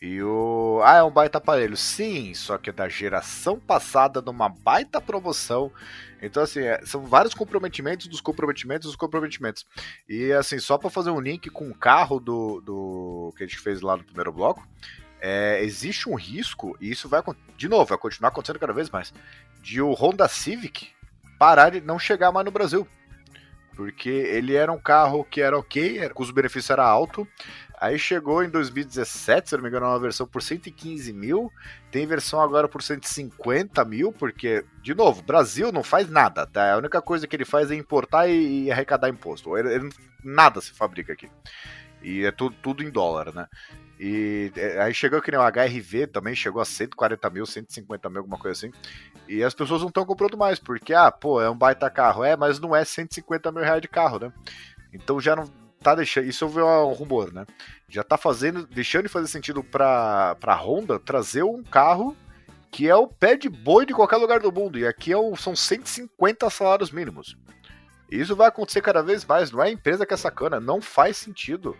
E 0.00 0.22
o. 0.22 0.80
Ah, 0.82 0.96
é 0.96 1.02
um 1.02 1.10
baita 1.10 1.36
aparelho. 1.36 1.76
Sim, 1.76 2.32
só 2.32 2.56
que 2.56 2.70
é 2.70 2.72
da 2.72 2.88
geração 2.88 3.60
passada 3.60 4.22
numa 4.22 4.48
baita 4.48 4.98
promoção. 4.98 5.70
Então, 6.20 6.42
assim, 6.42 6.60
é, 6.60 6.80
são 6.84 7.04
vários 7.06 7.34
comprometimentos 7.34 8.06
dos 8.06 8.20
comprometimentos 8.20 8.86
dos 8.86 8.96
comprometimentos. 8.96 9.66
E, 10.08 10.32
assim, 10.32 10.58
só 10.58 10.76
para 10.76 10.90
fazer 10.90 11.10
um 11.10 11.20
link 11.20 11.48
com 11.50 11.68
o 11.68 11.74
carro 11.74 12.18
do, 12.18 12.60
do 12.60 13.34
que 13.36 13.44
a 13.44 13.46
gente 13.46 13.58
fez 13.58 13.80
lá 13.80 13.96
no 13.96 14.04
primeiro 14.04 14.32
bloco, 14.32 14.66
é, 15.20 15.62
existe 15.62 16.08
um 16.08 16.14
risco, 16.14 16.76
e 16.80 16.90
isso 16.90 17.08
vai, 17.08 17.22
de 17.56 17.68
novo, 17.68 17.84
vai 17.84 17.98
continuar 17.98 18.28
acontecendo 18.28 18.58
cada 18.58 18.72
vez 18.72 18.90
mais, 18.90 19.12
de 19.60 19.80
o 19.80 19.92
Honda 19.92 20.28
Civic 20.28 20.88
parar 21.38 21.70
de 21.70 21.80
não 21.80 21.98
chegar 21.98 22.32
mais 22.32 22.44
no 22.44 22.50
Brasil. 22.50 22.86
Porque 23.76 24.08
ele 24.08 24.56
era 24.56 24.72
um 24.72 24.78
carro 24.78 25.24
que 25.24 25.40
era 25.40 25.56
ok, 25.56 26.04
o 26.06 26.14
custo-benefício 26.14 26.72
era 26.72 26.84
alto. 26.84 27.26
Aí 27.80 27.98
chegou 27.98 28.42
em 28.42 28.50
2017, 28.50 29.50
se 29.50 29.56
não 29.56 29.62
me 29.62 29.68
engano, 29.68 29.86
uma 29.86 29.98
versão 30.00 30.26
por 30.26 30.42
115 30.42 31.12
mil. 31.12 31.52
Tem 31.90 32.06
versão 32.06 32.40
agora 32.40 32.66
por 32.66 32.82
150 32.82 33.84
mil, 33.84 34.12
porque, 34.12 34.64
de 34.82 34.94
novo, 34.94 35.22
Brasil 35.22 35.70
não 35.70 35.84
faz 35.84 36.10
nada, 36.10 36.46
tá? 36.46 36.72
A 36.72 36.76
única 36.76 37.00
coisa 37.00 37.26
que 37.26 37.36
ele 37.36 37.44
faz 37.44 37.70
é 37.70 37.76
importar 37.76 38.28
e, 38.28 38.64
e 38.64 38.70
arrecadar 38.70 39.08
imposto. 39.08 39.56
Ele, 39.56 39.72
ele, 39.72 39.88
nada 40.24 40.60
se 40.60 40.72
fabrica 40.72 41.12
aqui. 41.12 41.30
E 42.02 42.24
é 42.24 42.32
tudo, 42.32 42.56
tudo 42.60 42.82
em 42.82 42.90
dólar, 42.90 43.32
né? 43.32 43.46
E 44.00 44.52
é, 44.56 44.82
aí 44.82 44.94
chegou 44.94 45.22
que 45.22 45.30
nem 45.30 45.38
o 45.38 45.42
HRV 45.42 46.08
também, 46.08 46.34
chegou 46.34 46.60
a 46.60 46.64
140 46.64 47.30
mil, 47.30 47.46
150 47.46 48.08
mil, 48.08 48.18
alguma 48.18 48.38
coisa 48.38 48.66
assim. 48.66 48.72
E 49.28 49.42
as 49.42 49.54
pessoas 49.54 49.82
não 49.82 49.88
estão 49.88 50.04
comprando 50.04 50.36
mais, 50.36 50.58
porque, 50.58 50.94
ah, 50.94 51.10
pô, 51.12 51.40
é 51.40 51.48
um 51.48 51.56
baita 51.56 51.88
carro. 51.90 52.24
É, 52.24 52.36
mas 52.36 52.58
não 52.58 52.74
é 52.74 52.84
150 52.84 53.52
mil 53.52 53.62
reais 53.62 53.82
de 53.82 53.88
carro, 53.88 54.18
né? 54.18 54.32
Então 54.92 55.20
já 55.20 55.36
não 55.36 55.67
tá 55.82 55.94
deixando. 55.94 56.26
Isso 56.26 56.48
vi 56.48 56.60
um 56.60 56.92
rumor, 56.92 57.32
né? 57.32 57.46
Já 57.88 58.02
tá 58.02 58.16
fazendo, 58.16 58.66
deixando 58.66 59.04
de 59.04 59.08
fazer 59.08 59.28
sentido 59.28 59.62
pra, 59.62 60.36
pra 60.36 60.54
Honda 60.54 60.98
trazer 60.98 61.42
um 61.42 61.62
carro 61.62 62.16
que 62.70 62.88
é 62.88 62.94
o 62.94 63.08
pé 63.08 63.36
de 63.36 63.48
boi 63.48 63.86
de 63.86 63.94
qualquer 63.94 64.16
lugar 64.16 64.40
do 64.40 64.52
mundo. 64.52 64.78
E 64.78 64.86
aqui 64.86 65.12
é 65.12 65.16
o, 65.16 65.34
são 65.36 65.56
150 65.56 66.50
salários 66.50 66.90
mínimos. 66.90 67.36
Isso 68.10 68.36
vai 68.36 68.48
acontecer 68.48 68.80
cada 68.80 69.02
vez 69.02 69.24
mais. 69.24 69.50
Não 69.50 69.62
é 69.62 69.68
a 69.68 69.72
empresa 69.72 70.06
que 70.06 70.14
é 70.14 70.16
sacana, 70.16 70.60
não 70.60 70.80
faz 70.80 71.16
sentido 71.16 71.76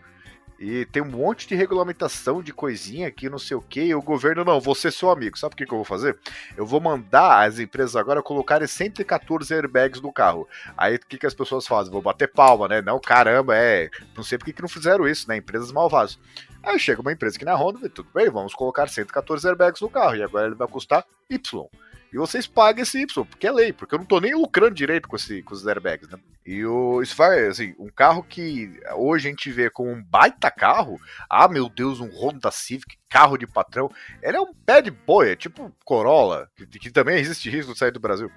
e 0.58 0.84
tem 0.86 1.00
um 1.02 1.10
monte 1.10 1.46
de 1.46 1.54
regulamentação 1.54 2.42
de 2.42 2.52
coisinha 2.52 3.06
aqui, 3.06 3.28
não 3.28 3.38
sei 3.38 3.56
o 3.56 3.60
que, 3.60 3.80
e 3.80 3.94
o 3.94 4.02
governo, 4.02 4.44
não, 4.44 4.60
você 4.60 4.90
seu 4.90 5.10
amigo. 5.10 5.38
Sabe 5.38 5.54
o 5.54 5.56
que, 5.56 5.64
que 5.64 5.72
eu 5.72 5.78
vou 5.78 5.84
fazer? 5.84 6.18
Eu 6.56 6.66
vou 6.66 6.80
mandar 6.80 7.46
as 7.46 7.58
empresas 7.58 7.94
agora 7.94 8.22
colocarem 8.22 8.66
114 8.66 9.54
airbags 9.54 10.00
no 10.00 10.12
carro. 10.12 10.48
Aí 10.76 10.96
o 10.96 11.00
que, 11.00 11.18
que 11.18 11.26
as 11.26 11.34
pessoas 11.34 11.66
fazem? 11.66 11.92
Vou 11.92 12.02
bater 12.02 12.32
palma, 12.32 12.66
né? 12.66 12.82
Não, 12.82 12.98
caramba, 12.98 13.56
é. 13.56 13.88
Não 14.16 14.24
sei 14.24 14.36
por 14.36 14.46
que, 14.46 14.52
que 14.52 14.62
não 14.62 14.68
fizeram 14.68 15.06
isso, 15.06 15.28
né? 15.28 15.36
Empresas 15.36 15.70
malvadas. 15.70 16.18
Aí 16.62 16.78
chega 16.78 17.00
uma 17.00 17.12
empresa 17.12 17.36
aqui 17.36 17.44
na 17.44 17.54
Honda 17.54 17.88
tudo 17.88 18.08
bem, 18.12 18.28
vamos 18.28 18.52
colocar 18.52 18.88
114 18.88 19.46
airbags 19.46 19.80
no 19.80 19.88
carro. 19.88 20.16
E 20.16 20.22
agora 20.22 20.46
ele 20.46 20.56
vai 20.56 20.66
custar 20.66 21.04
Y 21.30 21.68
e 22.12 22.16
vocês 22.16 22.46
pagam 22.46 22.82
esse 22.82 23.00
Y, 23.00 23.24
porque 23.24 23.46
é 23.46 23.52
lei, 23.52 23.72
porque 23.72 23.94
eu 23.94 23.98
não 23.98 24.06
tô 24.06 24.20
nem 24.20 24.34
lucrando 24.34 24.74
direito 24.74 25.08
com, 25.08 25.16
esse, 25.16 25.42
com 25.42 25.54
os 25.54 25.66
airbags, 25.66 26.08
né? 26.08 26.18
E 26.46 26.64
o, 26.64 27.02
isso 27.02 27.14
vai, 27.14 27.46
assim, 27.46 27.74
um 27.78 27.90
carro 27.90 28.22
que 28.22 28.80
hoje 28.96 29.28
a 29.28 29.30
gente 29.30 29.50
vê 29.50 29.68
como 29.68 29.90
um 29.90 30.02
baita 30.02 30.50
carro, 30.50 30.98
ah, 31.28 31.46
meu 31.46 31.68
Deus, 31.68 32.00
um 32.00 32.08
Honda 32.08 32.50
Civic, 32.50 32.96
carro 33.08 33.36
de 33.36 33.46
patrão, 33.46 33.90
ele 34.22 34.36
é 34.36 34.40
um 34.40 34.54
pé 34.54 34.80
de 34.80 34.90
boia, 34.90 35.36
tipo 35.36 35.70
Corolla, 35.84 36.50
que, 36.56 36.66
que 36.66 36.90
também 36.90 37.18
existe 37.20 37.50
risco 37.50 37.74
de 37.74 37.78
sair 37.78 37.92
do 37.92 38.00
Brasil. 38.00 38.30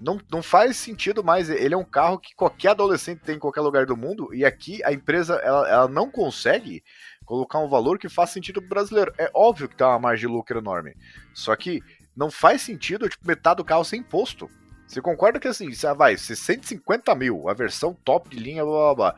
Não, 0.00 0.20
não 0.30 0.42
faz 0.42 0.76
sentido 0.76 1.24
mais. 1.24 1.50
Ele 1.50 1.74
é 1.74 1.76
um 1.76 1.84
carro 1.84 2.18
que 2.18 2.34
qualquer 2.34 2.68
adolescente 2.68 3.20
tem 3.20 3.34
em 3.34 3.40
qualquer 3.40 3.60
lugar 3.60 3.86
do 3.86 3.96
mundo. 3.96 4.32
E 4.32 4.44
aqui 4.44 4.82
a 4.84 4.92
empresa 4.92 5.34
ela, 5.42 5.68
ela 5.68 5.88
não 5.88 6.08
consegue 6.10 6.84
colocar 7.24 7.58
um 7.58 7.68
valor 7.68 7.98
que 7.98 8.08
faça 8.08 8.34
sentido 8.34 8.60
pro 8.60 8.70
brasileiro. 8.70 9.12
É 9.18 9.30
óbvio 9.34 9.68
que 9.68 9.76
tem 9.76 9.86
uma 9.86 9.98
margem 9.98 10.28
de 10.28 10.32
lucro 10.32 10.58
enorme. 10.58 10.94
Só 11.34 11.54
que 11.56 11.82
não 12.16 12.30
faz 12.30 12.62
sentido, 12.62 13.08
tipo, 13.08 13.26
metade 13.26 13.58
do 13.58 13.64
carro 13.64 13.84
ser 13.84 13.96
imposto. 13.96 14.50
Você 14.86 15.00
concorda 15.00 15.38
que 15.38 15.46
assim, 15.46 15.72
você 15.72 15.92
vai, 15.94 16.16
150 16.16 17.14
mil, 17.14 17.48
a 17.48 17.54
versão 17.54 17.94
top 18.04 18.28
de 18.28 18.42
linha, 18.42 18.64
blá 18.64 18.94
blá 18.94 18.94
blá. 18.94 19.14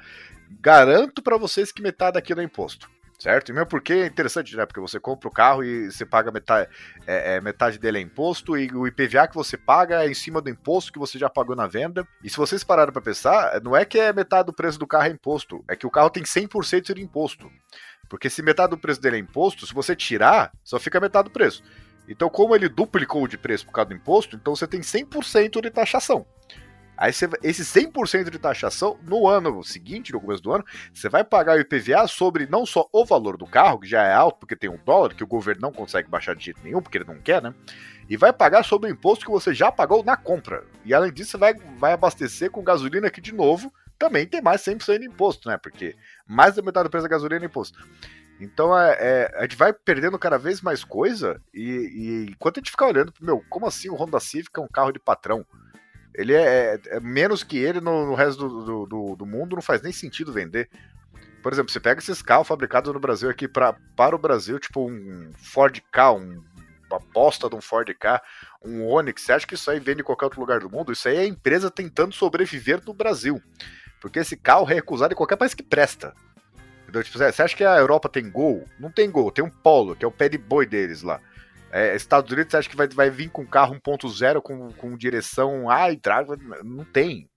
Garanto 0.61 1.23
para 1.23 1.39
vocês 1.39 1.73
que 1.73 1.81
metade 1.81 2.15
daquilo 2.15 2.43
é 2.43 2.45
imposto. 2.45 2.91
Certo? 3.19 3.51
E 3.51 3.53
mesmo 3.53 3.69
porque 3.69 3.93
é 3.93 4.07
interessante, 4.07 4.57
né? 4.57 4.67
Porque 4.67 4.81
você 4.81 4.99
compra 4.99 5.29
o 5.29 5.33
carro 5.33 5.63
e 5.63 5.93
você 5.93 6.05
paga 6.05 6.33
metade, 6.33 6.69
é, 7.07 7.37
é, 7.37 7.41
metade 7.41 7.79
dele 7.79 7.99
é 7.99 8.01
imposto, 8.01 8.59
e 8.59 8.69
o 8.73 8.85
IPVA 8.85 9.29
que 9.29 9.35
você 9.37 9.57
paga 9.57 10.05
é 10.05 10.11
em 10.11 10.15
cima 10.15 10.41
do 10.41 10.51
imposto 10.51 10.93
que 10.93 10.99
você 10.99 11.21
já 11.21 11.31
pagou 11.31 11.55
na 11.55 11.69
venda. 11.69 12.05
E 12.25 12.29
se 12.29 12.37
vocês 12.37 12.65
pararam 12.65 12.93
para 12.93 13.01
pensar, 13.01 13.61
não 13.63 13.77
é 13.77 13.85
que 13.85 13.97
é 13.97 14.13
metade 14.13 14.47
do 14.47 14.53
preço 14.53 14.77
do 14.77 14.89
carro 14.89 15.05
é 15.05 15.11
imposto, 15.11 15.65
é 15.69 15.77
que 15.77 15.87
o 15.87 15.91
carro 15.91 16.11
tem 16.11 16.25
100% 16.25 16.95
de 16.95 17.01
imposto. 17.01 17.49
Porque 18.09 18.29
se 18.29 18.43
metade 18.43 18.71
do 18.71 18.79
preço 18.79 19.01
dele 19.01 19.17
é 19.17 19.21
imposto, 19.21 19.69
se 19.69 19.73
você 19.73 19.95
tirar, 19.95 20.51
só 20.65 20.81
fica 20.81 20.99
metade 20.99 21.29
do 21.29 21.33
preço. 21.33 21.63
Então, 22.13 22.29
como 22.29 22.55
ele 22.55 22.69
duplicou 22.69 23.27
de 23.27 23.39
preço 23.39 23.65
por 23.65 23.73
causa 23.73 23.89
do 23.89 23.95
imposto, 23.95 24.37
então 24.37 24.55
você 24.55 24.67
tem 24.67 24.83
100% 24.83 25.63
de 25.63 25.71
taxação. 25.71 26.27
Aí 26.95 27.11
você, 27.11 27.27
esse 27.43 27.63
100% 27.63 28.29
de 28.29 28.39
taxação, 28.39 28.99
no 29.03 29.27
ano 29.27 29.65
seguinte, 29.65 30.13
no 30.13 30.21
começo 30.21 30.43
do 30.43 30.53
ano, 30.53 30.65
você 30.93 31.09
vai 31.09 31.25
pagar 31.25 31.57
o 31.57 31.61
IPVA 31.61 32.07
sobre 32.07 32.47
não 32.47 32.67
só 32.67 32.87
o 32.93 33.05
valor 33.05 33.39
do 33.39 33.47
carro, 33.47 33.81
que 33.81 33.89
já 33.89 34.03
é 34.03 34.13
alto 34.13 34.41
porque 34.41 34.55
tem 34.55 34.69
um 34.69 34.79
dólar, 34.85 35.15
que 35.15 35.25
o 35.25 35.27
governo 35.27 35.63
não 35.63 35.73
consegue 35.73 36.09
baixar 36.09 36.37
de 36.37 36.45
jeito 36.45 36.61
nenhum, 36.63 36.83
porque 36.83 36.99
ele 36.99 37.07
não 37.07 37.19
quer, 37.19 37.41
né? 37.41 37.55
E 38.11 38.17
vai 38.17 38.31
pagar 38.31 38.63
sobre 38.63 38.91
o 38.91 38.93
imposto 38.93 39.25
que 39.25 39.31
você 39.31 39.55
já 39.55 39.73
pagou 39.73 40.05
na 40.05 40.19
compra. 40.19 40.65
E 40.85 40.93
além 40.93 41.11
disso, 41.11 41.31
você 41.31 41.39
vai, 41.39 41.55
vai 41.79 41.95
abastecer 41.95 42.51
com 42.51 42.63
gasolina 42.63 43.11
que, 43.11 43.23
de 43.23 43.33
novo, 43.33 43.73
também 43.99 44.27
tem 44.27 44.43
mais 44.43 44.61
100% 44.61 44.99
de 44.99 45.07
imposto, 45.07 45.49
né? 45.49 45.57
Porque 45.57 45.97
mais 46.27 46.57
da 46.57 46.63
metade 46.63 46.89
do 46.89 46.91
preço 46.91 47.05
da 47.05 47.11
gasolina 47.11 47.43
é 47.43 47.47
imposto. 47.47 47.79
Então 48.43 48.77
é, 48.77 48.97
é, 48.99 49.35
a 49.37 49.43
gente 49.43 49.57
vai 49.57 49.73
perdendo 49.73 50.19
cada 50.19 50.37
vez 50.37 50.61
mais 50.61 50.83
coisa 50.83 51.41
e, 51.55 51.63
e 51.63 52.27
enquanto 52.31 52.57
a 52.57 52.61
gente 52.61 52.73
ficar 52.73 52.89
olhando, 52.89 53.13
meu, 53.21 53.41
como 53.49 53.67
assim 53.67 53.89
o 53.89 53.95
Honda 53.95 54.19
Civic 54.19 54.51
é 54.59 54.61
um 54.61 54.67
carro 54.67 54.91
de 54.91 54.99
patrão? 54.99 55.47
Ele 56.13 56.35
é, 56.35 56.75
é, 56.75 56.81
é 56.97 57.01
menos 57.01 57.45
que 57.45 57.57
ele 57.57 57.81
no, 57.81 58.05
no 58.05 58.15
resto 58.15 58.49
do, 58.49 58.87
do, 58.87 59.17
do, 59.17 59.27
mundo, 59.27 59.55
não 59.55 59.63
faz 59.63 59.81
nem 59.81 59.93
sentido 59.93 60.33
vender. 60.33 60.69
Por 61.41 61.53
exemplo, 61.53 61.73
você 61.73 61.79
pega 61.79 62.01
esses 62.01 62.21
carros 62.21 62.49
fabricados 62.49 62.93
no 62.93 62.99
Brasil 62.99 63.31
aqui 63.31 63.47
pra, 63.47 63.75
para 63.97 64.17
o 64.17 64.19
Brasil, 64.19 64.59
tipo 64.59 64.91
um 64.91 65.31
Ford 65.37 65.81
K, 65.93 66.13
um, 66.13 66.43
uma 66.91 66.99
bosta 67.15 67.49
de 67.49 67.55
um 67.55 67.61
Ford 67.61 67.89
K, 67.95 68.21
um 68.65 68.85
Onix, 68.85 69.23
você 69.23 69.33
acha 69.33 69.47
que 69.47 69.55
isso 69.55 69.71
aí 69.71 69.79
vende 69.79 70.01
em 70.01 70.05
qualquer 70.05 70.25
outro 70.25 70.41
lugar 70.41 70.59
do 70.59 70.69
mundo? 70.69 70.93
Isso 70.93 71.07
aí 71.09 71.17
é 71.17 71.21
a 71.21 71.27
empresa 71.27 71.71
tentando 71.71 72.13
sobreviver 72.13 72.83
no 72.85 72.93
Brasil. 72.93 73.41
Porque 74.01 74.19
esse 74.19 74.37
carro 74.37 74.69
é 74.69 74.75
recusado 74.75 75.15
em 75.15 75.17
qualquer 75.17 75.37
país 75.37 75.55
que 75.55 75.63
presta. 75.63 76.13
Entendeu? 76.93 77.05
Tipo, 77.05 77.19
você 77.19 77.43
acha 77.43 77.57
que 77.57 77.65
a 77.65 77.79
Europa 77.79 78.07
tem 78.07 78.31
Gol? 78.31 78.67
Não 78.79 78.91
tem 78.91 79.11
Gol, 79.11 79.31
tem 79.31 79.43
um 79.43 79.49
Polo, 79.49 79.97
que 79.97 80.05
é 80.05 80.09
o 80.09 80.13
pé 80.13 80.29
de 80.29 80.37
boi 80.37 80.67
deles 80.67 81.01
lá. 81.01 81.19
É, 81.73 81.97
Estados 81.97 82.31
Unidos, 82.31 82.51
você 82.51 82.59
acha 82.59 82.69
que 82.69 82.77
vai, 82.77 82.87
vai 82.87 83.09
vir 83.09 83.31
com 83.31 83.47
carro 83.47 83.75
1.0 83.77 84.43
com, 84.43 84.71
com 84.73 84.95
direção 84.95 85.69
e 85.91 85.97
drive? 85.97 86.29
Não 86.63 86.85
tem. 86.85 87.31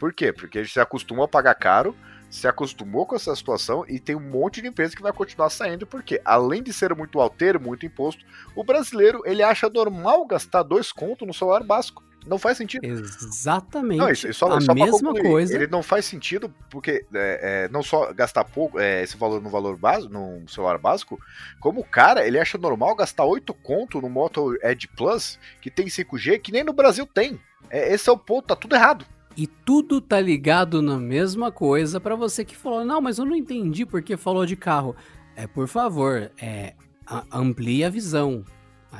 Por 0.00 0.12
quê? 0.12 0.32
Porque 0.32 0.58
a 0.58 0.62
gente 0.64 0.72
se 0.72 0.80
acostumou 0.80 1.24
a 1.24 1.28
pagar 1.28 1.54
caro, 1.54 1.94
se 2.28 2.48
acostumou 2.48 3.06
com 3.06 3.14
essa 3.14 3.36
situação 3.36 3.84
e 3.86 4.00
tem 4.00 4.16
um 4.16 4.30
monte 4.30 4.60
de 4.60 4.66
empresa 4.66 4.96
que 4.96 5.02
vai 5.02 5.12
continuar 5.12 5.50
saindo, 5.50 5.86
porque 5.86 6.20
além 6.24 6.60
de 6.60 6.72
ser 6.72 6.92
muito 6.92 7.20
alteiro, 7.20 7.60
muito 7.60 7.86
imposto, 7.86 8.24
o 8.56 8.64
brasileiro 8.64 9.22
ele 9.24 9.44
acha 9.44 9.70
normal 9.70 10.26
gastar 10.26 10.64
dois 10.64 10.90
contos 10.90 11.24
no 11.24 11.32
celular 11.32 11.62
básico. 11.62 12.02
Não 12.26 12.38
faz 12.38 12.56
sentido. 12.56 12.84
Exatamente. 12.84 13.98
Não, 13.98 14.08
isso, 14.10 14.32
só, 14.32 14.52
a 14.52 14.60
só 14.60 14.74
mesma 14.74 15.12
coisa. 15.14 15.54
Ele 15.54 15.66
não 15.66 15.82
faz 15.82 16.04
sentido 16.04 16.52
porque 16.70 17.04
é, 17.14 17.64
é, 17.64 17.68
não 17.68 17.82
só 17.82 18.12
gastar 18.12 18.44
pouco 18.44 18.78
é, 18.78 19.02
esse 19.02 19.16
valor 19.16 19.42
no 19.42 19.48
valor 19.50 19.76
básico, 19.76 20.12
no 20.12 20.48
celular 20.48 20.78
básico, 20.78 21.18
como 21.60 21.80
o 21.80 21.84
cara 21.84 22.26
ele 22.26 22.38
acha 22.38 22.56
normal 22.58 22.94
gastar 22.94 23.24
8 23.24 23.52
conto 23.54 24.00
no 24.00 24.08
Moto 24.08 24.56
Edge 24.62 24.88
Plus 24.88 25.38
que 25.60 25.70
tem 25.70 25.86
5G 25.86 26.38
que 26.40 26.52
nem 26.52 26.62
no 26.64 26.72
Brasil 26.72 27.06
tem. 27.06 27.40
É, 27.70 27.92
esse 27.92 28.08
é 28.08 28.12
o 28.12 28.18
ponto, 28.18 28.46
tá 28.48 28.56
tudo 28.56 28.74
errado. 28.74 29.04
E 29.36 29.46
tudo 29.46 30.00
tá 30.00 30.20
ligado 30.20 30.82
na 30.82 30.98
mesma 30.98 31.50
coisa 31.50 31.98
para 31.98 32.14
você 32.14 32.44
que 32.44 32.54
falou, 32.54 32.84
não, 32.84 33.00
mas 33.00 33.18
eu 33.18 33.24
não 33.24 33.34
entendi 33.34 33.86
porque 33.86 34.16
falou 34.16 34.44
de 34.44 34.56
carro. 34.56 34.94
É, 35.34 35.46
por 35.46 35.66
favor, 35.66 36.30
é, 36.40 36.74
a- 37.06 37.24
amplie 37.32 37.82
a 37.82 37.88
visão, 37.88 38.44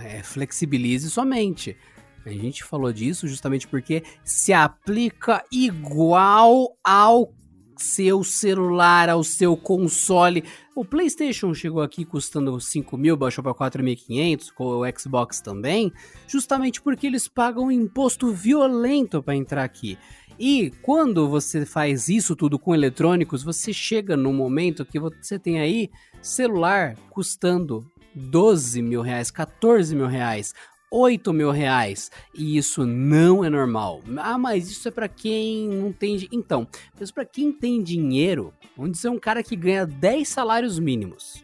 é, 0.02 0.22
flexibilize 0.22 1.10
sua 1.10 1.24
mente. 1.26 1.76
A 2.24 2.30
gente 2.30 2.64
falou 2.64 2.92
disso 2.92 3.26
justamente 3.26 3.66
porque 3.66 4.02
se 4.24 4.52
aplica 4.52 5.44
igual 5.50 6.76
ao 6.84 7.34
seu 7.76 8.22
celular, 8.22 9.08
ao 9.08 9.24
seu 9.24 9.56
console. 9.56 10.44
O 10.74 10.84
PlayStation 10.84 11.52
chegou 11.52 11.82
aqui 11.82 12.04
custando 12.04 12.58
5 12.60 12.96
mil, 12.96 13.16
baixou 13.16 13.42
para 13.42 13.54
4.500, 13.54 14.52
com 14.52 14.64
o 14.64 14.98
Xbox 14.98 15.40
também, 15.40 15.92
justamente 16.26 16.80
porque 16.80 17.06
eles 17.06 17.28
pagam 17.28 17.64
um 17.64 17.70
imposto 17.70 18.32
violento 18.32 19.22
para 19.22 19.36
entrar 19.36 19.64
aqui. 19.64 19.98
E 20.38 20.70
quando 20.82 21.28
você 21.28 21.66
faz 21.66 22.08
isso 22.08 22.34
tudo 22.34 22.58
com 22.58 22.74
eletrônicos, 22.74 23.42
você 23.42 23.72
chega 23.72 24.16
num 24.16 24.32
momento 24.32 24.84
que 24.84 24.98
você 24.98 25.38
tem 25.38 25.60
aí 25.60 25.90
celular 26.22 26.96
custando 27.10 27.86
12 28.14 28.82
mil 28.82 29.02
reais, 29.02 29.30
14 29.30 29.94
mil 29.94 30.06
reais, 30.06 30.54
8 30.92 31.32
mil 31.32 31.50
reais. 31.50 32.10
E 32.34 32.58
isso 32.58 32.84
não 32.84 33.42
é 33.42 33.48
normal. 33.48 34.02
Ah, 34.18 34.36
mas 34.36 34.70
isso 34.70 34.86
é 34.86 34.90
para 34.90 35.08
quem 35.08 35.66
não 35.66 35.90
tem. 35.90 36.28
Então, 36.30 36.68
mas 37.00 37.10
para 37.10 37.24
quem 37.24 37.50
tem 37.50 37.82
dinheiro, 37.82 38.52
vamos 38.76 38.92
dizer 38.92 39.08
um 39.08 39.18
cara 39.18 39.42
que 39.42 39.56
ganha 39.56 39.86
10 39.86 40.28
salários 40.28 40.78
mínimos. 40.78 41.42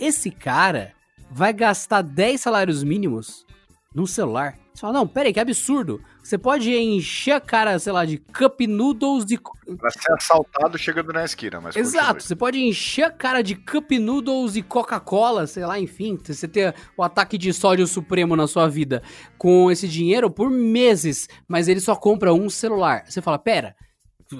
Esse 0.00 0.30
cara 0.30 0.92
vai 1.30 1.52
gastar 1.52 2.02
10 2.02 2.40
salários 2.40 2.82
mínimos 2.82 3.46
num 3.94 4.06
celular. 4.06 4.58
Você 4.80 4.86
fala, 4.86 4.94
não, 4.94 5.06
peraí, 5.06 5.30
que 5.30 5.38
absurdo. 5.38 6.00
Você 6.22 6.38
pode 6.38 6.74
encher 6.74 7.32
a 7.32 7.40
cara, 7.40 7.78
sei 7.78 7.92
lá, 7.92 8.06
de 8.06 8.16
cup 8.16 8.62
noodles 8.62 9.26
de. 9.26 9.38
Pra 9.76 9.90
ser 9.90 10.10
assaltado 10.12 10.78
chegando 10.78 11.12
na 11.12 11.22
esquina, 11.22 11.60
mas 11.60 11.76
Exato, 11.76 12.06
continue. 12.06 12.22
você 12.22 12.34
pode 12.34 12.58
encher 12.60 13.02
a 13.02 13.10
cara 13.10 13.42
de 13.42 13.56
cup 13.56 13.90
noodles 13.90 14.56
e 14.56 14.62
Coca-Cola, 14.62 15.46
sei 15.46 15.66
lá, 15.66 15.78
enfim. 15.78 16.18
Você 16.24 16.48
ter 16.48 16.74
o 16.96 17.02
ataque 17.02 17.36
de 17.36 17.52
sódio 17.52 17.86
supremo 17.86 18.34
na 18.34 18.46
sua 18.46 18.68
vida 18.68 19.02
com 19.36 19.70
esse 19.70 19.86
dinheiro 19.86 20.30
por 20.30 20.48
meses, 20.48 21.28
mas 21.46 21.68
ele 21.68 21.80
só 21.80 21.94
compra 21.94 22.32
um 22.32 22.48
celular. 22.48 23.04
Você 23.06 23.20
fala, 23.20 23.38
pera. 23.38 23.76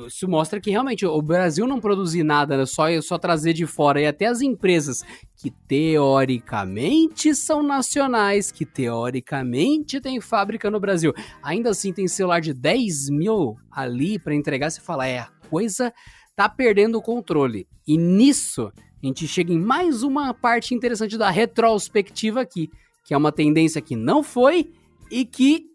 Isso 0.07 0.29
mostra 0.29 0.61
que 0.61 0.71
realmente 0.71 1.05
o 1.05 1.23
Brasil 1.23 1.67
não 1.67 1.81
produzir 1.81 2.23
nada, 2.23 2.57
né? 2.57 2.67
só, 2.67 2.85
só 3.01 3.19
trazer 3.19 3.53
de 3.53 3.67
fora. 3.67 4.01
E 4.01 4.07
até 4.07 4.27
as 4.27 4.41
empresas 4.41 5.03
que 5.37 5.51
teoricamente 5.51 7.35
são 7.35 7.63
nacionais, 7.63 8.53
que 8.53 8.65
teoricamente 8.65 10.01
tem 10.01 10.21
fábrica 10.21 10.71
no 10.71 10.79
Brasil, 10.79 11.13
ainda 11.43 11.71
assim 11.71 11.93
tem 11.93 12.07
celular 12.07 12.41
de 12.41 12.55
10 12.55 13.11
mil 13.11 13.57
ali 13.71 14.19
para 14.19 14.35
entregar. 14.35 14.71
Você 14.71 14.81
fala, 14.81 15.07
é, 15.07 15.19
a 15.19 15.31
coisa 15.49 15.93
tá 16.37 16.49
perdendo 16.49 16.99
o 16.99 17.03
controle. 17.03 17.67
E 17.87 17.99
nisso, 17.99 18.73
a 19.03 19.07
gente 19.07 19.27
chega 19.27 19.53
em 19.53 19.59
mais 19.59 20.03
uma 20.03 20.33
parte 20.33 20.75
interessante 20.75 21.19
da 21.19 21.31
retrospectiva 21.31 22.41
aqui, 22.41 22.71
que 23.05 23.13
é 23.13 23.17
uma 23.17 23.33
tendência 23.33 23.81
que 23.81 23.97
não 23.97 24.23
foi 24.23 24.73
e 25.11 25.25
que 25.25 25.67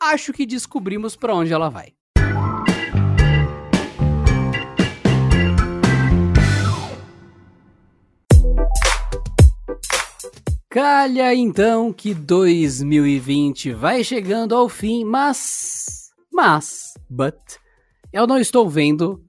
acho 0.00 0.32
que 0.32 0.44
descobrimos 0.44 1.16
para 1.16 1.34
onde 1.34 1.52
ela 1.52 1.70
vai. 1.70 1.95
Calha 10.76 11.34
então 11.34 11.90
que 11.90 12.12
2020 12.12 13.72
vai 13.72 14.04
chegando 14.04 14.54
ao 14.54 14.68
fim, 14.68 15.06
mas. 15.06 16.10
Mas. 16.30 16.92
But. 17.08 17.34
Eu 18.12 18.26
não 18.26 18.38
estou 18.38 18.68
vendo 18.68 19.24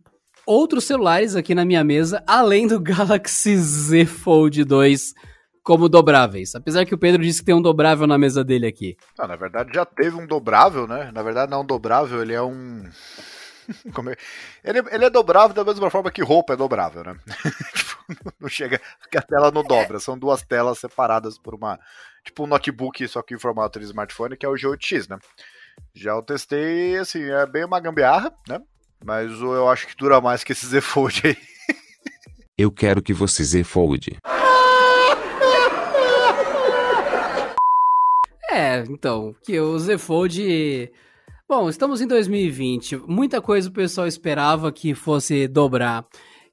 outros 0.46 0.84
celulares 0.84 1.38
aqui 1.38 1.56
na 1.56 1.64
minha 1.64 1.86
mesa, 1.86 2.22
além 2.28 2.68
do 2.68 2.82
Galaxy 2.82 3.56
Z 3.56 4.06
Fold 4.08 4.62
2 4.66 5.14
como 5.64 5.88
dobráveis. 5.88 6.54
Apesar 6.54 6.84
que 6.84 6.94
o 6.94 6.98
Pedro 6.98 7.24
disse 7.24 7.40
que 7.40 7.46
tem 7.46 7.56
um 7.56 7.62
dobrável 7.62 8.06
na 8.06 8.18
mesa 8.18 8.44
dele 8.44 8.68
aqui. 8.68 8.98
Ah, 9.18 9.26
na 9.26 9.38
verdade 9.38 9.72
já 9.74 9.86
teve 9.86 10.18
um 10.18 10.28
dobrável, 10.28 10.86
né? 10.86 11.12
Na 11.14 11.24
verdade 11.24 11.50
não 11.50 11.60
é 11.60 11.62
um 11.62 11.66
dobrável, 11.66 12.22
ele 12.22 12.34
é 12.34 12.42
um... 12.42 12.84
É? 14.64 14.70
Ele, 14.70 14.84
ele 14.92 15.06
é 15.06 15.10
dobrável 15.10 15.54
da 15.54 15.64
mesma 15.64 15.90
forma 15.90 16.12
que 16.12 16.22
roupa 16.22 16.54
é 16.54 16.58
dobrável, 16.58 17.06
né? 17.06 17.16
Não 18.40 18.48
chega 18.50 18.80
que 19.12 19.18
a 19.18 19.22
tela 19.22 19.52
não 19.52 19.64
dobra, 19.64 20.00
são 20.00 20.18
duas 20.18 20.42
telas 20.42 20.80
separadas 20.80 21.38
por 21.38 21.54
uma... 21.54 21.80
Tipo 22.24 22.44
um 22.44 22.48
notebook, 22.48 23.08
só 23.08 23.22
que 23.22 23.36
em 23.36 23.40
formato 23.40 23.80
de 23.80 23.86
smartphone, 23.86 24.36
que 24.36 24.46
é 24.46 24.50
o 24.50 24.54
G8X, 24.54 25.10
né? 25.10 25.18
Já 25.94 26.12
eu 26.12 26.22
testei, 26.22 26.98
assim, 26.98 27.24
é 27.24 27.46
bem 27.46 27.64
uma 27.64 27.80
gambiarra, 27.80 28.34
né? 28.48 28.62
Mas 29.04 29.32
eu 29.40 29.70
acho 29.70 29.88
que 29.88 29.96
dura 29.96 30.20
mais 30.20 30.44
que 30.44 30.52
esse 30.52 30.66
Z 30.68 30.82
Fold 30.82 31.22
aí. 31.26 31.38
Eu 32.58 32.72
quero 32.72 33.04
que 33.04 33.14
você 33.14 33.44
Z 33.44 33.64
Fold. 33.64 34.18
É, 38.50 38.80
então, 38.90 39.36
que 39.44 39.60
o 39.60 39.78
Z 39.78 40.00
Fold. 40.00 40.92
Bom, 41.48 41.70
estamos 41.70 42.02
em 42.02 42.08
2020. 42.08 42.98
Muita 43.08 43.40
coisa 43.40 43.70
o 43.70 43.72
pessoal 43.72 44.08
esperava 44.08 44.72
que 44.72 44.96
fosse 44.96 45.48
dobrar. 45.48 46.06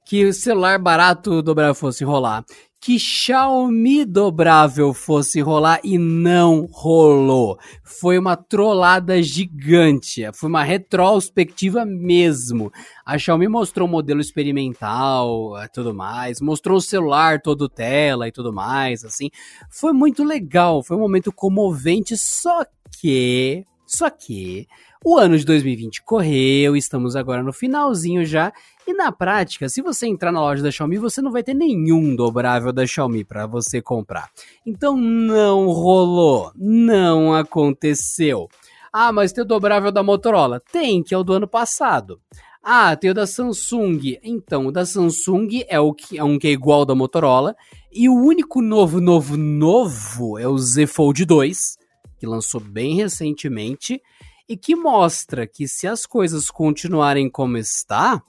Que 0.05 0.27
o 0.27 0.33
celular 0.35 0.79
barato 0.79 1.41
dobrável 1.43 1.75
fosse 1.75 2.05
rolar. 2.05 2.45
Que 2.79 2.99
Xiaomi 2.99 4.05
dobrável 4.05 4.93
fosse 4.93 5.41
rolar 5.41 5.81
e 5.83 5.97
não 5.97 6.69
rolou. 6.71 7.59
Foi 7.83 8.19
uma 8.19 8.37
trollada 8.37 9.23
gigante. 9.23 10.23
Foi 10.35 10.51
uma 10.51 10.63
retrospectiva 10.63 11.87
mesmo. 11.87 12.71
A 13.07 13.17
Xiaomi 13.17 13.49
mostrou 13.49 13.89
o 13.89 13.91
modelo 13.91 14.21
experimental 14.21 15.55
e 15.65 15.69
tudo 15.69 15.95
mais. 15.95 16.43
Mostrou 16.43 16.77
o 16.77 16.83
celular 16.83 17.41
todo 17.41 17.71
tela 17.71 18.29
e 18.29 18.33
tudo 18.33 18.53
mais, 18.53 19.03
assim. 19.03 19.31
Foi 19.71 19.95
muito 19.95 20.23
legal. 20.23 20.83
Foi 20.83 20.99
um 20.99 21.01
momento 21.01 21.33
comovente. 21.33 22.19
Só 22.19 22.67
que. 23.01 23.65
Só 23.87 24.11
que. 24.11 24.67
O 25.07 25.19
ano 25.19 25.37
de 25.37 25.45
2020 25.45 26.03
correu, 26.03 26.75
estamos 26.75 27.15
agora 27.15 27.43
no 27.43 27.53
finalzinho 27.53 28.25
já, 28.25 28.51
e 28.87 28.95
na 28.95 29.13
prática, 29.13 29.69
se 29.69 29.83
você 29.83 30.07
entrar 30.07 30.33
na 30.33 30.41
loja 30.41 30.63
da 30.63 30.71
Xiaomi, 30.71 30.97
você 30.97 31.21
não 31.21 31.31
vai 31.31 31.43
ter 31.43 31.53
nenhum 31.53 32.17
dobrável 32.17 32.73
da 32.73 32.87
Xiaomi 32.87 33.23
para 33.23 33.47
você 33.47 33.83
comprar. 33.83 34.31
Então 34.65 34.97
não 34.97 35.67
rolou, 35.67 36.51
não 36.57 37.35
aconteceu. 37.35 38.49
Ah, 38.91 39.13
mas 39.13 39.31
tem 39.31 39.45
o 39.45 39.47
dobrável 39.47 39.93
da 39.93 40.03
Motorola? 40.03 40.59
Tem, 40.73 41.03
que 41.03 41.13
é 41.13 41.19
o 41.19 41.23
do 41.23 41.35
ano 41.35 41.47
passado. 41.47 42.19
Ah, 42.63 42.97
tem 42.97 43.11
o 43.11 43.15
da 43.15 43.27
Samsung. 43.27 44.19
Então, 44.23 44.69
o 44.69 44.73
da 44.73 44.87
Samsung 44.87 45.67
é 45.69 45.79
o 45.79 45.93
que 45.93 46.17
é 46.17 46.25
um 46.25 46.39
que 46.39 46.49
é 46.49 46.53
igual 46.53 46.79
ao 46.79 46.87
da 46.87 46.95
Motorola, 46.95 47.55
e 47.93 48.09
o 48.09 48.15
único 48.15 48.63
novo, 48.63 49.03
novo, 49.03 49.37
novo 49.37 50.39
é 50.39 50.49
o 50.49 50.57
Z 50.57 50.87
Fold 50.87 51.27
2, 51.27 51.77
que 52.19 52.27
lançou 52.27 52.59
bem 52.59 52.95
recentemente 52.95 54.01
e 54.49 54.57
que 54.57 54.77
mostra 54.77 55.47
que 55.47 55.67
se 55.67 55.87
as 55.87 56.07
coisas 56.07 56.51
continuarem 56.51 57.31
como 57.31 57.57
está, 57.57 58.23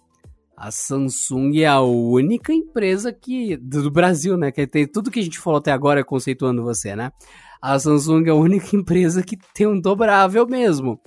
a 0.57 0.71
Samsung 0.71 1.59
é 1.59 1.67
a 1.67 1.81
única 1.81 2.53
empresa 2.53 3.11
que 3.11 3.57
do 3.57 3.91
Brasil, 3.91 4.37
né, 4.37 4.51
que 4.51 4.65
tem 4.65 4.87
tudo 4.87 5.11
que 5.11 5.19
a 5.19 5.23
gente 5.23 5.39
falou 5.39 5.59
até 5.59 5.71
agora 5.71 6.03
conceituando 6.03 6.63
você, 6.63 6.95
né? 6.95 7.11
A 7.61 7.77
Samsung 7.77 8.27
é 8.27 8.29
a 8.29 8.35
única 8.35 8.73
empresa 8.75 9.21
que 9.21 9.37
tem 9.53 9.67
um 9.67 9.79
dobrável 9.79 10.47
mesmo. 10.47 10.99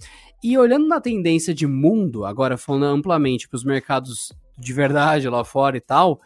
E 0.42 0.56
olhando 0.56 0.86
na 0.86 1.00
tendência 1.00 1.54
de 1.54 1.66
mundo, 1.66 2.24
agora 2.24 2.56
falando 2.56 2.84
amplamente 2.84 3.48
para 3.48 3.56
os 3.56 3.64
mercados 3.64 4.32
de 4.56 4.72
verdade 4.72 5.28
lá 5.28 5.44
fora 5.44 5.76
e 5.76 5.80
tal, 5.80 6.20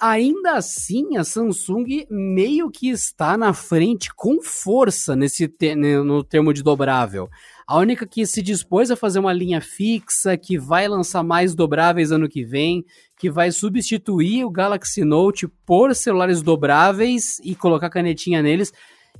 ainda 0.00 0.54
assim 0.54 1.16
a 1.16 1.24
Samsung 1.24 2.06
meio 2.08 2.70
que 2.70 2.88
está 2.88 3.36
na 3.36 3.52
frente 3.52 4.14
com 4.14 4.40
força 4.42 5.14
nesse 5.14 5.46
te 5.46 5.74
no 5.74 6.24
termo 6.24 6.54
de 6.54 6.62
dobrável. 6.62 7.28
A 7.70 7.78
única 7.78 8.04
que 8.04 8.26
se 8.26 8.42
dispôs 8.42 8.90
a 8.90 8.96
fazer 8.96 9.20
uma 9.20 9.32
linha 9.32 9.60
fixa, 9.60 10.36
que 10.36 10.58
vai 10.58 10.88
lançar 10.88 11.22
mais 11.22 11.54
dobráveis 11.54 12.10
ano 12.10 12.28
que 12.28 12.44
vem, 12.44 12.84
que 13.16 13.30
vai 13.30 13.52
substituir 13.52 14.44
o 14.44 14.50
Galaxy 14.50 15.04
Note 15.04 15.46
por 15.64 15.94
celulares 15.94 16.42
dobráveis 16.42 17.38
e 17.44 17.54
colocar 17.54 17.88
canetinha 17.88 18.42
neles. 18.42 18.72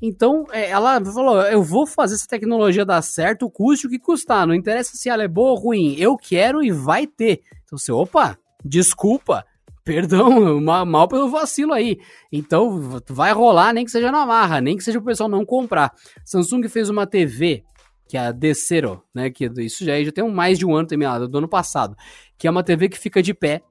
Então, 0.03 0.46
é, 0.51 0.68
ela 0.68 1.01
falou: 1.05 1.40
eu 1.42 1.62
vou 1.62 1.86
fazer 1.86 2.16
essa 2.16 2.26
tecnologia 2.26 2.84
dar 2.84 3.01
certo, 3.03 3.48
custe 3.48 3.86
o 3.86 3.88
que 3.88 4.01
custar. 4.01 4.44
Não 4.48 4.55
interessa 4.55 4.96
se 4.96 5.09
ela 5.09 5.22
é 5.22 5.28
boa 5.28 5.53
ou 5.53 5.57
ruim, 5.57 5.94
eu 5.96 6.16
quero 6.16 6.61
e 6.61 6.72
vai 6.72 7.07
ter. 7.07 7.42
Então, 7.62 7.78
você, 7.78 7.92
opa, 7.92 8.36
desculpa, 8.64 9.44
perdão, 9.84 10.59
mal 10.84 11.07
pelo 11.07 11.30
vacilo 11.30 11.72
aí. 11.72 12.01
Então, 12.32 13.01
vai 13.09 13.32
rolar, 13.32 13.72
nem 13.72 13.84
que 13.84 13.92
seja 13.92 14.11
na 14.11 14.26
marra, 14.26 14.61
nem 14.61 14.76
que 14.76 14.82
seja 14.82 14.98
o 14.98 15.05
pessoal 15.05 15.28
não 15.28 15.46
comprar. 15.46 15.92
Samsung 16.24 16.66
fez 16.68 16.90
uma 16.90 17.07
TV, 17.07 17.62
que 18.11 18.16
é 18.16 18.26
a 18.26 18.32
Decero, 18.32 19.00
né? 19.14 19.30
Que 19.30 19.48
isso 19.58 19.84
já, 19.84 20.02
já 20.02 20.11
tem 20.11 20.24
um, 20.24 20.32
mais 20.32 20.58
de 20.58 20.66
um 20.66 20.74
ano 20.74 20.88
terminado, 20.88 21.28
do 21.28 21.38
ano 21.38 21.48
passado. 21.48 21.96
Que 22.36 22.48
é 22.48 22.50
uma 22.50 22.64
TV 22.64 22.88
que 22.88 22.98
fica 22.98 23.22
de 23.22 23.32
pé 23.32 23.62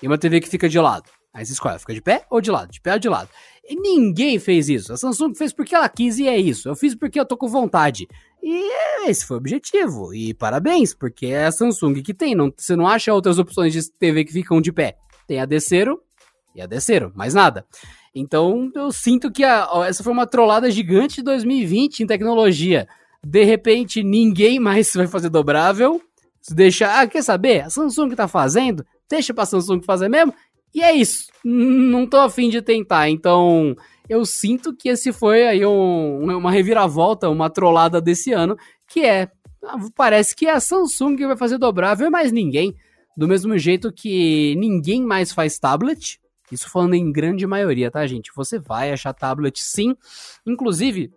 e 0.00 0.06
uma 0.06 0.16
TV 0.16 0.40
que 0.40 0.48
fica 0.48 0.68
de 0.68 0.78
lado. 0.78 1.10
Aí 1.34 1.44
você 1.44 1.52
escolhe, 1.52 1.80
fica 1.80 1.92
de 1.92 2.00
pé 2.00 2.24
ou 2.30 2.40
de 2.40 2.48
lado? 2.52 2.70
De 2.70 2.80
pé 2.80 2.92
ou 2.92 2.98
de 3.00 3.08
lado? 3.08 3.28
E 3.68 3.74
ninguém 3.74 4.38
fez 4.38 4.68
isso. 4.68 4.92
A 4.92 4.96
Samsung 4.96 5.34
fez 5.34 5.52
porque 5.52 5.74
ela 5.74 5.88
quis 5.88 6.20
e 6.20 6.28
é 6.28 6.36
isso. 6.36 6.68
Eu 6.68 6.76
fiz 6.76 6.94
porque 6.94 7.18
eu 7.18 7.26
tô 7.26 7.36
com 7.36 7.48
vontade. 7.48 8.06
E 8.40 8.70
esse 9.08 9.26
foi 9.26 9.36
o 9.36 9.40
objetivo. 9.40 10.14
E 10.14 10.32
parabéns, 10.32 10.94
porque 10.94 11.26
é 11.26 11.46
a 11.46 11.52
Samsung 11.52 11.94
que 12.02 12.14
tem. 12.14 12.36
Não, 12.36 12.52
você 12.56 12.76
não 12.76 12.86
acha 12.86 13.12
outras 13.12 13.40
opções 13.40 13.72
de 13.72 13.92
TV 13.98 14.24
que 14.24 14.32
ficam 14.32 14.60
de 14.60 14.70
pé. 14.70 14.96
Tem 15.26 15.40
a 15.40 15.44
Decero 15.44 16.00
e 16.54 16.62
a 16.62 16.66
Decero, 16.66 17.10
mais 17.16 17.34
nada. 17.34 17.66
Então 18.14 18.70
eu 18.76 18.92
sinto 18.92 19.32
que 19.32 19.42
a, 19.42 19.66
essa 19.88 20.04
foi 20.04 20.12
uma 20.12 20.26
trollada 20.26 20.70
gigante 20.70 21.16
de 21.16 21.22
2020 21.22 22.00
em 22.00 22.06
tecnologia. 22.06 22.86
De 23.24 23.44
repente, 23.44 24.02
ninguém 24.02 24.58
mais 24.58 24.92
vai 24.94 25.06
fazer 25.06 25.28
dobrável. 25.28 26.00
Se 26.40 26.54
deixar, 26.54 27.00
ah, 27.00 27.06
quer 27.06 27.22
saber? 27.22 27.60
A 27.62 27.70
Samsung 27.70 28.10
tá 28.16 28.26
fazendo, 28.26 28.84
deixa 29.08 29.32
pra 29.32 29.46
Samsung 29.46 29.80
fazer 29.82 30.08
mesmo 30.08 30.34
e 30.74 30.82
é 30.82 30.92
isso. 30.92 31.26
Não 31.44 32.06
tô 32.06 32.18
afim 32.18 32.48
de 32.48 32.62
tentar. 32.62 33.08
Então, 33.08 33.76
eu 34.08 34.24
sinto 34.24 34.74
que 34.74 34.88
esse 34.88 35.12
foi 35.12 35.46
aí 35.46 35.66
um, 35.66 36.36
uma 36.36 36.50
reviravolta, 36.50 37.28
uma 37.28 37.50
trollada 37.50 38.00
desse 38.00 38.32
ano, 38.32 38.56
que 38.88 39.00
é. 39.00 39.30
Parece 39.94 40.34
que 40.34 40.46
é 40.46 40.52
a 40.52 40.60
Samsung 40.60 41.16
que 41.16 41.26
vai 41.26 41.36
fazer 41.36 41.58
dobrável 41.58 42.06
e 42.06 42.10
mais 42.10 42.32
ninguém. 42.32 42.74
Do 43.16 43.28
mesmo 43.28 43.56
jeito 43.58 43.92
que 43.92 44.56
ninguém 44.56 45.02
mais 45.02 45.32
faz 45.32 45.58
tablet. 45.58 46.18
Isso 46.50 46.68
falando 46.68 46.94
em 46.94 47.12
grande 47.12 47.46
maioria, 47.46 47.90
tá, 47.90 48.04
gente? 48.06 48.32
Você 48.34 48.58
vai 48.58 48.90
achar 48.90 49.12
tablet 49.12 49.62
sim. 49.62 49.94
Inclusive, 50.44 51.12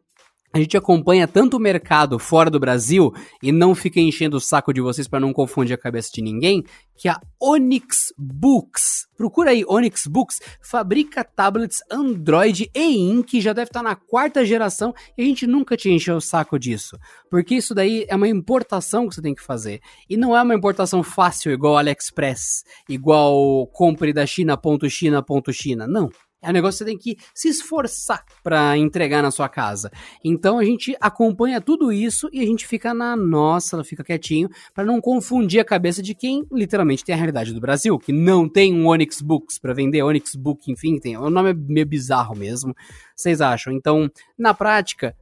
a 0.56 0.58
gente 0.58 0.78
acompanha 0.78 1.28
tanto 1.28 1.58
o 1.58 1.60
mercado 1.60 2.18
fora 2.18 2.50
do 2.50 2.62
Brasil 2.62 3.12
e 3.44 3.52
não 3.52 3.76
fica 3.76 4.00
enchendo 4.00 4.38
o 4.38 4.40
saco 4.40 4.74
de 4.74 4.80
vocês 4.80 5.06
para 5.06 5.20
não 5.20 5.34
confundir 5.34 5.74
a 5.74 5.78
cabeça 5.78 6.10
de 6.14 6.22
ninguém, 6.22 6.64
que 6.96 7.10
a 7.10 7.20
Onyx 7.44 8.14
Books, 8.18 9.06
procura 9.18 9.50
aí 9.50 9.66
Onyx 9.68 10.08
Books, 10.08 10.40
fabrica 10.62 11.26
tablets 11.26 11.80
Android 11.92 12.72
e 12.74 12.98
Ink, 12.98 13.42
já 13.42 13.52
deve 13.52 13.68
estar 13.68 13.82
tá 13.82 13.90
na 13.90 13.98
quarta 13.98 14.46
geração 14.46 14.94
e 15.18 15.24
a 15.24 15.26
gente 15.26 15.46
nunca 15.46 15.76
te 15.76 15.92
encheu 15.92 16.16
o 16.16 16.22
saco 16.22 16.58
disso, 16.58 16.98
porque 17.30 17.56
isso 17.56 17.76
daí 17.76 18.06
é 18.08 18.16
uma 18.16 18.30
importação 18.30 19.10
que 19.10 19.16
você 19.16 19.22
tem 19.22 19.36
que 19.36 19.44
fazer 19.44 19.82
e 20.10 20.16
não 20.16 20.34
é 20.34 20.42
uma 20.42 20.56
importação 20.56 21.04
fácil 21.04 21.52
igual 21.52 21.76
AliExpress, 21.76 22.64
igual 22.88 23.68
compre 23.74 24.14
da 24.14 24.26
China 24.26 24.56
ponto 24.56 24.90
China 24.90 25.22
ponto 25.22 25.52
China, 25.52 25.86
não. 25.86 26.10
É 26.46 26.50
um 26.50 26.54
negócio 26.54 26.78
que 26.78 26.84
você 26.84 26.86
tem 26.86 26.98
que 26.98 27.18
se 27.34 27.50
esforçar 27.50 28.24
para 28.44 28.78
entregar 28.78 29.24
na 29.24 29.32
sua 29.32 29.50
casa. 29.50 29.92
Então 30.24 30.60
a 30.60 30.64
gente 30.64 30.96
acompanha 31.02 31.60
tudo 31.60 31.92
isso 31.92 32.30
e 32.32 32.40
a 32.40 32.46
gente 32.46 32.68
fica 32.68 32.94
na 32.94 33.16
nossa, 33.16 33.84
fica 33.84 34.04
quietinho, 34.04 34.50
para 34.74 34.86
não 34.86 35.02
confundir 35.02 35.60
a 35.60 35.66
cabeça 35.66 36.02
de 36.02 36.14
quem 36.14 36.46
literalmente 36.52 37.04
tem 37.04 37.14
a 37.14 37.18
realidade 37.18 37.54
do 37.54 37.60
Brasil, 37.60 37.98
que 37.98 38.14
não 38.14 38.48
tem 38.48 38.74
um 38.74 38.88
Onyx 38.88 39.22
Books 39.22 39.58
para 39.58 39.74
vender, 39.74 40.04
Onyx 40.04 40.36
Book, 40.36 40.72
enfim, 40.72 41.00
tem. 41.00 41.18
O 41.18 41.30
nome 41.30 41.52
é 41.52 41.54
meio 41.54 41.86
bizarro 41.86 42.36
mesmo. 42.36 42.76
Vocês 43.16 43.42
acham? 43.42 43.74
Então, 43.74 44.10
na 44.38 44.54
prática, 44.54 45.16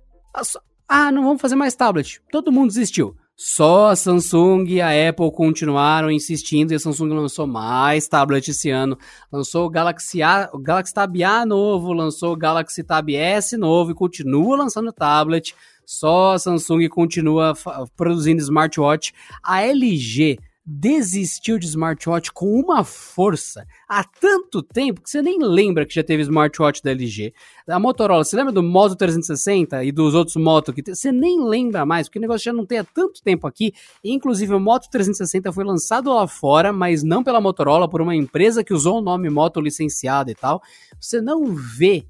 ah, 0.87 1.11
não 1.11 1.23
vamos 1.23 1.41
fazer 1.41 1.55
mais 1.55 1.75
tablet. 1.75 2.21
Todo 2.31 2.51
mundo 2.51 2.67
desistiu. 2.67 3.15
Só 3.35 3.87
a 3.87 3.95
Samsung 3.95 4.65
e 4.67 4.79
a 4.79 5.09
Apple 5.09 5.31
continuaram 5.31 6.11
insistindo 6.11 6.71
e 6.71 6.75
a 6.75 6.79
Samsung 6.79 7.09
lançou 7.13 7.47
mais 7.47 8.07
tablet 8.07 8.47
esse 8.49 8.69
ano. 8.69 8.97
Lançou 9.31 9.65
o 9.65 9.69
Galaxy, 9.69 10.21
A, 10.21 10.49
o 10.53 10.59
Galaxy 10.59 10.93
Tab 10.93 11.15
A 11.23 11.45
novo, 11.45 11.93
lançou 11.93 12.33
o 12.33 12.37
Galaxy 12.37 12.83
Tab 12.83 13.09
S 13.09 13.57
novo 13.57 13.91
e 13.91 13.95
continua 13.95 14.57
lançando 14.57 14.93
tablet. 14.93 15.55
Só 15.83 16.33
a 16.33 16.39
Samsung 16.39 16.87
continua 16.89 17.53
produzindo 17.97 18.41
smartwatch. 18.41 19.11
A 19.43 19.61
LG 19.63 20.37
desistiu 20.65 21.59
de 21.59 21.65
smartwatch 21.65 22.31
com 22.31 22.47
uma 22.59 22.83
força 22.83 23.67
há 23.87 24.03
tanto 24.03 24.63
tempo 24.63 25.01
que 25.01 25.09
você 25.09 25.21
nem 25.21 25.37
lembra 25.41 25.85
que 25.85 25.93
já 25.93 26.03
teve 26.03 26.23
smartwatch 26.23 26.81
da 26.81 26.91
LG. 26.91 27.33
A 27.67 27.79
Motorola, 27.79 28.23
você 28.23 28.35
lembra 28.35 28.53
do 28.53 28.63
Moto 28.63 28.95
360 28.95 29.83
e 29.83 29.91
dos 29.91 30.15
outros 30.15 30.37
Moto 30.37 30.71
que 30.71 30.81
você 30.95 31.11
nem 31.11 31.43
lembra 31.43 31.85
mais, 31.85 32.07
porque 32.07 32.17
o 32.17 32.21
negócio 32.21 32.45
já 32.45 32.53
não 32.53 32.65
tem 32.65 32.79
há 32.79 32.83
tanto 32.83 33.21
tempo 33.21 33.45
aqui. 33.45 33.73
Inclusive 34.03 34.53
o 34.53 34.59
Moto 34.59 34.89
360 34.89 35.51
foi 35.51 35.65
lançado 35.65 36.13
lá 36.13 36.27
fora, 36.27 36.71
mas 36.71 37.03
não 37.03 37.23
pela 37.23 37.41
Motorola, 37.41 37.89
por 37.89 38.01
uma 38.01 38.15
empresa 38.15 38.63
que 38.63 38.73
usou 38.73 38.99
o 38.99 39.01
nome 39.01 39.29
Moto 39.29 39.59
licenciado 39.59 40.31
e 40.31 40.35
tal. 40.35 40.61
Você 40.99 41.19
não 41.19 41.53
vê 41.53 42.05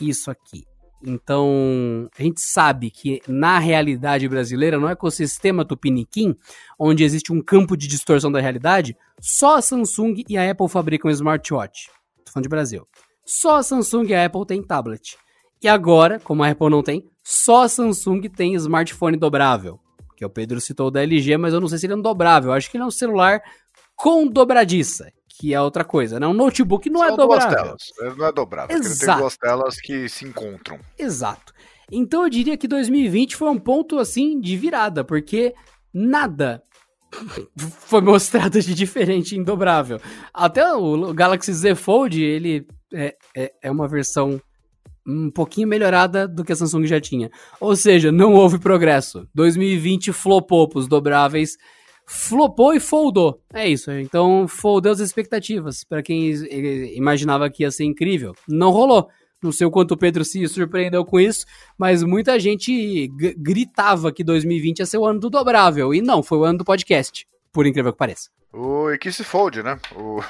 isso 0.00 0.30
aqui. 0.30 0.64
Então, 1.04 2.08
a 2.18 2.22
gente 2.22 2.40
sabe 2.40 2.90
que 2.90 3.22
na 3.28 3.58
realidade 3.58 4.28
brasileira, 4.28 4.78
no 4.78 4.88
ecossistema 4.88 5.64
tupiniquim, 5.64 6.34
onde 6.78 7.04
existe 7.04 7.32
um 7.32 7.40
campo 7.40 7.76
de 7.76 7.86
distorção 7.86 8.32
da 8.32 8.40
realidade, 8.40 8.96
só 9.20 9.56
a 9.56 9.62
Samsung 9.62 10.24
e 10.28 10.36
a 10.36 10.50
Apple 10.50 10.68
fabricam 10.68 11.10
smartwatch. 11.10 11.88
Tô 12.24 12.32
falando 12.32 12.44
de 12.44 12.48
Brasil. 12.48 12.86
Só 13.24 13.56
a 13.56 13.62
Samsung 13.62 14.06
e 14.08 14.14
a 14.14 14.24
Apple 14.24 14.46
têm 14.46 14.62
tablet. 14.62 15.16
E 15.62 15.68
agora, 15.68 16.18
como 16.20 16.42
a 16.42 16.50
Apple 16.50 16.70
não 16.70 16.82
tem, 16.82 17.08
só 17.22 17.64
a 17.64 17.68
Samsung 17.68 18.22
tem 18.22 18.54
smartphone 18.54 19.16
dobrável. 19.16 19.78
Que 20.16 20.24
o 20.24 20.30
Pedro 20.30 20.60
citou 20.60 20.90
da 20.90 21.02
LG, 21.02 21.36
mas 21.36 21.54
eu 21.54 21.60
não 21.60 21.68
sei 21.68 21.78
se 21.78 21.86
ele 21.86 21.92
é 21.92 21.96
um 21.96 22.02
dobrável. 22.02 22.50
Eu 22.50 22.54
acho 22.54 22.70
que 22.70 22.76
ele 22.76 22.84
é 22.84 22.86
um 22.86 22.90
celular 22.90 23.40
com 23.94 24.26
dobradiça 24.26 25.12
que 25.38 25.54
é 25.54 25.60
outra 25.60 25.84
coisa, 25.84 26.18
né? 26.18 26.26
Um 26.26 26.34
notebook 26.34 26.90
não 26.90 27.02
é 27.02 27.06
São 27.06 27.14
é 27.14 27.16
dobrável. 27.16 27.76
Não 28.16 28.26
é 28.26 28.32
dobrável, 28.32 28.76
Exato. 28.76 28.94
ele 28.94 29.06
tem 29.06 29.18
duas 29.18 29.36
telas 29.36 29.80
que 29.80 30.08
se 30.08 30.24
encontram. 30.24 30.80
Exato. 30.98 31.52
Então 31.90 32.24
eu 32.24 32.28
diria 32.28 32.56
que 32.56 32.66
2020 32.66 33.36
foi 33.36 33.48
um 33.48 33.58
ponto 33.58 33.98
assim 33.98 34.40
de 34.40 34.56
virada, 34.56 35.04
porque 35.04 35.54
nada 35.94 36.62
foi 37.56 38.00
mostrado 38.00 38.60
de 38.60 38.74
diferente 38.74 39.36
em 39.36 39.42
dobrável. 39.42 40.00
Até 40.34 40.74
o 40.74 41.14
Galaxy 41.14 41.52
Z 41.52 41.76
Fold, 41.76 42.20
ele 42.20 42.66
é, 42.92 43.14
é, 43.34 43.52
é 43.62 43.70
uma 43.70 43.86
versão 43.86 44.40
um 45.06 45.30
pouquinho 45.30 45.68
melhorada 45.68 46.28
do 46.28 46.44
que 46.44 46.52
a 46.52 46.56
Samsung 46.56 46.84
já 46.84 47.00
tinha. 47.00 47.30
Ou 47.60 47.74
seja, 47.74 48.12
não 48.12 48.34
houve 48.34 48.58
progresso. 48.58 49.26
2020 49.34 50.12
flopou 50.12 50.68
pros 50.68 50.86
dobráveis 50.86 51.56
flopou 52.08 52.72
e 52.72 52.80
foldou. 52.80 53.40
É 53.52 53.68
isso. 53.68 53.90
Então, 53.92 54.48
foldou 54.48 54.90
as 54.90 54.98
expectativas 54.98 55.84
para 55.84 56.02
quem 56.02 56.30
imaginava 56.96 57.50
que 57.50 57.62
ia 57.62 57.70
ser 57.70 57.84
incrível. 57.84 58.34
Não 58.48 58.70
rolou. 58.70 59.08
Não 59.40 59.52
sei 59.52 59.66
o 59.66 59.70
quanto 59.70 59.92
o 59.92 59.96
Pedro 59.96 60.24
se 60.24 60.48
surpreendeu 60.48 61.04
com 61.04 61.20
isso, 61.20 61.46
mas 61.78 62.02
muita 62.02 62.40
gente 62.40 63.06
gritava 63.36 64.10
que 64.10 64.24
2020 64.24 64.80
ia 64.80 64.86
ser 64.86 64.98
o 64.98 65.06
ano 65.06 65.20
do 65.20 65.30
dobrável. 65.30 65.94
E 65.94 66.02
não, 66.02 66.24
foi 66.24 66.38
o 66.38 66.44
ano 66.44 66.58
do 66.58 66.64
podcast, 66.64 67.24
por 67.52 67.64
incrível 67.64 67.92
que 67.92 67.98
pareça. 67.98 68.30
O 68.52 68.90
e 68.90 68.98
que 68.98 69.12
se 69.12 69.22
fold, 69.22 69.62
né? 69.62 69.78
O... 69.94 70.20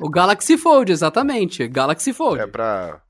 o 0.00 0.10
Galaxy 0.10 0.58
Fold, 0.58 0.90
exatamente. 0.90 1.68
Galaxy 1.68 2.12
Fold. 2.12 2.40
É 2.40 2.46
pra 2.46 3.00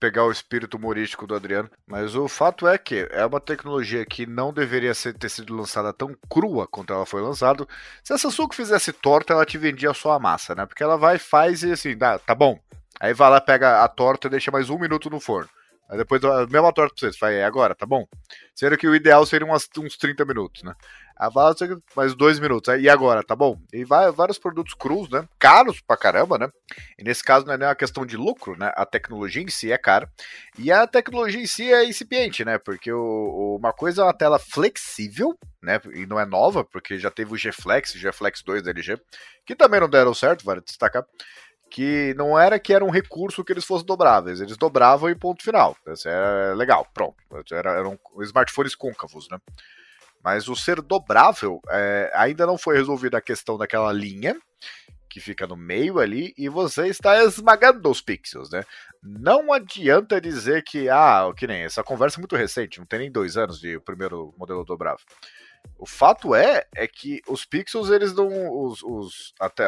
pegar 0.00 0.24
o 0.24 0.32
espírito 0.32 0.78
humorístico 0.78 1.26
do 1.26 1.34
Adriano, 1.34 1.70
mas 1.86 2.16
o 2.16 2.26
fato 2.26 2.66
é 2.66 2.78
que 2.78 3.06
é 3.10 3.24
uma 3.26 3.38
tecnologia 3.40 4.04
que 4.06 4.26
não 4.26 4.52
deveria 4.52 4.94
ser, 4.94 5.12
ter 5.12 5.28
sido 5.28 5.54
lançada 5.54 5.92
tão 5.92 6.16
crua 6.28 6.66
quanto 6.66 6.92
ela 6.92 7.04
foi 7.04 7.20
lançada. 7.20 7.66
Se 8.02 8.14
a 8.14 8.18
Samsung 8.18 8.48
fizesse 8.52 8.92
torta, 8.92 9.34
ela 9.34 9.44
te 9.44 9.58
vendia 9.58 9.92
só 9.92 10.12
a 10.12 10.18
massa, 10.18 10.54
né? 10.54 10.64
Porque 10.64 10.82
ela 10.82 10.96
vai, 10.96 11.18
faz 11.18 11.62
e 11.62 11.72
assim, 11.72 11.96
dá, 11.96 12.18
tá 12.18 12.34
bom. 12.34 12.58
Aí 12.98 13.12
vai 13.12 13.30
lá, 13.30 13.40
pega 13.40 13.84
a 13.84 13.88
torta 13.88 14.26
e 14.26 14.30
deixa 14.30 14.50
mais 14.50 14.70
um 14.70 14.78
minuto 14.78 15.10
no 15.10 15.20
forno. 15.20 15.50
Aí 15.90 15.98
depois 15.98 16.22
a 16.24 16.46
mesma 16.46 16.72
torta 16.72 16.94
pra 16.94 17.00
vocês. 17.00 17.18
Fala, 17.18 17.32
é 17.32 17.44
agora, 17.44 17.74
tá 17.74 17.84
bom? 17.84 18.06
Sendo 18.54 18.78
que 18.78 18.88
o 18.88 18.94
ideal 18.94 19.26
seria 19.26 19.46
umas, 19.46 19.68
uns 19.78 19.96
30 19.96 20.24
minutos, 20.24 20.62
né? 20.62 20.74
Aí 21.20 21.30
fala, 21.30 21.54
mais 21.94 22.14
dois 22.14 22.40
minutos. 22.40 22.70
Aí, 22.70 22.84
e 22.84 22.88
agora, 22.88 23.22
tá 23.22 23.36
bom? 23.36 23.60
E 23.74 23.84
vai, 23.84 24.10
vários 24.10 24.38
produtos 24.38 24.72
crus, 24.72 25.10
né? 25.10 25.28
Caros 25.38 25.78
pra 25.82 25.94
caramba, 25.94 26.38
né? 26.38 26.48
E 26.98 27.04
nesse 27.04 27.22
caso 27.22 27.44
não 27.44 27.52
é 27.52 27.58
nem 27.58 27.68
uma 27.68 27.74
questão 27.74 28.06
de 28.06 28.16
lucro, 28.16 28.56
né? 28.56 28.72
A 28.74 28.86
tecnologia 28.86 29.42
em 29.42 29.50
si 29.50 29.70
é 29.70 29.76
cara. 29.76 30.10
E 30.58 30.72
a 30.72 30.86
tecnologia 30.86 31.38
em 31.38 31.46
si 31.46 31.70
é 31.70 31.84
incipiente, 31.84 32.42
né? 32.42 32.56
Porque 32.56 32.90
o, 32.90 33.58
uma 33.60 33.70
coisa 33.70 34.00
é 34.00 34.04
uma 34.06 34.16
tela 34.16 34.38
flexível, 34.38 35.38
né? 35.62 35.78
E 35.92 36.06
não 36.06 36.18
é 36.18 36.24
nova, 36.24 36.64
porque 36.64 36.98
já 36.98 37.10
teve 37.10 37.34
o 37.34 37.36
G-Flex, 37.36 37.92
G-Flex 37.92 38.42
2 38.42 38.62
da 38.62 38.70
LG, 38.70 38.98
que 39.44 39.54
também 39.54 39.78
não 39.78 39.90
deram 39.90 40.14
certo, 40.14 40.42
vale 40.42 40.62
destacar 40.62 41.04
que 41.70 42.12
não 42.16 42.36
era 42.36 42.58
que 42.58 42.74
era 42.74 42.84
um 42.84 42.90
recurso 42.90 43.44
que 43.44 43.52
eles 43.52 43.64
fossem 43.64 43.86
dobráveis, 43.86 44.40
eles 44.40 44.56
dobravam 44.56 45.08
e 45.08 45.14
ponto 45.14 45.44
final. 45.44 45.76
Isso 45.86 46.08
é 46.08 46.52
legal, 46.56 46.84
pronto. 46.92 47.14
Era, 47.52 47.74
eram 47.74 47.96
smartphones 48.22 48.74
côncavos, 48.74 49.28
né? 49.30 49.38
Mas 50.22 50.48
o 50.48 50.56
ser 50.56 50.80
dobrável 50.82 51.60
é, 51.68 52.12
ainda 52.14 52.46
não 52.46 52.58
foi 52.58 52.76
resolvida 52.76 53.18
a 53.18 53.22
questão 53.22 53.56
daquela 53.56 53.92
linha 53.92 54.36
que 55.10 55.18
fica 55.18 55.46
no 55.46 55.56
meio 55.56 55.98
ali 55.98 56.32
e 56.38 56.48
você 56.48 56.86
está 56.86 57.22
esmagando 57.24 57.90
os 57.90 58.00
pixels, 58.00 58.48
né? 58.48 58.64
Não 59.02 59.52
adianta 59.52 60.20
dizer 60.20 60.62
que, 60.62 60.88
ah, 60.88 61.30
que 61.36 61.48
nem 61.48 61.62
essa 61.62 61.82
conversa 61.82 62.18
é 62.18 62.20
muito 62.20 62.36
recente, 62.36 62.78
não 62.78 62.86
tem 62.86 63.00
nem 63.00 63.10
dois 63.10 63.36
anos 63.36 63.58
de 63.58 63.80
primeiro 63.80 64.32
modelo 64.38 64.64
dobrável. 64.64 65.04
O 65.76 65.84
fato 65.84 66.34
é, 66.34 66.64
é 66.74 66.86
que 66.86 67.20
os 67.28 67.44
pixels, 67.44 67.90
eles 67.90 68.12
dão 68.12 68.28
os, 68.62 68.82
os 68.82 69.34
até 69.40 69.66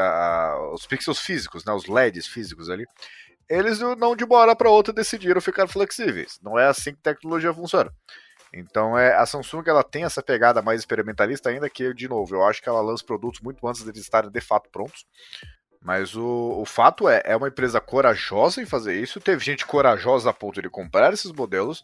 os 0.72 0.86
pixels 0.86 1.18
físicos, 1.18 1.64
né, 1.64 1.72
os 1.72 1.86
LEDs 1.86 2.26
físicos 2.26 2.70
ali, 2.70 2.86
eles 3.48 3.80
não 3.80 4.14
de 4.14 4.24
uma 4.24 4.36
hora 4.36 4.56
para 4.56 4.70
outra 4.70 4.94
decidiram 4.94 5.40
ficar 5.40 5.66
flexíveis. 5.66 6.38
Não 6.42 6.58
é 6.58 6.66
assim 6.68 6.94
que 6.94 7.02
tecnologia 7.02 7.52
funciona. 7.52 7.92
Então 8.52 8.98
é 8.98 9.14
a 9.16 9.24
Samsung 9.24 9.62
ela 9.66 9.82
tem 9.82 10.04
essa 10.04 10.22
pegada 10.22 10.60
mais 10.60 10.80
experimentalista 10.80 11.48
ainda 11.48 11.70
que 11.70 11.94
de 11.94 12.08
novo 12.08 12.34
eu 12.34 12.44
acho 12.44 12.62
que 12.62 12.68
ela 12.68 12.82
lança 12.82 13.04
produtos 13.04 13.40
muito 13.40 13.66
antes 13.66 13.82
deles 13.82 14.00
estarem 14.00 14.30
de 14.30 14.40
fato 14.40 14.68
prontos. 14.70 15.06
Mas 15.84 16.14
o, 16.14 16.60
o 16.60 16.64
fato 16.64 17.08
é, 17.08 17.22
é 17.24 17.36
uma 17.36 17.48
empresa 17.48 17.80
corajosa 17.80 18.62
em 18.62 18.66
fazer 18.66 18.94
isso. 18.94 19.20
Teve 19.20 19.44
gente 19.44 19.66
corajosa 19.66 20.30
a 20.30 20.32
ponto 20.32 20.62
de 20.62 20.70
comprar 20.70 21.12
esses 21.12 21.32
modelos, 21.32 21.82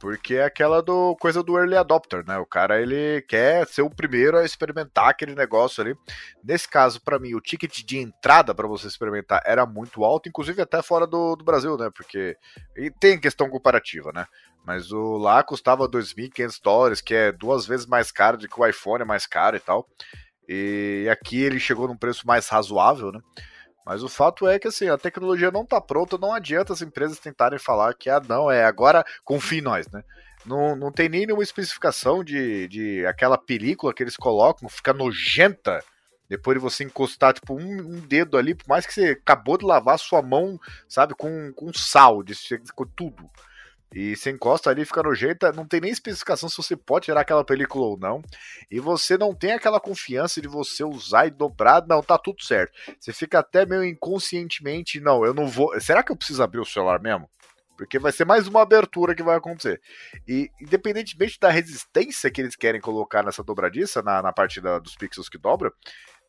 porque 0.00 0.36
é 0.36 0.44
aquela 0.44 0.80
do 0.82 1.14
coisa 1.16 1.42
do 1.42 1.58
early 1.58 1.76
adopter, 1.76 2.24
né? 2.26 2.38
O 2.38 2.46
cara 2.46 2.80
ele 2.80 3.20
quer 3.28 3.66
ser 3.66 3.82
o 3.82 3.90
primeiro 3.90 4.38
a 4.38 4.44
experimentar 4.44 5.10
aquele 5.10 5.34
negócio 5.34 5.82
ali. 5.82 5.94
Nesse 6.42 6.66
caso, 6.66 7.02
para 7.02 7.18
mim, 7.18 7.34
o 7.34 7.40
ticket 7.40 7.84
de 7.84 7.98
entrada 7.98 8.54
para 8.54 8.66
você 8.66 8.88
experimentar 8.88 9.42
era 9.44 9.66
muito 9.66 10.02
alto, 10.02 10.26
inclusive 10.26 10.62
até 10.62 10.82
fora 10.82 11.06
do, 11.06 11.36
do 11.36 11.44
Brasil, 11.44 11.76
né? 11.76 11.90
Porque 11.94 12.34
e 12.74 12.90
tem 12.90 13.20
questão 13.20 13.50
comparativa, 13.50 14.10
né? 14.10 14.24
Mas 14.64 14.90
o 14.90 15.18
lá 15.18 15.42
custava 15.42 15.86
2.500 15.86 16.60
dólares, 16.62 17.00
que 17.02 17.14
é 17.14 17.30
duas 17.30 17.66
vezes 17.66 17.84
mais 17.84 18.10
caro 18.10 18.38
do 18.38 18.48
que 18.48 18.58
o 18.58 18.66
iPhone 18.66 19.02
é 19.02 19.06
mais 19.06 19.26
caro 19.26 19.56
e 19.56 19.60
tal. 19.60 19.86
E 20.48 21.06
aqui 21.10 21.42
ele 21.42 21.60
chegou 21.60 21.86
num 21.86 21.96
preço 21.96 22.26
mais 22.26 22.48
razoável, 22.48 23.12
né? 23.12 23.20
Mas 23.90 24.04
o 24.04 24.08
fato 24.08 24.46
é 24.46 24.56
que 24.56 24.68
assim, 24.68 24.88
a 24.88 24.96
tecnologia 24.96 25.50
não 25.50 25.62
está 25.62 25.80
pronta, 25.80 26.16
não 26.16 26.32
adianta 26.32 26.72
as 26.72 26.80
empresas 26.80 27.18
tentarem 27.18 27.58
falar 27.58 27.92
que 27.92 28.08
ah, 28.08 28.20
não, 28.20 28.48
é 28.48 28.64
agora 28.64 29.04
confie 29.24 29.58
em 29.58 29.62
nós, 29.62 29.88
né? 29.88 30.04
Não, 30.46 30.76
não 30.76 30.92
tem 30.92 31.08
nem 31.08 31.26
nenhuma 31.26 31.42
especificação 31.42 32.22
de, 32.22 32.68
de 32.68 33.04
aquela 33.04 33.36
película 33.36 33.92
que 33.92 34.00
eles 34.00 34.16
colocam, 34.16 34.68
fica 34.68 34.92
nojenta 34.92 35.82
depois 36.28 36.56
de 36.56 36.62
você 36.62 36.84
encostar 36.84 37.34
tipo 37.34 37.52
um, 37.52 37.78
um, 37.80 37.98
dedo 37.98 38.38
ali, 38.38 38.54
por 38.54 38.68
mais 38.68 38.86
que 38.86 38.94
você 38.94 39.18
acabou 39.20 39.58
de 39.58 39.64
lavar 39.64 39.98
sua 39.98 40.22
mão, 40.22 40.56
sabe, 40.88 41.12
com, 41.16 41.52
com 41.52 41.72
sal, 41.74 42.22
de, 42.22 42.36
com 42.76 42.86
tudo. 42.86 43.28
E 43.92 44.14
você 44.14 44.30
encosta 44.30 44.70
ali, 44.70 44.84
fica 44.84 45.02
nojenta, 45.02 45.52
não 45.52 45.66
tem 45.66 45.80
nem 45.80 45.90
especificação 45.90 46.48
se 46.48 46.56
você 46.56 46.76
pode 46.76 47.06
tirar 47.06 47.22
aquela 47.22 47.44
película 47.44 47.86
ou 47.86 47.98
não. 47.98 48.22
E 48.70 48.78
você 48.78 49.18
não 49.18 49.34
tem 49.34 49.52
aquela 49.52 49.80
confiança 49.80 50.40
de 50.40 50.46
você 50.46 50.84
usar 50.84 51.26
e 51.26 51.30
dobrar, 51.30 51.84
não, 51.86 52.00
tá 52.00 52.16
tudo 52.16 52.42
certo. 52.42 52.72
Você 52.98 53.12
fica 53.12 53.40
até 53.40 53.66
meio 53.66 53.84
inconscientemente, 53.84 55.00
não, 55.00 55.24
eu 55.24 55.34
não 55.34 55.48
vou. 55.48 55.78
Será 55.80 56.02
que 56.02 56.12
eu 56.12 56.16
preciso 56.16 56.42
abrir 56.42 56.60
o 56.60 56.64
celular 56.64 57.00
mesmo? 57.00 57.28
Porque 57.76 57.98
vai 57.98 58.12
ser 58.12 58.26
mais 58.26 58.46
uma 58.46 58.62
abertura 58.62 59.14
que 59.14 59.22
vai 59.22 59.36
acontecer. 59.36 59.80
E 60.28 60.50
independentemente 60.60 61.40
da 61.40 61.50
resistência 61.50 62.30
que 62.30 62.40
eles 62.40 62.54
querem 62.54 62.80
colocar 62.80 63.24
nessa 63.24 63.42
dobradiça, 63.42 64.02
na, 64.02 64.22
na 64.22 64.32
parte 64.32 64.60
da, 64.60 64.78
dos 64.78 64.94
pixels 64.94 65.28
que 65.28 65.38
dobra, 65.38 65.72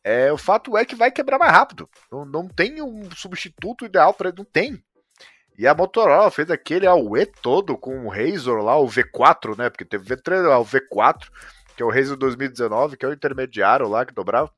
é, 0.02 0.32
o 0.32 0.38
fato 0.38 0.76
é 0.76 0.84
que 0.84 0.96
vai 0.96 1.12
quebrar 1.12 1.38
mais 1.38 1.52
rápido. 1.52 1.88
Não, 2.10 2.24
não 2.24 2.48
tem 2.48 2.82
um 2.82 3.08
substituto 3.12 3.84
ideal 3.84 4.12
para 4.12 4.32
não 4.32 4.44
tem. 4.44 4.82
E 5.58 5.66
a 5.66 5.74
Motorola 5.74 6.30
fez 6.30 6.50
aquele 6.50 6.86
AUE 6.86 7.26
todo 7.26 7.76
com 7.76 8.06
o 8.06 8.08
Razor 8.08 8.62
lá, 8.62 8.78
o 8.78 8.86
V4, 8.86 9.56
né? 9.56 9.70
Porque 9.70 9.84
teve 9.84 10.04
V3, 10.04 10.48
o 10.58 10.64
V4, 10.64 11.28
que 11.76 11.82
é 11.82 11.86
o 11.86 11.90
Razor 11.90 12.16
2019, 12.16 12.96
que 12.96 13.04
é 13.04 13.08
o 13.08 13.12
intermediário 13.12 13.88
lá 13.88 14.04
que 14.04 14.14
dobrava. 14.14 14.50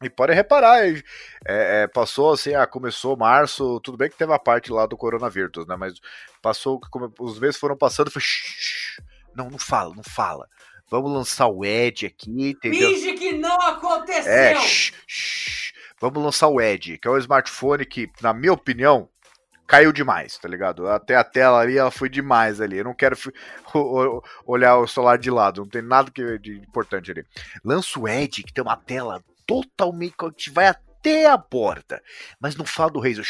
E 0.00 0.08
pode 0.08 0.32
reparar, 0.32 0.86
é, 0.86 1.02
é, 1.46 1.86
passou 1.88 2.32
assim, 2.32 2.54
ah, 2.54 2.66
começou 2.68 3.16
março, 3.16 3.80
tudo 3.80 3.98
bem 3.98 4.08
que 4.08 4.16
teve 4.16 4.32
a 4.32 4.38
parte 4.38 4.70
lá 4.70 4.86
do 4.86 4.96
coronavírus, 4.96 5.66
né? 5.66 5.74
Mas 5.76 5.94
passou, 6.40 6.80
os 7.18 7.40
meses 7.40 7.56
foram 7.56 7.76
passando, 7.76 8.08
foi. 8.08 8.22
Não, 9.34 9.50
não 9.50 9.58
fala, 9.58 9.92
não 9.96 10.04
fala. 10.04 10.46
Vamos 10.88 11.12
lançar 11.12 11.48
o 11.48 11.64
Edge 11.64 12.06
aqui, 12.06 12.30
entendeu? 12.30 12.94
Finge 12.94 13.12
que 13.14 13.32
não 13.32 13.60
aconteceu! 13.60 14.32
É, 14.32 14.54
shh. 14.56 15.72
Vamos 16.00 16.22
lançar 16.22 16.46
o 16.46 16.60
Edge, 16.60 16.96
que 16.96 17.08
é 17.08 17.10
o 17.10 17.18
smartphone 17.18 17.84
que, 17.84 18.08
na 18.22 18.32
minha 18.32 18.52
opinião, 18.52 19.08
caiu 19.68 19.92
demais, 19.92 20.38
tá 20.38 20.48
ligado? 20.48 20.88
Até 20.88 21.14
a 21.14 21.22
tela 21.22 21.60
ali, 21.60 21.76
ela 21.76 21.90
foi 21.90 22.08
demais 22.08 22.58
ali. 22.58 22.78
Eu 22.78 22.84
não 22.84 22.94
quero 22.94 23.16
olhar 24.46 24.78
o 24.78 24.88
celular 24.88 25.18
de 25.18 25.30
lado, 25.30 25.60
não 25.60 25.68
tem 25.68 25.82
nada 25.82 26.10
que, 26.10 26.38
de 26.38 26.56
importante 26.56 27.10
ali. 27.10 27.24
Lança 27.62 28.00
o 28.00 28.08
Edge, 28.08 28.42
que 28.42 28.52
tem 28.52 28.64
uma 28.64 28.76
tela 28.76 29.22
totalmente. 29.46 30.14
que 30.36 30.50
vai 30.50 30.66
até 30.66 31.26
a 31.26 31.36
porta. 31.36 32.02
Mas 32.40 32.56
não 32.56 32.64
fala 32.64 32.90
do 32.90 33.00
Razer. 33.00 33.26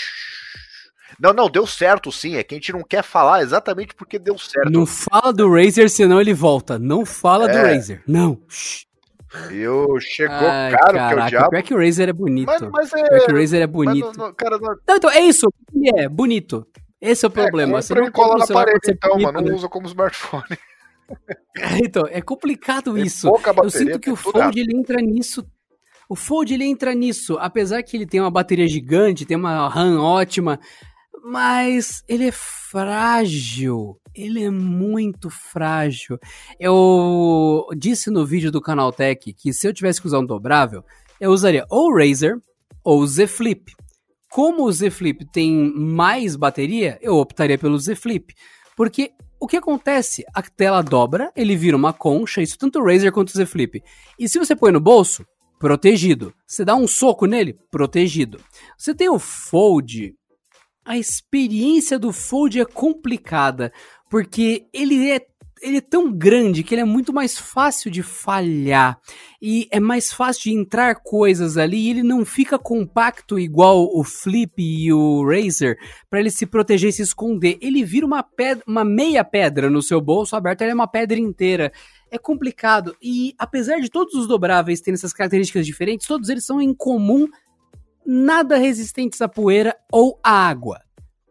Não, 1.19 1.33
não, 1.33 1.51
deu 1.51 1.67
certo 1.67 2.13
sim. 2.13 2.37
É 2.37 2.45
que 2.45 2.55
a 2.55 2.59
gente 2.59 2.73
não 2.73 2.85
quer 2.85 3.03
falar 3.03 3.43
exatamente 3.43 3.95
porque 3.95 4.19
deu 4.19 4.39
certo. 4.39 4.71
Não 4.71 4.87
fala 4.87 5.33
do 5.33 5.53
Razer, 5.53 5.91
senão 5.91 6.21
ele 6.21 6.33
volta. 6.33 6.79
Não 6.79 7.05
fala 7.05 7.51
é. 7.51 7.53
do 7.53 7.67
Razer. 7.67 8.03
Não. 8.07 8.41
Shhh. 8.49 8.88
Eu 9.51 10.01
chegou 10.01 10.35
Ai, 10.37 10.73
caro, 10.73 10.95
caraca, 10.95 11.09
que 11.09 11.21
é 11.21 11.25
o 11.25 11.29
diabo. 11.29 11.75
O 11.75 11.79
Razer 11.79 12.09
é 12.09 12.13
bonito. 12.13 12.47
Mas, 12.47 12.91
mas 12.91 12.93
é... 12.95 13.31
O 13.31 13.35
Razer 13.35 13.63
é 13.63 13.67
bonito. 13.67 14.13
Não, 14.17 14.27
não, 14.27 14.35
cara, 14.35 14.59
não... 14.59 14.75
não, 14.87 14.97
então, 14.97 15.11
é 15.11 15.21
isso. 15.21 15.47
Ele 15.75 16.01
é 16.01 16.09
bonito. 16.09 16.67
Esse 17.01 17.25
é 17.27 17.29
o 17.29 17.33
é, 17.33 17.35
problema. 17.35 17.79
É, 17.79 17.83
Você 17.83 17.95
não 17.95 18.11
cola 18.11 18.39
na 18.39 18.47
parede, 18.47 18.91
então, 18.91 19.11
bonito, 19.11 19.27
mano. 19.27 19.41
Não 19.41 19.49
né? 19.49 19.55
usa 19.55 19.69
como 19.69 19.87
smartphone. 19.87 20.59
então, 21.85 22.05
é 22.09 22.21
complicado 22.21 22.95
Tem 22.95 23.05
isso. 23.05 23.31
Bateria, 23.31 23.63
eu 23.63 23.71
sinto 23.71 24.01
que 24.01 24.11
o 24.11 24.17
Fold 24.17 24.59
ele 24.59 24.77
entra 24.77 25.01
nisso. 25.01 25.47
O 26.09 26.17
Fold 26.17 26.55
ele 26.55 26.65
entra 26.65 26.95
nisso, 26.95 27.37
apesar 27.39 27.83
que 27.83 27.97
ele 27.97 28.07
tem 28.07 28.21
uma 28.21 28.31
bateria 28.31 28.67
gigante, 28.67 29.27
tem 29.27 29.37
uma 29.37 29.69
RAM 29.69 30.01
ótima, 30.01 30.59
mas 31.23 32.03
ele 32.09 32.29
é 32.29 32.33
frágil. 32.33 34.01
Ele 34.19 34.43
é 34.43 34.51
muito 34.51 35.31
frágil. 35.31 36.19
Eu 36.59 37.67
disse 37.77 38.11
no 38.11 38.27
vídeo 38.27 38.51
do 38.51 38.61
Canal 38.61 38.93
Tech 38.93 39.33
que 39.33 39.53
se 39.53 39.69
eu 39.69 39.73
tivesse 39.73 40.01
que 40.01 40.09
usar 40.09 40.19
um 40.19 40.27
dobrável, 40.27 40.85
eu 41.21 41.31
usaria 41.31 41.65
ou 41.71 41.93
o 41.93 41.97
Razer 41.97 42.37
ou 42.83 43.01
o 43.01 43.07
Z 43.07 43.29
Flip. 43.29 43.73
Como 44.29 44.65
o 44.65 44.73
Z 44.73 44.91
Flip 44.91 45.25
tem 45.33 45.73
mais 45.73 46.35
bateria, 46.35 46.99
eu 47.01 47.15
optaria 47.15 47.57
pelo 47.57 47.79
Z 47.79 47.95
Flip. 47.95 48.35
Porque 48.77 49.13
o 49.39 49.47
que 49.47 49.57
acontece? 49.57 50.25
A 50.35 50.43
tela 50.43 50.83
dobra, 50.83 51.31
ele 51.37 51.55
vira 51.55 51.77
uma 51.77 51.93
concha, 51.93 52.43
isso 52.43 52.59
tanto 52.59 52.81
o 52.81 52.85
Razer 52.85 53.13
quanto 53.13 53.29
o 53.29 53.37
Z 53.37 53.47
Flip. 53.47 53.81
E 54.19 54.29
se 54.29 54.37
você 54.37 54.57
põe 54.57 54.73
no 54.73 54.81
bolso, 54.81 55.25
protegido. 55.61 56.35
Você 56.45 56.65
dá 56.65 56.75
um 56.75 56.89
soco 56.89 57.25
nele, 57.25 57.57
protegido. 57.71 58.41
Você 58.77 58.93
tem 58.93 59.09
o 59.09 59.19
Fold, 59.19 60.13
a 60.89 60.97
experiência 60.97 61.99
do 61.99 62.15
Fold 62.15 62.59
é 62.59 62.65
complicada, 62.65 63.71
porque 64.09 64.67
ele 64.73 65.11
é 65.11 65.21
ele 65.63 65.79
é 65.79 65.81
tão 65.81 66.13
grande 66.13 66.63
que 66.63 66.75
ele 66.75 66.83
é 66.83 66.85
muito 66.85 67.13
mais 67.13 67.39
fácil 67.39 67.91
de 67.91 68.03
falhar 68.03 68.99
e 69.41 69.69
é 69.71 69.81
mais 69.81 70.13
fácil 70.13 70.45
de 70.45 70.53
entrar 70.53 70.97
coisas 70.97 71.57
ali 71.57 71.79
e 71.79 71.91
ele 71.91 72.03
não 72.03 72.25
fica 72.25 72.59
compacto 72.59 73.39
igual 73.39 73.89
o 73.93 74.05
Flip 74.05 74.53
e 74.57 74.93
o 74.93 75.25
Razer 75.25 75.79
para 76.09 76.21
ele 76.21 76.31
se 76.31 76.47
proteger 76.47 76.91
e 76.91 76.93
se 76.93 77.03
esconder. 77.03 77.59
Ele 77.61 77.85
vira 77.85 78.07
uma 78.07 78.23
pedra, 78.23 78.65
uma 78.67 78.85
meia 78.85 79.25
pedra 79.25 79.71
no 79.71 79.83
seu 79.83 80.01
bolso 80.01 80.37
aberto, 80.37 80.63
ele 80.63 80.73
é 80.73 80.75
uma 80.75 80.89
pedra 80.89 81.19
inteira. 81.19 81.73
É 82.11 82.19
complicado 82.19 82.97
e 83.03 83.35
apesar 83.39 83.81
de 83.81 83.91
todos 83.91 84.15
os 84.15 84.27
dobráveis 84.27 84.81
terem 84.81 84.95
essas 84.95 85.13
características 85.13 85.67
diferentes, 85.67 86.07
todos 86.07 86.29
eles 86.29 86.45
são 86.45 86.61
em 86.61 86.73
comum 86.73 87.27
nada 88.07 88.57
resistentes 88.57 89.21
à 89.21 89.29
poeira 89.29 89.77
ou 89.93 90.19
à 90.23 90.49
água. 90.49 90.81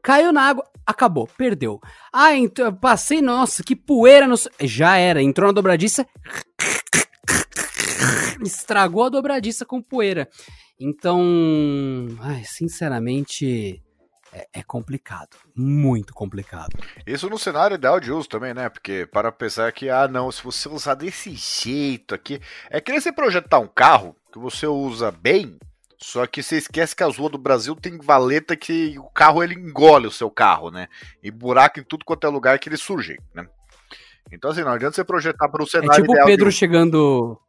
Caiu 0.04 0.32
na 0.32 0.44
água, 0.44 0.64
acabou, 0.88 1.28
perdeu. 1.38 1.82
Ah, 2.12 2.34
então, 2.34 2.74
passei, 2.74 3.22
nossa, 3.22 3.62
que 3.62 3.76
poeira 3.76 4.26
no. 4.26 4.36
Já 4.62 4.98
era, 4.98 5.22
entrou 5.22 5.48
na 5.48 5.54
dobradiça. 5.54 6.08
Estragou 8.42 9.04
a 9.04 9.10
dobradiça 9.10 9.66
com 9.66 9.82
poeira. 9.82 10.30
Então, 10.80 11.20
ai, 12.22 12.44
sinceramente, 12.46 13.84
é, 14.32 14.48
é, 14.54 14.64
complicado. 14.64 15.38
Muito 15.56 16.14
complicado. 16.14 16.78
Isso 17.06 17.30
no 17.30 17.40
cenário 17.40 17.76
ideal 17.76 18.00
de 18.00 18.12
uso 18.12 18.30
também, 18.30 18.54
né? 18.54 18.70
Porque 18.70 19.08
para 19.12 19.32
pensar 19.32 19.72
que, 19.72 19.90
ah, 19.90 20.08
não, 20.08 20.32
se 20.32 20.44
você 20.44 20.70
usar 20.70 20.94
desse 20.94 21.34
jeito 21.34 22.14
aqui. 22.14 22.40
É 22.70 22.80
que 22.80 22.92
nem 22.92 23.02
você 23.02 23.12
projetar 23.12 23.60
um 23.60 23.68
carro 23.68 24.16
que 24.32 24.40
você 24.40 24.68
usa 24.68 25.12
bem, 25.12 25.58
só 25.98 26.28
que 26.28 26.43
você 26.43 26.58
esquece 26.58 26.95
que 26.95 27.04
as 27.04 27.18
ruas 27.18 27.32
do 27.32 27.38
Brasil 27.38 27.76
tem 27.76 27.98
valeta 27.98 28.56
que 28.56 28.98
o 29.00 29.10
carro 29.10 29.43
ele 29.43 29.56
engole 29.56 30.08
o 30.08 30.12
seu 30.12 30.30
carro, 30.30 30.70
né? 30.70 30.88
E 31.24 31.32
buraco 31.32 31.80
em 31.80 31.84
tudo 31.84 32.06
quanto 32.06 32.28
é 32.28 32.30
lugar 32.30 32.60
que 32.60 32.70
ele 32.70 32.78
surge, 32.78 33.18
né? 33.34 33.48
Então, 34.32 34.52
assim, 34.52 34.62
não 34.62 34.72
adianta 34.72 34.95
você 34.95 35.04
projetar 35.04 35.50
para 35.50 35.64
o 35.64 35.68
cenário 35.68 35.91
É 35.91 36.02
tipo 36.02 36.14
o 36.14 36.26
Pedro 36.26 36.52
chegando 36.52 37.39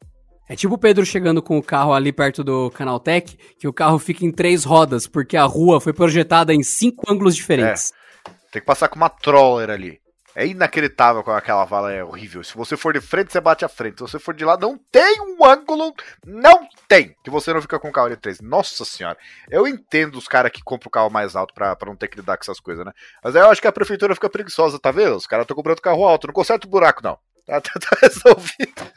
é 0.48 0.56
tipo 0.56 0.74
o 0.74 0.78
Pedro 0.78 1.04
chegando 1.04 1.42
com 1.42 1.58
o 1.58 1.62
carro 1.62 1.92
ali 1.92 2.10
perto 2.10 2.42
do 2.42 2.70
Canaltech, 2.70 3.36
que 3.58 3.68
o 3.68 3.72
carro 3.72 3.98
fica 3.98 4.24
em 4.24 4.32
três 4.32 4.64
rodas, 4.64 5.06
porque 5.06 5.36
a 5.36 5.44
rua 5.44 5.78
foi 5.78 5.92
projetada 5.92 6.54
em 6.54 6.62
cinco 6.62 7.12
ângulos 7.12 7.36
diferentes. 7.36 7.92
É. 7.92 8.30
Tem 8.52 8.62
que 8.62 8.66
passar 8.66 8.88
com 8.88 8.96
uma 8.96 9.10
troller 9.10 9.68
ali. 9.68 10.00
É 10.34 10.46
inacreditável 10.46 11.24
como 11.24 11.36
aquela 11.36 11.64
vala 11.64 11.92
é 11.92 12.04
horrível. 12.04 12.44
Se 12.44 12.54
você 12.54 12.76
for 12.76 12.92
de 12.92 13.00
frente, 13.00 13.32
você 13.32 13.40
bate 13.40 13.64
a 13.64 13.68
frente. 13.68 13.96
Se 13.96 14.02
você 14.02 14.18
for 14.18 14.34
de 14.34 14.44
lado, 14.44 14.66
não 14.66 14.78
tem 14.90 15.20
um 15.20 15.44
ângulo. 15.44 15.92
Não 16.24 16.68
tem. 16.86 17.16
Que 17.24 17.30
você 17.30 17.52
não 17.52 17.60
fica 17.60 17.78
com 17.78 17.88
o 17.88 17.92
carro 17.92 18.10
de 18.10 18.16
três. 18.16 18.40
Nossa 18.40 18.84
senhora. 18.84 19.18
Eu 19.50 19.66
entendo 19.66 20.16
os 20.16 20.28
caras 20.28 20.52
que 20.52 20.62
compram 20.62 20.88
o 20.88 20.92
carro 20.92 21.10
mais 21.10 21.34
alto 21.34 21.52
pra, 21.54 21.74
pra 21.74 21.88
não 21.88 21.96
ter 21.96 22.08
que 22.08 22.16
lidar 22.16 22.36
com 22.36 22.42
essas 22.42 22.60
coisas, 22.60 22.84
né? 22.84 22.92
Mas 23.22 23.34
aí 23.34 23.42
eu 23.42 23.50
acho 23.50 23.60
que 23.60 23.66
a 23.66 23.72
prefeitura 23.72 24.14
fica 24.14 24.30
preguiçosa, 24.30 24.78
tá 24.78 24.90
vendo? 24.90 25.16
Os 25.16 25.26
caras 25.26 25.44
estão 25.44 25.56
comprando 25.56 25.80
carro 25.80 26.04
alto. 26.04 26.26
Não 26.26 26.34
conserta 26.34 26.66
o 26.66 26.70
buraco, 26.70 27.02
não. 27.02 27.18
Tá, 27.46 27.60
tá, 27.60 27.72
tá 27.80 27.96
resolvido. 28.02 28.92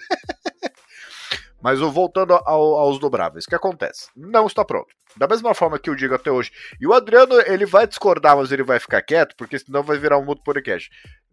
Mas 1.62 1.80
voltando 1.80 2.34
ao, 2.34 2.76
aos 2.76 3.00
dobráveis, 3.00 3.46
o 3.46 3.48
que 3.48 3.56
acontece? 3.56 4.10
Não 4.16 4.48
está 4.48 4.66
pronto. 4.66 4.94
Da 5.16 5.28
mesma 5.28 5.54
forma 5.54 5.78
que 5.78 5.90
eu 5.90 5.96
digo 5.96 6.16
até 6.16 6.32
hoje. 6.32 6.52
E 6.80 6.88
o 6.88 6.94
Adriano, 6.94 7.40
ele 7.42 7.66
vai 7.66 7.86
discordar, 7.86 8.36
mas 8.36 8.52
ele 8.52 8.64
vai 8.64 8.80
ficar 8.80 9.02
quieto, 9.04 9.36
porque 9.36 9.60
senão 9.60 9.84
vai 9.84 9.98
virar 9.98 10.18
um 10.18 10.26
outro 10.26 10.44
podcast. 10.44 10.90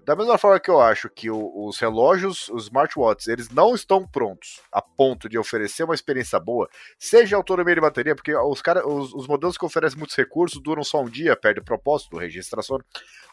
Da 0.09 0.17
mesma 0.17 0.39
forma 0.39 0.59
que 0.59 0.71
eu 0.71 0.81
acho 0.81 1.11
que 1.11 1.31
o, 1.31 1.67
os 1.67 1.79
relógios, 1.79 2.49
os 2.49 2.63
smartwatches, 2.65 3.29
eles 3.29 3.51
não 3.51 3.75
estão 3.75 4.07
prontos 4.07 4.63
a 4.73 4.81
ponto 4.81 5.29
de 5.29 5.37
oferecer 5.37 5.85
uma 5.85 5.95
experiência 5.95 6.41
boa, 6.41 6.67
seja 6.99 7.37
autonomia 7.37 7.75
de 7.75 7.81
bateria, 7.83 8.15
porque 8.15 8.35
os, 8.35 8.63
cara, 8.63 8.89
os, 8.89 9.13
os 9.13 9.27
modelos 9.27 9.59
que 9.59 9.67
oferecem 9.67 9.99
muitos 9.99 10.17
recursos 10.17 10.63
duram 10.63 10.83
só 10.83 11.03
um 11.03 11.11
dia, 11.11 11.37
perde 11.37 11.61
o 11.61 11.63
propósito, 11.63 12.17
registração. 12.17 12.79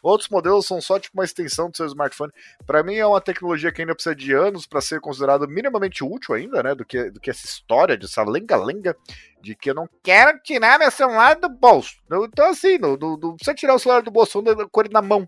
Outros 0.04 0.28
modelos 0.28 0.66
são 0.66 0.82
só 0.82 1.00
tipo 1.00 1.18
uma 1.18 1.24
extensão 1.24 1.70
do 1.70 1.78
seu 1.78 1.86
smartphone. 1.86 2.34
Para 2.68 2.84
mim 2.84 2.96
é 2.96 3.08
uma 3.08 3.22
tecnologia 3.22 3.72
que 3.72 3.82
ainda 3.82 3.96
precisa 3.96 4.14
de 4.14 4.34
anos 4.34 4.68
para 4.68 4.82
ser 4.82 5.00
considerado 5.00 5.48
minimamente 5.48 6.04
útil 6.04 6.36
ainda, 6.36 6.62
né, 6.62 6.76
do 6.76 6.84
que, 6.84 7.10
do 7.10 7.22
que 7.22 7.30
essa 7.30 7.46
história 7.46 7.98
de 7.98 8.04
essa 8.04 8.22
lenga-lenga 8.22 8.98
de 9.42 9.56
que 9.56 9.70
eu 9.70 9.76
não 9.76 9.88
quero 10.04 10.38
tirar 10.42 10.78
meu 10.78 10.92
celular 10.92 11.38
do 11.38 11.48
bolso. 11.48 11.96
Então 12.12 12.50
assim, 12.50 12.78
não, 12.78 12.98
não, 12.98 13.16
não 13.16 13.36
precisa 13.38 13.56
tirar 13.56 13.76
o 13.76 13.80
celular 13.80 14.02
do 14.02 14.12
bolso 14.12 14.44
com 14.70 14.82
ele 14.82 14.90
na 14.92 15.02
mão 15.02 15.26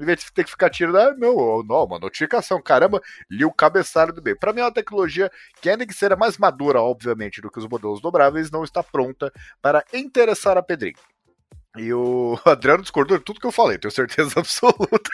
em 0.00 0.04
vez 0.04 0.20
de 0.20 0.32
ter 0.32 0.44
que 0.44 0.50
ficar 0.50 0.70
tirando, 0.70 0.96
ah, 0.96 1.14
meu, 1.16 1.64
não, 1.68 1.84
uma 1.84 1.98
notificação, 1.98 2.60
caramba, 2.62 3.00
li 3.30 3.44
o 3.44 3.52
cabeçalho 3.52 4.12
do 4.12 4.22
bem. 4.22 4.34
Para 4.34 4.52
mim 4.52 4.60
é 4.60 4.64
uma 4.64 4.72
tecnologia 4.72 5.30
que, 5.60 5.68
ainda 5.68 5.86
que 5.86 5.92
seja 5.92 6.16
mais 6.16 6.38
madura, 6.38 6.80
obviamente, 6.80 7.40
do 7.40 7.50
que 7.50 7.58
os 7.58 7.68
modelos 7.68 8.00
dobráveis, 8.00 8.50
não 8.50 8.64
está 8.64 8.82
pronta 8.82 9.30
para 9.60 9.84
interessar 9.92 10.56
a 10.56 10.62
Pedrinho. 10.62 10.96
E 11.76 11.92
o 11.92 12.38
Adriano 12.46 12.82
discordou 12.82 13.18
de 13.18 13.24
tudo 13.24 13.40
que 13.40 13.46
eu 13.46 13.52
falei, 13.52 13.78
tenho 13.78 13.92
certeza 13.92 14.32
absoluta. 14.40 15.10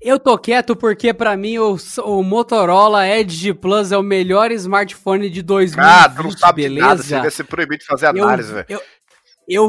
Eu 0.00 0.18
tô 0.18 0.38
quieto 0.38 0.76
porque 0.76 1.12
para 1.12 1.36
mim 1.36 1.58
o, 1.58 1.76
o, 2.04 2.22
Motorola 2.22 3.06
Edge 3.08 3.52
Plus 3.52 3.90
é 3.90 3.98
o 3.98 4.02
melhor 4.02 4.52
smartphone 4.52 5.28
de 5.28 5.42
2020, 5.42 5.84
Ah, 5.84 6.08
tu 6.08 6.22
não 6.22 6.30
sabe 6.30 6.62
beleza? 6.62 6.86
nada, 6.86 7.02
você 7.02 7.20
vai 7.20 7.30
ser 7.32 7.44
proibido 7.44 7.80
de 7.80 7.86
fazer 7.86 8.06
análise, 8.06 8.52
velho 8.52 8.66
eu 8.68 8.80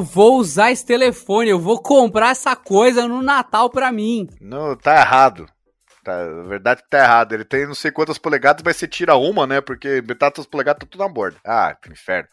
vou 0.01 0.37
usar 0.37 0.71
esse 0.71 0.85
telefone, 0.85 1.49
eu 1.49 1.59
vou 1.59 1.81
comprar 1.81 2.31
essa 2.31 2.55
coisa 2.55 3.07
no 3.07 3.21
Natal 3.21 3.69
pra 3.69 3.91
mim. 3.91 4.27
Não, 4.41 4.75
tá 4.75 4.99
errado. 4.99 5.45
Tá, 6.03 6.25
na 6.25 6.43
verdade 6.43 6.83
tá 6.89 6.99
errado. 6.99 7.33
Ele 7.33 7.45
tem 7.45 7.65
não 7.65 7.75
sei 7.75 7.91
quantas 7.91 8.17
polegadas, 8.17 8.61
mas 8.63 8.77
você 8.77 8.87
tira 8.87 9.15
uma, 9.15 9.45
né? 9.47 9.61
Porque 9.61 10.01
metade 10.07 10.35
das 10.35 10.45
polegadas 10.45 10.81
tá 10.81 10.87
tudo 10.89 11.01
na 11.01 11.07
borda. 11.07 11.37
Ah, 11.45 11.75
que 11.81 11.91
inferno. 11.91 12.27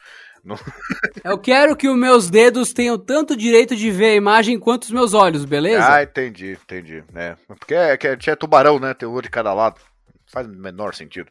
Não... 0.44 0.56
Eu 1.24 1.38
quero 1.38 1.76
que 1.76 1.88
os 1.88 1.96
meus 1.96 2.30
dedos 2.30 2.72
tenham 2.72 2.96
tanto 2.96 3.36
direito 3.36 3.74
de 3.74 3.90
ver 3.90 4.12
a 4.12 4.14
imagem 4.14 4.58
quanto 4.58 4.84
os 4.84 4.90
meus 4.90 5.12
olhos, 5.12 5.44
beleza? 5.44 5.94
Ah, 5.94 6.02
entendi, 6.02 6.52
entendi. 6.52 7.04
É, 7.14 7.36
porque 7.46 7.74
é, 7.74 7.94
é, 7.94 8.30
é 8.30 8.36
tubarão, 8.36 8.78
né? 8.78 8.94
Tem 8.94 9.08
um 9.08 9.20
de 9.20 9.28
cada 9.28 9.52
lado. 9.52 9.80
Faz 10.26 10.46
o 10.46 10.50
menor 10.50 10.94
sentido. 10.94 11.30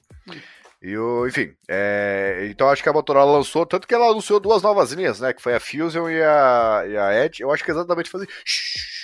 E 0.86 0.96
o, 1.00 1.28
enfim, 1.28 1.52
é, 1.68 2.48
então 2.52 2.70
acho 2.70 2.84
que 2.84 2.88
a 2.88 2.94
Motorola 2.94 3.38
lançou, 3.38 3.66
tanto 3.66 3.88
que 3.88 3.96
ela 3.96 4.12
anunciou 4.12 4.40
duas 4.40 4.62
novas 4.62 4.92
linhas, 4.92 5.20
né? 5.20 5.34
Que 5.34 5.42
foi 5.42 5.56
a 5.56 5.60
Fusion 5.60 6.08
e 6.08 6.22
a, 6.22 6.84
e 6.88 6.96
a 6.96 7.26
Edge. 7.26 7.42
Eu 7.42 7.52
acho 7.52 7.64
que 7.64 7.72
exatamente 7.72 8.08
fazer. 8.08 8.30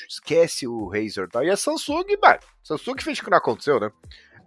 esquece 0.07 0.67
o 0.67 0.88
Razer, 0.88 1.27
tá? 1.27 1.43
E 1.43 1.49
a 1.49 1.57
Samsung, 1.57 2.05
bah, 2.21 2.39
Samsung 2.63 3.01
fez 3.01 3.19
que 3.19 3.32
não 3.32 3.39
aconteceu, 3.39 3.79
né? 3.79 3.89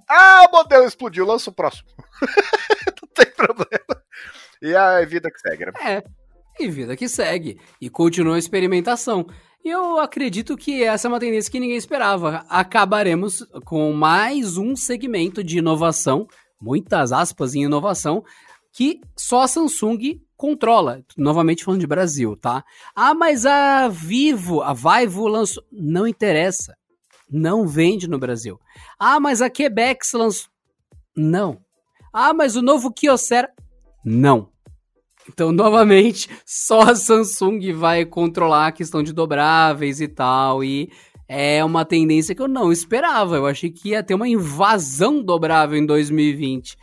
Ah, 0.08 0.46
o 0.48 0.56
modelo 0.56 0.84
explodiu, 0.84 1.26
lança 1.26 1.50
o 1.50 1.52
próximo. 1.52 1.88
não 3.02 3.08
tem 3.12 3.26
problema. 3.32 4.02
E 4.62 4.76
a 4.76 5.04
vida 5.04 5.28
que 5.28 5.40
segue, 5.40 5.66
né? 5.66 5.72
É, 5.82 6.04
e 6.62 6.68
vida 6.68 6.96
que 6.96 7.08
segue. 7.08 7.58
E 7.80 7.90
continua 7.90 8.36
a 8.36 8.38
experimentação. 8.38 9.26
E 9.64 9.70
eu 9.70 9.98
acredito 9.98 10.56
que 10.56 10.84
essa 10.84 11.08
é 11.08 11.10
uma 11.10 11.18
tendência 11.18 11.50
que 11.50 11.58
ninguém 11.58 11.78
esperava. 11.78 12.44
Acabaremos 12.48 13.44
com 13.64 13.92
mais 13.92 14.56
um 14.56 14.76
segmento 14.76 15.42
de 15.42 15.58
inovação 15.58 16.28
muitas 16.64 17.12
aspas, 17.12 17.54
em 17.54 17.64
inovação, 17.64 18.24
que 18.72 19.00
só 19.14 19.42
a 19.42 19.48
Samsung 19.48 20.20
controla. 20.34 21.04
Novamente 21.16 21.62
falando 21.62 21.80
de 21.80 21.86
Brasil, 21.86 22.36
tá? 22.36 22.64
Ah, 22.96 23.14
mas 23.14 23.44
a 23.44 23.86
Vivo, 23.88 24.62
a 24.62 24.72
Vivo 24.72 25.28
lançou. 25.28 25.62
Não 25.70 26.06
interessa. 26.06 26.74
Não 27.30 27.66
vende 27.66 28.08
no 28.08 28.18
Brasil. 28.18 28.58
Ah, 28.98 29.20
mas 29.20 29.42
a 29.42 29.50
Quebec 29.50 30.04
lançou. 30.14 30.50
Não. 31.14 31.60
Ah, 32.12 32.32
mas 32.32 32.56
o 32.56 32.62
novo 32.62 32.92
Kyocera. 32.92 33.52
Não. 34.04 34.48
Então, 35.28 35.52
novamente, 35.52 36.28
só 36.44 36.80
a 36.80 36.94
Samsung 36.94 37.72
vai 37.72 38.04
controlar 38.04 38.68
a 38.68 38.72
questão 38.72 39.02
de 39.02 39.12
dobráveis 39.12 40.00
e 40.00 40.08
tal. 40.08 40.64
E 40.64 40.90
é 41.28 41.64
uma 41.64 41.84
tendência 41.84 42.34
que 42.34 42.42
eu 42.42 42.48
não 42.48 42.72
esperava. 42.72 43.36
Eu 43.36 43.46
achei 43.46 43.70
que 43.70 43.90
ia 43.90 44.02
ter 44.02 44.14
uma 44.14 44.28
invasão 44.28 45.22
dobrável 45.22 45.78
em 45.78 45.86
2020. 45.86 46.76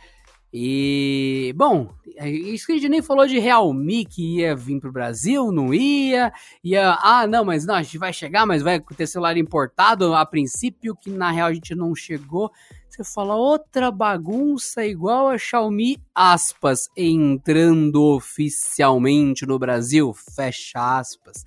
E, 0.54 1.54
bom, 1.56 1.88
é, 2.16 2.28
isso 2.28 2.66
que 2.66 2.72
a 2.72 2.74
gente 2.74 2.88
nem 2.88 3.00
falou 3.00 3.26
de 3.26 3.38
Realme 3.38 4.04
que 4.04 4.38
ia 4.38 4.54
vir 4.54 4.78
pro 4.80 4.92
Brasil, 4.92 5.50
não 5.50 5.72
ia. 5.72 6.32
Ia, 6.62 6.98
ah, 7.00 7.26
não, 7.26 7.44
mas 7.44 7.64
não, 7.64 7.74
a 7.74 7.82
gente 7.82 7.96
vai 7.96 8.12
chegar, 8.12 8.44
mas 8.44 8.62
vai 8.62 8.78
ter 8.78 9.06
celular 9.06 9.36
importado 9.38 10.14
a 10.14 10.26
princípio, 10.26 10.94
que 10.94 11.10
na 11.10 11.30
real 11.30 11.48
a 11.48 11.54
gente 11.54 11.74
não 11.74 11.94
chegou. 11.94 12.50
Você 12.88 13.02
fala 13.02 13.34
outra 13.34 13.90
bagunça 13.90 14.84
igual 14.84 15.28
a 15.28 15.38
Xiaomi, 15.38 15.96
aspas, 16.14 16.90
entrando 16.94 18.02
oficialmente 18.02 19.46
no 19.46 19.58
Brasil, 19.58 20.12
fecha 20.12 20.98
aspas. 20.98 21.44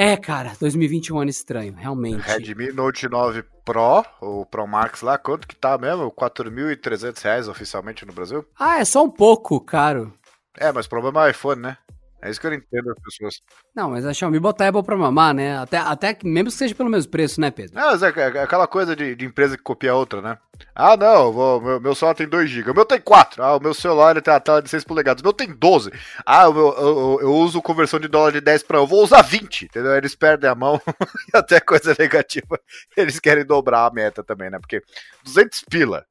É, 0.00 0.16
cara, 0.16 0.52
2021 0.60 1.12
é 1.12 1.18
um 1.18 1.22
ano 1.22 1.30
estranho, 1.30 1.74
realmente. 1.74 2.20
Redmi 2.20 2.70
Note 2.70 3.08
9 3.08 3.42
Pro, 3.64 4.04
o 4.20 4.46
Pro 4.46 4.64
Max 4.64 5.02
lá, 5.02 5.18
quanto 5.18 5.48
que 5.48 5.56
tá 5.56 5.76
mesmo? 5.76 6.08
4.300 6.12 7.20
reais 7.20 7.48
oficialmente 7.48 8.06
no 8.06 8.12
Brasil? 8.12 8.46
Ah, 8.56 8.78
é 8.78 8.84
só 8.84 9.02
um 9.02 9.10
pouco 9.10 9.60
caro. 9.60 10.14
É, 10.56 10.70
mas 10.70 10.86
o 10.86 10.88
problema 10.88 11.24
é 11.24 11.26
o 11.26 11.30
iPhone, 11.32 11.62
né? 11.62 11.78
É 12.22 12.30
isso 12.30 12.40
que 12.40 12.46
eu 12.46 12.54
entendo 12.54 12.92
as 12.92 13.02
pessoas. 13.02 13.42
Não, 13.78 13.90
mas 13.90 14.04
a 14.04 14.12
Xiaomi 14.12 14.40
botar 14.40 14.66
Apple 14.66 14.82
pra 14.82 14.96
mamar, 14.96 15.32
né? 15.32 15.56
Até, 15.56 15.76
até 15.76 16.18
mesmo 16.24 16.50
que 16.50 16.56
seja 16.56 16.74
pelo 16.74 16.90
mesmo 16.90 17.12
preço, 17.12 17.40
né, 17.40 17.48
Pedro? 17.48 17.76
Não, 17.76 17.92
mas 17.92 18.02
é, 18.02 18.08
é 18.08 18.42
aquela 18.42 18.66
coisa 18.66 18.96
de, 18.96 19.14
de, 19.14 19.24
empresa 19.24 19.56
que 19.56 19.62
copia 19.62 19.94
outra, 19.94 20.20
né? 20.20 20.36
Ah, 20.74 20.96
não, 20.96 21.32
vou, 21.32 21.60
meu, 21.60 21.80
meu, 21.80 21.94
celular 21.94 22.16
tem 22.16 22.28
2 22.28 22.50
GB. 22.50 22.72
O 22.72 22.74
meu 22.74 22.84
tem 22.84 23.00
4. 23.00 23.40
Ah, 23.40 23.56
o 23.56 23.60
meu 23.60 23.72
celular 23.72 24.10
ele 24.10 24.20
tem 24.20 24.34
a 24.34 24.40
tela 24.40 24.60
de 24.60 24.68
6 24.68 24.82
polegadas. 24.82 25.20
O 25.20 25.24
meu 25.24 25.32
tem 25.32 25.54
12. 25.54 25.92
Ah, 26.26 26.46
eu, 26.46 26.56
eu, 26.56 27.18
eu, 27.22 27.34
uso 27.34 27.62
conversão 27.62 28.00
de 28.00 28.08
dólar 28.08 28.32
de 28.32 28.40
10 28.40 28.64
para 28.64 28.78
eu 28.78 28.86
vou 28.86 29.04
usar 29.04 29.22
20. 29.22 29.66
Entendeu? 29.66 29.94
Eles 29.94 30.16
perdem 30.16 30.50
a 30.50 30.56
mão 30.56 30.80
e 31.32 31.36
até 31.36 31.60
coisa 31.60 31.94
negativa. 31.96 32.58
Eles 32.96 33.20
querem 33.20 33.44
dobrar 33.44 33.86
a 33.86 33.92
meta 33.92 34.24
também, 34.24 34.50
né? 34.50 34.58
Porque 34.58 34.82
200 35.22 35.64
pila. 35.70 36.04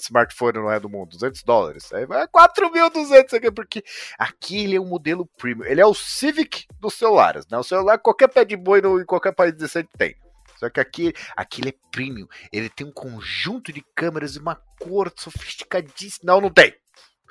Smartphone 0.00 0.58
não 0.58 0.70
é 0.70 0.78
do 0.78 0.90
mundo, 0.90 1.10
200 1.10 1.42
dólares. 1.42 1.92
Aí 1.92 2.04
vai 2.04 2.26
4.200 2.28 3.34
aqui, 3.34 3.50
porque 3.50 3.82
aqui 4.18 4.64
ele 4.64 4.76
é 4.76 4.80
um 4.80 4.86
modelo 4.86 5.26
premium. 5.38 5.64
Ele 5.64 5.80
é 5.80 5.86
o 5.86 5.94
Civic 5.94 6.66
dos 6.78 6.94
celulares, 7.14 7.46
né? 7.46 7.56
O 7.58 7.62
celular 7.62 7.98
qualquer 7.98 8.28
pé 8.28 8.44
de 8.44 8.56
boi 8.56 8.80
no, 8.80 9.00
em 9.00 9.04
qualquer 9.04 9.32
país 9.32 9.54
decente 9.54 9.88
tem. 9.96 10.16
Só 10.56 10.68
que 10.68 10.80
aqui, 10.80 11.12
aqui 11.36 11.60
ele 11.60 11.70
é 11.70 11.74
premium. 11.90 12.26
Ele 12.52 12.68
tem 12.68 12.86
um 12.86 12.92
conjunto 12.92 13.72
de 13.72 13.84
câmeras 13.94 14.36
e 14.36 14.38
uma 14.38 14.56
cor 14.80 15.12
sofisticadíssima. 15.16 16.32
Não, 16.32 16.40
não 16.40 16.50
tem. 16.50 16.74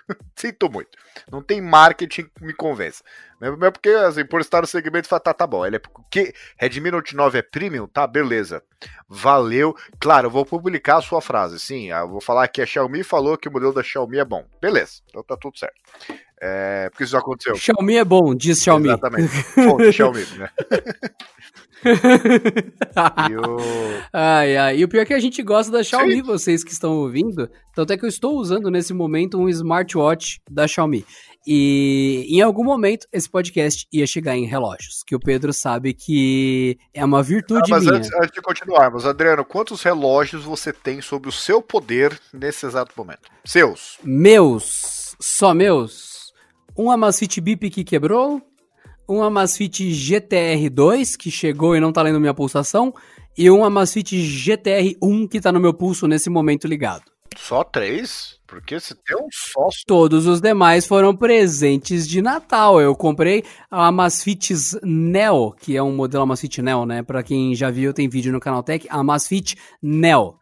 Sinto 0.35 0.69
muito. 0.69 0.97
Não 1.31 1.41
tem 1.41 1.61
marketing 1.61 2.23
que 2.23 2.43
me 2.43 2.53
convence. 2.53 3.01
Mesmo 3.43 3.71
porque, 3.73 3.89
assim, 3.89 4.25
por 4.25 4.39
estar 4.39 4.61
no 4.61 4.67
segmento, 4.67 5.07
fala, 5.07 5.19
tá, 5.19 5.33
tá 5.33 5.45
bom. 5.45 5.65
Ele 5.65 5.75
é 5.75 5.79
porque 5.79 6.33
Redmi 6.57 6.91
Note 6.91 7.13
9 7.13 7.39
é 7.39 7.41
premium, 7.41 7.87
tá, 7.87 8.07
beleza. 8.07 8.63
Valeu. 9.09 9.75
Claro, 9.99 10.27
eu 10.27 10.31
vou 10.31 10.45
publicar 10.45 10.97
a 10.97 11.01
sua 11.01 11.21
frase. 11.21 11.59
Sim, 11.59 11.91
eu 11.91 12.07
vou 12.07 12.21
falar 12.21 12.47
que 12.47 12.61
a 12.61 12.65
Xiaomi 12.65 13.03
falou 13.03 13.37
que 13.37 13.49
o 13.49 13.51
modelo 13.51 13.73
da 13.73 13.83
Xiaomi 13.83 14.17
é 14.17 14.25
bom. 14.25 14.45
Beleza, 14.61 15.01
então 15.09 15.21
tá 15.23 15.35
tudo 15.35 15.57
certo. 15.59 15.75
É, 16.41 16.89
porque 16.89 17.03
isso 17.03 17.11
já 17.11 17.19
aconteceu. 17.19 17.55
Xiaomi 17.55 17.97
é 17.97 18.05
bom, 18.05 18.33
diz 18.33 18.61
Xiaomi. 18.61 18.87
Exatamente. 18.87 19.27
Fonte 19.27 19.91
Xiaomi, 19.91 20.25
né? 20.37 20.49
e 23.29 23.35
o... 23.37 23.57
Ai, 24.11 24.57
ai. 24.57 24.77
E 24.77 24.83
o 24.83 24.87
pior 24.87 25.01
é 25.01 25.05
que 25.05 25.13
a 25.13 25.19
gente 25.19 25.41
gosta 25.43 25.71
da 25.71 25.83
Xiaomi, 25.83 26.15
Sim. 26.15 26.23
vocês 26.23 26.63
que 26.63 26.71
estão 26.71 26.97
ouvindo. 26.97 27.49
Tanto 27.73 27.93
é 27.93 27.97
que 27.97 28.05
eu 28.05 28.09
estou 28.09 28.37
usando 28.37 28.69
nesse 28.69 28.93
momento 28.93 29.37
um 29.37 29.49
smartwatch 29.49 30.41
da 30.49 30.67
Xiaomi. 30.67 31.05
E 31.45 32.25
em 32.29 32.41
algum 32.41 32.63
momento 32.63 33.05
esse 33.11 33.29
podcast 33.29 33.85
ia 33.91 34.07
chegar 34.07 34.37
em 34.37 34.45
relógios, 34.45 35.03
que 35.05 35.15
o 35.15 35.19
Pedro 35.19 35.51
sabe 35.51 35.93
que 35.93 36.77
é 36.93 37.03
uma 37.03 37.21
virtude 37.21 37.63
ah, 37.65 37.75
mas 37.75 37.83
minha. 37.83 37.97
Antes, 37.97 38.13
antes 38.13 38.31
de 38.31 38.41
continuarmos, 38.41 39.05
Adriano, 39.05 39.43
quantos 39.43 39.81
relógios 39.81 40.43
você 40.43 40.71
tem 40.71 41.01
sob 41.01 41.27
o 41.27 41.31
seu 41.31 41.61
poder 41.61 42.17
nesse 42.33 42.65
exato 42.65 42.93
momento? 42.95 43.29
Seus? 43.43 43.97
Meus, 44.03 45.15
só 45.19 45.53
meus. 45.53 46.31
Um 46.77 46.89
Amazfit 46.89 47.39
Bip 47.41 47.69
que 47.69 47.83
quebrou, 47.83 48.41
um 49.07 49.21
Amazfit 49.21 49.83
GTR2 49.91 51.17
que 51.17 51.29
chegou 51.29 51.75
e 51.75 51.79
não 51.79 51.91
tá 51.91 52.01
lendo 52.01 52.19
minha 52.19 52.33
pulsação, 52.33 52.93
e 53.37 53.49
um 53.51 53.65
Amazfit 53.65 54.15
GTR1 54.15 55.27
que 55.27 55.41
tá 55.41 55.51
no 55.51 55.59
meu 55.59 55.73
pulso 55.73 56.07
nesse 56.07 56.29
momento 56.29 56.67
ligado. 56.67 57.03
Só 57.37 57.63
três? 57.63 58.39
Porque 58.53 58.79
se 58.79 58.93
tem 58.93 59.17
um 59.17 59.27
só. 59.31 59.67
Todos 59.87 60.27
os 60.27 60.39
demais 60.39 60.85
foram 60.85 61.15
presentes 61.15 62.07
de 62.07 62.21
Natal. 62.21 62.79
Eu 62.79 62.95
comprei 62.95 63.43
a 63.69 63.87
Amazfit 63.87 64.53
Neo, 64.83 65.55
que 65.59 65.75
é 65.75 65.81
um 65.81 65.95
modelo 65.95 66.21
Amazfit 66.21 66.61
Neo, 66.61 66.85
né? 66.85 67.01
Pra 67.01 67.23
quem 67.23 67.55
já 67.55 67.71
viu, 67.71 67.91
tem 67.91 68.07
vídeo 68.07 68.31
no 68.31 68.39
canal 68.39 68.61
Tech. 68.61 68.87
Amazfit 68.91 69.57
Neo. 69.81 70.35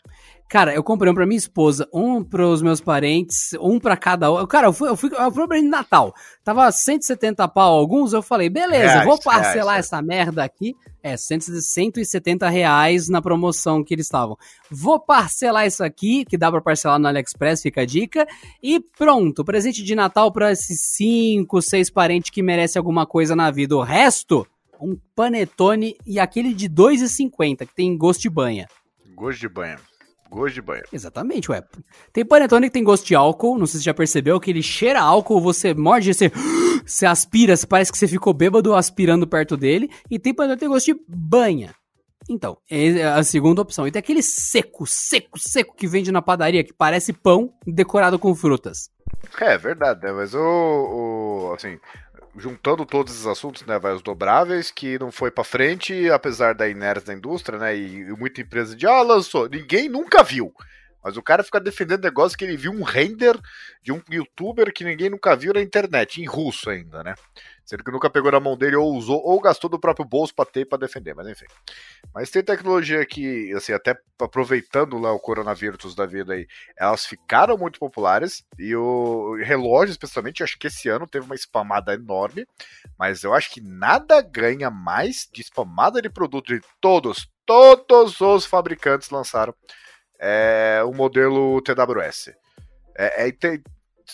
Cara, 0.52 0.76
eu 0.76 0.84
comprei 0.84 1.10
um 1.10 1.16
pra 1.16 1.26
minha 1.26 1.38
esposa, 1.38 1.88
um 1.94 2.22
pros 2.22 2.62
meus 2.62 2.82
parentes, 2.82 3.54
um 3.62 3.80
pra 3.80 3.96
cada 3.96 4.30
um. 4.30 4.46
Cara, 4.46 4.68
eu 4.68 4.74
fui, 4.74 4.90
eu 4.90 4.98
fui, 4.98 5.10
eu 5.10 5.32
fui 5.32 5.48
pra 5.48 5.62
Natal. 5.62 6.14
Tava 6.44 6.70
170 6.70 7.48
pau 7.48 7.74
alguns, 7.74 8.12
eu 8.12 8.22
falei, 8.22 8.50
beleza, 8.50 8.96
reais, 8.96 9.06
vou 9.06 9.18
parcelar 9.18 9.76
reais, 9.76 9.86
essa 9.86 10.02
merda 10.02 10.44
aqui. 10.44 10.76
É, 11.02 11.16
170 11.16 12.50
reais 12.50 13.08
na 13.08 13.22
promoção 13.22 13.82
que 13.82 13.94
eles 13.94 14.08
estavam. 14.08 14.38
Vou 14.70 15.00
parcelar 15.00 15.66
isso 15.66 15.86
aqui, 15.86 16.26
que 16.26 16.38
dá 16.38 16.52
pra 16.52 16.60
parcelar 16.60 17.00
no 17.00 17.08
AliExpress, 17.08 17.62
fica 17.62 17.84
a 17.84 17.86
dica. 17.86 18.28
E 18.62 18.82
pronto, 18.98 19.46
presente 19.46 19.82
de 19.82 19.96
Natal 19.96 20.34
pra 20.34 20.52
esses 20.52 20.82
5, 20.98 21.62
6 21.62 21.90
parentes 21.90 22.30
que 22.30 22.44
merecem 22.44 22.78
alguma 22.78 23.06
coisa 23.06 23.38
na 23.38 23.50
vida. 23.52 23.78
O 23.78 23.82
resto, 23.82 24.46
um 24.82 24.98
panetone 25.16 25.96
e 26.06 26.20
aquele 26.20 26.54
de 26.54 26.68
2,50, 26.68 27.66
que 27.66 27.74
tem 27.74 27.98
gosto 27.98 28.24
de 28.24 28.30
banha. 28.30 28.68
Gosto 29.16 29.40
de 29.40 29.48
banha. 29.48 29.78
Gosto 30.32 30.56
de 30.56 30.62
banho. 30.62 30.84
Exatamente, 30.94 31.52
ué. 31.52 31.62
Tem 32.14 32.26
panetone 32.26 32.68
que 32.68 32.74
tem 32.74 32.86
gosto 32.86 33.06
de 33.06 33.14
álcool, 33.14 33.60
não 33.60 33.66
sei 33.66 33.74
se 33.74 33.84
você 33.84 33.90
já 33.90 33.94
percebeu, 33.94 34.40
que 34.40 34.50
ele 34.50 34.64
cheira 34.64 35.02
álcool, 35.02 35.42
você 35.42 35.74
morde, 35.74 36.14
você, 36.14 36.32
você 36.88 37.06
aspira, 37.06 37.54
parece 37.68 37.92
que 37.92 37.98
você 37.98 38.08
ficou 38.08 38.34
bêbado 38.34 38.74
aspirando 38.74 39.28
perto 39.28 39.58
dele. 39.58 39.92
E 40.10 40.18
tem 40.18 40.34
panetone 40.34 40.56
que 40.56 40.60
tem 40.62 40.70
gosto 40.70 40.86
de 40.86 41.02
banha. 41.06 41.76
Então, 42.30 42.58
é 42.70 43.04
a 43.04 43.22
segunda 43.24 43.62
opção. 43.62 43.86
E 43.86 43.92
tem 43.92 44.00
aquele 44.00 44.24
seco, 44.24 44.88
seco, 44.88 45.38
seco 45.38 45.76
que 45.76 45.86
vende 45.86 46.14
na 46.14 46.22
padaria, 46.22 46.64
que 46.64 46.72
parece 46.72 47.12
pão 47.12 47.54
decorado 47.68 48.18
com 48.18 48.34
frutas. 48.34 48.90
É, 49.38 49.58
verdade, 49.58 50.02
né? 50.02 50.14
Mas 50.14 50.34
o, 50.34 50.40
o 50.40 51.54
assim, 51.54 51.78
juntando 52.36 52.86
todos 52.86 53.14
esses 53.14 53.26
assuntos, 53.26 53.66
né, 53.66 53.78
vai 53.78 53.94
os 53.94 54.02
dobráveis, 54.02 54.72
que 54.72 54.98
não 55.00 55.12
foi 55.12 55.32
para 55.32 55.44
frente, 55.44 56.10
apesar 56.10 56.54
da 56.56 56.68
inércia 56.68 57.08
da 57.08 57.14
indústria, 57.14 57.60
né, 57.60 57.76
e, 57.76 58.12
muita 58.18 58.42
empresa 58.42 58.76
de, 58.76 58.88
ah, 58.88 59.02
lançou, 59.02 59.50
ninguém 59.50 59.90
nunca 59.90 60.24
viu. 60.24 60.54
Mas 61.04 61.18
o 61.18 61.22
cara 61.22 61.44
fica 61.44 61.60
defendendo 61.60 62.04
negócio 62.04 62.38
que 62.38 62.46
ele 62.46 62.56
viu 62.56 62.72
um 62.72 62.84
render 62.84 63.36
de 63.82 63.92
um 63.92 64.02
youtuber 64.10 64.72
que 64.72 64.84
ninguém 64.84 65.10
nunca 65.10 65.36
viu 65.36 65.52
na 65.54 65.62
internet, 65.62 66.22
em 66.22 66.26
russo 66.26 66.70
ainda, 66.70 67.04
né? 67.04 67.16
Sendo 67.66 67.84
que 67.84 67.92
nunca 67.92 68.10
pegou 68.10 68.32
na 68.32 68.40
mão 68.40 68.58
dele 68.58 68.76
ou 68.76 68.94
usou 68.94 69.22
ou 69.24 69.40
gastou 69.40 69.70
do 69.70 69.80
próprio 69.80 70.06
bolso 70.06 70.34
para 70.34 70.50
ter 70.50 70.66
para 70.66 70.80
defender, 70.80 71.16
mas 71.16 71.28
enfim. 71.28 71.46
Mas 72.14 72.30
tem 72.30 72.44
tecnologia 72.44 73.06
que, 73.06 73.54
assim, 73.54 73.72
até 73.72 73.96
aproveitando 74.20 74.98
lá 74.98 75.12
o 75.12 75.20
coronavírus 75.20 75.96
da 75.96 76.06
vida 76.06 76.34
aí, 76.34 76.48
elas 76.78 77.06
ficaram 77.06 77.58
muito 77.58 77.80
populares 77.80 78.44
e 78.58 78.76
o 78.76 79.36
relógio, 79.36 79.92
especialmente, 79.92 80.44
acho 80.44 80.58
que 80.58 80.68
esse 80.68 80.90
ano 80.90 81.08
teve 81.08 81.26
uma 81.26 81.36
spamada 81.36 81.94
enorme, 81.94 82.46
mas 82.98 83.24
eu 83.24 83.34
acho 83.34 83.52
que 83.52 83.62
nada 83.62 84.22
ganha 84.22 84.70
mais 84.70 85.30
de 85.32 85.42
spamada 85.42 86.02
de 86.02 86.10
produto 86.10 86.48
de 86.48 86.62
todos, 86.80 87.30
todos 87.46 88.20
os 88.20 88.46
fabricantes 88.46 89.10
lançaram 89.10 89.54
é, 90.20 90.82
o 90.86 90.94
modelo 90.94 91.62
TWS. 91.62 92.32
É, 92.98 93.28
é, 93.28 93.34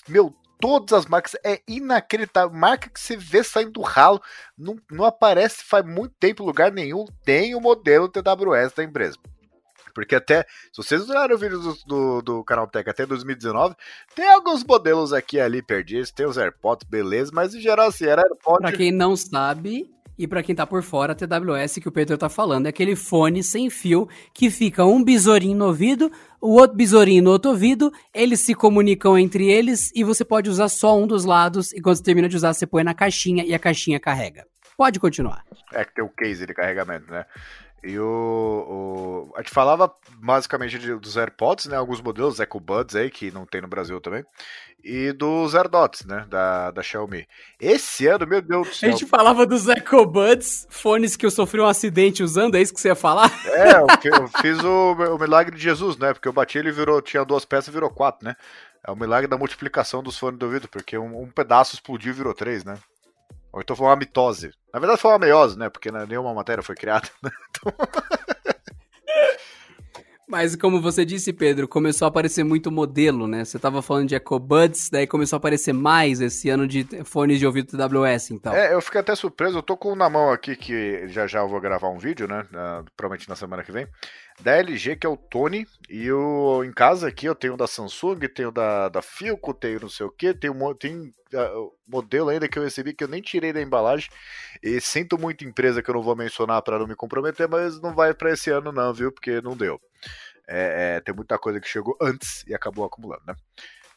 meu, 0.08 0.34
todas 0.60 0.94
as 0.94 1.06
marcas. 1.06 1.36
É 1.44 1.62
inacreditável. 1.68 2.56
Marca 2.56 2.90
que 2.90 3.00
você 3.00 3.16
vê 3.16 3.44
saindo 3.44 3.72
do 3.72 3.82
ralo, 3.82 4.22
não, 4.58 4.78
não 4.92 5.06
aparece 5.06 5.64
faz 5.64 5.86
muito 5.86 6.16
tempo 6.20 6.44
em 6.44 6.46
lugar 6.46 6.72
nenhum. 6.72 7.06
Tem 7.24 7.56
o 7.56 7.62
modelo 7.62 8.10
TWS 8.10 8.74
da 8.76 8.84
empresa. 8.84 9.18
Porque 9.98 10.14
até, 10.14 10.46
se 10.72 10.78
vocês 10.78 11.10
olharem 11.10 11.36
o 11.36 11.40
vídeo 11.40 11.60
do, 11.60 11.74
do, 11.88 12.22
do 12.22 12.44
canal 12.44 12.68
Tech 12.68 12.88
até 12.88 13.04
2019, 13.04 13.76
tem 14.14 14.30
alguns 14.30 14.64
modelos 14.64 15.12
aqui 15.12 15.40
ali 15.40 15.60
perdidos, 15.60 16.12
tem 16.12 16.28
os 16.28 16.38
AirPods, 16.38 16.88
beleza, 16.88 17.32
mas 17.34 17.56
em 17.56 17.60
geral 17.60 17.88
assim, 17.88 18.06
era 18.06 18.22
AirPods... 18.22 18.62
Pra 18.62 18.72
quem 18.72 18.92
não 18.92 19.16
sabe, 19.16 19.90
e 20.18 20.28
para 20.28 20.42
quem 20.42 20.56
tá 20.56 20.66
por 20.66 20.82
fora, 20.82 21.14
a 21.14 21.16
TWS 21.16 21.76
que 21.80 21.88
o 21.88 21.92
Pedro 21.92 22.18
tá 22.18 22.28
falando 22.28 22.66
é 22.66 22.70
aquele 22.70 22.96
fone 22.96 23.44
sem 23.44 23.70
fio 23.70 24.08
que 24.34 24.50
fica 24.50 24.84
um 24.84 25.04
besourinho 25.04 25.58
no 25.58 25.66
ouvido, 25.66 26.12
o 26.42 26.54
outro 26.54 26.76
besourinho 26.76 27.24
no 27.24 27.32
outro 27.32 27.52
ouvido, 27.52 27.92
eles 28.14 28.40
se 28.40 28.56
comunicam 28.56 29.18
entre 29.18 29.48
eles 29.48 29.92
e 29.96 30.04
você 30.04 30.26
pode 30.26 30.50
usar 30.50 30.70
só 30.70 30.98
um 30.98 31.06
dos 31.06 31.26
lados 31.26 31.72
e 31.74 31.82
quando 31.82 31.98
você 31.98 32.04
termina 32.04 32.28
de 32.28 32.36
usar, 32.36 32.54
você 32.54 32.66
põe 32.66 32.84
na 32.84 32.94
caixinha 32.94 33.44
e 33.46 33.54
a 33.54 33.60
caixinha 33.60 34.00
carrega. 34.00 34.46
Pode 34.78 35.00
continuar. 35.00 35.44
É 35.74 35.84
que 35.84 35.96
tem 35.96 36.04
o 36.04 36.10
case 36.10 36.46
de 36.46 36.54
carregamento, 36.54 37.12
né? 37.12 37.26
E 37.84 37.98
o, 38.00 39.30
o, 39.30 39.34
A 39.36 39.42
gente 39.42 39.52
falava 39.52 39.94
basicamente 40.20 40.80
de, 40.80 40.96
dos 40.96 41.16
AirPods, 41.16 41.68
né? 41.68 41.78
Alguns 41.78 42.02
modelos, 42.02 42.40
EcoBuds 42.40 42.96
aí, 42.96 43.10
que 43.10 43.30
não 43.32 43.46
tem 43.46 43.62
no 43.62 43.68
Brasil 43.68 44.02
também. 44.02 44.26
E 44.84 45.12
dos 45.12 45.54
AirDots, 45.54 46.06
né? 46.06 46.26
Da, 46.30 46.72
da 46.72 46.82
Xiaomi. 46.82 47.28
Esse 47.60 48.08
ano, 48.08 48.26
meu 48.26 48.42
Deus 48.42 48.68
do 48.68 48.74
céu. 48.74 48.90
A 48.90 48.92
gente 48.92 49.06
falava 49.06 49.46
dos 49.46 49.68
EcoBuds, 49.68 50.68
fones 50.70 51.16
que 51.16 51.26
eu 51.26 51.32
sofri 51.32 51.62
um 51.62 51.66
acidente 51.66 52.24
usando, 52.24 52.56
é 52.56 52.62
isso 52.62 52.74
que 52.74 52.82
você 52.82 52.88
ia 52.88 52.96
falar? 52.96 53.32
É, 53.46 53.74
eu, 53.74 53.88
eu 54.12 54.28
fiz 54.42 54.60
o, 54.64 54.94
o, 54.94 55.20
milagre 55.20 55.56
de 55.56 55.62
Jesus, 55.62 55.98
né? 55.98 56.14
Porque 56.14 56.28
eu 56.28 56.34
bati 56.34 56.58
ele 56.58 56.72
virou, 56.72 57.02
tinha 57.02 57.24
duas 57.24 57.46
peças 57.46 57.68
e 57.68 57.72
virou 57.72 57.90
quatro, 57.90 58.26
né? 58.26 58.36
É 58.86 58.92
o 58.92 58.96
milagre 58.96 59.28
da 59.28 59.38
multiplicação 59.38 60.02
dos 60.02 60.18
fones 60.18 60.40
do 60.40 60.46
ouvido, 60.46 60.68
porque 60.68 60.98
um, 60.98 61.24
um 61.24 61.30
pedaço 61.30 61.76
explodiu 61.76 62.12
e 62.12 62.16
virou 62.16 62.34
três, 62.34 62.64
né? 62.64 62.78
Ou 63.58 63.62
então 63.62 63.76
foi 63.76 63.88
uma 63.88 63.96
mitose. 63.96 64.52
Na 64.72 64.80
verdade 64.80 65.02
foi 65.02 65.10
uma 65.10 65.18
meiose, 65.18 65.58
né? 65.58 65.68
Porque 65.68 65.90
nenhuma 65.92 66.32
matéria 66.32 66.62
foi 66.64 66.76
criada. 66.76 67.10
Né? 67.24 67.32
Então... 67.50 67.74
Mas 70.28 70.58
como 70.58 70.82
você 70.82 71.06
disse, 71.06 71.32
Pedro, 71.32 71.70
começou 71.70 72.06
a 72.06 72.10
aparecer 72.10 72.44
muito 72.44 72.70
modelo, 72.70 73.28
né? 73.28 73.46
Você 73.46 73.56
estava 73.56 73.82
falando 73.82 74.10
de 74.10 74.16
EcoBuds, 74.16 74.90
daí 74.90 75.08
começou 75.08 75.38
a 75.38 75.40
aparecer 75.40 75.72
mais 75.72 76.20
esse 76.20 76.50
ano 76.50 76.68
de 76.68 76.86
fones 77.06 77.40
de 77.40 77.48
ouvido 77.48 77.78
TWS, 77.78 78.32
então. 78.32 78.54
É, 78.54 78.74
eu 78.74 78.82
fiquei 78.82 79.00
até 79.00 79.16
surpreso. 79.16 79.60
Eu 79.60 79.64
tô 79.64 79.78
com 79.78 79.94
um 79.94 79.96
na 79.96 80.10
mão 80.10 80.30
aqui 80.30 80.58
que 80.58 81.08
já 81.08 81.26
já 81.26 81.40
eu 81.40 81.48
vou 81.48 81.62
gravar 81.62 81.88
um 81.88 81.98
vídeo, 81.98 82.28
né? 82.28 82.42
Uh, 82.52 82.86
provavelmente 82.98 83.30
na 83.30 83.38
semana 83.38 83.64
que 83.64 83.72
vem. 83.72 83.88
Da 84.42 84.56
LG, 84.58 84.96
que 84.98 85.08
é 85.08 85.10
o 85.10 85.18
Tony. 85.18 85.68
E 85.90 86.12
o 86.12 86.64
em 86.64 86.72
casa 86.72 87.08
aqui 87.08 87.26
eu 87.26 87.36
tenho 87.36 87.58
da 87.58 87.66
Samsung, 87.66 88.20
tenho 88.28 88.52
da, 88.52 88.90
da 88.90 89.02
Filco, 89.02 89.54
tenho 89.54 89.80
não 89.82 89.90
sei 89.90 90.06
o 90.06 90.12
que, 90.12 90.34
tenho, 90.34 90.76
tenho 90.76 91.14
uh, 91.34 91.74
modelo 91.88 92.30
ainda 92.30 92.48
que 92.48 92.60
eu 92.60 92.64
recebi 92.64 92.94
que 92.94 93.04
eu 93.04 93.08
nem 93.08 93.22
tirei 93.22 93.52
da 93.52 93.62
embalagem. 93.62 94.10
E 94.62 94.80
sinto 94.82 95.18
muito 95.18 95.46
empresa 95.46 95.82
que 95.82 95.90
eu 95.90 95.96
não 95.96 96.04
vou 96.04 96.16
mencionar 96.16 96.62
para 96.62 96.80
não 96.80 96.88
me 96.88 96.96
comprometer, 96.96 97.48
mas 97.48 97.82
não 97.82 97.96
vai 97.96 98.14
para 98.14 98.32
esse 98.32 98.50
ano 98.52 98.72
não, 98.72 98.94
viu? 98.94 99.12
Porque 99.12 99.42
não 99.42 99.56
deu. 99.56 99.82
É, 100.48 100.96
é, 100.98 101.02
tem 101.02 101.14
muita 101.14 101.38
coisa 101.38 101.60
que 101.60 101.68
chegou 101.68 101.98
antes 102.02 102.44
e 102.48 102.54
acabou 102.54 102.86
acumulando, 102.86 103.24
né? 103.28 103.36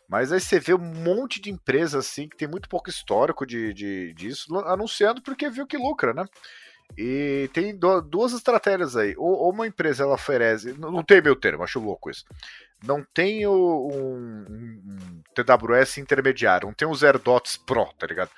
Mas 0.09 0.33
aí 0.33 0.41
você 0.41 0.59
vê 0.59 0.75
um 0.75 0.79
monte 0.79 1.41
de 1.41 1.51
empresas 1.51 2.07
assim 2.07 2.29
que 2.29 2.37
tem 2.37 2.49
muito 2.49 2.69
pouco 2.69 2.91
histórico 2.91 3.47
de, 3.47 3.73
de, 3.73 4.13
disso, 4.15 4.53
anunciando 4.67 5.23
porque 5.23 5.49
viu 5.49 5.69
que 5.69 5.77
lucra, 5.77 6.13
né? 6.13 6.25
E 6.97 7.49
tem 7.53 7.77
duas 7.77 8.33
estratégias 8.33 8.97
aí. 8.97 9.15
Ou, 9.17 9.51
uma 9.51 9.67
empresa 9.67 10.05
ela 10.05 10.15
oferece. 10.15 10.75
Não 10.79 11.03
tem 11.03 11.23
meu 11.23 11.37
termo, 11.37 11.63
acho 11.63 11.81
louco 11.81 12.11
isso. 12.11 12.25
Não 12.83 13.05
tem 13.15 13.47
um, 13.47 13.89
um, 13.89 15.23
TWS 15.35 15.99
intermediário, 15.99 16.67
não 16.67 16.75
tem 16.75 16.89
um 16.89 16.95
Zero 16.95 17.19
Dots 17.19 17.59
Pro, 17.59 17.93
tá 17.99 18.07
ligado? 18.07 18.31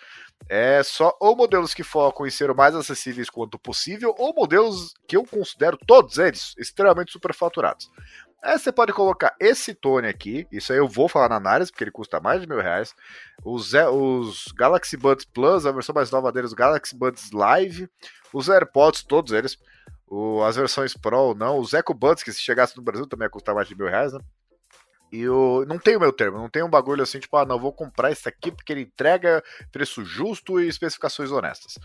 É 0.48 0.82
só 0.82 1.16
ou 1.20 1.36
modelos 1.36 1.72
que 1.72 1.84
focam 1.84 2.26
em 2.26 2.30
ser 2.30 2.53
mais 2.53 2.74
acessíveis 2.74 3.30
quanto 3.30 3.57
possível, 3.57 4.12
ou 4.18 4.34
modelos 4.34 4.92
que 5.07 5.16
eu 5.16 5.24
considero 5.24 5.78
todos 5.86 6.18
eles 6.18 6.55
extremamente 6.59 7.12
superfaturados. 7.12 7.88
Aí 8.43 8.59
você 8.59 8.72
pode 8.72 8.93
colocar 8.93 9.36
esse 9.38 9.72
Tone 9.72 10.09
aqui, 10.09 10.49
isso 10.51 10.72
aí 10.72 10.78
eu 10.78 10.88
vou 10.88 11.09
falar 11.09 11.28
na 11.28 11.36
análise, 11.36 11.70
porque 11.70 11.84
ele 11.84 11.93
custa 11.93 12.18
mais 12.18 12.40
de 12.40 12.49
mil 12.49 12.61
reais. 12.61 12.93
Os, 13.45 13.72
os 13.72 14.47
Galaxy 14.57 14.97
Buds 14.97 15.24
Plus, 15.24 15.64
a 15.64 15.70
versão 15.70 15.95
mais 15.95 16.11
nova 16.11 16.32
deles, 16.32 16.51
os 16.51 16.55
Galaxy 16.55 16.97
Buds 16.97 17.30
Live, 17.30 17.88
os 18.32 18.49
AirPods, 18.49 19.05
todos 19.05 19.32
eles, 19.32 19.57
o, 20.09 20.43
as 20.43 20.57
versões 20.57 20.93
Pro 20.95 21.16
ou 21.16 21.34
não, 21.36 21.57
os 21.59 21.72
Echo 21.72 21.95
Buds, 21.95 22.24
que 22.24 22.32
se 22.32 22.40
chegasse 22.40 22.76
no 22.76 22.82
Brasil 22.82 23.07
também 23.07 23.26
ia 23.26 23.30
custar 23.30 23.55
mais 23.55 23.68
de 23.68 23.76
mil 23.76 23.86
reais, 23.86 24.12
né? 24.12 24.18
E 25.12 25.20
eu 25.20 25.66
não 25.68 25.78
tenho 25.78 26.00
meu 26.00 26.10
termo, 26.10 26.38
não 26.38 26.48
tem 26.48 26.62
um 26.62 26.70
bagulho 26.70 27.02
assim, 27.02 27.20
tipo, 27.20 27.36
ah, 27.36 27.44
não, 27.44 27.58
vou 27.58 27.70
comprar 27.70 28.10
esse 28.10 28.26
aqui 28.26 28.50
porque 28.50 28.72
ele 28.72 28.80
entrega 28.80 29.44
preço 29.70 30.02
justo 30.02 30.58
e 30.58 30.66
especificações 30.66 31.30
honestas. 31.30 31.78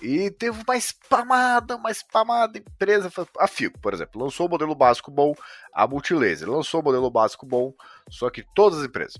E 0.00 0.30
teve 0.30 0.62
uma 0.62 0.76
spamada, 0.76 1.74
uma 1.74 1.90
spamada 1.92 2.56
empresa. 2.56 3.10
A 3.36 3.48
Fico, 3.48 3.80
por 3.80 3.92
exemplo, 3.92 4.22
lançou 4.22 4.46
o 4.46 4.50
modelo 4.50 4.76
básico 4.76 5.10
bom, 5.10 5.34
a 5.74 5.88
Multilaser 5.88 6.48
lançou 6.48 6.80
o 6.80 6.84
modelo 6.84 7.10
básico 7.10 7.44
bom, 7.44 7.74
só 8.08 8.30
que 8.30 8.44
todas 8.54 8.78
as 8.78 8.84
empresas. 8.84 9.16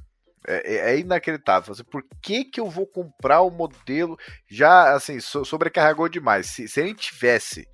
É, 0.46 0.74
é, 0.74 0.94
é 0.94 0.98
inacreditável. 1.00 1.72
Assim, 1.72 1.82
por 1.82 2.04
que, 2.22 2.44
que 2.44 2.60
eu 2.60 2.70
vou 2.70 2.86
comprar 2.86 3.40
o 3.40 3.48
um 3.48 3.50
modelo? 3.50 4.16
Já, 4.46 4.94
assim, 4.94 5.18
so, 5.18 5.44
sobrecarregou 5.44 6.08
demais. 6.08 6.46
Se, 6.46 6.68
se 6.68 6.86
gente 6.86 7.10
tivesse 7.10 7.68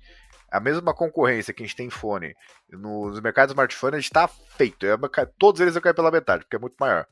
a 0.55 0.59
mesma 0.59 0.93
concorrência 0.93 1.53
que 1.53 1.61
a 1.61 1.65
gente 1.65 1.75
tem 1.75 1.87
em 1.87 1.91
fone 1.91 2.33
nos 2.69 3.19
mercados 3.19 3.51
smartphone, 3.51 3.95
a 3.95 3.99
gente 3.99 4.09
tá 4.09 4.27
feito. 4.27 4.85
É 4.85 4.95
todos 5.37 5.59
eles 5.59 5.75
eu 5.75 5.81
cair 5.81 5.93
pela 5.93 6.09
metade, 6.09 6.45
porque 6.45 6.55
é 6.55 6.59
muito 6.59 6.77
maior. 6.79 7.05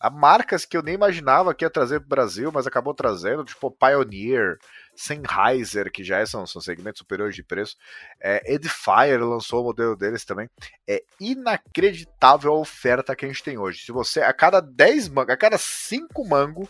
Há 0.00 0.08
marcas 0.08 0.64
que 0.64 0.76
eu 0.76 0.82
nem 0.82 0.94
imaginava 0.94 1.54
que 1.54 1.64
ia 1.64 1.70
trazer 1.70 2.00
pro 2.00 2.08
Brasil, 2.08 2.50
mas 2.50 2.66
acabou 2.66 2.94
trazendo, 2.94 3.44
tipo 3.44 3.70
Pioneer, 3.70 4.58
Sennheiser, 4.94 5.92
que 5.92 6.02
já 6.02 6.20
é, 6.20 6.26
são, 6.26 6.46
são 6.46 6.60
segmentos 6.60 7.00
superiores 7.00 7.34
de 7.36 7.42
preço. 7.42 7.76
É, 8.18 8.54
Edifier 8.54 9.22
lançou 9.22 9.60
o 9.60 9.64
modelo 9.64 9.94
deles 9.94 10.24
também. 10.24 10.48
É 10.88 11.02
inacreditável 11.20 12.52
a 12.52 12.58
oferta 12.58 13.14
que 13.14 13.26
a 13.26 13.28
gente 13.28 13.42
tem 13.42 13.58
hoje. 13.58 13.84
Se 13.84 13.92
você, 13.92 14.22
a 14.22 14.32
cada 14.32 14.60
10 14.60 15.10
mango, 15.10 15.32
a 15.32 15.36
cada 15.36 15.58
5 15.58 16.26
mango, 16.26 16.66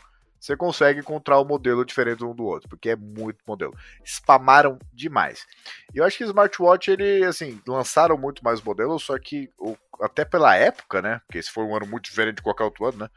você 0.46 0.56
consegue 0.56 1.00
encontrar 1.00 1.40
um 1.40 1.44
modelo 1.44 1.84
diferente 1.84 2.24
um 2.24 2.34
do 2.34 2.44
outro, 2.44 2.68
porque 2.68 2.90
é 2.90 2.96
muito 2.96 3.38
modelo. 3.46 3.74
Spamaram 4.04 4.78
demais. 4.92 5.44
E 5.92 5.98
eu 5.98 6.04
acho 6.04 6.16
que 6.16 6.24
o 6.24 6.26
smartwatch, 6.26 6.90
ele, 6.90 7.24
assim, 7.24 7.60
lançaram 7.66 8.16
muito 8.16 8.44
mais 8.44 8.62
modelos, 8.62 9.02
só 9.02 9.18
que 9.18 9.50
o, 9.58 9.76
até 10.00 10.24
pela 10.24 10.54
época, 10.54 11.02
né? 11.02 11.20
Porque 11.26 11.38
esse 11.38 11.50
foi 11.50 11.64
um 11.64 11.74
ano 11.74 11.86
muito 11.86 12.04
diferente 12.04 12.36
de 12.36 12.42
qualquer 12.42 12.62
outro 12.62 12.86
ano, 12.86 12.98
né? 12.98 13.08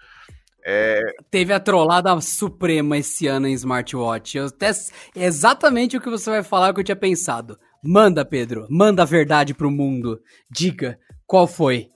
É... 0.65 1.01
Teve 1.29 1.53
a 1.53 1.59
trollada 1.59 2.19
suprema 2.19 2.97
esse 2.97 3.27
ano 3.27 3.47
em 3.47 3.53
smartwatch. 3.53 4.37
Eu 4.37 4.47
até, 4.47 4.71
exatamente 5.15 5.97
o 5.97 6.01
que 6.01 6.09
você 6.09 6.31
vai 6.31 6.43
falar 6.43 6.73
que 6.73 6.79
eu 6.79 6.83
tinha 6.83 6.95
pensado. 6.95 7.59
Manda, 7.83 8.25
Pedro. 8.25 8.65
Manda 8.69 9.03
a 9.03 9.05
verdade 9.05 9.53
pro 9.53 9.71
mundo. 9.71 10.19
Diga, 10.49 10.99
qual 11.27 11.45
foi? 11.45 11.89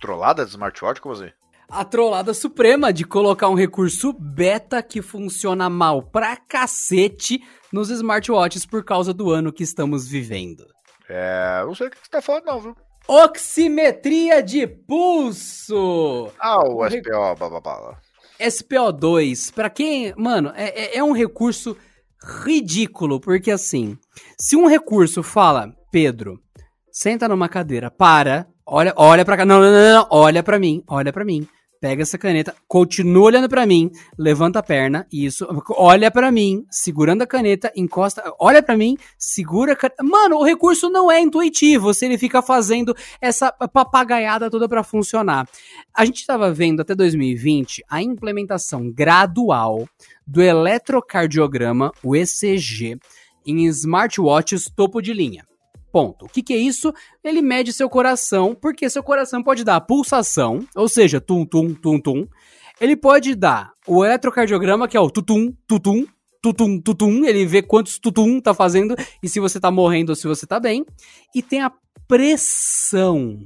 Trollada 0.00 0.44
de 0.44 0.50
smartwatch? 0.50 1.00
Como 1.00 1.14
assim? 1.14 1.30
A 1.68 1.84
trollada 1.84 2.34
suprema 2.34 2.92
de 2.92 3.04
colocar 3.04 3.48
um 3.48 3.54
recurso 3.54 4.12
beta 4.12 4.82
que 4.82 5.02
funciona 5.02 5.68
mal 5.68 6.02
pra 6.02 6.36
cacete 6.36 7.42
nos 7.72 7.90
smartwatches 7.90 8.66
por 8.66 8.84
causa 8.84 9.12
do 9.12 9.30
ano 9.30 9.52
que 9.52 9.62
estamos 9.62 10.06
vivendo. 10.06 10.66
É, 11.08 11.62
não 11.64 11.74
sei 11.74 11.88
o 11.88 11.90
que 11.90 11.98
você 11.98 12.10
tá 12.10 12.22
falando 12.22 12.44
não, 12.44 12.60
viu? 12.60 12.76
Oximetria 13.06 14.42
de 14.42 14.66
pulso! 14.66 16.30
Ah, 16.38 16.62
o 16.66 16.88
SPO, 16.88 17.34
bababá. 17.38 17.98
SPO2, 18.40 19.52
pra 19.52 19.68
quem... 19.68 20.14
Mano, 20.16 20.52
é, 20.56 20.68
é, 20.68 20.98
é 20.98 21.04
um 21.04 21.12
recurso 21.12 21.76
ridículo, 22.44 23.20
porque 23.20 23.50
assim, 23.50 23.98
se 24.40 24.56
um 24.56 24.66
recurso 24.66 25.22
fala, 25.22 25.74
Pedro, 25.92 26.40
senta 26.90 27.28
numa 27.28 27.48
cadeira, 27.48 27.90
para, 27.90 28.46
olha, 28.64 28.94
olha 28.96 29.24
pra 29.24 29.36
cá, 29.36 29.44
não, 29.44 29.60
não, 29.60 29.70
não, 29.70 29.94
não, 29.94 30.06
olha 30.10 30.42
pra 30.42 30.58
mim, 30.58 30.82
olha 30.88 31.12
pra 31.12 31.24
mim 31.24 31.46
pega 31.84 32.00
essa 32.00 32.16
caneta, 32.16 32.56
continua 32.66 33.24
olhando 33.24 33.46
para 33.46 33.66
mim, 33.66 33.90
levanta 34.16 34.58
a 34.58 34.62
perna, 34.62 35.06
isso, 35.12 35.46
olha 35.76 36.10
para 36.10 36.32
mim, 36.32 36.64
segurando 36.70 37.20
a 37.20 37.26
caneta, 37.26 37.70
encosta, 37.76 38.24
olha 38.40 38.62
para 38.62 38.74
mim, 38.74 38.96
segura 39.18 39.74
a 39.74 39.76
caneta. 39.76 40.02
Mano, 40.02 40.38
o 40.38 40.44
recurso 40.44 40.88
não 40.88 41.12
é 41.12 41.20
intuitivo, 41.20 41.92
se 41.92 42.06
ele 42.06 42.16
fica 42.16 42.40
fazendo 42.40 42.96
essa 43.20 43.52
papagaiada 43.52 44.48
toda 44.48 44.66
para 44.66 44.82
funcionar. 44.82 45.46
A 45.94 46.06
gente 46.06 46.20
estava 46.20 46.50
vendo 46.50 46.80
até 46.80 46.94
2020 46.94 47.84
a 47.86 48.00
implementação 48.00 48.90
gradual 48.90 49.86
do 50.26 50.40
eletrocardiograma, 50.40 51.92
o 52.02 52.16
ECG, 52.16 52.98
em 53.44 53.66
smartwatches 53.66 54.70
topo 54.74 55.02
de 55.02 55.12
linha. 55.12 55.44
Ponto. 55.94 56.24
O 56.24 56.28
que, 56.28 56.42
que 56.42 56.52
é 56.52 56.56
isso? 56.56 56.92
Ele 57.22 57.40
mede 57.40 57.72
seu 57.72 57.88
coração, 57.88 58.52
porque 58.52 58.90
seu 58.90 59.00
coração 59.00 59.44
pode 59.44 59.62
dar 59.62 59.80
pulsação, 59.80 60.66
ou 60.74 60.88
seja, 60.88 61.20
tum, 61.20 61.46
tum, 61.46 61.72
tum, 61.72 62.00
tum. 62.00 62.26
Ele 62.80 62.96
pode 62.96 63.36
dar 63.36 63.70
o 63.86 64.04
eletrocardiograma, 64.04 64.88
que 64.88 64.96
é 64.96 65.00
o 65.00 65.08
tutum, 65.08 65.54
tutum, 65.68 66.04
tutum, 66.42 66.80
tutum. 66.80 67.24
Ele 67.24 67.46
vê 67.46 67.62
quantos 67.62 68.00
tutum 68.00 68.40
tá 68.40 68.52
fazendo 68.52 68.96
e 69.22 69.28
se 69.28 69.38
você 69.38 69.60
tá 69.60 69.70
morrendo 69.70 70.10
ou 70.10 70.16
se 70.16 70.26
você 70.26 70.44
tá 70.48 70.58
bem. 70.58 70.84
E 71.32 71.40
tem 71.40 71.62
a 71.62 71.70
pressão 72.08 73.38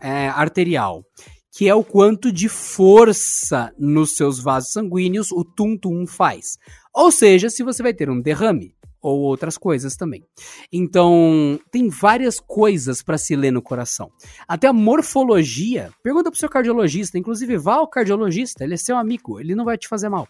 é, 0.00 0.28
arterial, 0.28 1.04
que 1.52 1.68
é 1.68 1.74
o 1.74 1.84
quanto 1.84 2.32
de 2.32 2.48
força 2.48 3.74
nos 3.78 4.16
seus 4.16 4.42
vasos 4.42 4.72
sanguíneos 4.72 5.30
o 5.30 5.44
tum-tum 5.44 6.06
faz. 6.06 6.56
Ou 6.94 7.12
seja, 7.12 7.50
se 7.50 7.62
você 7.62 7.82
vai 7.82 7.92
ter 7.92 8.08
um 8.08 8.22
derrame, 8.22 8.72
ou 9.02 9.20
outras 9.20 9.56
coisas 9.56 9.96
também. 9.96 10.24
Então, 10.72 11.58
tem 11.70 11.88
várias 11.88 12.38
coisas 12.38 13.02
para 13.02 13.18
se 13.18 13.34
ler 13.34 13.50
no 13.50 13.62
coração. 13.62 14.10
Até 14.46 14.66
a 14.66 14.72
morfologia. 14.72 15.90
Pergunta 16.02 16.30
pro 16.30 16.38
seu 16.38 16.48
cardiologista, 16.48 17.18
inclusive 17.18 17.56
vá 17.56 17.74
ao 17.74 17.88
cardiologista, 17.88 18.64
ele 18.64 18.74
é 18.74 18.76
seu 18.76 18.96
amigo, 18.96 19.40
ele 19.40 19.54
não 19.54 19.64
vai 19.64 19.78
te 19.78 19.88
fazer 19.88 20.08
mal. 20.08 20.28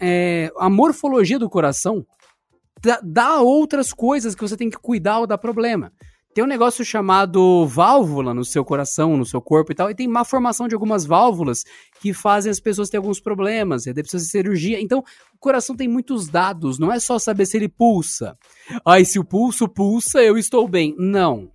É, 0.00 0.50
a 0.58 0.68
morfologia 0.68 1.38
do 1.38 1.48
coração 1.48 2.04
dá, 3.02 3.40
outras 3.40 3.92
coisas 3.92 4.34
que 4.34 4.40
você 4.40 4.56
tem 4.56 4.70
que 4.70 4.78
cuidar 4.78 5.18
ou 5.18 5.26
dá 5.26 5.36
problema. 5.36 5.92
Tem 6.32 6.44
um 6.44 6.46
negócio 6.46 6.84
chamado 6.84 7.66
válvula 7.66 8.32
no 8.32 8.44
seu 8.44 8.64
coração, 8.64 9.16
no 9.16 9.26
seu 9.26 9.40
corpo 9.40 9.72
e 9.72 9.74
tal, 9.74 9.90
e 9.90 9.94
tem 9.94 10.06
má 10.06 10.24
formação 10.24 10.68
de 10.68 10.74
algumas 10.74 11.04
válvulas 11.04 11.64
que 12.00 12.12
fazem 12.14 12.50
as 12.50 12.60
pessoas 12.60 12.88
ter 12.88 12.98
alguns 12.98 13.20
problemas, 13.20 13.86
e 13.86 13.92
daí 13.92 14.02
precisa 14.02 14.24
de 14.24 14.30
cirurgia. 14.30 14.80
Então, 14.80 15.00
o 15.34 15.38
coração 15.38 15.76
tem 15.76 15.88
muitos 15.88 16.28
dados, 16.28 16.78
não 16.78 16.92
é 16.92 17.00
só 17.00 17.18
saber 17.18 17.46
se 17.46 17.56
ele 17.56 17.68
pulsa. 17.68 18.36
Ai, 18.86 19.04
se 19.04 19.18
o 19.18 19.24
pulso 19.24 19.68
pulsa, 19.68 20.22
eu 20.22 20.38
estou 20.38 20.68
bem. 20.68 20.94
Não 20.98 21.50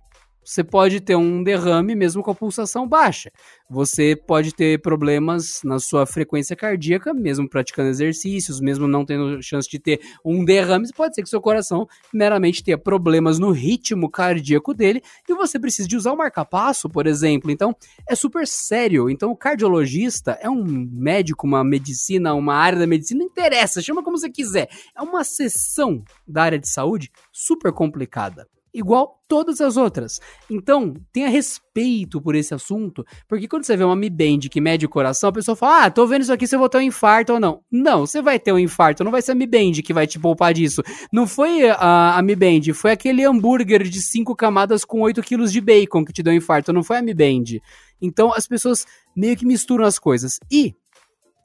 você 0.46 0.62
pode 0.62 1.00
ter 1.00 1.16
um 1.16 1.42
derrame 1.42 1.96
mesmo 1.96 2.22
com 2.22 2.30
a 2.30 2.34
pulsação 2.34 2.86
baixa. 2.86 3.32
Você 3.68 4.14
pode 4.14 4.54
ter 4.54 4.80
problemas 4.80 5.60
na 5.64 5.80
sua 5.80 6.06
frequência 6.06 6.54
cardíaca, 6.54 7.12
mesmo 7.12 7.48
praticando 7.48 7.88
exercícios, 7.88 8.60
mesmo 8.60 8.86
não 8.86 9.04
tendo 9.04 9.42
chance 9.42 9.68
de 9.68 9.80
ter 9.80 10.00
um 10.24 10.44
derrame. 10.44 10.88
Pode 10.94 11.16
ser 11.16 11.22
que 11.24 11.28
seu 11.28 11.40
coração 11.40 11.88
meramente 12.14 12.62
tenha 12.62 12.78
problemas 12.78 13.40
no 13.40 13.50
ritmo 13.50 14.08
cardíaco 14.08 14.72
dele 14.72 15.02
e 15.28 15.34
você 15.34 15.58
precisa 15.58 15.88
de 15.88 15.96
usar 15.96 16.12
o 16.12 16.16
marcapasso, 16.16 16.88
por 16.88 17.08
exemplo. 17.08 17.50
Então, 17.50 17.74
é 18.08 18.14
super 18.14 18.46
sério. 18.46 19.10
Então, 19.10 19.32
o 19.32 19.36
cardiologista 19.36 20.38
é 20.40 20.48
um 20.48 20.64
médico, 20.64 21.44
uma 21.44 21.64
medicina, 21.64 22.34
uma 22.34 22.54
área 22.54 22.78
da 22.78 22.86
medicina, 22.86 23.18
não 23.18 23.26
interessa, 23.26 23.82
chama 23.82 24.00
como 24.00 24.16
você 24.16 24.30
quiser. 24.30 24.68
É 24.96 25.02
uma 25.02 25.24
sessão 25.24 26.04
da 26.24 26.44
área 26.44 26.58
de 26.58 26.68
saúde 26.68 27.10
super 27.32 27.72
complicada 27.72 28.46
igual 28.76 29.22
todas 29.26 29.60
as 29.60 29.76
outras. 29.76 30.20
Então, 30.50 30.94
tenha 31.10 31.28
respeito 31.28 32.20
por 32.20 32.34
esse 32.34 32.54
assunto, 32.54 33.04
porque 33.26 33.48
quando 33.48 33.64
você 33.64 33.76
vê 33.76 33.82
uma 33.82 33.96
Mi 33.96 34.10
Band 34.10 34.40
que 34.50 34.60
mede 34.60 34.84
o 34.84 34.88
coração, 34.88 35.30
a 35.30 35.32
pessoa 35.32 35.56
fala: 35.56 35.84
Ah, 35.84 35.90
tô 35.90 36.06
vendo 36.06 36.22
isso 36.22 36.32
aqui, 36.32 36.46
você 36.46 36.56
vou 36.56 36.68
ter 36.68 36.78
um 36.78 36.82
infarto 36.82 37.32
ou 37.32 37.40
não. 37.40 37.62
Não, 37.72 38.06
você 38.06 38.20
vai 38.20 38.38
ter 38.38 38.52
um 38.52 38.58
infarto, 38.58 39.02
não 39.02 39.10
vai 39.10 39.22
ser 39.22 39.32
a 39.32 39.34
Mi 39.34 39.46
Band 39.46 39.82
que 39.82 39.94
vai 39.94 40.06
te 40.06 40.18
poupar 40.18 40.52
disso. 40.52 40.82
Não 41.10 41.26
foi 41.26 41.68
a, 41.70 42.18
a 42.18 42.22
Mi 42.22 42.36
Band, 42.36 42.74
foi 42.74 42.92
aquele 42.92 43.24
hambúrguer 43.24 43.82
de 43.82 44.00
5 44.00 44.36
camadas 44.36 44.84
com 44.84 45.00
8 45.00 45.22
quilos 45.22 45.50
de 45.50 45.60
bacon 45.60 46.04
que 46.04 46.12
te 46.12 46.22
deu 46.22 46.34
um 46.34 46.36
infarto, 46.36 46.72
não 46.72 46.84
foi 46.84 46.98
a 46.98 47.02
Mi 47.02 47.14
Band. 47.14 47.58
Então, 48.00 48.32
as 48.32 48.46
pessoas 48.46 48.86
meio 49.16 49.36
que 49.36 49.46
misturam 49.46 49.86
as 49.86 49.98
coisas. 49.98 50.38
E 50.52 50.74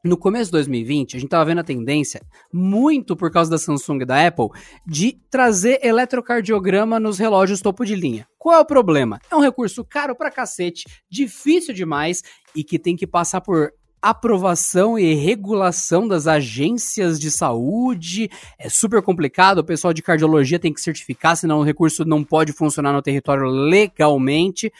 no 0.03 0.17
começo 0.17 0.45
de 0.45 0.51
2020, 0.53 1.15
a 1.15 1.19
gente 1.19 1.27
estava 1.27 1.45
vendo 1.45 1.59
a 1.59 1.63
tendência, 1.63 2.21
muito 2.51 3.15
por 3.15 3.31
causa 3.31 3.51
da 3.51 3.57
Samsung 3.57 4.01
e 4.01 4.05
da 4.05 4.27
Apple, 4.27 4.49
de 4.85 5.19
trazer 5.29 5.79
eletrocardiograma 5.83 6.99
nos 6.99 7.19
relógios 7.19 7.61
topo 7.61 7.85
de 7.85 7.95
linha. 7.95 8.27
Qual 8.37 8.55
é 8.55 8.59
o 8.59 8.65
problema? 8.65 9.19
É 9.29 9.35
um 9.35 9.41
recurso 9.41 9.85
caro 9.85 10.15
pra 10.15 10.31
cacete, 10.31 10.85
difícil 11.09 11.73
demais 11.73 12.23
e 12.55 12.63
que 12.63 12.79
tem 12.79 12.95
que 12.95 13.05
passar 13.05 13.41
por 13.41 13.71
aprovação 14.01 14.97
e 14.97 15.13
regulação 15.13 16.07
das 16.07 16.25
agências 16.25 17.19
de 17.19 17.29
saúde. 17.29 18.31
É 18.57 18.67
super 18.67 19.01
complicado, 19.03 19.59
o 19.59 19.63
pessoal 19.63 19.93
de 19.93 20.01
cardiologia 20.01 20.57
tem 20.57 20.73
que 20.73 20.81
certificar, 20.81 21.37
senão 21.37 21.59
o 21.59 21.63
recurso 21.63 22.03
não 22.03 22.23
pode 22.23 22.51
funcionar 22.51 22.91
no 22.91 23.01
território 23.01 23.45
legalmente. 23.45 24.73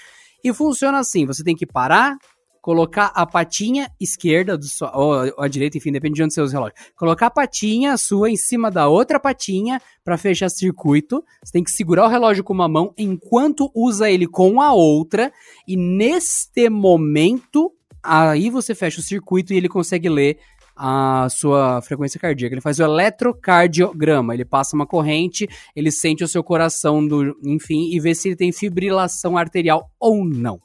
E 0.43 0.51
funciona 0.51 0.97
assim: 0.97 1.27
você 1.27 1.43
tem 1.43 1.55
que 1.55 1.67
parar, 1.67 2.17
colocar 2.61 3.07
a 3.15 3.25
patinha 3.25 3.89
esquerda 3.99 4.57
do 4.57 4.65
sua, 4.65 4.95
ou 4.95 5.33
a 5.37 5.47
direita, 5.47 5.77
enfim, 5.77 5.91
depende 5.91 6.15
de 6.15 6.23
onde 6.23 6.33
você 6.33 6.41
usa 6.41 6.53
o 6.53 6.59
relógio. 6.59 6.75
Colocar 6.95 7.27
a 7.27 7.31
patinha 7.31 7.97
sua 7.97 8.29
em 8.29 8.37
cima 8.37 8.69
da 8.69 8.87
outra 8.87 9.19
patinha 9.19 9.81
para 10.03 10.17
fechar 10.17 10.49
circuito. 10.49 11.23
Você 11.43 11.51
tem 11.51 11.63
que 11.63 11.71
segurar 11.71 12.05
o 12.05 12.09
relógio 12.09 12.43
com 12.43 12.53
uma 12.53 12.67
mão 12.67 12.93
enquanto 12.97 13.71
usa 13.73 14.09
ele 14.09 14.27
com 14.27 14.61
a 14.61 14.73
outra 14.73 15.33
e 15.67 15.75
neste 15.75 16.69
momento 16.69 17.73
aí 18.03 18.49
você 18.49 18.73
fecha 18.75 18.99
o 18.99 19.03
circuito 19.03 19.53
e 19.53 19.57
ele 19.57 19.67
consegue 19.67 20.09
ler 20.09 20.37
a 20.75 21.27
sua 21.29 21.81
frequência 21.81 22.19
cardíaca. 22.19 22.55
Ele 22.55 22.61
faz 22.61 22.79
o 22.79 22.83
eletrocardiograma. 22.83 24.33
Ele 24.33 24.45
passa 24.45 24.75
uma 24.75 24.87
corrente, 24.87 25.47
ele 25.75 25.91
sente 25.91 26.23
o 26.23 26.27
seu 26.27 26.43
coração, 26.43 27.05
do, 27.05 27.37
enfim, 27.43 27.91
e 27.93 27.99
vê 27.99 28.15
se 28.15 28.29
ele 28.29 28.35
tem 28.35 28.51
fibrilação 28.51 29.37
arterial 29.37 29.91
ou 29.99 30.25
não. 30.25 30.59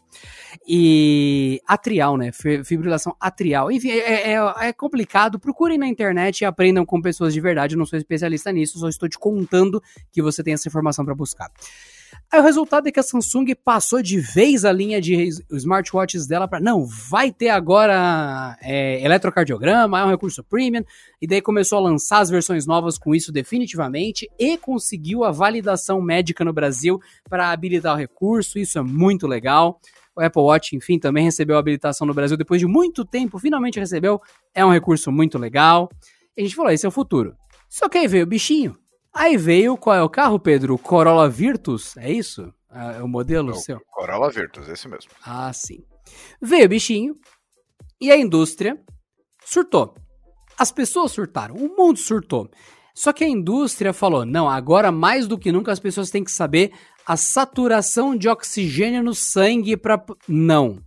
E 0.66 1.60
atrial, 1.66 2.16
né? 2.16 2.30
Fibrilação 2.64 3.16
atrial. 3.20 3.70
Enfim, 3.70 3.90
é, 3.90 4.32
é, 4.32 4.68
é, 4.68 4.72
complicado. 4.72 5.38
Procurem 5.38 5.78
na 5.78 5.86
internet 5.86 6.40
e 6.40 6.44
aprendam 6.44 6.84
com 6.84 7.00
pessoas 7.00 7.34
de 7.34 7.40
verdade. 7.40 7.74
Eu 7.74 7.78
não 7.78 7.86
sou 7.86 7.98
especialista 7.98 8.52
nisso, 8.52 8.78
só 8.78 8.88
estou 8.88 9.08
te 9.08 9.18
contando 9.18 9.82
que 10.12 10.22
você 10.22 10.42
tem 10.42 10.54
essa 10.54 10.68
informação 10.68 11.04
para 11.04 11.14
buscar. 11.14 11.50
Aí 12.30 12.40
o 12.40 12.42
resultado 12.42 12.88
é 12.88 12.92
que 12.92 12.98
a 12.98 13.04
Samsung 13.04 13.54
passou 13.64 14.02
de 14.02 14.18
vez 14.18 14.64
a 14.64 14.72
linha 14.72 15.00
de 15.00 15.28
smartwatches 15.52 16.26
dela 16.26 16.48
para 16.48 16.58
não, 16.58 16.84
vai 16.84 17.30
ter 17.30 17.50
agora 17.50 18.56
é, 18.60 19.02
eletrocardiograma, 19.04 20.00
é 20.00 20.04
um 20.04 20.10
recurso 20.10 20.42
premium, 20.42 20.84
e 21.20 21.26
daí 21.26 21.40
começou 21.40 21.78
a 21.78 21.82
lançar 21.82 22.18
as 22.18 22.28
versões 22.28 22.66
novas 22.66 22.98
com 22.98 23.14
isso 23.14 23.30
definitivamente 23.30 24.28
e 24.38 24.58
conseguiu 24.58 25.24
a 25.24 25.30
validação 25.30 26.00
médica 26.02 26.44
no 26.44 26.52
Brasil 26.52 27.00
para 27.28 27.50
habilitar 27.50 27.94
o 27.94 27.98
recurso, 27.98 28.58
isso 28.58 28.78
é 28.78 28.82
muito 28.82 29.26
legal. 29.26 29.80
O 30.16 30.22
Apple 30.22 30.43
Watch, 30.43 30.74
enfim, 30.74 30.98
também 30.98 31.24
recebeu 31.24 31.56
a 31.56 31.59
habilitação 31.59 32.06
no 32.06 32.14
Brasil 32.14 32.36
depois 32.36 32.60
de 32.60 32.66
muito 32.66 33.05
tempo, 33.05 33.38
finalmente 33.38 33.78
recebeu, 33.78 34.20
é 34.55 34.64
um 34.64 34.70
recurso 34.70 35.12
muito 35.12 35.38
legal. 35.38 35.90
E 36.36 36.40
a 36.40 36.44
gente 36.44 36.56
falou, 36.56 36.72
esse 36.72 36.86
é 36.86 36.88
o 36.88 36.93
futuro. 36.93 37.36
Só 37.68 37.88
que 37.88 37.98
aí 37.98 38.09
veio 38.09 38.24
o 38.24 38.26
bichinho, 38.26 38.76
Aí 39.18 39.38
veio, 39.38 39.78
qual 39.78 39.97
é 39.97 40.02
o 40.02 40.10
carro, 40.10 40.38
Pedro? 40.38 40.74
O 40.74 40.78
Corolla 40.78 41.26
Virtus, 41.26 41.97
é 41.97 42.12
isso? 42.12 42.52
É 42.70 43.02
o 43.02 43.09
modelo 43.09 43.48
é 43.48 43.52
o 43.52 43.55
seu? 43.55 43.80
Corolla 43.90 44.30
Virtus, 44.30 44.68
esse 44.68 44.86
mesmo. 44.86 45.10
Ah, 45.24 45.51
sim. 45.55 45.82
Veio 46.38 46.66
o 46.66 46.68
bichinho 46.68 47.14
e 47.98 48.12
a 48.12 48.16
indústria 48.18 48.78
surtou. 49.43 49.94
As 50.59 50.70
pessoas 50.70 51.12
surtaram, 51.12 51.55
o 51.55 51.74
mundo 51.74 51.98
surtou. 51.98 52.51
Só 52.94 53.10
que 53.10 53.24
a 53.24 53.28
indústria 53.28 53.94
falou: 53.94 54.26
não, 54.26 54.51
agora 54.51 54.93
mais 54.93 55.26
do 55.26 55.38
que 55.38 55.51
nunca 55.51 55.72
as 55.72 55.80
pessoas 55.80 56.10
têm 56.10 56.22
que 56.22 56.30
saber 56.30 56.72
a 57.06 57.16
saturação 57.16 58.16
de 58.16 58.28
oxigênio 58.28 59.02
no 59.02 59.14
sangue 59.14 59.76
para. 59.76 60.02
Não. 60.28 60.84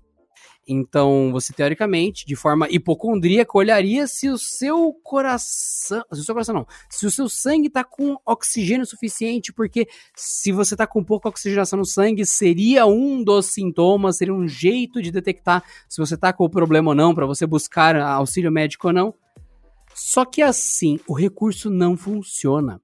Então, 0.71 1.31
você 1.31 1.51
teoricamente, 1.51 2.27
de 2.27 2.35
forma 2.35 2.67
hipocondríaca, 2.69 3.57
olharia 3.57 4.05
se 4.05 4.29
o 4.29 4.37
seu 4.37 4.93
coração, 5.01 6.03
se 6.13 6.19
o 6.19 6.23
seu 6.23 6.35
coração 6.35 6.53
não, 6.53 6.67
se 6.87 7.07
o 7.07 7.11
seu 7.11 7.27
sangue 7.27 7.69
está 7.69 7.83
com 7.83 8.17
oxigênio 8.23 8.85
suficiente, 8.85 9.51
porque 9.51 9.87
se 10.15 10.51
você 10.51 10.75
está 10.75 10.85
com 10.85 11.03
pouca 11.03 11.27
oxigenação 11.27 11.79
no 11.79 11.85
sangue, 11.85 12.23
seria 12.23 12.85
um 12.85 13.23
dos 13.23 13.47
sintomas, 13.47 14.17
seria 14.17 14.33
um 14.33 14.47
jeito 14.47 15.01
de 15.01 15.09
detectar 15.09 15.63
se 15.87 15.99
você 15.99 16.13
está 16.13 16.31
com 16.31 16.43
o 16.43 16.49
problema 16.49 16.91
ou 16.91 16.95
não, 16.95 17.15
para 17.15 17.25
você 17.25 17.47
buscar 17.47 17.95
auxílio 17.95 18.51
médico 18.51 18.89
ou 18.89 18.93
não. 18.93 19.15
Só 19.95 20.23
que 20.23 20.43
assim, 20.43 20.99
o 21.07 21.15
recurso 21.15 21.71
não 21.71 21.97
funciona 21.97 22.79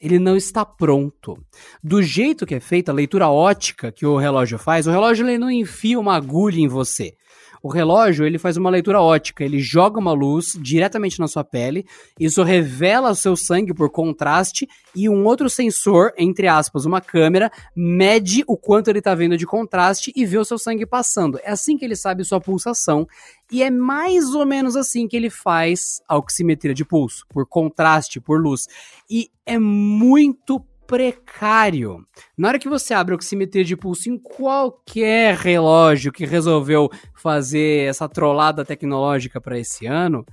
ele 0.00 0.18
não 0.18 0.36
está 0.36 0.64
pronto. 0.64 1.36
Do 1.82 2.02
jeito 2.02 2.46
que 2.46 2.54
é 2.54 2.60
feita 2.60 2.92
a 2.92 2.94
leitura 2.94 3.28
ótica 3.28 3.90
que 3.90 4.06
o 4.06 4.16
relógio 4.16 4.58
faz, 4.58 4.86
o 4.86 4.90
relógio 4.90 5.26
ele 5.26 5.38
não 5.38 5.50
enfia 5.50 5.98
uma 5.98 6.14
agulha 6.14 6.60
em 6.60 6.68
você. 6.68 7.14
O 7.62 7.68
relógio 7.68 8.24
ele 8.24 8.38
faz 8.38 8.56
uma 8.56 8.70
leitura 8.70 9.00
ótica, 9.00 9.44
ele 9.44 9.58
joga 9.58 9.98
uma 9.98 10.12
luz 10.12 10.58
diretamente 10.60 11.18
na 11.18 11.28
sua 11.28 11.44
pele, 11.44 11.86
isso 12.18 12.42
revela 12.42 13.10
o 13.10 13.14
seu 13.14 13.36
sangue 13.36 13.74
por 13.74 13.90
contraste 13.90 14.68
e 14.94 15.08
um 15.08 15.24
outro 15.24 15.50
sensor, 15.50 16.12
entre 16.16 16.46
aspas, 16.46 16.84
uma 16.84 17.00
câmera, 17.00 17.50
mede 17.74 18.44
o 18.46 18.56
quanto 18.56 18.88
ele 18.88 18.98
está 18.98 19.14
vendo 19.14 19.36
de 19.36 19.46
contraste 19.46 20.12
e 20.14 20.24
vê 20.24 20.38
o 20.38 20.44
seu 20.44 20.58
sangue 20.58 20.86
passando. 20.86 21.38
É 21.42 21.50
assim 21.50 21.76
que 21.76 21.84
ele 21.84 21.96
sabe 21.96 22.24
sua 22.24 22.40
pulsação 22.40 23.06
e 23.50 23.62
é 23.62 23.70
mais 23.70 24.34
ou 24.34 24.44
menos 24.44 24.76
assim 24.76 25.08
que 25.08 25.16
ele 25.16 25.30
faz 25.30 26.00
a 26.08 26.16
oximetria 26.16 26.74
de 26.74 26.84
pulso, 26.84 27.24
por 27.28 27.46
contraste, 27.46 28.20
por 28.20 28.40
luz. 28.40 28.66
E 29.10 29.30
é 29.46 29.58
muito 29.58 30.62
precário. 30.88 31.98
Na 32.36 32.48
hora 32.48 32.58
que 32.58 32.68
você 32.68 32.94
abre 32.94 33.12
a 33.12 33.16
oximetria 33.16 33.62
de 33.62 33.76
pulso 33.76 34.08
em 34.08 34.18
qualquer 34.18 35.36
relógio 35.36 36.10
que 36.10 36.24
resolveu 36.24 36.88
fazer 37.14 37.90
essa 37.90 38.08
trollada 38.08 38.64
tecnológica 38.64 39.38
para 39.38 39.58
esse 39.58 39.84
ano, 39.86 40.24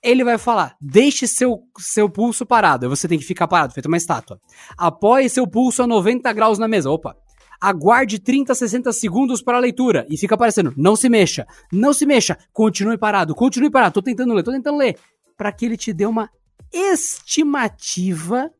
ele 0.00 0.22
vai 0.22 0.38
falar: 0.38 0.76
deixe 0.80 1.26
seu, 1.26 1.58
seu 1.76 2.08
pulso 2.08 2.46
parado. 2.46 2.88
Você 2.88 3.08
tem 3.08 3.18
que 3.18 3.24
ficar 3.24 3.48
parado, 3.48 3.74
feito 3.74 3.86
uma 3.86 3.96
estátua. 3.96 4.40
Apoie 4.78 5.28
seu 5.28 5.44
pulso 5.44 5.82
a 5.82 5.88
90 5.88 6.32
graus 6.32 6.58
na 6.58 6.68
mesa. 6.68 6.88
Opa! 6.88 7.16
Aguarde 7.60 8.20
30, 8.20 8.54
60 8.54 8.92
segundos 8.92 9.42
para 9.42 9.58
a 9.58 9.60
leitura. 9.60 10.06
E 10.08 10.16
fica 10.16 10.36
aparecendo: 10.36 10.72
não 10.76 10.94
se 10.94 11.08
mexa, 11.08 11.44
não 11.72 11.92
se 11.92 12.06
mexa, 12.06 12.38
continue 12.52 12.96
parado, 12.96 13.34
continue 13.34 13.70
parado. 13.70 13.94
Tô 13.94 14.02
tentando 14.02 14.34
ler, 14.34 14.44
tô 14.44 14.52
tentando 14.52 14.78
ler. 14.78 14.96
Para 15.36 15.50
que 15.50 15.66
ele 15.66 15.76
te 15.76 15.92
dê 15.92 16.06
uma 16.06 16.30
estimativa 16.72 18.52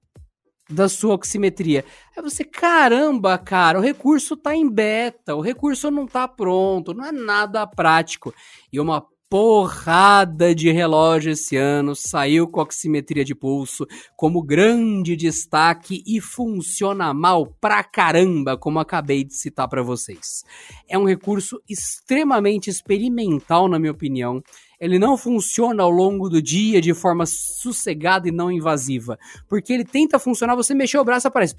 da 0.71 0.89
sua 0.89 1.15
oximetria. 1.15 1.85
Aí 2.17 2.23
você, 2.23 2.45
caramba, 2.45 3.37
cara, 3.37 3.79
o 3.79 3.83
recurso 3.83 4.37
tá 4.37 4.55
em 4.55 4.69
beta, 4.69 5.35
o 5.35 5.41
recurso 5.41 5.91
não 5.91 6.07
tá 6.07 6.29
pronto, 6.29 6.95
não 6.95 7.05
é 7.05 7.13
nada 7.13 7.67
prático. 7.67 8.33
E 8.73 8.79
uma 8.79 9.05
porrada 9.31 10.53
de 10.53 10.73
relógio 10.73 11.31
esse 11.31 11.57
ano 11.57 11.95
saiu 11.95 12.49
com 12.49 12.61
oximetria 12.61 13.25
de 13.25 13.33
pulso 13.33 13.87
como 14.17 14.43
grande 14.43 15.15
destaque 15.15 16.03
e 16.05 16.21
funciona 16.21 17.15
mal 17.15 17.47
pra 17.61 17.85
caramba, 17.85 18.57
como 18.57 18.81
acabei 18.81 19.23
de 19.23 19.35
citar 19.37 19.69
para 19.69 19.85
vocês. 19.85 20.45
É 20.89 20.99
um 20.99 21.05
recurso 21.05 21.63
extremamente 21.69 22.69
experimental, 22.69 23.69
na 23.69 23.79
minha 23.79 23.93
opinião 23.93 24.43
ele 24.81 24.99
não 24.99 25.17
funciona 25.17 25.83
ao 25.83 25.91
longo 25.91 26.29
do 26.29 26.41
dia 26.41 26.81
de 26.81 26.95
forma 26.95 27.27
sossegada 27.27 28.27
e 28.29 28.33
não 28.33 28.51
invasiva. 28.51 29.19
Porque 29.47 29.73
ele 29.73 29.85
tenta 29.85 30.19
funcionar, 30.19 30.57
você 30.57 30.75
mexer 30.75 30.99
o 30.99 31.05
braço 31.05 31.29
aparece. 31.29 31.55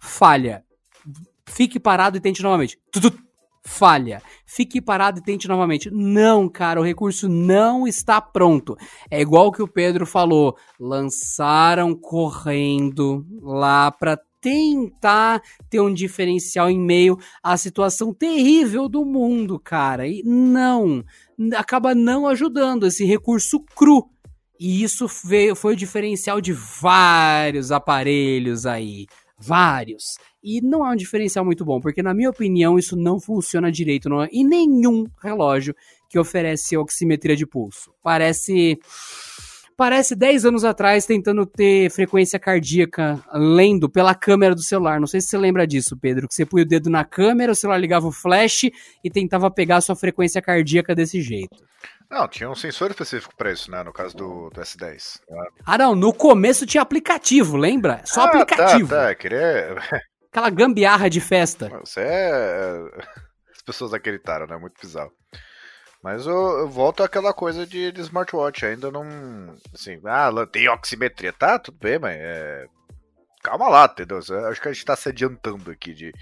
Falha. 0.00 0.64
Fique 1.46 1.80
parado 1.80 2.16
e 2.16 2.20
tente 2.20 2.42
novamente. 2.42 2.78
Falha. 3.64 4.22
Fique 4.46 4.80
parado 4.80 5.18
e 5.18 5.22
tente 5.22 5.48
novamente. 5.48 5.90
Não, 5.90 6.48
cara, 6.48 6.80
o 6.80 6.84
recurso 6.84 7.28
não 7.28 7.86
está 7.86 8.20
pronto. 8.20 8.76
É 9.10 9.20
igual 9.20 9.50
que 9.50 9.62
o 9.62 9.68
Pedro 9.68 10.06
falou. 10.06 10.56
Lançaram 10.78 11.94
correndo 11.94 13.26
lá 13.40 13.90
para 13.90 14.18
tentar 14.42 15.40
ter 15.70 15.80
um 15.80 15.94
diferencial 15.94 16.68
em 16.68 16.78
meio 16.78 17.16
à 17.42 17.56
situação 17.56 18.12
terrível 18.12 18.88
do 18.88 19.04
mundo, 19.04 19.58
cara. 19.58 20.06
E 20.06 20.22
não, 20.24 21.04
acaba 21.54 21.94
não 21.94 22.26
ajudando 22.26 22.86
esse 22.86 23.04
recurso 23.04 23.60
cru. 23.74 24.08
E 24.58 24.82
isso 24.82 25.06
veio, 25.24 25.56
foi 25.56 25.72
o 25.74 25.76
diferencial 25.76 26.40
de 26.40 26.52
vários 26.52 27.72
aparelhos 27.72 28.64
aí. 28.64 29.06
Vários. 29.38 30.16
E 30.42 30.60
não 30.60 30.86
é 30.86 30.90
um 30.90 30.96
diferencial 30.96 31.44
muito 31.44 31.64
bom, 31.64 31.80
porque 31.80 32.02
na 32.02 32.14
minha 32.14 32.30
opinião 32.30 32.78
isso 32.78 32.96
não 32.96 33.20
funciona 33.20 33.72
direito 33.72 34.08
não, 34.08 34.22
é, 34.22 34.28
em 34.32 34.46
nenhum 34.46 35.04
relógio 35.20 35.74
que 36.08 36.18
oferece 36.18 36.76
oximetria 36.76 37.34
de 37.34 37.46
pulso. 37.46 37.92
Parece 38.02 38.78
parece 39.82 40.14
10 40.14 40.44
anos 40.44 40.62
atrás 40.62 41.04
tentando 41.04 41.44
ter 41.44 41.90
frequência 41.90 42.38
cardíaca 42.38 43.20
lendo 43.32 43.90
pela 43.90 44.14
câmera 44.14 44.54
do 44.54 44.62
celular. 44.62 45.00
Não 45.00 45.08
sei 45.08 45.20
se 45.20 45.26
você 45.26 45.36
lembra 45.36 45.66
disso, 45.66 45.98
Pedro, 46.00 46.28
que 46.28 46.34
você 46.34 46.46
punha 46.46 46.62
o 46.62 46.68
dedo 46.68 46.88
na 46.88 47.04
câmera, 47.04 47.50
o 47.50 47.54
celular 47.54 47.78
ligava 47.78 48.06
o 48.06 48.12
flash 48.12 48.70
e 49.02 49.10
tentava 49.10 49.50
pegar 49.50 49.78
a 49.78 49.80
sua 49.80 49.96
frequência 49.96 50.40
cardíaca 50.40 50.94
desse 50.94 51.20
jeito. 51.20 51.56
Não, 52.08 52.28
tinha 52.28 52.48
um 52.48 52.54
sensor 52.54 52.92
específico 52.92 53.34
para 53.36 53.50
isso, 53.50 53.72
né? 53.72 53.82
No 53.82 53.92
caso 53.92 54.16
do, 54.16 54.50
do 54.50 54.60
S10. 54.60 55.18
Ah, 55.66 55.76
não, 55.76 55.96
no 55.96 56.14
começo 56.14 56.64
tinha 56.64 56.80
aplicativo, 56.82 57.56
lembra? 57.56 58.02
Só 58.04 58.20
ah, 58.20 58.28
tá, 58.28 58.40
aplicativo. 58.40 58.88
Tá, 58.88 59.08
tá, 59.08 59.14
queria... 59.16 59.78
Aquela 60.30 60.48
gambiarra 60.48 61.10
de 61.10 61.20
festa. 61.20 61.68
Você 61.80 62.02
é. 62.02 62.78
As 63.52 63.62
pessoas 63.62 63.92
acreditaram, 63.92 64.46
né? 64.46 64.56
Muito 64.56 64.80
bizarro. 64.80 65.10
Mas 66.02 66.26
eu, 66.26 66.58
eu, 66.58 66.68
volto 66.68 67.02
àquela 67.02 67.32
coisa 67.32 67.64
de, 67.64 67.92
de, 67.92 68.00
smartwatch, 68.00 68.66
ainda 68.66 68.90
não. 68.90 69.04
Assim, 69.72 70.00
ah, 70.04 70.30
tem 70.50 70.68
oximetria, 70.68 71.32
tá? 71.32 71.58
Tudo 71.58 71.78
bem, 71.78 71.98
mas 71.98 72.16
é. 72.16 72.66
Calma 73.42 73.68
lá, 73.68 73.84
entendeu? 73.84 74.18
Acho 74.18 74.60
que 74.60 74.68
a 74.68 74.72
gente 74.72 74.84
tá 74.84 74.96
se 74.96 75.08
adiantando 75.08 75.70
aqui 75.70 75.94
de, 75.94 76.12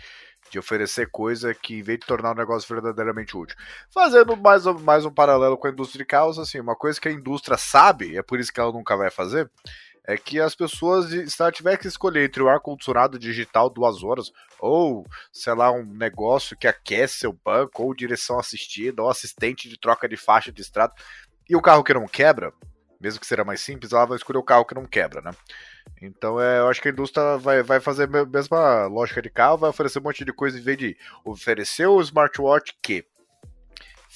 de 0.51 0.59
oferecer 0.59 1.11
coisa 1.11 1.55
que, 1.55 1.79
em 1.79 1.83
vez 1.83 1.99
de 1.99 2.07
tornar 2.07 2.33
o 2.33 2.35
negócio 2.35 2.69
verdadeiramente 2.69 3.37
útil. 3.37 3.57
Fazendo 3.93 4.37
mais, 4.37 4.65
mais 4.83 5.05
um 5.05 5.13
paralelo 5.13 5.57
com 5.57 5.67
a 5.67 5.71
indústria 5.71 6.03
de 6.03 6.07
carros, 6.07 6.39
assim, 6.39 6.61
uma 6.61 6.77
coisa 6.77 7.01
que 7.01 7.09
a 7.09 7.13
indústria 7.13 7.57
sabe, 7.57 8.17
é 8.17 8.23
por 8.23 8.41
isso 8.41 8.53
que 8.53 8.61
ela 8.61 8.73
nunca 8.73 8.97
vai 8.97 9.11
fazer, 9.11 9.51
é 10.11 10.17
que 10.17 10.41
as 10.41 10.55
pessoas, 10.55 11.11
se 11.11 11.41
ela 11.41 11.53
tiver 11.53 11.77
que 11.77 11.87
escolher 11.87 12.25
entre 12.25 12.43
o 12.43 12.49
ar-condicionado 12.49 13.19
digital 13.19 13.71
duas 13.71 14.03
horas, 14.03 14.33
ou, 14.59 15.07
sei 15.33 15.55
lá, 15.55 15.71
um 15.71 15.85
negócio 15.85 16.57
que 16.57 16.67
aquece 16.67 17.19
seu 17.19 17.33
banco, 17.33 17.83
ou 17.83 17.95
direção 17.95 18.39
assistida, 18.39 19.03
ou 19.03 19.09
assistente 19.09 19.69
de 19.69 19.79
troca 19.79 20.09
de 20.09 20.17
faixa 20.17 20.51
de 20.51 20.61
estrada, 20.61 20.93
e 21.49 21.55
o 21.55 21.63
carro 21.63 21.85
que 21.85 21.95
não 21.95 22.07
quebra, 22.07 22.53
mesmo 23.01 23.21
que 23.21 23.27
seja 23.27 23.45
mais 23.45 23.61
simples, 23.61 23.93
ela 23.93 24.05
vai 24.05 24.17
escolher 24.17 24.39
o 24.39 24.45
carro 24.45 24.65
que 24.65 24.75
não 24.75 24.85
quebra, 24.85 25.23
né? 25.23 25.31
Então 26.03 26.41
é, 26.41 26.59
eu 26.59 26.69
acho 26.69 26.83
que 26.83 26.89
a 26.89 26.93
indústria 26.93 27.37
vai, 27.39 27.63
vai 27.63 27.81
fazer 27.81 28.05
a 28.05 28.27
mesma 28.27 28.87
lógica 28.87 29.23
de 29.23 29.31
carro, 29.31 29.59
vai 29.59 29.71
oferecer 29.71 30.01
um 30.01 30.03
monte 30.03 30.25
de 30.25 30.33
coisa 30.33 30.59
em 30.59 30.63
vez 30.63 30.77
de 30.77 30.97
oferecer 31.25 31.87
o 31.87 32.01
smartwatch 32.01 32.77
que 32.83 33.05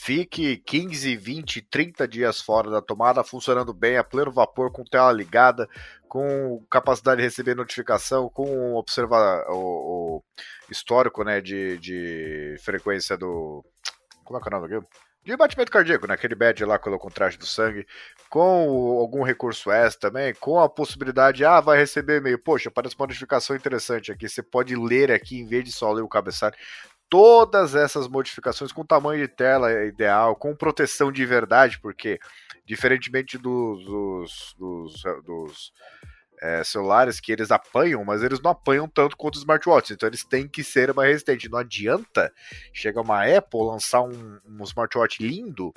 fique 0.05 0.59
15, 0.59 1.16
20, 1.16 1.62
30 1.62 2.06
dias 2.06 2.39
fora 2.39 2.70
da 2.70 2.82
tomada, 2.82 3.24
funcionando 3.24 3.72
bem, 3.72 3.97
a 3.97 4.05
pleno 4.05 4.31
vapor, 4.31 4.70
com 4.70 4.85
tela 4.85 5.10
ligada, 5.10 5.66
com 6.06 6.62
capacidade 6.70 7.22
de 7.22 7.22
receber 7.22 7.55
notificação, 7.55 8.28
com 8.28 8.74
observar 8.74 9.47
o, 9.48 9.56
o 10.18 10.22
histórico 10.70 11.24
né, 11.24 11.40
de, 11.40 11.78
de 11.78 12.55
frequência 12.62 13.16
do. 13.16 13.64
Como 14.22 14.39
é 14.39 14.43
que 14.43 14.48
é 14.48 14.55
o 14.55 14.60
nome 14.60 14.76
aqui? 14.76 14.86
De 15.24 15.35
batimento 15.39 15.72
cardíaco, 15.72 16.06
né? 16.06 16.12
Aquele 16.12 16.35
badge 16.35 16.66
lá 16.66 16.78
colocou 16.78 17.10
o 17.10 17.12
traje 17.12 17.39
do 17.39 17.47
sangue, 17.47 17.86
com 18.28 18.68
o, 18.68 19.01
algum 19.01 19.22
recurso 19.22 19.70
extra 19.70 20.10
também, 20.10 20.35
com 20.35 20.60
a 20.60 20.68
possibilidade, 20.68 21.47
ah, 21.47 21.62
vai 21.62 21.78
receber 21.78 22.18
e-mail. 22.18 22.39
Poxa, 22.39 22.70
parece 22.70 22.94
uma 22.94 23.06
notificação 23.06 23.56
interessante 23.56 24.12
aqui. 24.12 24.28
Você 24.28 24.43
pode 24.43 24.76
ler 24.76 25.10
aqui 25.10 25.40
em 25.40 25.47
vez 25.47 25.64
de 25.64 25.72
só 25.72 25.90
ler 25.90 26.02
o 26.02 26.09
cabeçalho 26.09 26.55
todas 27.14 27.76
essas 27.76 28.08
modificações 28.08 28.72
com 28.72 28.84
tamanho 28.84 29.24
de 29.24 29.32
tela 29.32 29.84
ideal, 29.84 30.34
com 30.34 30.52
proteção 30.52 31.12
de 31.12 31.24
verdade, 31.24 31.78
porque 31.78 32.18
diferentemente 32.66 33.38
dos, 33.38 33.84
dos, 33.84 34.56
dos, 34.58 35.02
dos 35.24 35.72
é, 36.42 36.64
celulares 36.64 37.20
que 37.20 37.30
eles 37.30 37.52
apanham, 37.52 38.04
mas 38.04 38.24
eles 38.24 38.40
não 38.40 38.50
apanham 38.50 38.88
tanto 38.88 39.16
quanto 39.16 39.36
os 39.36 39.42
smartwatches, 39.42 39.92
então 39.92 40.08
eles 40.08 40.24
têm 40.24 40.48
que 40.48 40.64
ser 40.64 40.92
mais 40.92 41.08
resistentes. 41.08 41.48
Não 41.48 41.60
adianta 41.60 42.32
chegar 42.72 43.02
uma 43.02 43.22
Apple 43.22 43.60
lançar 43.60 44.02
um, 44.02 44.40
um 44.44 44.64
smartwatch 44.64 45.22
lindo, 45.22 45.72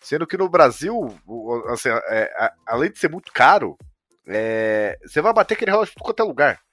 sendo 0.00 0.24
que 0.24 0.36
no 0.36 0.48
Brasil, 0.48 1.12
assim, 1.66 1.88
é, 1.88 2.52
além 2.64 2.92
de 2.92 2.98
ser 3.00 3.10
muito 3.10 3.32
caro, 3.32 3.76
é, 4.24 4.96
você 5.04 5.20
vai 5.20 5.32
bater 5.32 5.54
aquele 5.54 5.72
relógio 5.72 5.94
em 5.98 6.00
qualquer 6.00 6.22
lugar. 6.22 6.65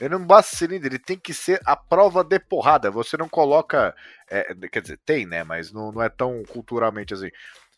Ele 0.00 0.10
não 0.10 0.26
basta 0.26 0.56
cilindro, 0.56 0.88
ele 0.88 0.98
tem 0.98 1.18
que 1.18 1.32
ser 1.32 1.60
a 1.64 1.74
prova 1.74 2.22
de 2.22 2.38
porrada. 2.38 2.90
Você 2.90 3.16
não 3.16 3.28
coloca. 3.28 3.94
É, 4.30 4.54
quer 4.70 4.82
dizer, 4.82 4.98
tem, 5.04 5.24
né? 5.24 5.42
Mas 5.42 5.72
não, 5.72 5.90
não 5.90 6.02
é 6.02 6.08
tão 6.08 6.42
culturalmente 6.44 7.14
assim. 7.14 7.30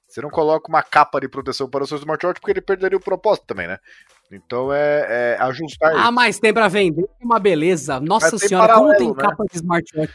Você 0.08 0.22
não 0.22 0.30
coloca 0.30 0.68
uma 0.68 0.82
capa 0.82 1.20
de 1.20 1.28
proteção 1.28 1.68
para 1.68 1.84
o 1.84 1.86
seu 1.86 1.98
smartwatch 1.98 2.40
porque 2.40 2.52
ele 2.52 2.60
perderia 2.62 2.96
o 2.96 3.00
propósito 3.00 3.46
também, 3.46 3.68
né? 3.68 3.78
Então 4.32 4.72
é, 4.72 5.36
é 5.36 5.42
ajustar. 5.42 5.92
Ah, 5.96 6.10
mas 6.10 6.38
tem 6.38 6.52
para 6.52 6.68
vender, 6.68 7.06
uma 7.20 7.38
beleza. 7.38 8.00
Nossa 8.00 8.36
senhora, 8.38 8.68
paralelo, 8.68 8.94
como 8.94 8.98
tem 8.98 9.08
né? 9.08 9.30
capa 9.30 9.44
de 9.50 9.56
smartwatch? 9.56 10.14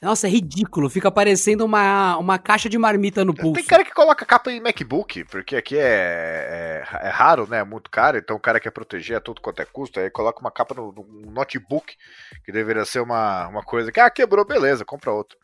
Nossa, 0.00 0.26
é 0.26 0.30
ridículo. 0.30 0.88
Fica 0.88 1.10
parecendo 1.10 1.64
uma, 1.64 2.16
uma 2.16 2.38
caixa 2.38 2.68
de 2.68 2.78
marmita 2.78 3.24
no 3.24 3.34
pulso. 3.34 3.54
Tem 3.54 3.64
cara 3.64 3.84
que 3.84 3.92
coloca 3.92 4.24
capa 4.24 4.50
em 4.50 4.60
MacBook, 4.60 5.24
porque 5.24 5.56
aqui 5.56 5.76
é, 5.76 6.84
é, 6.84 7.08
é 7.08 7.08
raro, 7.08 7.46
né? 7.48 7.58
É 7.58 7.64
muito 7.64 7.90
caro, 7.90 8.16
então 8.16 8.36
o 8.36 8.40
cara 8.40 8.60
quer 8.60 8.70
proteger 8.70 9.16
a 9.16 9.20
todo 9.20 9.40
quanto 9.40 9.60
é 9.60 9.64
custo, 9.64 9.98
aí 9.98 10.10
coloca 10.10 10.40
uma 10.40 10.50
capa 10.50 10.74
no, 10.74 10.92
no 10.92 11.30
notebook, 11.32 11.96
que 12.44 12.52
deveria 12.52 12.84
ser 12.84 13.00
uma, 13.00 13.48
uma 13.48 13.62
coisa 13.62 13.90
que, 13.90 13.98
ah, 13.98 14.10
quebrou, 14.10 14.44
beleza, 14.44 14.84
compra 14.84 15.12
outro. 15.12 15.36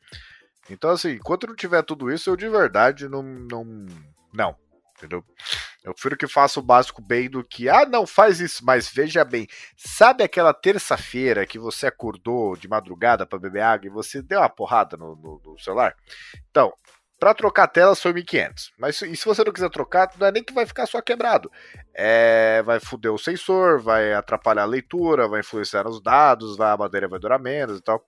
Então, 0.70 0.90
assim, 0.90 1.12
enquanto 1.12 1.46
não 1.46 1.56
tiver 1.56 1.82
tudo 1.82 2.10
isso, 2.10 2.30
eu 2.30 2.36
de 2.36 2.48
verdade 2.48 3.08
não. 3.08 3.22
Não. 3.22 3.64
não 4.32 4.56
entendeu? 4.96 5.24
Eu 5.84 5.92
prefiro 5.92 6.16
que 6.16 6.26
faça 6.26 6.58
o 6.58 6.62
básico 6.62 7.02
bem 7.02 7.28
do 7.28 7.44
que, 7.44 7.68
ah, 7.68 7.84
não, 7.84 8.06
faz 8.06 8.40
isso, 8.40 8.64
mas 8.64 8.88
veja 8.88 9.22
bem, 9.22 9.46
sabe 9.76 10.24
aquela 10.24 10.54
terça-feira 10.54 11.44
que 11.46 11.58
você 11.58 11.86
acordou 11.86 12.56
de 12.56 12.66
madrugada 12.66 13.26
para 13.26 13.38
beber 13.38 13.60
água 13.60 13.86
e 13.86 13.90
você 13.90 14.22
deu 14.22 14.40
uma 14.40 14.48
porrada 14.48 14.96
no, 14.96 15.14
no, 15.14 15.40
no 15.44 15.58
celular? 15.58 15.94
Então, 16.50 16.72
para 17.18 17.34
trocar 17.34 17.64
a 17.64 17.68
tela 17.68 17.94
foi 17.94 18.12
1.500. 18.12 18.70
Mas 18.78 19.00
e 19.02 19.16
se 19.16 19.24
você 19.24 19.44
não 19.44 19.52
quiser 19.52 19.70
trocar, 19.70 20.10
não 20.18 20.26
é 20.26 20.32
nem 20.32 20.42
que 20.42 20.52
vai 20.52 20.66
ficar 20.66 20.86
só 20.86 21.00
quebrado. 21.00 21.50
É, 21.94 22.62
vai 22.62 22.80
foder 22.80 23.12
o 23.12 23.18
sensor, 23.18 23.80
vai 23.80 24.12
atrapalhar 24.12 24.62
a 24.62 24.66
leitura, 24.66 25.28
vai 25.28 25.40
influenciar 25.40 25.84
nos 25.84 26.02
dados, 26.02 26.56
vai, 26.56 26.70
a 26.70 26.76
bateria 26.76 27.08
vai 27.08 27.18
durar 27.18 27.38
menos 27.38 27.78
e 27.78 27.82
tal. 27.82 28.04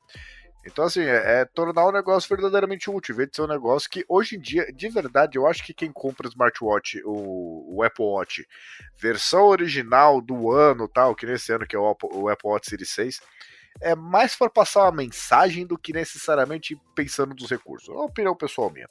Então, 0.67 0.85
assim, 0.85 1.03
é, 1.03 1.41
é, 1.41 1.45
tornar 1.45 1.87
o 1.87 1.93
negócio 1.93 2.29
verdadeiramente 2.29 2.91
útil, 2.91 3.15
em 3.15 3.17
vez 3.17 3.31
de 3.31 3.37
ser 3.37 3.43
um 3.43 3.47
negócio 3.47 3.89
que, 3.89 4.05
hoje 4.09 4.37
em 4.37 4.41
dia, 4.41 4.67
de 4.73 4.89
verdade, 4.89 5.39
eu 5.39 5.47
acho 5.47 5.65
que 5.65 5.73
quem 5.73 5.93
compra 5.93 6.27
o 6.27 6.31
smartwatch, 6.31 7.01
o, 7.05 7.77
o 7.77 7.83
Apple 7.85 8.05
Watch, 8.05 8.47
versão 8.99 9.47
original 9.47 10.21
do 10.21 10.51
ano, 10.51 10.89
tal, 10.89 11.15
que 11.15 11.25
nesse 11.25 11.53
ano 11.53 11.67
que 11.67 11.77
é 11.77 11.79
o 11.79 11.89
Apple, 11.89 12.09
o 12.13 12.29
Apple 12.29 12.51
Watch 12.51 12.69
Series 12.69 12.91
6, 12.91 13.21
é 13.81 13.95
mais 13.95 14.35
para 14.35 14.51
passar 14.51 14.83
uma 14.83 14.93
mensagem 14.93 15.65
do 15.65 15.79
que 15.79 15.93
necessariamente 15.93 16.77
pensando 16.97 17.35
nos 17.35 17.49
recursos. 17.49 17.89
É 17.89 17.93
uma 17.93 18.07
opinião 18.07 18.35
pessoal 18.35 18.69
minha. 18.69 18.89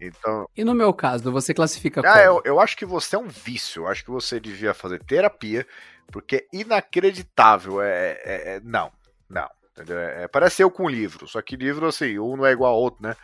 Então... 0.00 0.48
E 0.56 0.62
no 0.62 0.74
meu 0.74 0.94
caso, 0.94 1.32
você 1.32 1.52
classifica 1.52 2.02
ah, 2.04 2.22
eu, 2.22 2.40
eu, 2.44 2.60
acho 2.60 2.76
que 2.76 2.86
você 2.86 3.16
é 3.16 3.18
um 3.18 3.28
vício. 3.28 3.82
Eu 3.82 3.88
acho 3.88 4.04
que 4.04 4.10
você 4.10 4.38
devia 4.38 4.72
fazer 4.72 5.02
terapia, 5.02 5.66
porque 6.12 6.36
é 6.36 6.56
inacreditável. 6.56 7.82
É, 7.82 8.12
é, 8.24 8.56
é 8.56 8.60
não, 8.62 8.92
não. 9.28 9.48
Entendeu? 9.80 9.98
É, 9.98 10.28
parece 10.28 10.62
eu 10.62 10.70
com 10.70 10.88
livro, 10.88 11.26
só 11.26 11.40
que 11.40 11.56
livro, 11.56 11.86
assim, 11.86 12.18
um 12.18 12.36
não 12.36 12.46
é 12.46 12.52
igual 12.52 12.74
ao 12.74 12.80
outro, 12.80 13.02
né? 13.02 13.16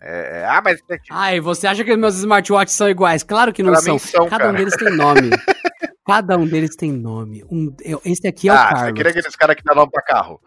É, 0.00 0.40
é 0.40 0.46
ah, 0.46 0.62
mas. 0.64 0.80
Ai, 1.10 1.40
você 1.40 1.66
acha 1.66 1.84
que 1.84 1.96
meus 1.96 2.16
smartwatches 2.16 2.76
são 2.76 2.88
iguais? 2.88 3.22
Claro 3.22 3.52
que 3.52 3.62
não 3.62 3.74
são. 3.76 3.98
são. 3.98 4.28
Cada 4.28 4.44
cara. 4.44 4.50
um 4.50 4.54
deles 4.54 4.76
tem 4.76 4.96
nome. 4.96 5.30
Cada 6.06 6.38
um 6.38 6.46
deles 6.46 6.74
tem 6.76 6.92
nome. 6.92 7.44
Um, 7.50 7.74
eu, 7.82 8.00
esse 8.04 8.26
aqui 8.26 8.48
é 8.48 8.52
ah, 8.52 8.54
o 8.54 8.58
Carlos. 8.58 8.80
Você 8.80 8.92
queria 8.94 9.10
aqueles 9.10 9.36
caras 9.36 9.56
que 9.56 9.62
dá 9.62 9.74
nome 9.74 9.90
pra 9.92 10.02
carro. 10.02 10.40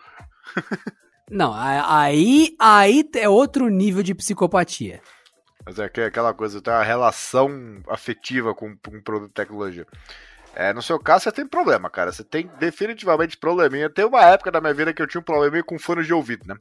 Não, 1.30 1.54
aí, 1.54 2.56
aí 2.60 3.10
é 3.16 3.30
outro 3.30 3.70
nível 3.70 4.04
de 4.04 4.14
psicopatia. 4.14 5.02
Mas 5.66 5.80
é 5.80 5.86
aquela 5.86 6.34
coisa, 6.34 6.62
tem 6.62 6.74
uma 6.74 6.84
relação 6.84 7.82
afetiva 7.88 8.54
com 8.54 8.68
um 8.68 9.02
produto 9.02 9.30
de 9.30 9.34
tecnologia. 9.34 9.88
É, 10.56 10.72
no 10.72 10.82
seu 10.82 11.00
caso, 11.00 11.24
você 11.24 11.32
tem 11.32 11.48
problema, 11.48 11.90
cara. 11.90 12.12
Você 12.12 12.24
tem 12.24 12.48
definitivamente 12.60 13.38
probleminha. 13.38 13.90
Tem 13.90 14.06
uma 14.06 14.22
época 14.24 14.52
da 14.52 14.62
minha 14.62 14.74
vida 14.74 14.94
que 14.94 15.02
eu 15.02 15.08
tinha 15.08 15.22
um 15.22 15.24
probleminha 15.24 15.64
com 15.64 15.80
fone 15.80 16.04
de 16.04 16.14
ouvido, 16.14 16.46
né? 16.48 16.56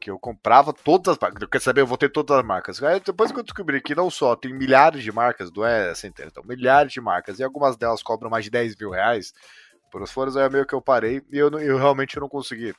Que 0.00 0.10
eu 0.10 0.18
comprava 0.18 0.72
todas 0.72 1.12
as 1.12 1.18
marcas. 1.20 1.48
Quer 1.48 1.60
saber? 1.60 1.80
Eu 1.82 1.86
vou 1.86 1.98
ter 1.98 2.08
todas 2.10 2.38
as 2.38 2.44
marcas. 2.44 2.82
Aí 2.82 3.00
depois 3.00 3.30
que 3.30 3.38
eu 3.38 3.42
descobri 3.42 3.82
que 3.82 3.94
não 3.94 4.10
só 4.10 4.34
tem 4.34 4.54
milhares 4.54 5.02
de 5.02 5.12
marcas, 5.12 5.52
não 5.52 5.64
é 5.64 5.94
centenas, 5.94 6.32
então, 6.32 6.44
milhares 6.46 6.92
de 6.92 7.00
marcas, 7.00 7.38
e 7.38 7.44
algumas 7.44 7.76
delas 7.76 8.02
cobram 8.02 8.30
mais 8.30 8.44
de 8.44 8.50
10 8.50 8.76
mil 8.76 8.90
reais 8.90 9.32
por 9.90 10.02
os 10.02 10.10
fones, 10.10 10.36
aí 10.36 10.44
é 10.44 10.50
meio 10.50 10.66
que 10.66 10.74
eu 10.74 10.82
parei 10.82 11.22
e 11.32 11.38
eu, 11.38 11.50
eu 11.58 11.76
realmente 11.78 12.18
não 12.20 12.28
consegui 12.28 12.74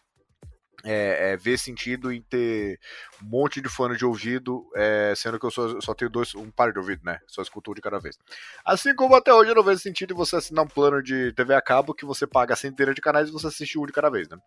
é, 0.84 1.32
é, 1.32 1.38
ver 1.38 1.58
sentido 1.58 2.12
em 2.12 2.22
ter 2.22 2.80
um 3.22 3.26
monte 3.26 3.62
de 3.62 3.70
fone 3.70 3.98
de 3.98 4.06
ouvido, 4.06 4.70
é, 4.76 5.14
sendo 5.16 5.40
que 5.40 5.46
eu 5.46 5.52
só, 5.52 5.80
só, 5.82 5.94
tenho 5.94 6.10
dois, 6.10 6.34
um 6.36 6.50
par 6.50 6.72
de 6.72 6.80
ouvido, 6.80 7.02
né? 7.04 7.20
Só 7.28 7.42
escuto 7.42 7.72
um 7.72 7.74
de 7.74 7.82
cada 7.82 8.00
vez. 8.00 8.18
Assim 8.64 8.96
como 8.96 9.16
até 9.16 9.34
hoje 9.34 9.52
eu 9.52 9.56
não 9.56 9.64
vejo 9.64 9.80
sentido 9.80 10.14
em 10.14 10.18
você 10.18 10.36
assinar 10.38 10.64
um 10.64 10.68
plano 10.68 11.02
de 11.02 11.34
TV 11.34 11.54
a 11.54 11.62
cabo 11.62 11.94
que 11.94 12.06
você 12.06 12.26
paga 12.26 12.54
a 12.54 12.58
centenas 12.58 12.96
de 12.96 13.02
canais 13.02 13.30
e 13.30 13.32
você 13.32 13.48
assiste 13.48 13.78
um 13.78 13.86
de 13.86 13.94
cada 13.94 14.10
vez, 14.10 14.28
né? 14.30 14.38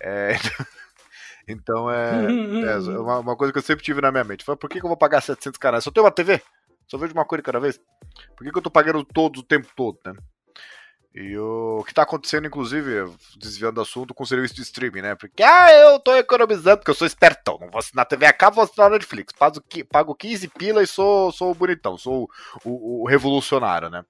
É, 0.00 0.32
então 1.46 1.90
é, 1.92 2.24
é 2.66 2.98
uma, 2.98 3.18
uma, 3.18 3.36
coisa 3.36 3.52
que 3.52 3.58
eu 3.58 3.62
sempre 3.62 3.84
tive 3.84 4.00
na 4.00 4.10
minha 4.10 4.24
mente. 4.24 4.44
Foi, 4.44 4.56
por 4.56 4.68
que, 4.70 4.80
que 4.80 4.84
eu 4.84 4.88
vou 4.88 4.96
pagar 4.96 5.20
700 5.20 5.58
canais? 5.58 5.84
Só 5.84 5.90
tenho 5.90 6.04
uma 6.04 6.12
TV? 6.12 6.42
Só 6.86 6.96
vejo 6.96 7.12
uma 7.12 7.24
coisa 7.24 7.42
de 7.42 7.46
cada 7.46 7.60
vez? 7.60 7.78
Por 8.36 8.44
que, 8.44 8.50
que 8.50 8.58
eu 8.58 8.62
tô 8.62 8.70
pagando 8.70 9.04
todos 9.04 9.40
o 9.40 9.46
tempo 9.46 9.68
todo, 9.76 9.98
né? 10.06 10.14
E 11.20 11.36
o 11.36 11.82
que 11.84 11.92
tá 11.92 12.02
acontecendo, 12.02 12.46
inclusive, 12.46 13.12
desviando 13.36 13.74
do 13.74 13.80
assunto, 13.80 14.14
com 14.14 14.22
o 14.22 14.26
serviço 14.26 14.54
de 14.54 14.62
streaming, 14.62 15.02
né? 15.02 15.14
Porque, 15.16 15.42
ah, 15.42 15.72
eu 15.72 15.98
tô 15.98 16.14
economizando, 16.14 16.78
porque 16.78 16.92
eu 16.92 16.94
sou 16.94 17.08
espertão. 17.08 17.58
Não 17.60 17.68
vou 17.68 17.80
assinar 17.80 18.06
TV 18.06 18.24
a 18.24 18.32
cabo, 18.32 18.54
vou 18.54 18.64
assinar 18.64 18.88
Netflix. 18.88 19.32
Pago, 19.32 19.60
pago 19.90 20.14
15 20.14 20.46
pila 20.46 20.80
e 20.80 20.86
sou, 20.86 21.32
sou 21.32 21.52
bonitão, 21.56 21.98
sou 21.98 22.30
o, 22.64 22.70
o, 22.70 23.02
o 23.02 23.06
revolucionário, 23.08 23.90
né? 23.90 24.04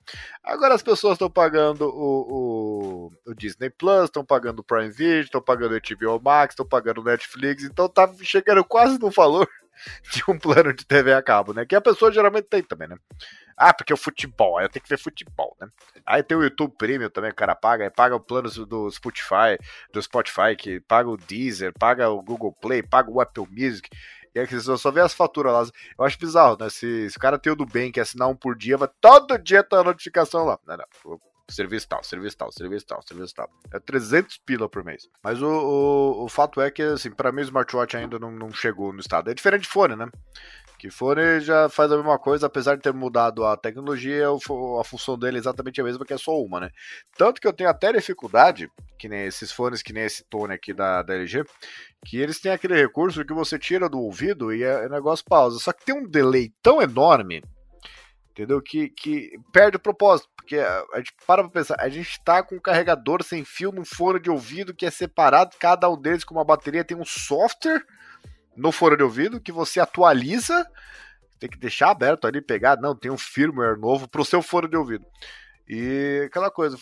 Agora 0.45 0.75
as 0.75 0.83
pessoas 0.83 1.15
estão 1.15 1.31
pagando 1.31 1.89
o, 1.89 3.07
o, 3.07 3.13
o, 3.27 3.35
Disney 3.35 3.71
Plus, 3.71 4.05
estão 4.05 4.23
pagando 4.23 4.59
o 4.59 4.65
Prime 4.65 4.91
Video, 4.91 5.25
estão 5.25 5.41
pagando 5.41 5.77
o 5.77 5.81
HBO 5.81 6.23
Max, 6.23 6.53
estão 6.53 6.67
pagando 6.67 7.01
o 7.01 7.05
Netflix, 7.05 7.65
então 7.65 7.89
tá 7.89 8.07
chegando 8.21 8.63
quase 8.63 8.99
no 8.99 9.11
valor 9.11 9.49
de 10.13 10.23
um 10.29 10.39
plano 10.39 10.75
de 10.75 10.85
TV 10.85 11.15
a 11.15 11.23
cabo, 11.23 11.55
né? 11.55 11.65
Que 11.65 11.75
a 11.75 11.81
pessoa 11.81 12.13
geralmente 12.13 12.49
tem 12.49 12.63
também, 12.63 12.89
né? 12.89 12.97
Ah, 13.59 13.75
porque 13.75 13.93
o 13.93 13.97
futebol, 13.97 14.57
aí 14.57 14.65
eu 14.65 14.69
tenho 14.69 14.83
que 14.83 14.89
ver 14.89 14.99
futebol, 14.99 15.57
né? 15.61 15.69
Aí 16.07 16.23
tem 16.23 16.37
o 16.37 16.43
YouTube 16.43 16.75
Premium 16.79 17.11
também, 17.11 17.31
o 17.31 17.35
cara 17.35 17.55
paga, 17.55 17.85
aí 17.85 17.91
paga 17.91 18.15
o 18.15 18.21
plano 18.21 18.49
do 18.67 18.91
Spotify, 18.91 19.59
do 19.93 20.01
Spotify, 20.01 20.57
que 20.57 20.81
paga 20.81 21.09
o 21.09 21.17
Deezer, 21.17 21.73
paga 21.79 22.09
o 22.09 22.23
Google 22.23 22.53
Play, 22.53 22.83
paga 22.83 23.11
o 23.11 23.21
Apple 23.21 23.47
Music. 23.51 23.91
E 24.35 24.39
aí 24.39 24.47
você 24.47 24.77
só 24.77 24.91
vê 24.91 25.01
as 25.01 25.13
faturas 25.13 25.53
lá. 25.53 25.67
Eu 25.99 26.05
acho 26.05 26.19
bizarro, 26.19 26.57
né? 26.61 26.71
Se, 26.71 27.11
se 27.11 27.17
o 27.17 27.21
cara 27.21 27.39
tem 27.39 27.53
o 27.53 27.57
do 27.57 27.67
bem, 27.67 27.91
que 27.91 27.99
assinar 27.99 28.29
um 28.29 28.37
por 28.37 28.57
dia, 28.57 28.77
vai 28.77 28.89
todo 29.01 29.37
dia 29.39 29.65
ter 29.65 29.77
a 29.77 29.85
notificação 29.85 30.45
lá. 30.45 30.59
Não, 30.67 30.77
não. 30.77 31.21
Serviço 31.51 31.89
tal, 31.89 32.05
serviço 32.05 32.37
tal, 32.37 32.53
serviço 32.53 32.87
tal, 32.87 33.03
serviço 33.03 33.35
tal. 33.35 33.51
É 33.73 33.81
300 33.81 34.37
pila 34.39 34.69
por 34.69 34.85
mês. 34.85 35.09
Mas 35.23 35.41
o, 35.41 35.49
o, 35.49 36.25
o 36.25 36.29
fato 36.29 36.61
é 36.61 36.71
que, 36.71 36.83
assim, 36.83 37.11
pra 37.11 37.33
mim 37.33 37.41
o 37.41 37.45
smartwatch 37.45 37.97
ainda 37.97 38.19
não, 38.19 38.31
não 38.31 38.53
chegou 38.53 38.93
no 38.93 39.01
estado. 39.01 39.31
É 39.31 39.35
diferente 39.35 39.63
de 39.63 39.69
fone, 39.69 39.97
né? 39.97 40.07
Que 40.79 40.91
fone 40.91 41.41
já 41.41 41.69
faz 41.69 41.91
a 41.91 41.97
mesma 41.97 42.17
coisa, 42.21 42.47
apesar 42.47 42.77
de 42.77 42.83
ter 42.83 42.95
mudado 42.95 43.45
a 43.45 43.57
tecnologia, 43.57 44.27
a 44.29 44.85
função 44.85 45.19
dele 45.19 45.37
é 45.37 45.41
exatamente 45.41 45.81
a 45.81 45.85
mesma, 45.85 46.05
que 46.05 46.13
é 46.13 46.19
só 46.19 46.41
uma, 46.41 46.61
né? 46.61 46.71
Tanto 47.17 47.41
que 47.41 47.49
eu 47.49 47.53
tenho 47.53 47.69
até 47.69 47.93
dificuldade, 47.93 48.71
que 48.97 49.09
nem 49.09 49.27
esses 49.27 49.51
fones, 49.51 49.83
que 49.83 49.93
nem 49.93 50.05
esse 50.05 50.23
Tone 50.23 50.55
aqui 50.55 50.73
da, 50.73 51.03
da 51.03 51.15
LG, 51.15 51.45
que 52.07 52.17
eles 52.17 52.39
têm 52.39 52.53
aquele 52.53 52.75
recurso 52.75 53.25
que 53.25 53.35
você 53.35 53.59
tira 53.59 53.89
do 53.89 53.99
ouvido 53.99 54.55
e 54.55 54.63
é, 54.63 54.87
o 54.87 54.89
negócio 54.89 55.25
pausa. 55.29 55.59
Só 55.59 55.73
que 55.73 55.85
tem 55.85 55.97
um 55.97 56.09
delay 56.09 56.53
tão 56.63 56.81
enorme, 56.81 57.43
entendeu? 58.31 58.63
Que, 58.63 58.89
que 58.89 59.33
perde 59.53 59.79
o 59.79 59.81
propósito. 59.81 60.29
Porque 60.37 60.59
a 60.59 60.99
gente 60.99 61.13
para 61.27 61.43
pra 61.43 61.51
pensar, 61.51 61.77
a 61.81 61.89
gente 61.89 62.23
tá 62.25 62.41
com 62.41 62.55
um 62.55 62.61
carregador 62.61 63.23
sem 63.25 63.45
fio 63.45 63.73
num 63.73 63.85
fone 63.85 64.21
de 64.21 64.31
ouvido 64.31 64.73
que 64.73 64.87
é 64.87 64.91
separado, 64.91 65.57
cada 65.59 65.91
um 65.91 66.01
deles 66.01 66.23
com 66.23 66.35
uma 66.35 66.45
bateria 66.45 66.85
tem 66.85 66.97
um 66.97 67.05
software 67.05 67.85
no 68.59 68.73
fone 68.73 68.97
de 68.97 69.03
ouvido 69.03 69.41
que 69.41 69.53
você 69.53 69.79
atualiza, 69.81 70.67
tem 71.39 71.49
que 71.49 71.59
deixar 71.59 71.91
aberto 71.91 72.27
ali, 72.27 72.43
pegar, 72.43 72.77
não, 72.77 72.95
tem 72.95 73.11
um 73.11 73.17
firmware 73.17 73.79
novo 73.79 74.09
pro 74.09 74.25
seu 74.25 74.43
fone 74.43 74.69
de 74.69 74.77
ouvido. 74.77 75.07
E 75.69 76.25
aquela 76.27 76.51
coisa, 76.51 76.77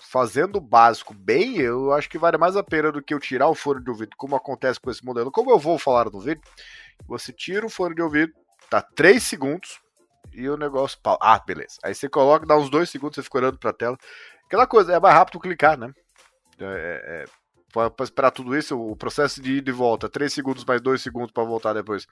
fazendo 0.00 0.56
o 0.56 0.60
básico 0.60 1.12
bem, 1.12 1.58
eu 1.58 1.92
acho 1.92 2.08
que 2.08 2.18
vale 2.18 2.38
mais 2.38 2.56
a 2.56 2.62
pena 2.62 2.90
do 2.90 3.02
que 3.02 3.12
eu 3.12 3.20
tirar 3.20 3.48
o 3.48 3.54
fone 3.54 3.84
de 3.84 3.90
ouvido, 3.90 4.16
como 4.16 4.34
acontece 4.34 4.80
com 4.80 4.90
esse 4.90 5.04
modelo. 5.04 5.30
Como 5.30 5.50
eu 5.50 5.58
vou 5.58 5.78
falar 5.78 6.10
no 6.10 6.20
vídeo, 6.20 6.42
você 7.06 7.32
tira 7.32 7.66
o 7.66 7.70
fone 7.70 7.94
de 7.94 8.02
ouvido, 8.02 8.32
tá 8.70 8.80
3 8.80 9.22
segundos 9.22 9.80
e 10.32 10.48
o 10.48 10.56
negócio. 10.56 10.98
Ah, 11.20 11.38
beleza. 11.44 11.76
Aí 11.84 11.94
você 11.94 12.08
coloca, 12.08 12.46
dá 12.46 12.56
uns 12.56 12.70
2 12.70 12.88
segundos, 12.88 13.16
você 13.16 13.22
fica 13.22 13.38
olhando 13.38 13.58
pra 13.58 13.72
tela. 13.72 13.98
Aquela 14.46 14.66
coisa, 14.66 14.94
é 14.94 15.00
mais 15.00 15.14
rápido 15.14 15.40
clicar, 15.40 15.76
né? 15.76 15.92
É, 16.58 16.64
é, 16.64 17.22
é 17.22 17.41
para 17.72 18.04
esperar 18.04 18.30
tudo 18.30 18.56
isso, 18.56 18.78
o 18.78 18.94
processo 18.94 19.40
de 19.40 19.54
ir 19.54 19.68
e 19.68 19.72
volta, 19.72 20.08
3 20.08 20.32
segundos 20.32 20.64
mais 20.64 20.80
2 20.80 21.00
segundos 21.00 21.32
para 21.32 21.44
voltar 21.44 21.72
depois, 21.72 22.06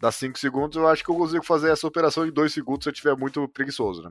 dá 0.00 0.12
5 0.12 0.38
segundos, 0.38 0.76
eu 0.76 0.86
acho 0.86 1.02
que 1.02 1.10
eu 1.10 1.16
consigo 1.16 1.44
fazer 1.44 1.70
essa 1.70 1.86
operação 1.86 2.26
em 2.26 2.30
2 2.30 2.52
segundos 2.52 2.84
se 2.84 2.90
eu 2.90 2.92
estiver 2.92 3.16
muito 3.16 3.48
preguiçoso, 3.48 4.02
né? 4.02 4.10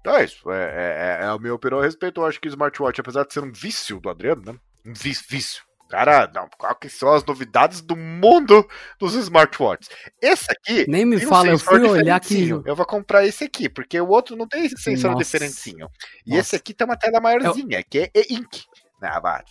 Então 0.00 0.16
é 0.16 0.24
isso, 0.24 0.50
é, 0.50 1.18
é, 1.20 1.24
é 1.24 1.26
a 1.26 1.38
minha 1.38 1.54
opinião 1.54 1.80
a 1.80 1.84
respeito, 1.84 2.20
eu 2.20 2.26
acho 2.26 2.40
que 2.40 2.48
o 2.48 2.50
smartwatch, 2.50 3.00
apesar 3.00 3.24
de 3.24 3.32
ser 3.32 3.44
um 3.44 3.52
vício 3.52 4.00
do 4.00 4.10
Adriano, 4.10 4.42
né? 4.44 4.58
Um 4.86 4.92
vício, 4.92 5.24
vício. 5.28 5.68
Cara, 5.88 6.30
não, 6.34 6.48
qual 6.58 6.74
que 6.74 6.88
são 6.88 7.10
as 7.14 7.24
novidades 7.24 7.80
do 7.80 7.96
mundo 7.96 8.68
dos 9.00 9.14
smartwatches? 9.14 9.88
Esse 10.20 10.46
aqui. 10.50 10.84
Nem 10.86 11.06
me 11.06 11.18
fala, 11.18 11.48
um 11.48 11.52
eu 11.52 11.58
fui 11.58 11.80
olhar 11.80 12.16
aqui. 12.16 12.50
Eu 12.50 12.76
vou 12.76 12.84
comprar 12.84 13.24
esse 13.26 13.44
aqui, 13.44 13.70
porque 13.70 13.98
o 13.98 14.08
outro 14.08 14.36
não 14.36 14.46
tem 14.46 14.66
esse 14.66 14.76
sensor 14.76 15.12
Nossa. 15.12 15.24
diferentinho. 15.24 15.88
E 16.26 16.30
Nossa. 16.30 16.40
esse 16.40 16.56
aqui 16.56 16.74
tem 16.74 16.86
uma 16.86 16.96
tela 16.96 17.20
maiorzinha, 17.20 17.82
que 17.82 18.00
é 18.00 18.10
e-ink. 18.14 18.66
Ah, 19.00 19.42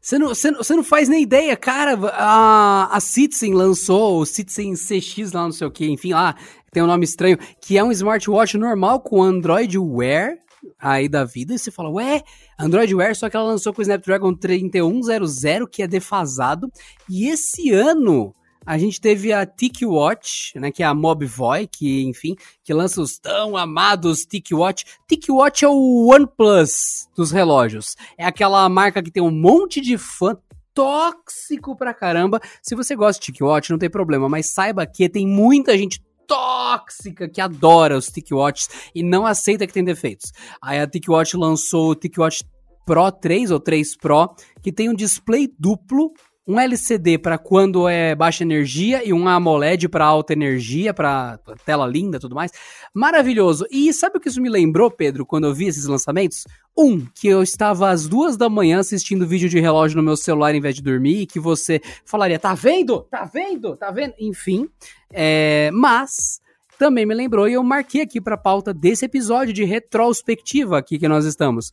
você 0.00 0.18
não, 0.18 0.28
você, 0.28 0.50
não, 0.50 0.58
você 0.58 0.76
não 0.76 0.84
faz 0.84 1.08
nem 1.08 1.22
ideia, 1.22 1.56
cara. 1.56 1.98
A, 2.12 2.96
a 2.96 3.00
Citizen 3.00 3.54
lançou 3.54 4.20
o 4.20 4.26
Citizen 4.26 4.74
CX 4.74 5.32
lá, 5.32 5.42
não 5.42 5.52
sei 5.52 5.66
o 5.66 5.70
que, 5.70 5.86
enfim, 5.86 6.12
lá 6.12 6.36
tem 6.76 6.82
um 6.82 6.86
nome 6.86 7.04
estranho, 7.04 7.38
que 7.60 7.78
é 7.78 7.82
um 7.82 7.90
smartwatch 7.90 8.58
normal 8.58 9.00
com 9.00 9.22
Android 9.22 9.78
Wear 9.78 10.36
aí 10.78 11.08
da 11.08 11.24
vida. 11.24 11.54
E 11.54 11.58
você 11.58 11.70
fala, 11.70 11.88
ué, 11.88 12.22
Android 12.58 12.94
Wear, 12.94 13.16
só 13.16 13.30
que 13.30 13.36
ela 13.36 13.46
lançou 13.46 13.72
com 13.72 13.80
o 13.80 13.82
Snapdragon 13.82 14.34
3100, 14.34 15.66
que 15.72 15.82
é 15.82 15.86
defasado. 15.86 16.70
E 17.08 17.28
esse 17.28 17.70
ano 17.72 18.34
a 18.66 18.76
gente 18.76 19.00
teve 19.00 19.32
a 19.32 19.46
TicWatch, 19.46 20.56
né, 20.56 20.72
que 20.72 20.82
é 20.82 20.86
a 20.86 20.92
Mobvoi, 20.92 21.68
que, 21.68 22.02
enfim, 22.02 22.34
que 22.64 22.74
lança 22.74 23.00
os 23.00 23.16
tão 23.16 23.56
amados 23.56 24.26
TicWatch. 24.26 24.84
TicWatch 25.08 25.64
é 25.64 25.68
o 25.68 26.08
OnePlus 26.08 27.08
dos 27.16 27.30
relógios. 27.30 27.96
É 28.18 28.24
aquela 28.24 28.68
marca 28.68 29.00
que 29.02 29.10
tem 29.10 29.22
um 29.22 29.30
monte 29.30 29.80
de 29.80 29.96
fã 29.96 30.36
tóxico 30.74 31.76
pra 31.76 31.94
caramba. 31.94 32.40
Se 32.60 32.74
você 32.74 32.96
gosta 32.96 33.20
de 33.20 33.26
TicWatch, 33.26 33.70
não 33.70 33.78
tem 33.78 33.88
problema, 33.88 34.28
mas 34.28 34.52
saiba 34.52 34.84
que 34.84 35.08
tem 35.08 35.26
muita 35.26 35.78
gente 35.78 36.04
tóxica 36.26 37.28
que 37.28 37.40
adora 37.40 37.96
os 37.96 38.08
TicWatches 38.08 38.68
e 38.92 39.02
não 39.02 39.24
aceita 39.24 39.64
que 39.66 39.72
tem 39.72 39.84
defeitos. 39.84 40.32
Aí 40.60 40.80
a 40.80 40.86
TicWatch 40.88 41.34
lançou 41.36 41.90
o 41.90 41.94
TicWatch 41.94 42.42
Pro 42.84 43.10
3 43.10 43.50
ou 43.50 43.58
3 43.58 43.96
Pro, 43.96 44.34
que 44.62 44.72
tem 44.72 44.88
um 44.88 44.94
display 44.94 45.48
duplo 45.58 46.12
um 46.46 46.60
LCD 46.60 47.18
para 47.18 47.36
quando 47.36 47.88
é 47.88 48.14
baixa 48.14 48.44
energia 48.44 49.02
e 49.04 49.12
um 49.12 49.26
AMOLED 49.26 49.88
para 49.88 50.04
alta 50.04 50.32
energia, 50.32 50.94
para 50.94 51.38
tela 51.64 51.86
linda 51.86 52.20
tudo 52.20 52.34
mais. 52.34 52.52
Maravilhoso. 52.94 53.66
E 53.70 53.92
sabe 53.92 54.18
o 54.18 54.20
que 54.20 54.28
isso 54.28 54.40
me 54.40 54.48
lembrou, 54.48 54.90
Pedro, 54.90 55.26
quando 55.26 55.46
eu 55.46 55.54
vi 55.54 55.66
esses 55.66 55.86
lançamentos? 55.86 56.44
Um, 56.78 57.04
que 57.14 57.26
eu 57.26 57.42
estava 57.42 57.90
às 57.90 58.06
duas 58.06 58.36
da 58.36 58.48
manhã 58.48 58.78
assistindo 58.78 59.26
vídeo 59.26 59.48
de 59.48 59.58
relógio 59.58 59.96
no 59.96 60.02
meu 60.02 60.16
celular 60.16 60.54
em 60.54 60.60
vez 60.60 60.74
de 60.74 60.82
dormir 60.82 61.22
e 61.22 61.26
que 61.26 61.40
você 61.40 61.80
falaria, 62.04 62.38
tá 62.38 62.54
vendo? 62.54 63.00
Tá 63.10 63.24
vendo? 63.24 63.76
Tá 63.76 63.90
vendo? 63.90 64.14
Enfim, 64.18 64.68
é... 65.10 65.70
mas 65.72 66.40
também 66.78 67.06
me 67.06 67.14
lembrou 67.14 67.48
e 67.48 67.54
eu 67.54 67.64
marquei 67.64 68.02
aqui 68.02 68.20
para 68.20 68.36
pauta 68.36 68.72
desse 68.72 69.06
episódio 69.06 69.52
de 69.52 69.64
retrospectiva 69.64 70.78
aqui 70.78 70.98
que 70.98 71.08
nós 71.08 71.24
estamos 71.24 71.72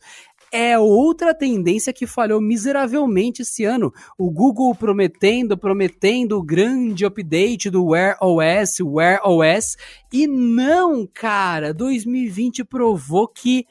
é 0.52 0.78
outra 0.78 1.34
tendência 1.34 1.92
que 1.92 2.06
falhou 2.06 2.40
miseravelmente 2.40 3.42
esse 3.42 3.64
ano. 3.64 3.92
O 4.18 4.30
Google 4.30 4.74
prometendo, 4.74 5.56
prometendo 5.56 6.38
o 6.38 6.42
grande 6.42 7.04
update 7.04 7.70
do 7.70 7.86
Wear 7.86 8.16
OS, 8.20 8.80
Wear 8.80 9.20
OS, 9.24 9.76
e 10.12 10.26
não, 10.26 11.06
cara, 11.06 11.72
2020 11.72 12.64
provou 12.64 13.28
que 13.28 13.66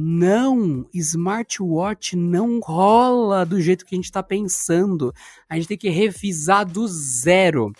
não, 0.00 0.86
smartwatch 0.94 2.14
não 2.14 2.60
rola 2.60 3.44
do 3.44 3.60
jeito 3.60 3.84
que 3.84 3.94
a 3.94 3.98
gente 3.98 4.04
está 4.04 4.22
pensando. 4.22 5.12
A 5.48 5.56
gente 5.56 5.66
tem 5.66 5.76
que 5.76 5.88
revisar 5.88 6.64
do 6.64 6.86
zero. 6.86 7.72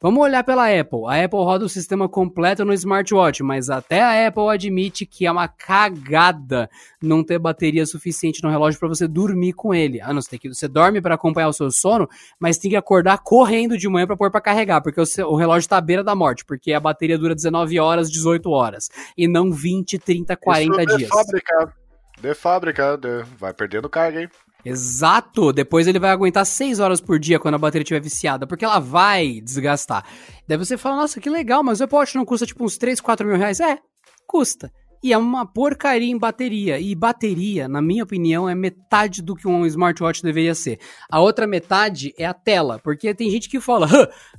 Vamos 0.00 0.22
olhar 0.22 0.44
pela 0.44 0.68
Apple. 0.68 1.06
A 1.08 1.24
Apple 1.24 1.40
roda 1.40 1.64
o 1.64 1.68
sistema 1.68 2.08
completo 2.08 2.64
no 2.64 2.72
smartwatch, 2.72 3.42
mas 3.42 3.68
até 3.68 4.00
a 4.00 4.28
Apple 4.28 4.48
admite 4.48 5.04
que 5.04 5.26
é 5.26 5.32
uma 5.32 5.48
cagada 5.48 6.70
não 7.02 7.24
ter 7.24 7.36
bateria 7.36 7.84
suficiente 7.84 8.40
no 8.40 8.48
relógio 8.48 8.78
para 8.78 8.88
você 8.88 9.08
dormir 9.08 9.54
com 9.54 9.74
ele. 9.74 10.00
Ah, 10.00 10.12
não, 10.12 10.22
você, 10.22 10.30
tem 10.30 10.38
que, 10.38 10.54
você 10.54 10.68
dorme 10.68 11.00
para 11.00 11.16
acompanhar 11.16 11.48
o 11.48 11.52
seu 11.52 11.68
sono, 11.72 12.08
mas 12.38 12.58
tem 12.58 12.70
que 12.70 12.76
acordar 12.76 13.18
correndo 13.18 13.76
de 13.76 13.88
manhã 13.88 14.06
para 14.06 14.16
pôr 14.16 14.30
para 14.30 14.40
carregar, 14.40 14.80
porque 14.80 15.00
o, 15.00 15.06
seu, 15.06 15.26
o 15.26 15.36
relógio 15.36 15.66
está 15.66 15.78
à 15.78 15.80
beira 15.80 16.04
da 16.04 16.14
morte, 16.14 16.44
porque 16.44 16.72
a 16.72 16.78
bateria 16.78 17.18
dura 17.18 17.34
19 17.34 17.80
horas, 17.80 18.08
18 18.08 18.48
horas, 18.50 18.88
e 19.16 19.26
não 19.26 19.50
20, 19.50 19.98
30, 19.98 20.36
40 20.36 20.80
Isso 20.80 20.96
dias. 20.96 21.10
De 21.10 21.16
fábrica, 21.16 21.74
de 22.20 22.34
fábrica, 22.34 22.96
de... 22.96 23.24
vai 23.36 23.52
perdendo 23.52 23.88
carga, 23.88 24.22
hein? 24.22 24.28
Exato! 24.64 25.52
Depois 25.52 25.86
ele 25.86 25.98
vai 25.98 26.10
aguentar 26.10 26.44
6 26.44 26.80
horas 26.80 27.00
por 27.00 27.18
dia 27.18 27.38
quando 27.38 27.54
a 27.54 27.58
bateria 27.58 27.82
estiver 27.82 28.00
viciada, 28.00 28.46
porque 28.46 28.64
ela 28.64 28.80
vai 28.80 29.40
desgastar. 29.40 30.04
Daí 30.46 30.58
você 30.58 30.76
fala, 30.76 30.96
nossa, 30.96 31.20
que 31.20 31.30
legal, 31.30 31.62
mas 31.62 31.80
o 31.80 31.84
Apple 31.84 31.96
Watch 31.96 32.16
não 32.16 32.24
custa 32.24 32.46
tipo 32.46 32.64
uns 32.64 32.76
3, 32.76 33.00
4 33.00 33.26
mil 33.26 33.36
reais? 33.36 33.60
É, 33.60 33.78
custa. 34.26 34.72
E 35.00 35.12
é 35.12 35.18
uma 35.18 35.46
porcaria 35.46 36.10
em 36.10 36.18
bateria. 36.18 36.80
E 36.80 36.92
bateria, 36.92 37.68
na 37.68 37.80
minha 37.80 38.02
opinião, 38.02 38.48
é 38.48 38.54
metade 38.54 39.22
do 39.22 39.36
que 39.36 39.46
um 39.46 39.64
smartwatch 39.64 40.24
deveria 40.24 40.56
ser. 40.56 40.80
A 41.08 41.20
outra 41.20 41.46
metade 41.46 42.12
é 42.18 42.26
a 42.26 42.34
tela, 42.34 42.80
porque 42.82 43.14
tem 43.14 43.30
gente 43.30 43.48
que 43.48 43.60
fala, 43.60 43.86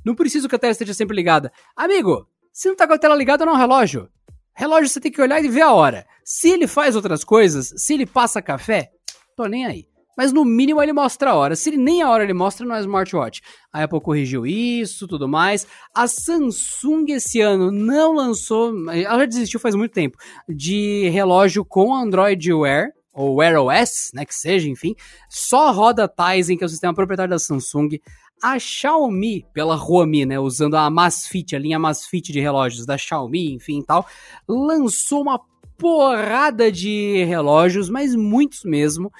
não 0.04 0.14
preciso 0.14 0.48
que 0.48 0.54
a 0.54 0.58
tela 0.58 0.72
esteja 0.72 0.92
sempre 0.92 1.16
ligada. 1.16 1.50
Amigo, 1.74 2.26
se 2.52 2.68
não 2.68 2.76
tá 2.76 2.86
com 2.86 2.92
a 2.92 2.98
tela 2.98 3.16
ligada, 3.16 3.46
não 3.46 3.54
é 3.54 3.56
um 3.56 3.58
relógio. 3.58 4.08
Relógio 4.54 4.90
você 4.90 5.00
tem 5.00 5.10
que 5.10 5.22
olhar 5.22 5.42
e 5.42 5.48
ver 5.48 5.62
a 5.62 5.72
hora. 5.72 6.06
Se 6.22 6.50
ele 6.50 6.66
faz 6.66 6.94
outras 6.94 7.24
coisas, 7.24 7.72
se 7.78 7.94
ele 7.94 8.04
passa 8.04 8.42
café, 8.42 8.90
tô 9.34 9.46
nem 9.46 9.64
aí 9.64 9.89
mas 10.20 10.34
no 10.34 10.44
mínimo 10.44 10.82
ele 10.82 10.92
mostra 10.92 11.30
a 11.30 11.34
hora. 11.34 11.56
Se 11.56 11.70
ele 11.70 11.78
nem 11.78 12.02
a 12.02 12.10
hora 12.10 12.22
ele 12.22 12.34
mostra, 12.34 12.66
não 12.66 12.76
é 12.76 12.80
smartwatch. 12.80 13.40
A 13.72 13.84
Apple 13.84 14.02
corrigiu 14.02 14.46
isso, 14.46 15.08
tudo 15.08 15.26
mais. 15.26 15.66
A 15.94 16.06
Samsung 16.06 17.06
esse 17.12 17.40
ano 17.40 17.70
não 17.70 18.12
lançou, 18.12 18.70
ela 18.90 19.20
já 19.20 19.24
desistiu 19.24 19.58
faz 19.58 19.74
muito 19.74 19.92
tempo, 19.92 20.18
de 20.46 21.08
relógio 21.08 21.64
com 21.64 21.94
Android 21.94 22.52
Wear, 22.52 22.90
ou 23.14 23.36
Wear 23.36 23.58
OS, 23.62 24.10
né, 24.12 24.26
que 24.26 24.34
seja, 24.34 24.68
enfim. 24.68 24.94
Só 25.30 25.72
roda 25.72 26.06
Tizen, 26.06 26.58
que 26.58 26.64
é 26.64 26.66
o 26.66 26.68
sistema 26.68 26.92
proprietário 26.92 27.30
da 27.30 27.38
Samsung. 27.38 27.98
A 28.42 28.58
Xiaomi, 28.58 29.46
pela 29.54 29.74
Huami, 29.74 30.26
né, 30.26 30.38
usando 30.38 30.74
a 30.74 30.84
Amazfit, 30.84 31.56
a 31.56 31.58
linha 31.58 31.78
Amazfit 31.78 32.30
de 32.30 32.40
relógios 32.40 32.84
da 32.84 32.98
Xiaomi, 32.98 33.54
enfim 33.54 33.80
tal, 33.80 34.06
lançou 34.46 35.22
uma 35.22 35.40
porrada 35.78 36.70
de 36.70 37.24
relógios, 37.24 37.88
mas 37.88 38.14
muitos 38.14 38.64
mesmo, 38.64 39.10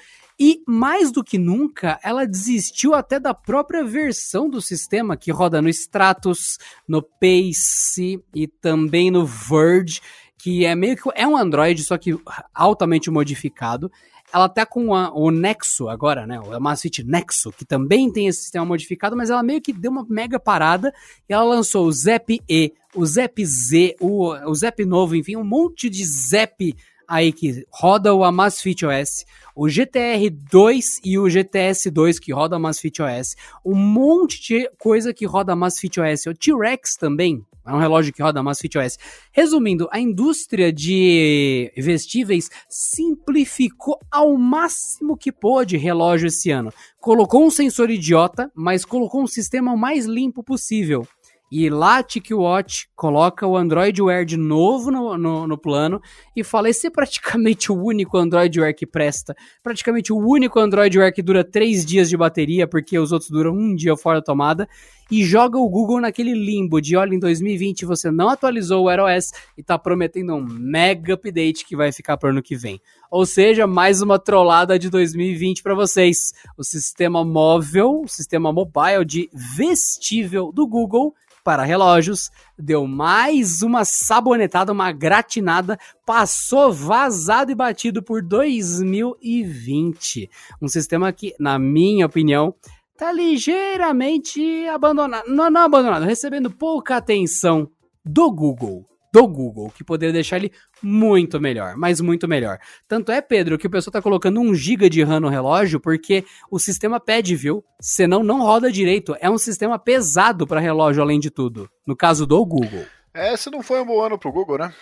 e 0.43 0.63
mais 0.67 1.11
do 1.11 1.23
que 1.23 1.37
nunca, 1.37 1.99
ela 2.03 2.25
desistiu 2.25 2.95
até 2.95 3.19
da 3.19 3.31
própria 3.31 3.85
versão 3.85 4.49
do 4.49 4.59
sistema 4.59 5.15
que 5.15 5.31
roda 5.31 5.61
no 5.61 5.69
Stratus, 5.69 6.57
no 6.87 7.03
Pace 7.03 8.19
e 8.33 8.47
também 8.47 9.11
no 9.11 9.23
Verge, 9.23 10.01
que 10.39 10.65
é 10.65 10.73
meio 10.73 10.97
que 10.97 11.07
é 11.13 11.27
um 11.27 11.37
Android, 11.37 11.83
só 11.83 11.95
que 11.95 12.19
altamente 12.55 13.11
modificado. 13.11 13.91
Ela 14.33 14.49
tá 14.49 14.65
com 14.65 14.95
a, 14.95 15.13
o 15.13 15.29
Nexo 15.29 15.87
agora, 15.87 16.25
né? 16.25 16.39
O 16.39 16.55
Amazfit 16.55 17.03
Nexo, 17.03 17.51
que 17.51 17.63
também 17.63 18.11
tem 18.11 18.25
esse 18.25 18.41
sistema 18.41 18.65
modificado, 18.65 19.15
mas 19.15 19.29
ela 19.29 19.43
meio 19.43 19.61
que 19.61 19.71
deu 19.71 19.91
uma 19.91 20.07
mega 20.09 20.39
parada 20.39 20.91
e 21.29 21.33
ela 21.33 21.43
lançou 21.43 21.85
o 21.85 21.91
Zep 21.91 22.41
E, 22.49 22.73
o 22.95 23.05
Zep 23.05 23.45
Z, 23.45 23.95
o, 23.99 24.33
o 24.49 24.55
Zep 24.55 24.83
novo, 24.85 25.15
enfim, 25.15 25.35
um 25.35 25.43
monte 25.43 25.87
de 25.87 26.03
Zep 26.03 26.75
aí 27.11 27.33
que 27.33 27.65
roda 27.69 28.13
o 28.13 28.23
Amazfit 28.23 28.85
OS, 28.85 29.25
o 29.53 29.67
GTR 29.67 30.29
2 30.29 31.01
e 31.03 31.19
o 31.19 31.29
GTS 31.29 31.91
2 31.91 32.17
que 32.19 32.31
roda 32.31 32.55
Amazfit 32.55 33.01
OS, 33.01 33.35
um 33.65 33.75
monte 33.75 34.41
de 34.41 34.71
coisa 34.79 35.13
que 35.13 35.25
roda 35.25 35.51
Amazfit 35.51 35.99
OS, 35.99 36.25
o 36.27 36.33
T-Rex 36.33 36.95
também, 36.95 37.45
é 37.67 37.73
um 37.73 37.79
relógio 37.79 38.13
que 38.13 38.23
roda 38.23 38.39
Amazfit 38.39 38.77
OS. 38.77 38.97
Resumindo, 39.31 39.89
a 39.91 39.99
indústria 39.99 40.71
de 40.71 41.71
vestíveis 41.75 42.49
simplificou 42.69 43.99
ao 44.09 44.35
máximo 44.37 45.17
que 45.17 45.33
pôde 45.33 45.75
relógio 45.75 46.27
esse 46.27 46.49
ano. 46.49 46.73
Colocou 46.99 47.45
um 47.45 47.51
sensor 47.51 47.91
idiota, 47.91 48.49
mas 48.55 48.85
colocou 48.85 49.21
um 49.21 49.27
sistema 49.27 49.73
o 49.73 49.77
mais 49.77 50.05
limpo 50.05 50.41
possível. 50.41 51.05
E 51.51 51.69
lá 51.69 51.97
a 51.97 52.03
TicWatch 52.03 52.87
coloca 52.95 53.45
o 53.45 53.57
Android 53.57 54.01
Wear 54.01 54.23
de 54.23 54.37
novo 54.37 54.89
no, 54.89 55.17
no, 55.17 55.45
no, 55.45 55.57
plano 55.57 56.01
e 56.33 56.45
fala: 56.45 56.69
esse 56.69 56.87
é 56.87 56.89
praticamente 56.89 57.73
o 57.73 57.75
único 57.75 58.17
Android 58.17 58.57
Wear 58.57 58.73
que 58.73 58.85
presta. 58.85 59.35
Praticamente 59.61 60.13
o 60.13 60.17
único 60.17 60.57
Android 60.57 60.97
Wear 60.97 61.13
que 61.13 61.21
dura 61.21 61.43
três 61.43 61.85
dias 61.85 62.09
de 62.09 62.15
bateria, 62.15 62.65
porque 62.65 62.97
os 62.97 63.11
outros 63.11 63.29
duram 63.29 63.51
um 63.51 63.75
dia 63.75 63.97
fora 63.97 64.19
da 64.19 64.23
tomada. 64.23 64.65
E 65.11 65.25
joga 65.25 65.57
o 65.57 65.69
Google 65.69 65.99
naquele 65.99 66.33
limbo 66.33 66.79
de: 66.79 66.95
olha, 66.95 67.13
em 67.13 67.19
2020 67.19 67.85
você 67.85 68.09
não 68.09 68.29
atualizou 68.29 68.83
o 68.83 68.85
Wear 68.85 69.01
OS 69.01 69.33
e 69.57 69.61
tá 69.61 69.77
prometendo 69.77 70.33
um 70.33 70.41
mega 70.41 71.15
update 71.15 71.65
que 71.65 71.75
vai 71.75 71.91
ficar 71.91 72.15
pro 72.15 72.29
ano 72.29 72.41
que 72.41 72.55
vem. 72.55 72.79
Ou 73.11 73.25
seja, 73.25 73.67
mais 73.67 74.01
uma 74.01 74.17
trollada 74.17 74.79
de 74.79 74.89
2020 74.89 75.63
para 75.63 75.75
vocês. 75.75 76.31
O 76.57 76.63
sistema 76.63 77.25
móvel, 77.25 78.03
o 78.05 78.07
sistema 78.07 78.53
mobile 78.53 79.03
de 79.05 79.29
vestível 79.33 80.49
do 80.53 80.65
Google 80.65 81.13
para 81.43 81.63
relógios, 81.63 82.29
deu 82.57 82.85
mais 82.85 83.61
uma 83.61 83.85
sabonetada, 83.85 84.71
uma 84.71 84.91
gratinada, 84.91 85.79
passou 86.05 86.71
vazado 86.71 87.51
e 87.51 87.55
batido 87.55 88.03
por 88.03 88.21
2020. 88.21 90.29
Um 90.61 90.67
sistema 90.67 91.11
que, 91.11 91.33
na 91.39 91.57
minha 91.57 92.05
opinião, 92.05 92.53
tá 92.97 93.11
ligeiramente 93.11 94.67
abandonado. 94.67 95.27
Não, 95.27 95.49
não 95.49 95.61
abandonado, 95.61 96.05
recebendo 96.05 96.51
pouca 96.51 96.97
atenção 96.97 97.69
do 98.05 98.31
Google 98.31 98.90
do 99.11 99.27
Google, 99.27 99.71
que 99.75 99.83
poderia 99.83 100.13
deixar 100.13 100.37
ele 100.37 100.51
muito 100.81 101.39
melhor, 101.39 101.75
mas 101.75 101.99
muito 101.99 102.27
melhor. 102.27 102.57
Tanto 102.87 103.11
é, 103.11 103.21
Pedro, 103.21 103.57
que 103.57 103.67
o 103.67 103.69
pessoal 103.69 103.91
tá 103.91 104.01
colocando 104.01 104.39
1 104.39 104.55
GB 104.55 104.89
de 104.89 105.03
RAM 105.03 105.19
no 105.19 105.29
relógio 105.29 105.79
porque 105.79 106.23
o 106.49 106.57
sistema 106.57 106.99
pede, 106.99 107.35
viu? 107.35 107.63
Senão 107.79 108.23
não 108.23 108.41
roda 108.41 108.71
direito. 108.71 109.15
É 109.19 109.29
um 109.29 109.37
sistema 109.37 109.77
pesado 109.77 110.47
para 110.47 110.59
relógio, 110.59 111.01
além 111.01 111.19
de 111.19 111.29
tudo. 111.29 111.69
No 111.85 111.95
caso 111.95 112.25
do 112.25 112.43
Google. 112.45 112.85
É, 113.13 113.33
esse 113.33 113.49
não 113.51 113.61
foi 113.61 113.81
um 113.81 113.85
bom 113.85 114.01
ano 114.01 114.17
pro 114.17 114.31
Google, 114.31 114.57
né? 114.57 114.73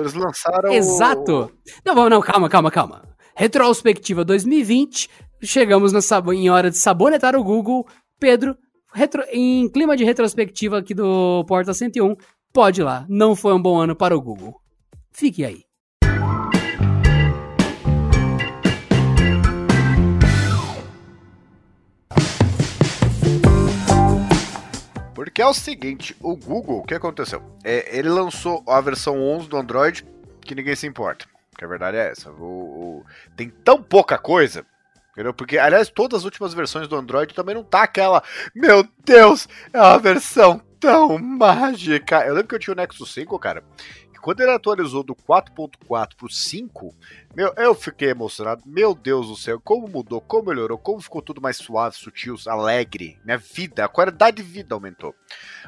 Eles 0.00 0.14
lançaram. 0.14 0.72
Exato! 0.72 1.52
Não, 1.84 2.08
não, 2.08 2.20
calma, 2.20 2.48
calma, 2.48 2.70
calma. 2.70 3.08
Retrospectiva 3.36 4.24
2020, 4.24 5.10
chegamos 5.42 5.92
na 5.92 6.00
em 6.32 6.48
hora 6.48 6.70
de 6.70 6.78
sabonetar 6.78 7.34
o 7.34 7.42
Google. 7.42 7.86
Pedro, 8.20 8.56
retro, 8.92 9.24
em 9.32 9.68
clima 9.68 9.96
de 9.96 10.04
retrospectiva 10.04 10.78
aqui 10.78 10.94
do 10.94 11.44
Porta 11.46 11.74
101, 11.74 12.14
Pode 12.54 12.82
ir 12.82 12.84
lá, 12.84 13.04
não 13.08 13.34
foi 13.34 13.52
um 13.52 13.60
bom 13.60 13.80
ano 13.80 13.96
para 13.96 14.16
o 14.16 14.20
Google. 14.20 14.54
Fique 15.10 15.44
aí. 15.44 15.64
Porque 25.12 25.42
é 25.42 25.46
o 25.46 25.52
seguinte, 25.52 26.16
o 26.20 26.36
Google, 26.36 26.78
o 26.78 26.84
que 26.84 26.94
aconteceu? 26.94 27.42
É, 27.64 27.98
ele 27.98 28.08
lançou 28.08 28.62
a 28.68 28.80
versão 28.80 29.20
11 29.20 29.48
do 29.48 29.56
Android 29.56 30.06
que 30.40 30.54
ninguém 30.54 30.76
se 30.76 30.86
importa. 30.86 31.26
Que 31.58 31.64
a 31.64 31.68
verdade 31.68 31.96
é 31.96 32.12
essa. 32.12 32.30
O, 32.30 32.44
o, 32.44 33.04
tem 33.36 33.50
tão 33.50 33.82
pouca 33.82 34.16
coisa 34.16 34.64
Entendeu? 35.14 35.32
Porque, 35.32 35.58
aliás, 35.58 35.88
todas 35.88 36.18
as 36.18 36.24
últimas 36.24 36.52
versões 36.52 36.88
do 36.88 36.96
Android 36.96 37.32
também 37.34 37.54
não 37.54 37.62
tá 37.62 37.84
aquela. 37.84 38.20
Meu 38.52 38.84
Deus, 39.04 39.48
é 39.72 39.78
uma 39.78 39.96
versão 39.96 40.60
tão 40.84 41.18
mágica. 41.18 42.24
Eu 42.26 42.34
lembro 42.34 42.48
que 42.48 42.54
eu 42.54 42.58
tinha 42.58 42.74
o 42.74 42.76
Nexus 42.76 43.12
5, 43.12 43.38
cara. 43.38 43.64
E 44.12 44.18
quando 44.18 44.40
ele 44.40 44.50
atualizou 44.50 45.02
do 45.02 45.14
4.4 45.14 46.14
pro 46.16 46.30
5, 46.30 46.94
meu, 47.34 47.52
eu 47.56 47.74
fiquei 47.74 48.10
emocionado. 48.10 48.62
Meu 48.66 48.94
Deus 48.94 49.28
do 49.28 49.36
céu, 49.36 49.60
como 49.60 49.88
mudou, 49.88 50.20
como 50.20 50.50
melhorou, 50.50 50.78
como 50.78 51.00
ficou 51.00 51.22
tudo 51.22 51.40
mais 51.40 51.56
suave, 51.56 51.96
sutil, 51.96 52.36
alegre. 52.46 53.18
Minha 53.24 53.38
vida, 53.38 53.84
a 53.84 53.88
qualidade 53.88 54.36
de 54.36 54.42
vida 54.42 54.74
aumentou. 54.74 55.14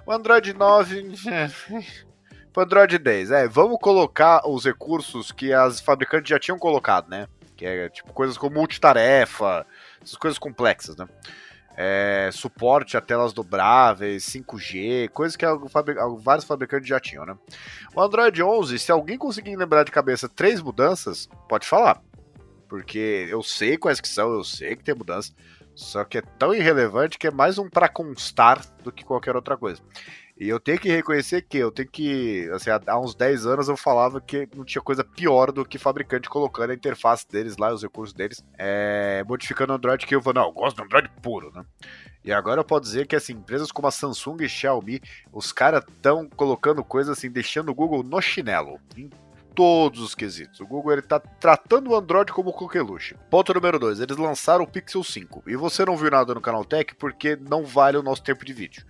O 0.06 0.12
Android 0.12 0.52
9. 0.52 1.12
Pro 2.52 2.62
Android 2.62 2.96
10, 2.96 3.30
é, 3.32 3.46
vamos 3.46 3.78
colocar 3.78 4.48
os 4.48 4.64
recursos 4.64 5.30
que 5.30 5.52
as 5.52 5.78
fabricantes 5.78 6.30
já 6.30 6.38
tinham 6.38 6.58
colocado, 6.58 7.06
né? 7.06 7.28
Que 7.54 7.66
é 7.66 7.90
tipo 7.90 8.14
coisas 8.14 8.38
como 8.38 8.54
multitarefa, 8.54 9.66
essas 10.02 10.16
coisas 10.16 10.38
complexas, 10.38 10.96
né? 10.96 11.06
É, 11.76 12.30
suporte 12.32 12.96
a 12.96 13.00
telas 13.00 13.32
dobráveis, 13.32 14.24
5G, 14.24 15.10
coisas 15.10 15.36
que 15.36 15.44
vários 16.22 16.46
fabricantes 16.46 16.88
já 16.88 16.98
tinham, 16.98 17.26
né? 17.26 17.36
O 17.94 18.00
Android 18.00 18.42
11, 18.42 18.78
se 18.78 18.90
alguém 18.90 19.18
conseguir 19.18 19.54
lembrar 19.56 19.84
de 19.84 19.90
cabeça 19.90 20.28
três 20.28 20.62
mudanças, 20.62 21.28
pode 21.48 21.66
falar. 21.66 22.02
Porque 22.68 23.28
eu 23.30 23.42
sei 23.42 23.76
quais 23.76 24.00
que 24.00 24.08
são, 24.08 24.32
eu 24.32 24.42
sei 24.42 24.74
que 24.74 24.82
tem 24.82 24.94
mudança, 24.94 25.32
só 25.74 26.02
que 26.04 26.18
é 26.18 26.22
tão 26.22 26.54
irrelevante 26.54 27.18
que 27.18 27.26
é 27.26 27.30
mais 27.30 27.58
um 27.58 27.68
para 27.68 27.88
constar 27.88 28.64
do 28.82 28.90
que 28.90 29.04
qualquer 29.04 29.36
outra 29.36 29.56
coisa. 29.56 29.80
E 30.38 30.48
eu 30.48 30.60
tenho 30.60 30.78
que 30.78 30.90
reconhecer 30.90 31.42
que 31.42 31.56
eu 31.56 31.70
tenho 31.70 31.88
que. 31.88 32.48
Assim, 32.52 32.68
há 32.86 33.00
uns 33.00 33.14
10 33.14 33.46
anos 33.46 33.68
eu 33.68 33.76
falava 33.76 34.20
que 34.20 34.46
não 34.54 34.64
tinha 34.64 34.82
coisa 34.82 35.02
pior 35.02 35.50
do 35.50 35.64
que 35.64 35.78
fabricante 35.78 36.28
colocando 36.28 36.70
a 36.70 36.74
interface 36.74 37.26
deles 37.26 37.56
lá, 37.56 37.72
os 37.72 37.82
recursos 37.82 38.12
deles, 38.12 38.44
é, 38.58 39.24
modificando 39.26 39.72
o 39.72 39.76
Android, 39.76 40.06
que 40.06 40.14
eu 40.14 40.20
vou, 40.20 40.34
não, 40.34 40.44
eu 40.44 40.52
gosto 40.52 40.76
do 40.76 40.82
Android 40.82 41.10
puro, 41.22 41.50
né? 41.54 41.64
E 42.22 42.32
agora 42.32 42.60
eu 42.60 42.64
posso 42.64 42.82
dizer 42.82 43.06
que 43.06 43.16
assim, 43.16 43.32
empresas 43.32 43.72
como 43.72 43.88
a 43.88 43.90
Samsung 43.90 44.42
e 44.42 44.48
Xiaomi, 44.48 45.00
os 45.32 45.52
caras 45.52 45.82
estão 45.88 46.28
colocando 46.28 46.84
coisas 46.84 47.16
assim, 47.16 47.30
deixando 47.30 47.70
o 47.70 47.74
Google 47.74 48.02
no 48.02 48.20
chinelo. 48.20 48.78
Em 48.94 49.08
todos 49.54 50.00
os 50.00 50.14
quesitos. 50.14 50.60
O 50.60 50.66
Google 50.66 50.92
ele 50.92 51.02
tá 51.02 51.18
tratando 51.18 51.90
o 51.90 51.96
Android 51.96 52.30
como 52.30 52.52
coqueluche. 52.52 53.16
Ponto 53.30 53.54
número 53.54 53.78
2, 53.78 54.00
eles 54.00 54.16
lançaram 54.18 54.64
o 54.64 54.66
Pixel 54.66 55.02
5. 55.02 55.44
E 55.46 55.56
você 55.56 55.82
não 55.84 55.96
viu 55.96 56.10
nada 56.10 56.34
no 56.34 56.42
canal 56.42 56.62
Tech 56.62 56.94
porque 56.96 57.36
não 57.36 57.64
vale 57.64 57.96
o 57.96 58.02
nosso 58.02 58.22
tempo 58.22 58.44
de 58.44 58.52
vídeo. 58.52 58.84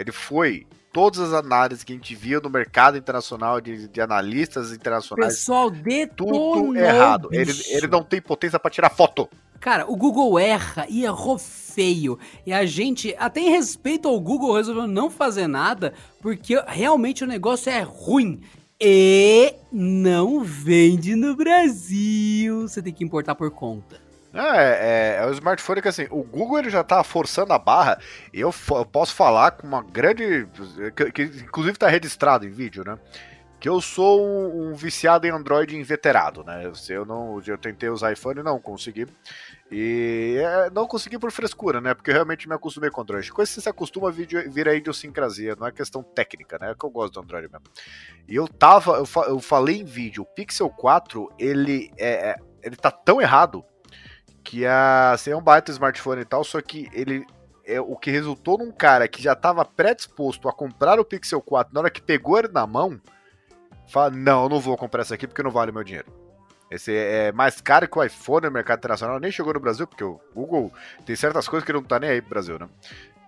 Ele 0.00 0.12
foi 0.12 0.66
todas 0.92 1.20
as 1.20 1.32
análises 1.32 1.84
que 1.84 1.92
a 1.92 1.96
gente 1.96 2.14
via 2.14 2.40
no 2.40 2.50
mercado 2.50 2.96
internacional 2.96 3.60
de, 3.60 3.86
de 3.88 4.00
analistas 4.00 4.72
internacionais. 4.72 5.34
Pessoal, 5.34 5.70
detonou, 5.70 6.54
tudo 6.54 6.76
errado. 6.76 7.28
Ele, 7.32 7.52
ele 7.68 7.86
não 7.86 8.02
tem 8.02 8.20
potência 8.20 8.58
para 8.58 8.70
tirar 8.70 8.90
foto. 8.90 9.28
Cara, 9.60 9.84
o 9.86 9.94
Google 9.94 10.38
erra 10.38 10.86
e 10.88 11.04
errou 11.04 11.38
feio. 11.38 12.18
E 12.46 12.52
a 12.52 12.64
gente, 12.64 13.14
até 13.18 13.40
em 13.40 13.50
respeito 13.50 14.08
ao 14.08 14.18
Google, 14.18 14.56
resolveu 14.56 14.86
não 14.86 15.10
fazer 15.10 15.46
nada 15.46 15.92
porque 16.20 16.60
realmente 16.66 17.22
o 17.22 17.26
negócio 17.26 17.70
é 17.70 17.82
ruim. 17.82 18.40
E 18.80 19.54
não 19.70 20.42
vende 20.42 21.14
no 21.14 21.36
Brasil. 21.36 22.62
Você 22.66 22.80
tem 22.80 22.94
que 22.94 23.04
importar 23.04 23.34
por 23.34 23.50
conta. 23.50 24.00
É, 24.32 25.16
é, 25.18 25.22
é 25.22 25.26
o 25.26 25.32
smartphone 25.32 25.82
que 25.82 25.88
assim, 25.88 26.06
o 26.10 26.22
Google 26.22 26.60
ele 26.60 26.70
já 26.70 26.84
tá 26.84 27.02
forçando 27.02 27.52
a 27.52 27.58
barra. 27.58 27.98
Eu, 28.32 28.54
eu 28.70 28.86
posso 28.86 29.14
falar 29.14 29.52
com 29.52 29.66
uma 29.66 29.82
grande. 29.82 30.46
Que, 30.94 31.10
que 31.10 31.22
inclusive 31.22 31.76
tá 31.76 31.88
registrado 31.88 32.46
em 32.46 32.50
vídeo, 32.50 32.84
né? 32.84 32.96
Que 33.58 33.68
eu 33.68 33.78
sou 33.80 34.26
um, 34.26 34.70
um, 34.70 34.74
viciado 34.74 35.26
em 35.26 35.30
Android 35.30 35.76
inveterado, 35.76 36.42
né? 36.44 36.70
Eu, 36.88 37.04
não, 37.04 37.42
eu 37.46 37.58
tentei 37.58 37.90
usar 37.90 38.12
iPhone 38.12 38.40
e 38.40 38.42
não 38.42 38.58
consegui. 38.58 39.06
E 39.70 40.36
é, 40.38 40.70
não 40.70 40.86
consegui 40.86 41.18
por 41.18 41.30
frescura, 41.30 41.80
né? 41.80 41.92
Porque 41.92 42.10
eu 42.10 42.14
realmente 42.14 42.48
me 42.48 42.54
acostumei 42.54 42.88
com 42.88 43.02
Android. 43.02 43.30
Coisa 43.32 43.52
que 43.52 43.60
se 43.60 43.68
acostuma 43.68 44.10
vir, 44.10 44.48
vir 44.48 44.68
a 44.68 44.74
idiosincrasia, 44.74 45.56
não 45.56 45.66
é 45.66 45.72
questão 45.72 46.02
técnica, 46.02 46.56
né? 46.58 46.70
É 46.70 46.74
que 46.74 46.86
eu 46.86 46.90
gosto 46.90 47.14
do 47.14 47.20
Android 47.20 47.48
mesmo. 47.52 47.66
E 48.26 48.34
eu 48.34 48.48
tava, 48.48 48.92
eu, 48.92 49.04
fa, 49.04 49.22
eu 49.22 49.40
falei 49.40 49.80
em 49.80 49.84
vídeo, 49.84 50.22
o 50.22 50.26
Pixel 50.26 50.70
4, 50.70 51.30
ele 51.38 51.92
é, 51.98 52.30
é 52.30 52.36
ele 52.62 52.76
tá 52.76 52.90
tão 52.90 53.20
errado 53.20 53.64
que 54.42 54.66
a, 54.66 55.12
assim, 55.12 55.30
é 55.30 55.36
um 55.36 55.42
baita 55.42 55.70
smartphone 55.70 56.22
e 56.22 56.24
tal, 56.24 56.42
só 56.44 56.60
que 56.60 56.88
ele 56.92 57.26
é 57.64 57.80
o 57.80 57.96
que 57.96 58.10
resultou 58.10 58.58
num 58.58 58.72
cara 58.72 59.06
que 59.06 59.22
já 59.22 59.32
estava 59.32 59.64
predisposto 59.64 60.48
a 60.48 60.52
comprar 60.52 60.98
o 60.98 61.04
Pixel 61.04 61.40
4 61.40 61.72
na 61.72 61.80
hora 61.80 61.90
que 61.90 62.02
pegou 62.02 62.38
ele 62.38 62.48
na 62.48 62.66
mão, 62.66 63.00
fala, 63.86 64.10
não, 64.10 64.44
eu 64.44 64.48
não 64.48 64.60
vou 64.60 64.76
comprar 64.76 65.02
esse 65.02 65.14
aqui 65.14 65.26
porque 65.26 65.42
não 65.42 65.50
vale 65.50 65.72
meu 65.72 65.84
dinheiro. 65.84 66.12
Esse 66.70 66.94
é 66.94 67.32
mais 67.32 67.60
caro 67.60 67.88
que 67.88 67.98
o 67.98 68.02
iPhone 68.02 68.46
no 68.46 68.52
mercado 68.52 68.78
internacional, 68.78 69.18
nem 69.18 69.32
chegou 69.32 69.52
no 69.52 69.58
Brasil, 69.58 69.86
porque 69.86 70.04
o 70.04 70.20
Google 70.32 70.72
tem 71.04 71.16
certas 71.16 71.48
coisas 71.48 71.66
que 71.66 71.72
não 71.72 71.82
tá 71.82 71.98
nem 71.98 72.10
aí 72.10 72.20
pro 72.20 72.30
Brasil, 72.30 72.58
né? 72.58 72.68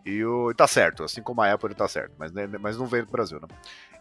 E 0.04 0.24
o, 0.24 0.52
tá 0.54 0.66
certo, 0.66 1.04
assim 1.04 1.22
como 1.22 1.42
a 1.42 1.52
Apple 1.52 1.68
ele 1.68 1.74
tá 1.74 1.86
certo, 1.86 2.12
mas, 2.18 2.32
né, 2.32 2.46
mas 2.60 2.76
não 2.76 2.86
veio 2.86 3.06
do 3.06 3.12
Brasil, 3.12 3.40
né? 3.40 3.48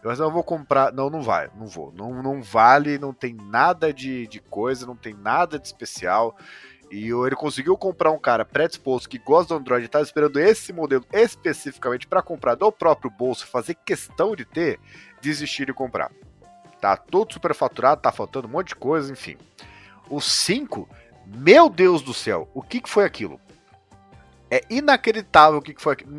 Eu, 0.02 0.10
mas 0.10 0.18
eu 0.18 0.30
vou 0.30 0.42
comprar. 0.42 0.92
Não, 0.92 1.08
não 1.08 1.22
vai, 1.22 1.48
não 1.56 1.66
vou. 1.66 1.92
Não, 1.92 2.22
não 2.22 2.42
vale, 2.42 2.98
não 2.98 3.12
tem 3.12 3.34
nada 3.34 3.92
de, 3.92 4.26
de 4.26 4.40
coisa, 4.40 4.84
não 4.84 4.96
tem 4.96 5.14
nada 5.14 5.58
de 5.58 5.66
especial. 5.66 6.36
E 6.92 7.08
ele 7.08 7.34
conseguiu 7.34 7.74
comprar 7.74 8.10
um 8.10 8.18
cara 8.18 8.44
predisposto 8.44 9.08
que 9.08 9.16
gosta 9.16 9.54
do 9.54 9.60
Android 9.60 9.88
tá 9.88 10.02
esperando 10.02 10.38
esse 10.38 10.74
modelo 10.74 11.02
especificamente 11.10 12.06
para 12.06 12.20
comprar 12.20 12.54
do 12.54 12.70
próprio 12.70 13.10
bolso, 13.10 13.46
fazer 13.46 13.76
questão 13.76 14.36
de 14.36 14.44
ter, 14.44 14.78
desistir 15.18 15.64
de 15.64 15.72
comprar. 15.72 16.12
Tá 16.82 16.94
todo 16.94 17.32
superfaturado, 17.32 18.02
tá 18.02 18.12
faltando 18.12 18.46
um 18.46 18.50
monte 18.50 18.68
de 18.68 18.74
coisa, 18.74 19.10
enfim. 19.10 19.38
O 20.10 20.20
5, 20.20 20.86
meu 21.24 21.70
Deus 21.70 22.02
do 22.02 22.12
céu, 22.12 22.46
o 22.52 22.60
que, 22.60 22.82
que 22.82 22.90
foi 22.90 23.06
aquilo? 23.06 23.40
É 24.50 24.62
inacreditável 24.68 25.60
o 25.60 25.62
que, 25.62 25.72
que 25.72 25.80
foi 25.80 25.94
aquilo. 25.94 26.12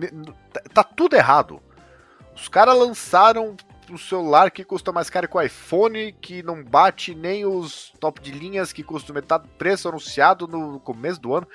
Tá 0.73 0.83
tudo 0.83 1.15
errado. 1.15 1.61
Os 2.33 2.47
caras 2.47 2.75
lançaram 2.75 3.55
um 3.94 3.98
celular 3.98 4.52
que 4.52 4.64
custa 4.64 4.91
mais 4.91 5.10
caro 5.10 5.28
que 5.28 5.38
o 5.38 5.41
iPhone, 5.41 6.11
que 6.14 6.41
não 6.44 6.64
bate 6.64 7.14
nem 7.14 7.45
os 7.45 7.94
top 7.99 8.22
de 8.22 8.32
linhas 8.32 8.74
que 8.74 8.84
custa 8.84 9.14
metade 9.14 9.44
do 9.44 9.49
preço 9.49 9.88
anunciado 9.88 10.48
no 10.48 10.80
começo 10.80 11.22
do 11.22 11.36
ano, 11.36 11.48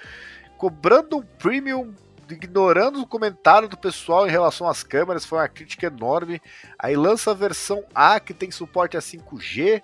cobrando 0.56 1.18
um 1.18 1.22
premium 1.22 1.94
ignorando 2.30 3.00
o 3.00 3.06
comentário 3.06 3.68
do 3.68 3.76
pessoal 3.76 4.26
em 4.26 4.30
relação 4.30 4.68
às 4.68 4.82
câmeras, 4.82 5.24
foi 5.24 5.38
uma 5.38 5.48
crítica 5.48 5.86
enorme. 5.86 6.42
Aí 6.78 6.94
lança 6.94 7.30
a 7.30 7.34
versão 7.34 7.82
A 7.94 8.20
que 8.20 8.34
tem 8.34 8.50
suporte 8.50 8.96
a 8.96 9.00
5G. 9.00 9.82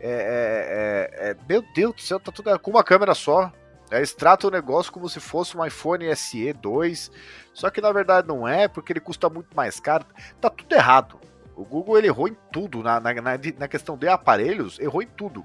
É, 0.00 0.10
é, 0.10 1.20
é, 1.20 1.30
é, 1.30 1.36
meu 1.48 1.62
Deus 1.74 1.94
do 1.94 2.00
céu, 2.00 2.18
tá 2.18 2.32
tudo 2.32 2.58
com 2.58 2.70
uma 2.70 2.82
câmera 2.82 3.14
só. 3.14 3.52
É, 3.90 3.98
eles 3.98 4.12
tratam 4.12 4.48
o 4.48 4.52
negócio 4.52 4.92
como 4.92 5.08
se 5.08 5.20
fosse 5.20 5.56
um 5.56 5.64
iPhone 5.64 6.14
SE 6.16 6.52
2, 6.52 7.10
só 7.52 7.70
que 7.70 7.80
na 7.80 7.92
verdade 7.92 8.26
não 8.26 8.46
é, 8.46 8.66
porque 8.66 8.92
ele 8.92 9.00
custa 9.00 9.28
muito 9.28 9.54
mais 9.54 9.78
caro. 9.78 10.04
Tá 10.40 10.50
tudo 10.50 10.72
errado. 10.72 11.18
O 11.56 11.64
Google 11.64 11.98
ele 11.98 12.08
errou 12.08 12.28
em 12.28 12.36
tudo, 12.52 12.82
na, 12.82 12.98
na, 12.98 13.12
na 13.58 13.68
questão 13.68 13.96
de 13.96 14.08
aparelhos, 14.08 14.78
errou 14.78 15.02
em 15.02 15.06
tudo. 15.06 15.44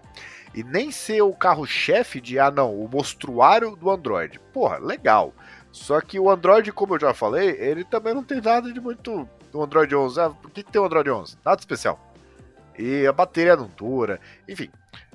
E 0.53 0.63
nem 0.63 0.91
ser 0.91 1.21
o 1.21 1.33
carro-chefe 1.33 2.19
de, 2.19 2.39
ah 2.39 2.49
não, 2.49 2.73
o 2.73 2.87
mostruário 2.87 3.75
do 3.75 3.89
Android. 3.89 4.39
Porra, 4.51 4.77
legal. 4.77 5.33
Só 5.71 6.01
que 6.01 6.19
o 6.19 6.29
Android, 6.29 6.71
como 6.71 6.95
eu 6.95 6.99
já 6.99 7.13
falei, 7.13 7.49
ele 7.49 7.83
também 7.83 8.13
não 8.13 8.23
tem 8.23 8.41
nada 8.41 8.73
de 8.73 8.79
muito. 8.79 9.29
O 9.53 9.63
Android 9.63 9.95
11, 9.95 10.19
ah, 10.19 10.27
o 10.27 10.49
que, 10.49 10.63
que 10.63 10.71
tem 10.71 10.81
o 10.81 10.85
Android 10.85 11.09
11? 11.09 11.37
Nada 11.45 11.59
especial. 11.59 11.99
E 12.77 13.05
a 13.05 13.13
bateria 13.13 13.55
não 13.55 13.67
dura, 13.67 14.19
enfim. 14.47 14.69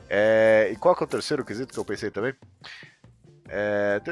É, 0.08 0.68
e 0.72 0.76
qual 0.76 0.96
é 0.98 1.02
o 1.02 1.06
terceiro 1.06 1.44
quesito 1.44 1.72
que 1.72 1.78
eu 1.78 1.84
pensei 1.84 2.10
também? 2.10 2.34
É... 3.56 4.02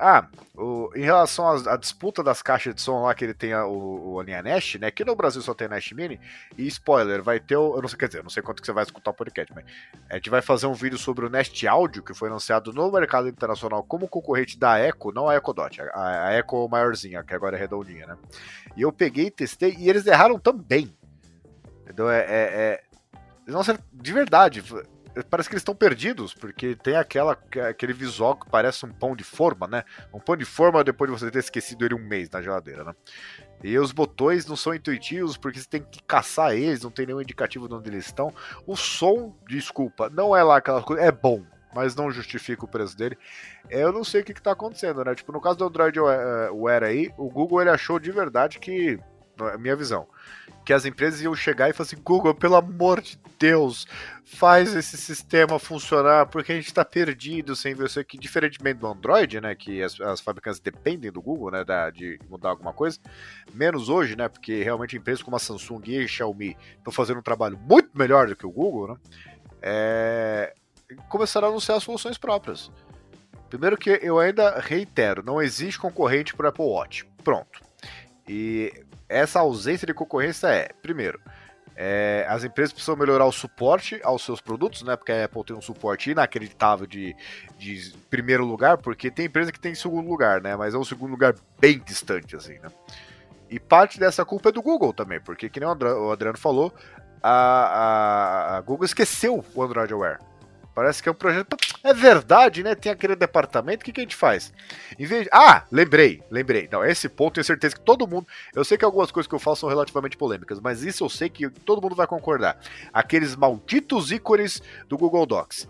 Ah, 0.00 0.26
o... 0.56 0.90
em 0.96 1.02
relação 1.02 1.48
à 1.48 1.76
disputa 1.76 2.20
das 2.20 2.42
caixas 2.42 2.74
de 2.74 2.80
som 2.80 3.02
lá 3.02 3.14
que 3.14 3.24
ele 3.24 3.32
tem 3.32 3.52
a, 3.52 3.64
o, 3.64 4.18
a 4.18 4.24
linha 4.24 4.42
Nest, 4.42 4.76
né? 4.80 4.90
Que 4.90 5.04
no 5.04 5.14
Brasil 5.14 5.40
só 5.40 5.54
tem 5.54 5.68
Nest 5.68 5.94
Mini. 5.94 6.18
E 6.58 6.66
spoiler, 6.66 7.22
vai 7.22 7.38
ter 7.38 7.56
o. 7.56 7.76
Eu 7.76 7.82
não 7.82 7.88
sei, 7.88 7.96
quer 7.96 8.08
dizer, 8.08 8.24
não 8.24 8.30
sei 8.30 8.42
quanto 8.42 8.60
que 8.60 8.66
você 8.66 8.72
vai 8.72 8.82
escutar 8.82 9.12
o 9.12 9.14
podcast, 9.14 9.54
mas 9.54 9.64
a 10.10 10.16
gente 10.16 10.28
vai 10.28 10.42
fazer 10.42 10.66
um 10.66 10.72
vídeo 10.72 10.98
sobre 10.98 11.26
o 11.26 11.30
Nest 11.30 11.64
Audio, 11.64 12.02
que 12.02 12.12
foi 12.12 12.28
anunciado 12.28 12.72
no 12.72 12.90
mercado 12.90 13.28
internacional 13.28 13.84
como 13.84 14.08
concorrente 14.08 14.58
da 14.58 14.80
Echo, 14.80 15.12
não 15.12 15.28
a 15.28 15.36
Echo 15.36 15.52
Dot, 15.52 15.80
a, 15.80 16.26
a 16.26 16.36
Echo 16.36 16.68
maiorzinha, 16.68 17.22
que 17.22 17.34
agora 17.34 17.56
é 17.56 17.60
redondinha, 17.60 18.08
né? 18.08 18.16
E 18.76 18.82
eu 18.82 18.92
peguei, 18.92 19.30
testei 19.30 19.76
e 19.78 19.88
eles 19.88 20.04
erraram 20.08 20.40
também. 20.40 20.92
Então 21.88 22.10
é. 22.10 22.18
é, 22.18 22.26
é... 22.26 22.82
Nossa, 23.46 23.78
de 23.92 24.12
verdade, 24.12 24.60
parece 25.24 25.48
que 25.48 25.54
eles 25.54 25.62
estão 25.62 25.74
perdidos, 25.74 26.34
porque 26.34 26.74
tem 26.74 26.96
aquela, 26.96 27.38
aquele 27.68 27.92
visual 27.92 28.36
que 28.36 28.48
parece 28.50 28.84
um 28.84 28.92
pão 28.92 29.16
de 29.16 29.24
forma, 29.24 29.66
né? 29.66 29.84
Um 30.12 30.20
pão 30.20 30.36
de 30.36 30.44
forma 30.44 30.84
depois 30.84 31.10
de 31.10 31.18
você 31.18 31.30
ter 31.30 31.38
esquecido 31.38 31.84
ele 31.84 31.94
um 31.94 32.06
mês 32.06 32.28
na 32.30 32.42
geladeira, 32.42 32.84
né? 32.84 32.94
E 33.62 33.78
os 33.78 33.92
botões 33.92 34.46
não 34.46 34.56
são 34.56 34.74
intuitivos 34.74 35.36
porque 35.36 35.58
você 35.58 35.68
tem 35.68 35.82
que 35.82 36.02
caçar 36.02 36.52
eles, 36.52 36.82
não 36.82 36.90
tem 36.90 37.06
nenhum 37.06 37.20
indicativo 37.20 37.68
de 37.68 37.74
onde 37.74 37.88
eles 37.88 38.06
estão. 38.06 38.32
O 38.66 38.76
som, 38.76 39.34
desculpa, 39.48 40.10
não 40.10 40.36
é 40.36 40.42
lá 40.42 40.58
aquela 40.58 40.82
coisa, 40.82 41.02
é 41.02 41.10
bom, 41.10 41.42
mas 41.74 41.94
não 41.94 42.10
justifica 42.10 42.64
o 42.64 42.68
preço 42.68 42.96
dele. 42.96 43.16
Eu 43.70 43.92
não 43.92 44.04
sei 44.04 44.20
o 44.20 44.24
que, 44.24 44.32
está 44.32 44.52
acontecendo, 44.52 45.04
né? 45.04 45.14
Tipo, 45.14 45.32
no 45.32 45.40
caso 45.40 45.58
do 45.58 45.64
Android 45.64 45.98
Wear 45.98 46.82
aí, 46.82 47.10
o 47.16 47.28
Google 47.30 47.62
ele 47.62 47.70
achou 47.70 47.98
de 47.98 48.10
verdade 48.10 48.58
que, 48.58 48.98
minha 49.58 49.76
visão, 49.76 50.06
que 50.66 50.72
as 50.72 50.84
empresas 50.84 51.22
iam 51.22 51.34
chegar 51.34 51.70
e 51.70 51.72
falar 51.72 51.86
assim: 51.86 52.02
Google, 52.02 52.34
pelo 52.34 52.56
amor 52.56 53.00
de 53.00 53.16
Deus, 53.38 53.86
faz 54.24 54.74
esse 54.74 54.96
sistema 54.96 55.60
funcionar, 55.60 56.26
porque 56.26 56.50
a 56.50 56.56
gente 56.56 56.66
está 56.66 56.84
perdido 56.84 57.54
sem 57.54 57.72
você. 57.72 58.02
Que 58.02 58.18
diferentemente 58.18 58.80
do 58.80 58.88
Android, 58.88 59.40
né, 59.40 59.54
que 59.54 59.80
as, 59.80 60.00
as 60.00 60.20
fabricantes 60.20 60.58
dependem 60.58 61.12
do 61.12 61.22
Google, 61.22 61.52
né, 61.52 61.64
da, 61.64 61.88
de 61.90 62.18
mudar 62.28 62.50
alguma 62.50 62.72
coisa, 62.72 62.98
menos 63.54 63.88
hoje, 63.88 64.16
né, 64.16 64.28
porque 64.28 64.64
realmente 64.64 64.96
empresas 64.96 65.22
como 65.22 65.36
a 65.36 65.38
Samsung 65.38 65.82
e 65.86 66.02
a 66.02 66.08
Xiaomi 66.08 66.56
estão 66.76 66.92
fazendo 66.92 67.20
um 67.20 67.22
trabalho 67.22 67.56
muito 67.56 67.96
melhor 67.96 68.26
do 68.26 68.34
que 68.34 68.44
o 68.44 68.50
Google, 68.50 68.88
né, 68.88 68.96
é, 69.62 70.52
começaram 71.08 71.46
a 71.46 71.50
anunciar 71.50 71.80
soluções 71.80 72.18
próprias. 72.18 72.72
Primeiro 73.48 73.76
que 73.76 74.00
eu 74.02 74.18
ainda 74.18 74.58
reitero, 74.58 75.22
não 75.22 75.40
existe 75.40 75.78
concorrente 75.78 76.34
para 76.34 76.48
Apple 76.48 76.64
Watch. 76.64 77.06
Pronto. 77.22 77.60
E 78.28 78.84
essa 79.08 79.40
ausência 79.40 79.86
de 79.86 79.94
concorrência 79.94 80.48
é, 80.48 80.70
primeiro, 80.82 81.20
é, 81.76 82.24
as 82.28 82.42
empresas 82.42 82.72
precisam 82.72 82.96
melhorar 82.96 83.26
o 83.26 83.32
suporte 83.32 84.00
aos 84.02 84.24
seus 84.24 84.40
produtos, 84.40 84.82
né? 84.82 84.96
Porque 84.96 85.12
a 85.12 85.26
Apple 85.26 85.44
tem 85.44 85.54
um 85.54 85.60
suporte 85.60 86.10
inacreditável 86.10 86.86
de, 86.86 87.14
de 87.58 87.92
primeiro 88.08 88.46
lugar, 88.46 88.78
porque 88.78 89.10
tem 89.10 89.26
empresa 89.26 89.52
que 89.52 89.60
tem 89.60 89.74
segundo 89.74 90.08
lugar, 90.08 90.40
né? 90.40 90.56
Mas 90.56 90.72
é 90.72 90.78
um 90.78 90.84
segundo 90.84 91.10
lugar 91.10 91.34
bem 91.60 91.78
distante, 91.78 92.34
assim, 92.34 92.58
né? 92.60 92.70
E 93.50 93.60
parte 93.60 94.00
dessa 94.00 94.24
culpa 94.24 94.48
é 94.48 94.52
do 94.52 94.62
Google 94.62 94.92
também, 94.92 95.20
porque, 95.20 95.50
que 95.50 95.60
nem 95.60 95.68
o 95.68 96.10
Adriano 96.10 96.38
falou, 96.38 96.72
a, 97.22 97.30
a, 97.30 98.56
a 98.56 98.60
Google 98.62 98.86
esqueceu 98.86 99.44
o 99.54 99.62
Android 99.62 99.92
Wear. 99.92 100.18
Parece 100.76 101.02
que 101.02 101.08
é 101.08 101.12
um 101.12 101.14
projeto. 101.14 101.56
É 101.82 101.94
verdade, 101.94 102.62
né? 102.62 102.74
Tem 102.74 102.92
aquele 102.92 103.16
departamento. 103.16 103.80
O 103.80 103.84
que, 103.86 103.92
que 103.92 104.00
a 104.00 104.04
gente 104.04 104.14
faz? 104.14 104.52
Em 104.98 105.06
vez 105.06 105.24
de... 105.24 105.30
Ah, 105.32 105.64
lembrei, 105.72 106.22
lembrei. 106.30 106.68
Não, 106.70 106.84
esse 106.84 107.08
ponto 107.08 107.36
tenho 107.36 107.44
certeza 107.46 107.74
que 107.74 107.80
todo 107.80 108.06
mundo. 108.06 108.26
Eu 108.54 108.62
sei 108.62 108.76
que 108.76 108.84
algumas 108.84 109.10
coisas 109.10 109.26
que 109.26 109.34
eu 109.34 109.38
falo 109.38 109.56
são 109.56 109.70
relativamente 109.70 110.18
polêmicas, 110.18 110.60
mas 110.60 110.82
isso 110.82 111.02
eu 111.02 111.08
sei 111.08 111.30
que 111.30 111.48
todo 111.48 111.80
mundo 111.80 111.96
vai 111.96 112.06
concordar. 112.06 112.60
Aqueles 112.92 113.34
malditos 113.34 114.12
ícones 114.12 114.62
do 114.86 114.98
Google 114.98 115.24
Docs. 115.24 115.66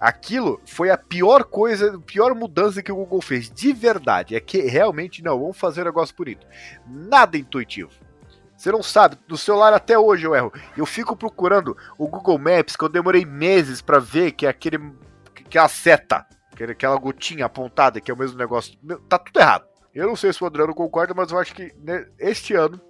Aquilo 0.00 0.60
foi 0.66 0.90
a 0.90 0.98
pior 0.98 1.44
coisa, 1.44 1.94
a 1.94 2.00
pior 2.00 2.34
mudança 2.34 2.82
que 2.82 2.90
o 2.90 2.96
Google 2.96 3.22
fez, 3.22 3.48
de 3.48 3.72
verdade. 3.72 4.34
É 4.34 4.40
que 4.40 4.62
realmente 4.62 5.22
não, 5.22 5.38
vamos 5.38 5.56
fazer 5.56 5.82
um 5.82 5.84
negócio 5.84 6.16
bonito. 6.16 6.44
Nada 6.84 7.38
intuitivo. 7.38 7.92
Você 8.58 8.72
não 8.72 8.82
sabe, 8.82 9.16
no 9.28 9.38
celular 9.38 9.72
até 9.72 9.96
hoje 9.96 10.26
eu 10.26 10.34
erro. 10.34 10.52
Eu 10.76 10.84
fico 10.84 11.14
procurando 11.14 11.76
o 11.96 12.08
Google 12.08 12.38
Maps, 12.38 12.74
que 12.74 12.84
eu 12.84 12.88
demorei 12.88 13.24
meses 13.24 13.80
para 13.80 14.00
ver 14.00 14.32
que 14.32 14.46
é 14.46 14.48
aquele. 14.48 14.80
que 15.48 15.56
é 15.56 15.60
a 15.60 15.68
seta, 15.68 16.26
aquela 16.68 16.96
gotinha 16.96 17.46
apontada, 17.46 18.00
que 18.00 18.10
é 18.10 18.14
o 18.14 18.18
mesmo 18.18 18.36
negócio. 18.36 18.76
Meu, 18.82 18.98
tá 18.98 19.16
tudo 19.16 19.38
errado. 19.38 19.64
Eu 19.94 20.08
não 20.08 20.16
sei 20.16 20.32
se 20.32 20.42
o 20.42 20.46
Adriano 20.46 20.74
concorda, 20.74 21.14
mas 21.14 21.30
eu 21.30 21.38
acho 21.38 21.54
que 21.54 21.72
né, 21.78 22.04
este 22.18 22.52
ano 22.54 22.80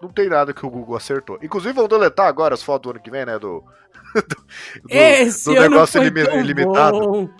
não 0.00 0.08
tem 0.08 0.30
nada 0.30 0.54
que 0.54 0.64
o 0.64 0.70
Google 0.70 0.96
acertou. 0.96 1.38
Inclusive, 1.42 1.74
vão 1.74 1.86
deletar 1.86 2.26
agora 2.26 2.54
as 2.54 2.62
fotos 2.62 2.84
do 2.84 2.96
ano 2.96 3.02
que 3.02 3.10
vem, 3.10 3.26
né? 3.26 3.38
Do. 3.38 3.62
do, 4.16 5.52
do 5.52 5.60
negócio 5.60 6.02
ilimitado. 6.02 7.30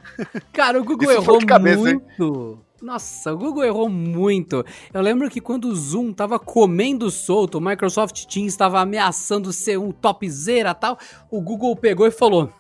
Cara, 0.53 0.79
o 0.79 0.85
Google 0.85 1.11
errou 1.11 1.47
cabeça, 1.47 1.81
muito. 1.81 2.61
Hein? 2.61 2.68
Nossa, 2.81 3.33
o 3.33 3.39
Google 3.39 3.65
errou 3.65 3.89
muito. 3.89 4.65
Eu 4.95 5.01
lembro 5.01 5.29
que 5.29 5.41
quando 5.41 5.65
o 5.65 5.75
Zoom 5.75 6.13
tava 6.13 6.39
comendo 6.39 7.11
solto, 7.11 7.59
o 7.59 7.61
Microsoft 7.61 8.25
Teams 8.27 8.53
estava 8.53 8.81
ameaçando 8.81 9.53
ser 9.53 9.79
um 9.79 9.91
topzera 9.91 10.75
tal, 10.75 10.97
o 11.31 11.41
Google 11.41 11.75
pegou 11.75 12.07
e 12.07 12.11
falou: 12.13 12.53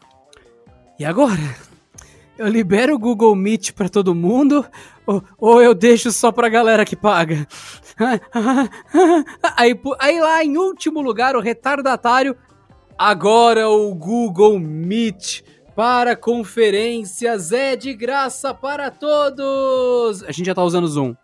E 0.98 1.04
agora? 1.04 1.56
Eu 2.36 2.46
libero 2.46 2.94
o 2.94 2.98
Google 2.98 3.34
Meet 3.34 3.72
para 3.72 3.88
todo 3.88 4.14
mundo 4.14 4.64
ou, 5.08 5.24
ou, 5.38 5.62
eu 5.62 5.74
deixo 5.74 6.12
só 6.12 6.30
pra 6.30 6.50
galera 6.50 6.84
que 6.84 6.94
paga? 6.94 7.48
aí, 9.56 9.74
aí 9.98 10.20
lá 10.20 10.44
em 10.44 10.56
último 10.58 11.00
lugar, 11.00 11.34
o 11.34 11.40
retardatário. 11.40 12.36
Agora 12.98 13.70
o 13.70 13.94
Google 13.94 14.58
Meet 14.58 15.42
para 15.78 16.16
conferências 16.16 17.52
é 17.52 17.76
de 17.76 17.94
graça 17.94 18.52
para 18.52 18.90
todos. 18.90 20.24
A 20.24 20.32
gente 20.32 20.46
já 20.46 20.52
tá 20.52 20.64
usando 20.64 20.88
Zoom. 20.88 21.14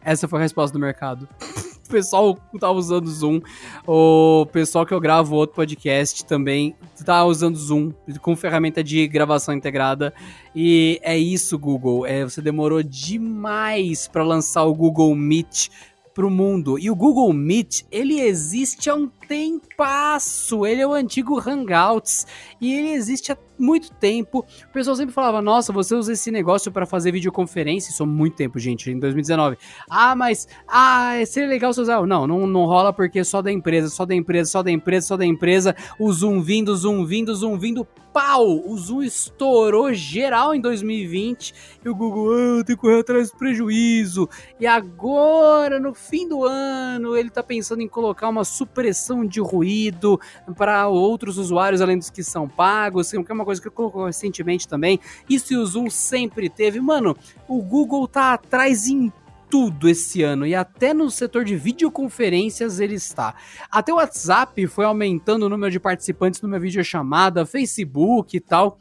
Essa 0.00 0.28
foi 0.28 0.38
a 0.38 0.42
resposta 0.42 0.72
do 0.72 0.80
mercado. 0.80 1.28
o 1.84 1.90
pessoal 1.90 2.38
tá 2.60 2.70
usando 2.70 3.10
Zoom. 3.10 3.40
O 3.84 4.46
pessoal 4.52 4.86
que 4.86 4.94
eu 4.94 5.00
gravo 5.00 5.34
outro 5.34 5.56
podcast 5.56 6.24
também 6.24 6.76
tá 7.04 7.24
usando 7.24 7.56
Zoom 7.56 7.90
com 8.20 8.36
ferramenta 8.36 8.84
de 8.84 9.08
gravação 9.08 9.54
integrada. 9.54 10.14
E 10.54 11.00
é 11.02 11.18
isso, 11.18 11.58
Google. 11.58 12.06
É, 12.06 12.22
você 12.22 12.40
demorou 12.40 12.84
demais 12.84 14.06
para 14.06 14.22
lançar 14.22 14.62
o 14.66 14.72
Google 14.72 15.12
Meet 15.16 15.68
pro 16.14 16.30
mundo. 16.30 16.78
E 16.78 16.92
o 16.92 16.94
Google 16.94 17.32
Meet, 17.32 17.82
ele 17.90 18.20
existe 18.20 18.88
há 18.88 18.94
um 18.94 19.10
tempasso. 19.30 20.66
Ele 20.66 20.82
é 20.82 20.86
o 20.86 20.92
antigo 20.92 21.38
Hangouts 21.38 22.26
e 22.60 22.74
ele 22.74 22.88
existe 22.88 23.30
há 23.30 23.38
muito 23.56 23.92
tempo. 23.92 24.40
O 24.40 24.72
pessoal 24.72 24.96
sempre 24.96 25.14
falava: 25.14 25.40
"Nossa, 25.40 25.72
você 25.72 25.94
usa 25.94 26.14
esse 26.14 26.32
negócio 26.32 26.72
para 26.72 26.84
fazer 26.84 27.12
videoconferência". 27.12 27.90
Isso 27.90 28.02
há 28.02 28.06
muito 28.06 28.34
tempo, 28.34 28.58
gente, 28.58 28.90
em 28.90 28.98
2019. 28.98 29.56
Ah, 29.88 30.16
mas 30.16 30.48
ah, 30.66 31.12
seria 31.26 31.48
legal 31.48 31.72
você 31.72 31.82
usar. 31.82 32.04
Não, 32.04 32.26
não, 32.26 32.44
não 32.44 32.64
rola 32.64 32.92
porque 32.92 33.22
só 33.22 33.40
da 33.40 33.52
empresa, 33.52 33.88
só 33.88 34.04
da 34.04 34.16
empresa, 34.16 34.50
só 34.50 34.64
da 34.64 34.72
empresa, 34.72 35.06
só 35.06 35.16
da 35.16 35.24
empresa. 35.24 35.76
O 35.96 36.12
Zoom 36.12 36.42
vindo, 36.42 36.74
Zoom 36.74 37.06
vindo, 37.06 37.32
Zoom 37.32 37.56
vindo. 37.56 37.86
Pau! 38.12 38.44
O 38.66 38.76
Zoom 38.76 39.04
estourou 39.04 39.94
geral 39.94 40.52
em 40.52 40.60
2020 40.60 41.54
e 41.84 41.88
o 41.88 41.94
Google, 41.94 42.32
ah, 42.32 42.64
tem 42.64 42.74
que 42.74 42.82
correr 42.82 42.98
atrás 42.98 43.30
do 43.30 43.36
prejuízo. 43.38 44.28
E 44.58 44.66
agora, 44.66 45.78
no 45.78 45.94
fim 45.94 46.28
do 46.28 46.44
ano, 46.44 47.16
ele 47.16 47.30
tá 47.30 47.40
pensando 47.40 47.82
em 47.82 47.88
colocar 47.88 48.28
uma 48.28 48.42
supressão 48.42 49.19
de 49.26 49.40
ruído 49.40 50.20
para 50.56 50.88
outros 50.88 51.38
usuários 51.38 51.80
além 51.80 51.98
dos 51.98 52.10
que 52.10 52.22
são 52.22 52.48
pagos, 52.48 53.10
que 53.10 53.16
é 53.16 53.34
uma 53.34 53.44
coisa 53.44 53.60
que 53.60 53.70
colocou 53.70 54.06
recentemente 54.06 54.66
também. 54.66 55.00
Isso 55.28 55.58
o 55.58 55.66
Zoom 55.66 55.90
sempre 55.90 56.48
teve. 56.48 56.80
Mano, 56.80 57.16
o 57.48 57.62
Google 57.62 58.06
tá 58.06 58.32
atrás 58.32 58.86
em 58.86 59.12
tudo 59.50 59.88
esse 59.88 60.22
ano 60.22 60.46
e 60.46 60.54
até 60.54 60.94
no 60.94 61.10
setor 61.10 61.44
de 61.44 61.56
videoconferências 61.56 62.78
ele 62.78 62.94
está. 62.94 63.34
Até 63.70 63.92
o 63.92 63.96
WhatsApp 63.96 64.66
foi 64.68 64.84
aumentando 64.84 65.44
o 65.44 65.48
número 65.48 65.72
de 65.72 65.80
participantes 65.80 66.40
numa 66.40 66.58
videochamada, 66.58 67.44
Facebook 67.44 68.36
e 68.36 68.40
tal. 68.40 68.78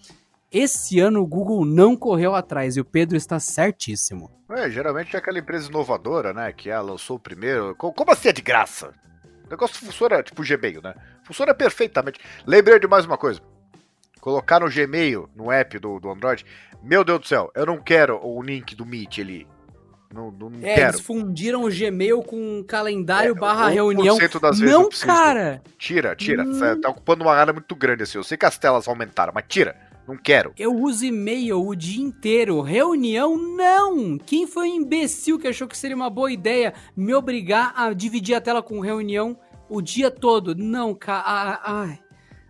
Esse 0.51 0.99
ano 0.99 1.21
o 1.21 1.27
Google 1.27 1.65
não 1.65 1.95
correu 1.95 2.35
atrás 2.35 2.77
e 2.77 2.81
o 2.81 2.85
Pedro 2.85 3.17
está 3.17 3.39
certíssimo. 3.39 4.31
É, 4.49 4.69
geralmente 4.69 5.15
é 5.15 5.19
aquela 5.19 5.37
empresa 5.37 5.69
inovadora, 5.69 6.33
né? 6.33 6.51
Que 6.51 6.69
ela 6.69 6.91
lançou 6.91 7.17
o 7.17 7.19
primeiro. 7.19 7.75
Como 7.75 8.11
assim 8.11 8.29
é 8.29 8.33
de 8.33 8.41
graça? 8.41 8.93
O 9.49 9.51
negócio 9.51 9.83
funciona 9.83 10.21
tipo 10.21 10.43
Gmail, 10.43 10.79
né? 10.79 10.93
Funciona 11.23 11.55
perfeitamente. 11.55 12.19
Lembrei 12.45 12.77
de 12.77 12.87
mais 12.87 13.03
uma 13.03 13.17
coisa. 13.17 13.41
Colocar 14.21 14.59
no 14.59 14.69
Gmail, 14.69 15.27
no 15.35 15.51
app 15.51 15.79
do, 15.79 15.99
do 15.99 16.11
Android. 16.11 16.45
Meu 16.83 17.03
Deus 17.03 17.21
do 17.21 17.27
céu, 17.27 17.51
eu 17.55 17.65
não 17.65 17.79
quero 17.79 18.23
o 18.23 18.39
link 18.43 18.75
do 18.75 18.85
Meet 18.85 19.17
ali. 19.17 19.47
Não, 20.13 20.31
não 20.31 20.51
é, 20.61 20.75
quero. 20.75 20.89
eles 20.91 21.01
fundiram 21.01 21.63
o 21.63 21.69
Gmail 21.69 22.21
com 22.21 22.63
calendário 22.63 23.35
é, 23.35 23.39
barra 23.39 23.69
reunião. 23.69 24.17
Das 24.39 24.59
vezes 24.59 24.75
não, 24.75 24.87
cara! 24.89 25.63
Tira, 25.79 26.15
tira. 26.15 26.43
Hum. 26.43 26.81
Tá 26.81 26.89
ocupando 26.89 27.23
uma 27.23 27.33
área 27.33 27.51
muito 27.53 27.75
grande 27.75 28.03
assim. 28.03 28.19
Eu 28.19 28.23
sei 28.23 28.37
que 28.37 28.45
as 28.45 28.57
telas 28.57 28.87
aumentaram, 28.87 29.31
mas 29.33 29.45
tira. 29.47 29.75
Não 30.09 30.17
quero. 30.17 30.53
Eu 30.57 30.75
uso 30.75 31.05
e-mail 31.05 31.63
o 31.63 31.75
dia 31.75 32.01
inteiro. 32.01 32.61
Reunião, 32.61 33.37
não! 33.37 34.17
Quem 34.17 34.47
foi 34.47 34.67
o 34.67 34.73
imbecil 34.73 35.37
que 35.37 35.47
achou 35.47 35.67
que 35.67 35.77
seria 35.77 35.95
uma 35.95 36.09
boa 36.09 36.31
ideia 36.31 36.73
me 36.97 37.13
obrigar 37.13 37.73
a 37.75 37.93
dividir 37.93 38.33
a 38.33 38.41
tela 38.41 38.63
com 38.63 38.79
reunião 38.79 39.39
o 39.69 39.79
dia 39.83 40.09
todo? 40.09 40.55
Não, 40.55 40.95
cara. 40.95 41.61
Ai. 41.63 41.99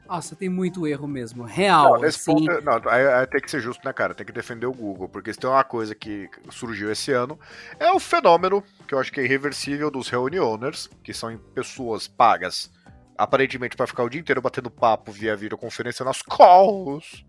Nossa, 0.07 0.37
tem 0.37 0.47
muito 0.47 0.87
erro 0.87 1.05
mesmo. 1.05 1.43
Real. 1.43 1.95
Não, 1.95 2.01
nesse 2.01 2.31
assim... 2.31 2.45
ponto, 2.45 2.63
não, 2.63 2.79
tem 3.27 3.41
que 3.41 3.51
ser 3.51 3.59
justo, 3.59 3.85
né, 3.85 3.91
cara? 3.91 4.15
Tem 4.15 4.25
que 4.25 4.31
defender 4.31 4.65
o 4.65 4.71
Google. 4.71 5.09
Porque 5.09 5.33
se 5.33 5.37
tem 5.37 5.49
uma 5.49 5.65
coisa 5.65 5.93
que 5.93 6.29
surgiu 6.49 6.89
esse 6.89 7.11
ano, 7.11 7.37
é 7.77 7.91
o 7.91 7.99
fenômeno, 7.99 8.63
que 8.87 8.95
eu 8.95 8.99
acho 8.99 9.11
que 9.11 9.19
é 9.19 9.25
irreversível, 9.25 9.91
dos 9.91 10.07
reunioners, 10.07 10.89
que 11.03 11.13
são 11.13 11.37
pessoas 11.53 12.07
pagas, 12.07 12.71
aparentemente 13.17 13.75
para 13.75 13.85
ficar 13.85 14.03
o 14.05 14.09
dia 14.09 14.21
inteiro 14.21 14.41
batendo 14.41 14.71
papo 14.71 15.11
via 15.11 15.35
videoconferência 15.35 16.05
nas 16.05 16.21
calls. 16.21 17.27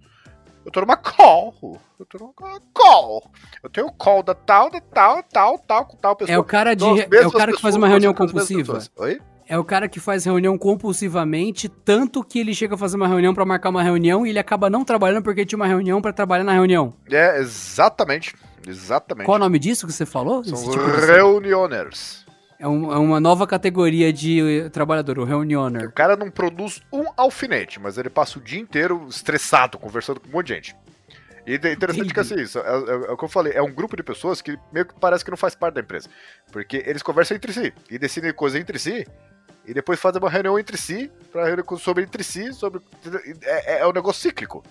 Eu 0.70 0.72
tô 0.72 0.80
numa 0.82 0.96
call. 0.96 1.80
Eu 1.98 2.06
tô 2.06 2.18
numa 2.18 2.60
call. 2.72 3.30
Eu 3.60 3.68
tenho 3.68 3.90
call 3.90 4.22
da 4.22 4.34
tal, 4.34 4.70
da 4.70 4.80
tal, 4.80 5.20
tal, 5.24 5.58
tal, 5.58 5.84
tal 6.00 6.16
pessoa. 6.16 6.36
É 6.36 6.38
o 6.38 6.44
cara, 6.44 6.76
de, 6.76 6.84
é 6.84 7.26
o 7.26 7.32
cara 7.32 7.52
que 7.52 7.60
faz 7.60 7.74
uma 7.74 7.88
reunião 7.88 8.14
compulsiva. 8.14 8.78
Oi? 8.96 9.20
É 9.48 9.58
o 9.58 9.64
cara 9.64 9.88
que 9.88 9.98
faz 9.98 10.24
reunião 10.24 10.56
compulsivamente, 10.56 11.68
tanto 11.68 12.22
que 12.22 12.38
ele 12.38 12.54
chega 12.54 12.76
a 12.76 12.78
fazer 12.78 12.96
uma 12.96 13.08
reunião 13.08 13.34
para 13.34 13.44
marcar 13.44 13.70
uma 13.70 13.82
reunião 13.82 14.24
e 14.24 14.30
ele 14.30 14.38
acaba 14.38 14.70
não 14.70 14.84
trabalhando 14.84 15.24
porque 15.24 15.44
tinha 15.44 15.56
uma 15.56 15.66
reunião 15.66 16.00
para 16.00 16.12
trabalhar 16.12 16.44
na 16.44 16.52
reunião. 16.52 16.94
É, 17.10 17.40
exatamente. 17.40 18.36
Exatamente. 18.64 19.26
Qual 19.26 19.34
o 19.34 19.40
nome 19.40 19.58
disso 19.58 19.88
que 19.88 19.92
você 19.92 20.06
falou? 20.06 20.44
São 20.44 20.70
tipo 20.70 20.84
reunioners. 20.84 22.24
É, 22.60 22.68
um, 22.68 22.92
é, 22.92 22.98
uma 22.98 23.18
nova 23.18 23.46
categoria 23.46 24.12
de 24.12 24.68
trabalhador, 24.70 25.18
o 25.18 25.24
reunioner. 25.24 25.88
O 25.88 25.92
cara 25.92 26.14
não 26.14 26.30
produz 26.30 26.82
um 26.92 27.04
alfinete, 27.16 27.80
mas 27.80 27.96
ele 27.96 28.10
passa 28.10 28.38
o 28.38 28.42
dia 28.42 28.60
inteiro 28.60 29.06
estressado, 29.08 29.78
conversando 29.78 30.20
com 30.20 30.28
um 30.28 30.32
monte 30.32 30.48
de 30.48 30.54
gente. 30.54 30.76
E 31.46 31.52
é 31.54 31.72
interessante 31.72 32.12
que 32.12 32.20
assim, 32.20 32.38
isso, 32.38 32.58
é, 32.58 32.62
é, 32.62 32.90
é, 33.08 33.12
o 33.12 33.16
que 33.16 33.24
eu 33.24 33.28
falei, 33.28 33.54
é 33.54 33.62
um 33.62 33.72
grupo 33.72 33.96
de 33.96 34.02
pessoas 34.02 34.42
que 34.42 34.58
meio 34.70 34.84
que 34.84 34.94
parece 35.00 35.24
que 35.24 35.30
não 35.30 35.38
faz 35.38 35.54
parte 35.54 35.76
da 35.76 35.80
empresa. 35.80 36.10
Porque 36.52 36.84
eles 36.86 37.02
conversam 37.02 37.34
entre 37.34 37.50
si 37.50 37.72
e 37.90 37.98
decidem 37.98 38.30
coisas 38.34 38.60
entre 38.60 38.78
si 38.78 39.06
e 39.66 39.72
depois 39.72 39.98
fazem 39.98 40.20
uma 40.20 40.28
reunião 40.28 40.58
entre 40.58 40.76
si, 40.76 41.10
pra, 41.32 41.46
sobre 41.78 42.04
entre 42.04 42.22
si, 42.22 42.52
sobre. 42.52 42.82
É, 43.42 43.76
é, 43.76 43.80
é 43.80 43.86
um 43.86 43.92
negócio 43.92 44.20
cíclico. 44.20 44.62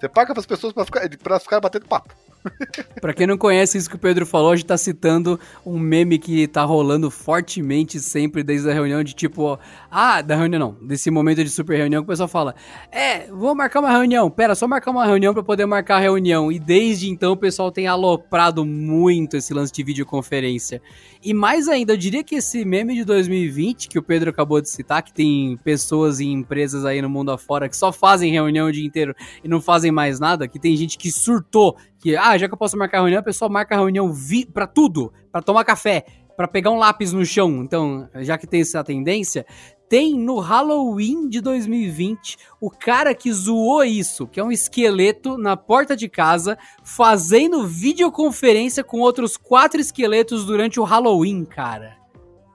Você 0.00 0.08
paga 0.08 0.32
para 0.32 0.40
as 0.40 0.46
pessoas 0.46 0.72
para 0.72 0.84
ficar, 0.86 1.08
pra 1.18 1.38
ficar 1.38 1.60
batendo 1.60 1.86
papo. 1.86 2.14
Pra 3.00 3.12
quem 3.12 3.26
não 3.26 3.36
conhece 3.36 3.78
isso 3.78 3.88
que 3.88 3.96
o 3.96 3.98
Pedro 3.98 4.26
falou, 4.26 4.52
a 4.52 4.56
gente 4.56 4.66
tá 4.66 4.76
citando 4.76 5.38
um 5.64 5.78
meme 5.78 6.18
que 6.18 6.46
tá 6.46 6.62
rolando 6.64 7.10
fortemente 7.10 8.00
sempre 8.00 8.42
desde 8.42 8.70
a 8.70 8.74
reunião 8.74 9.02
de 9.02 9.14
tipo, 9.14 9.58
ah, 9.90 10.22
da 10.22 10.36
reunião 10.36 10.60
não, 10.60 10.86
desse 10.86 11.10
momento 11.10 11.42
de 11.42 11.50
super 11.50 11.76
reunião 11.76 12.02
que 12.02 12.06
o 12.06 12.12
pessoal 12.12 12.28
fala, 12.28 12.54
é, 12.90 13.26
vou 13.30 13.54
marcar 13.54 13.80
uma 13.80 13.90
reunião, 13.90 14.30
pera, 14.30 14.54
só 14.54 14.66
marcar 14.66 14.90
uma 14.90 15.04
reunião 15.04 15.32
para 15.32 15.42
poder 15.42 15.66
marcar 15.66 15.96
a 15.96 16.00
reunião. 16.00 16.50
E 16.50 16.58
desde 16.58 17.08
então 17.08 17.32
o 17.32 17.36
pessoal 17.36 17.70
tem 17.70 17.86
aloprado 17.86 18.64
muito 18.64 19.36
esse 19.36 19.52
lance 19.52 19.72
de 19.72 19.82
videoconferência. 19.82 20.80
E 21.22 21.32
mais 21.32 21.68
ainda, 21.68 21.94
eu 21.94 21.96
diria 21.96 22.22
que 22.22 22.36
esse 22.36 22.64
meme 22.64 22.94
de 22.94 23.04
2020 23.04 23.88
que 23.88 23.98
o 23.98 24.02
Pedro 24.02 24.30
acabou 24.30 24.60
de 24.60 24.68
citar, 24.68 25.02
que 25.02 25.12
tem 25.12 25.56
pessoas 25.64 26.20
e 26.20 26.26
empresas 26.26 26.84
aí 26.84 27.00
no 27.00 27.08
mundo 27.08 27.30
afora 27.30 27.68
que 27.68 27.76
só 27.76 27.92
fazem 27.92 28.32
reunião 28.32 28.68
o 28.68 28.72
dia 28.72 28.84
inteiro 28.84 29.14
e 29.42 29.48
não 29.48 29.60
fazem 29.60 29.90
mais 29.90 30.20
nada, 30.20 30.46
que 30.46 30.58
tem 30.58 30.76
gente 30.76 30.98
que 30.98 31.10
surtou 31.10 31.76
que, 32.04 32.14
ah, 32.18 32.36
já 32.36 32.46
que 32.46 32.52
eu 32.52 32.58
posso 32.58 32.76
marcar 32.76 32.98
reunião, 32.98 33.20
a 33.20 33.22
pessoa 33.22 33.48
marca 33.48 33.74
a 33.74 33.78
reunião 33.78 34.12
vi 34.12 34.44
pra 34.44 34.66
tudo, 34.66 35.10
para 35.32 35.40
tomar 35.40 35.64
café, 35.64 36.04
para 36.36 36.46
pegar 36.46 36.70
um 36.70 36.76
lápis 36.76 37.14
no 37.14 37.24
chão. 37.24 37.62
Então, 37.62 38.06
já 38.16 38.36
que 38.36 38.46
tem 38.46 38.60
essa 38.60 38.84
tendência, 38.84 39.46
tem 39.88 40.12
no 40.12 40.38
Halloween 40.38 41.30
de 41.30 41.40
2020 41.40 42.36
o 42.60 42.68
cara 42.68 43.14
que 43.14 43.32
zoou 43.32 43.82
isso, 43.82 44.26
que 44.26 44.38
é 44.38 44.44
um 44.44 44.52
esqueleto 44.52 45.38
na 45.38 45.56
porta 45.56 45.96
de 45.96 46.06
casa, 46.06 46.58
fazendo 46.82 47.66
videoconferência 47.66 48.84
com 48.84 49.00
outros 49.00 49.38
quatro 49.38 49.80
esqueletos 49.80 50.44
durante 50.44 50.78
o 50.78 50.84
Halloween, 50.84 51.46
cara. 51.46 51.96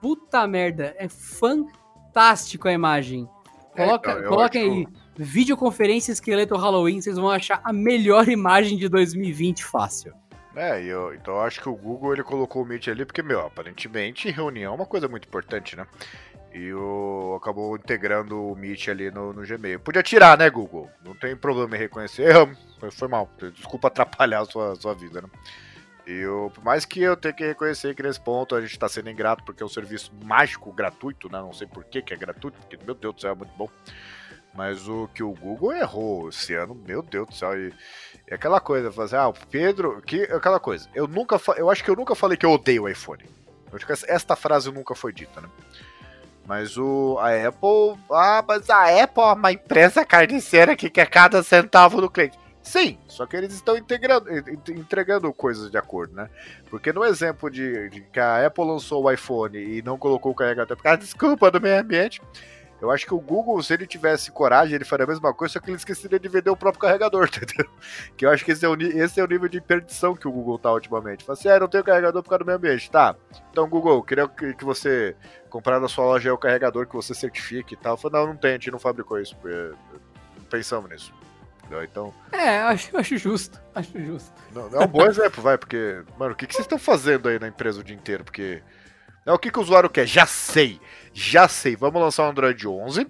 Puta 0.00 0.46
merda, 0.46 0.94
é 0.96 1.08
fantástico 1.08 2.68
a 2.68 2.72
imagem. 2.72 3.28
Coloca, 3.74 4.12
é, 4.12 4.22
coloca 4.22 4.58
aí 4.60 4.86
videoconferência 5.24 6.12
esqueleto 6.12 6.56
Halloween, 6.56 7.00
vocês 7.00 7.16
vão 7.16 7.28
achar 7.28 7.60
a 7.62 7.72
melhor 7.72 8.28
imagem 8.28 8.78
de 8.78 8.88
2020 8.88 9.64
fácil. 9.64 10.14
É, 10.56 10.82
eu, 10.82 11.14
então 11.14 11.34
eu 11.34 11.40
acho 11.42 11.60
que 11.60 11.68
o 11.68 11.74
Google 11.74 12.12
ele 12.12 12.22
colocou 12.24 12.62
o 12.62 12.66
Meet 12.66 12.88
ali 12.88 13.04
porque, 13.04 13.22
meu, 13.22 13.40
aparentemente 13.40 14.30
reunião 14.30 14.72
é 14.72 14.76
uma 14.76 14.86
coisa 14.86 15.06
muito 15.06 15.26
importante, 15.28 15.76
né? 15.76 15.86
E 16.52 16.72
o, 16.72 17.38
acabou 17.40 17.76
integrando 17.76 18.42
o 18.42 18.56
Meet 18.56 18.88
ali 18.88 19.10
no, 19.10 19.32
no 19.32 19.46
Gmail. 19.46 19.78
Podia 19.78 20.02
tirar, 20.02 20.36
né, 20.36 20.50
Google? 20.50 20.90
Não 21.04 21.14
tem 21.14 21.36
problema 21.36 21.76
em 21.76 21.78
reconhecer. 21.78 22.34
Foi, 22.80 22.90
foi 22.90 23.08
mal. 23.08 23.30
Desculpa 23.54 23.86
atrapalhar 23.86 24.40
a 24.40 24.44
sua, 24.44 24.74
sua 24.74 24.94
vida, 24.94 25.20
né? 25.20 25.28
E 26.06 26.12
eu, 26.12 26.50
por 26.52 26.64
mais 26.64 26.84
que 26.84 27.00
eu 27.00 27.16
tenha 27.16 27.32
que 27.32 27.46
reconhecer 27.46 27.94
que 27.94 28.02
nesse 28.02 28.20
ponto 28.20 28.56
a 28.56 28.60
gente 28.60 28.72
está 28.72 28.88
sendo 28.88 29.08
ingrato 29.08 29.44
porque 29.44 29.62
é 29.62 29.66
um 29.66 29.68
serviço 29.68 30.12
mágico 30.24 30.72
gratuito, 30.72 31.30
né? 31.30 31.38
Não 31.38 31.52
sei 31.52 31.68
por 31.68 31.84
que, 31.84 32.02
que 32.02 32.12
é 32.12 32.16
gratuito, 32.16 32.58
porque, 32.58 32.76
meu 32.84 32.96
Deus 32.96 33.14
do 33.14 33.20
céu, 33.20 33.30
é 33.30 33.34
muito 33.36 33.52
bom. 33.56 33.68
Mas 34.54 34.88
o 34.88 35.08
que 35.14 35.22
o 35.22 35.32
Google 35.32 35.72
errou 35.72 36.28
esse 36.28 36.54
ano, 36.54 36.74
meu 36.74 37.02
Deus 37.02 37.28
do 37.28 37.34
céu. 37.34 37.56
E, 37.56 37.72
e 38.28 38.34
aquela 38.34 38.60
coisa, 38.60 38.90
fazer, 38.90 39.16
ah, 39.16 39.28
o 39.28 39.32
Pedro. 39.32 40.02
Que, 40.02 40.22
aquela 40.24 40.58
coisa. 40.58 40.88
Eu 40.94 41.06
nunca 41.06 41.40
Eu 41.56 41.70
acho 41.70 41.84
que 41.84 41.90
eu 41.90 41.96
nunca 41.96 42.14
falei 42.14 42.36
que 42.36 42.44
eu 42.44 42.50
odeio 42.50 42.84
o 42.84 42.88
iPhone. 42.88 43.24
Esta 44.08 44.34
frase 44.34 44.70
nunca 44.72 44.94
foi 44.94 45.12
dita, 45.12 45.40
né? 45.40 45.48
Mas 46.46 46.76
o, 46.76 47.16
a 47.20 47.28
Apple. 47.28 47.96
Ah, 48.10 48.44
mas 48.46 48.68
a 48.68 49.04
Apple 49.04 49.22
é 49.22 49.32
uma 49.32 49.52
empresa 49.52 50.04
carniceira 50.04 50.74
que 50.74 50.90
quer 50.90 51.08
cada 51.08 51.42
centavo 51.44 52.00
do 52.00 52.10
cliente. 52.10 52.36
Sim, 52.62 52.98
só 53.06 53.24
que 53.24 53.36
eles 53.36 53.54
estão 53.54 53.74
entregando 53.76 55.32
coisas 55.32 55.70
de 55.70 55.78
acordo, 55.78 56.14
né? 56.14 56.28
Porque 56.68 56.92
no 56.92 57.04
exemplo 57.04 57.50
de, 57.50 57.88
de 57.88 58.00
que 58.02 58.20
a 58.20 58.46
Apple 58.46 58.64
lançou 58.64 59.04
o 59.04 59.10
iPhone 59.10 59.56
e 59.56 59.80
não 59.82 59.96
colocou 59.96 60.32
o 60.32 60.34
carregador 60.34 60.76
por 60.76 60.82
causa 60.82 60.98
desculpa 60.98 61.50
do 61.50 61.60
meio 61.60 61.80
ambiente, 61.80 62.20
eu 62.80 62.90
acho 62.90 63.06
que 63.06 63.14
o 63.14 63.20
Google, 63.20 63.62
se 63.62 63.74
ele 63.74 63.86
tivesse 63.86 64.30
coragem, 64.30 64.74
ele 64.74 64.84
faria 64.84 65.04
a 65.04 65.08
mesma 65.08 65.34
coisa, 65.34 65.54
só 65.54 65.60
que 65.60 65.70
ele 65.70 65.76
esqueceria 65.76 66.18
de 66.18 66.28
vender 66.28 66.50
o 66.50 66.56
próprio 66.56 66.80
carregador, 66.80 67.28
entendeu? 67.28 67.70
Que 68.16 68.24
eu 68.24 68.30
acho 68.30 68.44
que 68.44 68.52
esse 68.52 68.64
é 68.64 68.68
o, 68.68 68.74
esse 68.80 69.20
é 69.20 69.24
o 69.24 69.26
nível 69.26 69.48
de 69.48 69.60
perdição 69.60 70.14
que 70.16 70.26
o 70.26 70.32
Google 70.32 70.58
tá 70.58 70.72
ultimamente. 70.72 71.24
Fala 71.24 71.38
assim, 71.38 71.48
ah, 71.48 71.60
não 71.60 71.68
tenho 71.68 71.84
carregador 71.84 72.22
por 72.22 72.30
causa 72.30 72.44
do 72.44 72.46
meio 72.46 72.58
ambiente. 72.58 72.90
Tá, 72.90 73.14
então 73.50 73.68
Google, 73.68 74.02
queria 74.02 74.26
que, 74.28 74.54
que 74.54 74.64
você 74.64 75.14
comprar 75.48 75.80
na 75.80 75.88
sua 75.88 76.04
loja 76.04 76.32
o 76.32 76.38
carregador 76.38 76.86
que 76.86 76.94
você 76.94 77.14
certifique 77.14 77.74
e 77.74 77.76
tal. 77.76 77.94
Eu 77.94 77.96
falei, 77.98 78.20
não, 78.20 78.28
não 78.28 78.36
tem, 78.36 78.50
a 78.50 78.54
gente 78.54 78.70
não 78.70 78.78
fabricou 78.78 79.20
isso. 79.20 79.36
Não 79.44 80.44
pensamos 80.44 80.90
nisso. 80.90 81.12
Então. 81.84 82.12
É, 82.32 82.58
acho, 82.60 82.96
acho 82.96 83.16
justo. 83.16 83.60
Acho 83.74 83.98
justo. 84.00 84.32
Não, 84.52 84.68
é 84.80 84.84
um 84.84 84.88
bom 84.88 85.06
exemplo, 85.06 85.42
vai, 85.42 85.56
porque, 85.56 86.02
mano, 86.18 86.32
o 86.32 86.36
que, 86.36 86.46
que 86.46 86.54
vocês 86.54 86.64
estão 86.64 86.78
fazendo 86.78 87.28
aí 87.28 87.38
na 87.38 87.48
empresa 87.48 87.80
o 87.80 87.84
dia 87.84 87.94
inteiro? 87.94 88.24
Porque. 88.24 88.62
É 89.26 89.32
o 89.32 89.38
que, 89.38 89.50
que 89.50 89.58
o 89.58 89.62
usuário 89.62 89.90
quer? 89.90 90.06
Já 90.06 90.26
sei. 90.26 90.80
Já 91.12 91.48
sei. 91.48 91.76
Vamos 91.76 92.00
lançar 92.00 92.26
o 92.26 92.30
Android 92.30 92.66
11 92.66 93.06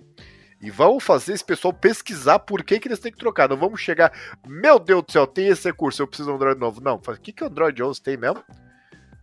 e 0.61 0.70
vamos 0.70 1.03
fazer 1.03 1.32
esse 1.32 1.45
pessoal 1.45 1.73
pesquisar 1.73 2.39
por 2.41 2.62
que, 2.62 2.78
que 2.78 2.89
eles 2.89 2.99
têm 2.99 3.12
que 3.12 3.19
trocar. 3.19 3.49
Não 3.49 3.57
vamos 3.57 3.81
chegar, 3.81 4.12
meu 4.47 4.78
Deus 4.78 5.03
do 5.05 5.12
céu, 5.12 5.27
tem 5.27 5.47
esse 5.47 5.66
recurso, 5.66 6.03
eu 6.03 6.07
preciso 6.07 6.28
de 6.28 6.32
um 6.32 6.37
Android 6.37 6.61
novo. 6.61 6.81
Não, 6.81 6.97
o 6.97 7.01
que, 7.19 7.32
que 7.32 7.43
o 7.43 7.47
Android 7.47 7.82
11 7.82 8.03
tem 8.03 8.16
mesmo? 8.16 8.45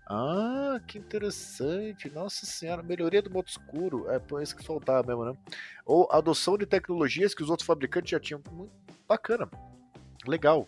Ah, 0.09 0.79
que 0.87 0.97
interessante. 0.97 2.09
Nossa 2.09 2.45
senhora, 2.45 2.81
melhoria 2.81 3.21
do 3.21 3.29
modo 3.29 3.47
escuro. 3.47 4.09
É 4.09 4.17
por 4.17 4.41
isso 4.41 4.55
que 4.55 4.65
faltava 4.65 5.05
mesmo, 5.05 5.25
né? 5.25 5.37
Ou 5.85 6.07
adoção 6.11 6.57
de 6.57 6.65
tecnologias 6.65 7.35
que 7.35 7.43
os 7.43 7.49
outros 7.49 7.67
fabricantes 7.67 8.11
já 8.11 8.19
tinham. 8.19 8.41
Bacana. 9.07 9.49
Legal. 10.25 10.67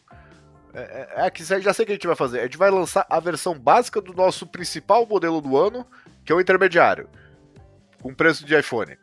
É, 0.73 1.07
é, 1.15 1.27
é 1.27 1.61
já 1.61 1.73
sei 1.73 1.83
o 1.83 1.85
que 1.85 1.93
a 1.93 1.95
gente 1.95 2.07
vai 2.07 2.17
fazer. 2.17 2.41
A 2.41 2.43
gente 2.43 2.57
vai 2.57 2.69
lançar 2.69 3.07
a 3.09 3.19
versão 3.19 3.57
básica 3.57 4.01
do 4.01 4.13
nosso 4.13 4.45
principal 4.45 5.05
modelo 5.05 5.39
do 5.39 5.57
ano, 5.57 5.87
que 6.23 6.31
é 6.31 6.35
o 6.35 6.41
intermediário. 6.41 7.09
Com 8.01 8.13
preço 8.13 8.45
de 8.45 8.57
iPhone. 8.57 8.97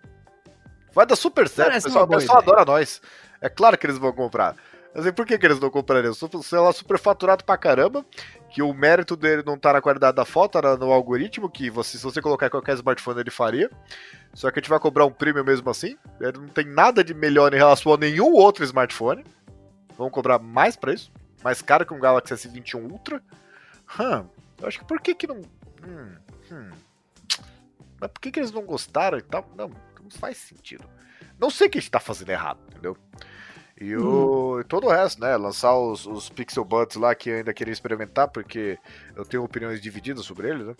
Vai 0.92 1.04
dar 1.04 1.16
super 1.16 1.48
certo, 1.48 1.68
Parece 1.68 1.86
pessoal, 1.86 2.04
o 2.04 2.08
pessoal 2.08 2.38
adora 2.38 2.64
nós. 2.64 3.02
É 3.40 3.48
claro 3.48 3.76
que 3.76 3.86
eles 3.86 3.98
vão 3.98 4.12
comprar. 4.12 4.56
Assim, 4.94 5.12
por 5.12 5.26
que, 5.26 5.36
que 5.36 5.44
eles 5.44 5.60
não 5.60 5.68
comprariam? 5.68 6.14
Sei 6.14 6.58
lá, 6.58 6.72
super 6.72 6.98
faturado 6.98 7.44
pra 7.44 7.58
caramba, 7.58 8.02
que 8.48 8.62
o 8.62 8.72
mérito 8.72 9.14
dele 9.14 9.42
não 9.44 9.58
tá 9.58 9.74
na 9.74 9.82
qualidade 9.82 10.16
da 10.16 10.24
foto, 10.24 10.58
tá 10.58 10.74
no 10.74 10.90
algoritmo, 10.90 11.50
que 11.50 11.68
você, 11.68 11.98
se 11.98 12.02
você 12.02 12.22
colocar 12.22 12.48
qualquer 12.48 12.76
smartphone 12.76 13.20
ele 13.20 13.30
faria. 13.30 13.70
Só 14.32 14.50
que 14.50 14.58
a 14.58 14.62
gente 14.62 14.70
vai 14.70 14.80
cobrar 14.80 15.04
um 15.04 15.10
premium 15.10 15.44
mesmo 15.44 15.68
assim. 15.68 15.98
Ele 16.18 16.38
não 16.38 16.48
tem 16.48 16.64
nada 16.64 17.04
de 17.04 17.12
melhor 17.12 17.52
em 17.52 17.58
relação 17.58 17.92
a 17.92 17.98
nenhum 17.98 18.32
outro 18.32 18.64
smartphone. 18.64 19.22
Vão 19.98 20.08
cobrar 20.08 20.38
mais 20.38 20.76
pra 20.76 20.94
isso? 20.94 21.12
Mais 21.44 21.60
caro 21.60 21.84
que 21.84 21.92
um 21.92 22.00
Galaxy 22.00 22.32
S21 22.32 22.90
Ultra? 22.90 23.22
Hum, 24.00 24.24
eu 24.62 24.66
acho 24.66 24.78
que 24.78 24.84
por 24.86 24.98
que 24.98 25.14
que 25.14 25.26
não... 25.26 25.42
Hum, 25.86 26.16
hum. 26.50 26.70
Mas 28.00 28.10
por 28.10 28.20
que 28.20 28.30
que 28.30 28.40
eles 28.40 28.52
não 28.52 28.62
gostaram 28.62 29.18
e 29.18 29.22
tal? 29.22 29.48
Não, 29.56 29.68
não 30.02 30.10
faz 30.10 30.36
sentido. 30.36 30.84
Não 31.38 31.50
sei 31.50 31.66
o 31.66 31.70
que 31.70 31.78
a 31.78 31.80
gente 31.80 31.90
tá 31.90 32.00
fazendo 32.00 32.30
errado, 32.30 32.58
entendeu? 32.70 32.96
E 33.78 33.94
o, 33.94 34.64
todo 34.68 34.86
o 34.86 34.90
resto, 34.90 35.20
né? 35.20 35.36
Lançar 35.36 35.76
os, 35.76 36.06
os 36.06 36.30
Pixel 36.30 36.64
Buds 36.64 36.96
lá 36.96 37.14
que 37.14 37.28
eu 37.28 37.36
ainda 37.36 37.52
queria 37.52 37.72
experimentar, 37.72 38.28
porque 38.28 38.78
eu 39.14 39.24
tenho 39.24 39.44
opiniões 39.44 39.82
divididas 39.82 40.24
sobre 40.24 40.48
eles, 40.48 40.66
né? 40.66 40.74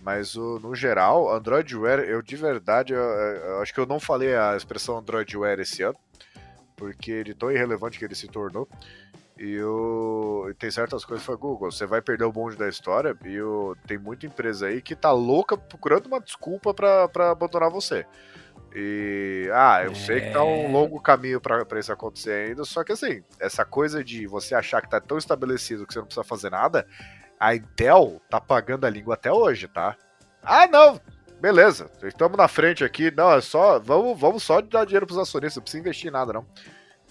Mas 0.00 0.34
o, 0.34 0.58
no 0.58 0.74
geral, 0.74 1.30
Android 1.34 1.76
Wear, 1.76 2.00
eu 2.00 2.22
de 2.22 2.36
verdade, 2.36 2.94
eu, 2.94 3.00
eu 3.00 3.60
acho 3.60 3.74
que 3.74 3.80
eu 3.80 3.86
não 3.86 4.00
falei 4.00 4.34
a 4.34 4.56
expressão 4.56 4.96
Android 4.96 5.36
Wear 5.36 5.60
esse 5.60 5.82
ano, 5.82 5.98
porque 6.76 7.24
de 7.24 7.34
tão 7.34 7.50
irrelevante 7.50 7.98
que 7.98 8.04
ele 8.04 8.14
se 8.14 8.28
tornou. 8.28 8.68
E 9.36 9.52
eu, 9.52 10.54
tem 10.58 10.70
certas 10.70 11.04
coisas 11.04 11.26
que 11.26 11.36
Google, 11.36 11.70
você 11.70 11.86
vai 11.86 12.00
perder 12.00 12.24
o 12.24 12.30
bonde 12.30 12.56
da 12.56 12.68
história 12.68 13.16
e 13.24 13.34
eu, 13.34 13.76
tem 13.84 13.98
muita 13.98 14.26
empresa 14.26 14.66
aí 14.66 14.80
que 14.80 14.94
tá 14.94 15.10
louca 15.10 15.56
procurando 15.56 16.06
uma 16.06 16.20
desculpa 16.20 16.72
para 16.72 17.30
abandonar 17.32 17.68
você. 17.68 18.06
E, 18.72 19.48
ah, 19.52 19.82
eu 19.84 19.90
é... 19.90 19.94
sei 19.94 20.20
que 20.20 20.30
tá 20.30 20.42
um 20.44 20.66
é. 20.66 20.68
longo 20.68 21.00
caminho 21.00 21.40
para 21.40 21.78
isso 21.78 21.92
acontecer 21.92 22.48
ainda, 22.48 22.64
só 22.64 22.84
que 22.84 22.92
assim, 22.92 23.24
essa 23.40 23.64
coisa 23.64 24.04
de 24.04 24.26
você 24.26 24.54
achar 24.54 24.80
que 24.80 24.90
tá 24.90 25.00
tão 25.00 25.18
estabelecido 25.18 25.86
que 25.86 25.92
você 25.92 25.98
não 25.98 26.06
precisa 26.06 26.24
fazer 26.24 26.50
nada, 26.50 26.86
a 27.38 27.56
Intel 27.56 28.20
tá 28.30 28.40
pagando 28.40 28.84
a 28.84 28.90
língua 28.90 29.14
até 29.14 29.32
hoje, 29.32 29.66
tá? 29.66 29.96
Ah, 30.42 30.66
não, 30.68 31.00
beleza, 31.40 31.90
estamos 32.04 32.36
na 32.36 32.46
frente 32.46 32.84
aqui, 32.84 33.10
não, 33.10 33.32
é 33.32 33.40
só, 33.40 33.80
vamos, 33.80 34.18
vamos 34.18 34.42
só 34.44 34.60
dar 34.60 34.84
dinheiro 34.84 35.06
pros 35.06 35.18
acionistas, 35.18 35.56
não 35.56 35.62
precisa 35.62 35.80
investir 35.80 36.08
em 36.08 36.12
nada, 36.12 36.32
não. 36.32 36.46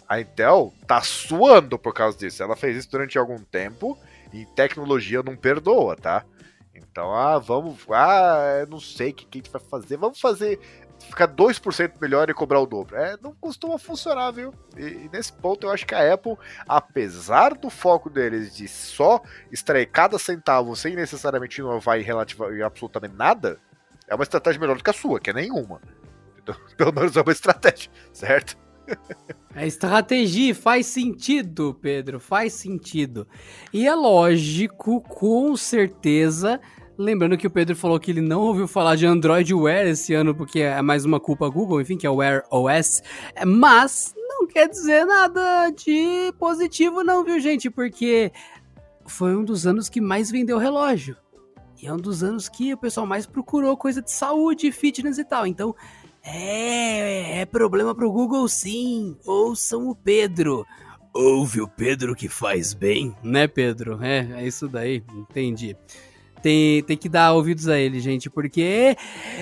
A 0.08 0.20
Intel 0.20 0.74
tá 0.88 1.02
suando 1.02 1.78
por 1.80 1.94
causa 1.94 2.18
disso, 2.18 2.44
ela 2.44 2.56
fez 2.56 2.78
isso 2.78 2.92
durante 2.92 3.18
algum 3.18 3.38
tempo 3.40 3.98
e 4.32 4.46
tecnologia 4.48 5.22
não 5.24 5.36
perdoa, 5.36 5.96
tá? 5.96 6.26
Então, 6.74 7.14
ah, 7.14 7.40
vamos. 7.40 7.86
Ah, 7.90 8.66
não 8.70 8.80
sei 8.80 9.12
o 9.12 9.14
que, 9.14 9.26
que 9.26 9.38
a 9.38 9.42
gente 9.42 9.52
vai 9.52 9.62
fazer. 9.62 9.98
Vamos 9.98 10.20
fazer 10.20 10.60
ficar 11.00 11.28
2% 11.28 11.94
melhor 12.02 12.30
e 12.30 12.34
cobrar 12.34 12.60
o 12.60 12.66
dobro. 12.66 12.96
É, 12.96 13.18
não 13.22 13.34
costuma 13.34 13.78
funcionar, 13.78 14.32
viu? 14.32 14.54
E, 14.78 14.84
e, 14.84 15.10
nesse 15.12 15.34
ponto 15.34 15.68
eu 15.68 15.72
acho 15.72 15.86
que 15.86 15.94
a 15.94 16.14
Apple, 16.14 16.38
apesar 16.68 17.54
do 17.56 17.70
foco 17.70 18.10
deles 18.10 18.56
de 18.56 18.68
só 18.68 19.22
extrair 19.52 19.88
cada 19.88 20.18
centavo 20.18 20.76
sem 20.76 20.96
necessariamente 20.96 21.60
inovar 21.60 22.00
em, 22.00 22.04
relativa, 22.04 22.54
em 22.56 22.62
absolutamente 22.62 23.16
nada, 23.16 23.60
é 24.08 24.16
uma 24.16 24.24
estratégia 24.24 24.60
melhor 24.60 24.78
do 24.78 24.84
que 24.84 24.90
a 24.90 24.94
sua, 24.94 25.20
que 25.20 25.30
é 25.30 25.34
nenhuma. 25.34 25.82
Então, 26.38 26.56
pelo 26.78 26.94
menos 26.94 27.16
é 27.16 27.22
uma 27.22 27.32
estratégia, 27.32 27.92
certo? 28.12 28.58
É 29.56 29.68
estratégia, 29.68 30.56
faz 30.56 30.88
sentido, 30.88 31.78
Pedro, 31.80 32.20
faz 32.20 32.54
sentido. 32.54 33.28
E 33.72 33.86
é 33.86 33.94
lógico, 33.94 35.00
com 35.02 35.56
certeza, 35.56 36.60
Lembrando 36.98 37.38
que 37.38 37.48
o 37.48 37.52
Pedro 37.52 37.76
falou 37.76 38.00
que 38.00 38.12
ele 38.12 38.22
não 38.22 38.42
ouviu 38.42 38.68
falar 38.68 38.96
de 38.96 39.06
Android 39.06 39.52
Wear 39.52 39.88
esse 39.88 40.14
ano, 40.14 40.36
porque 40.36 40.60
é 40.60 40.80
mais 40.82 41.06
uma 41.06 41.20
culpa 41.20 41.50
Google, 41.50 41.82
enfim, 41.82 41.98
que 41.98 42.06
é 42.06 42.10
o 42.10 42.18
Wear 42.18 42.44
OS. 42.52 43.02
Mas 43.48 44.14
não 44.16 44.46
quer 44.46 44.70
dizer 44.70 45.04
nada 45.04 45.72
de 45.72 46.32
positivo, 46.38 47.04
não, 47.04 47.24
viu, 47.24 47.40
gente? 47.40 47.70
Porque 47.70 48.32
foi 49.08 49.36
um 49.36 49.44
dos 49.44 49.66
anos 49.66 49.90
que 49.90 50.00
mais 50.00 50.30
vendeu 50.30 50.60
relógio. 50.60 51.18
E 51.82 51.88
é 51.88 51.94
um 51.94 51.98
dos 51.98 52.24
anos 52.24 52.48
que 52.48 52.74
o 52.74 52.78
pessoal 52.78 53.08
mais 53.08 53.26
procurou 53.26 53.76
coisa 53.76 54.00
de 54.00 54.12
saúde, 54.12 54.72
fitness 54.72 55.18
e 55.18 55.26
tal. 55.26 55.48
Então, 55.48 55.76
é, 56.24 57.42
é 57.42 57.46
problema 57.46 57.94
pro 57.94 58.12
Google 58.12 58.48
sim. 58.48 59.18
Ouçam 59.26 59.88
o 59.88 59.96
Pedro. 59.96 60.66
Ouve 61.14 61.62
o 61.62 61.68
Pedro 61.68 62.16
que 62.16 62.28
faz 62.28 62.74
bem, 62.74 63.16
né, 63.22 63.48
Pedro? 63.48 64.04
É, 64.04 64.42
é 64.42 64.48
isso 64.48 64.68
daí, 64.68 65.04
entendi. 65.14 65.78
Tem, 66.44 66.84
tem 66.84 66.98
que 66.98 67.08
dar 67.08 67.32
ouvidos 67.32 67.70
a 67.70 67.80
ele, 67.80 68.02
gente, 68.02 68.30
porque 68.30 68.98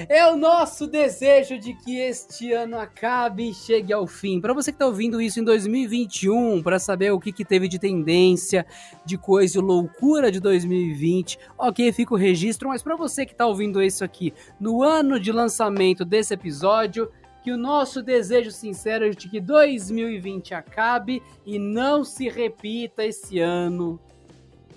é 0.07 0.23
o 0.27 0.37
nosso 0.37 0.85
desejo 0.85 1.57
de 1.57 1.73
que 1.73 1.97
este 1.97 2.53
ano 2.53 2.77
acabe 2.77 3.49
e 3.49 3.53
chegue 3.55 3.91
ao 3.91 4.05
fim. 4.05 4.39
Para 4.39 4.53
você 4.53 4.71
que 4.71 4.77
tá 4.77 4.85
ouvindo 4.85 5.19
isso 5.19 5.39
em 5.39 5.43
2021, 5.43 6.61
para 6.61 6.77
saber 6.77 7.11
o 7.11 7.19
que, 7.19 7.31
que 7.31 7.43
teve 7.43 7.67
de 7.67 7.79
tendência, 7.79 8.67
de 9.03 9.17
coisa 9.17 9.59
loucura 9.59 10.31
de 10.31 10.39
2020, 10.39 11.39
ok, 11.57 11.91
fica 11.91 12.13
o 12.13 12.17
registro, 12.17 12.69
mas 12.69 12.83
para 12.83 12.95
você 12.95 13.25
que 13.25 13.33
tá 13.33 13.47
ouvindo 13.47 13.81
isso 13.81 14.03
aqui 14.03 14.31
no 14.59 14.83
ano 14.83 15.19
de 15.19 15.31
lançamento 15.31 16.05
desse 16.05 16.35
episódio, 16.35 17.09
que 17.43 17.51
o 17.51 17.57
nosso 17.57 18.03
desejo 18.03 18.51
sincero 18.51 19.05
é 19.05 19.09
de 19.09 19.27
que 19.27 19.39
2020 19.39 20.53
acabe 20.53 21.23
e 21.43 21.57
não 21.57 22.03
se 22.03 22.29
repita 22.29 23.03
esse 23.03 23.39
ano. 23.39 23.99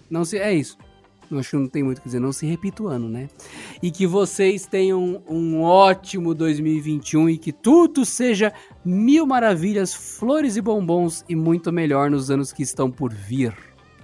Não 0.08 0.24
se 0.24 0.38
é 0.38 0.54
isso 0.54 0.78
acho 1.32 1.50
que 1.50 1.56
não 1.56 1.68
tem 1.68 1.82
muito 1.82 1.98
o 1.98 2.00
que 2.02 2.08
dizer, 2.08 2.20
não 2.20 2.32
se 2.32 2.46
repita 2.46 2.82
o 2.82 2.88
ano, 2.88 3.08
né? 3.08 3.28
E 3.82 3.90
que 3.90 4.06
vocês 4.06 4.66
tenham 4.66 5.22
um 5.28 5.62
ótimo 5.62 6.34
2021 6.34 7.30
e 7.30 7.38
que 7.38 7.52
tudo 7.52 8.04
seja 8.04 8.52
mil 8.84 9.26
maravilhas, 9.26 9.94
flores 9.94 10.56
e 10.56 10.60
bombons 10.60 11.24
e 11.28 11.34
muito 11.34 11.72
melhor 11.72 12.10
nos 12.10 12.30
anos 12.30 12.52
que 12.52 12.62
estão 12.62 12.90
por 12.90 13.12
vir. 13.12 13.54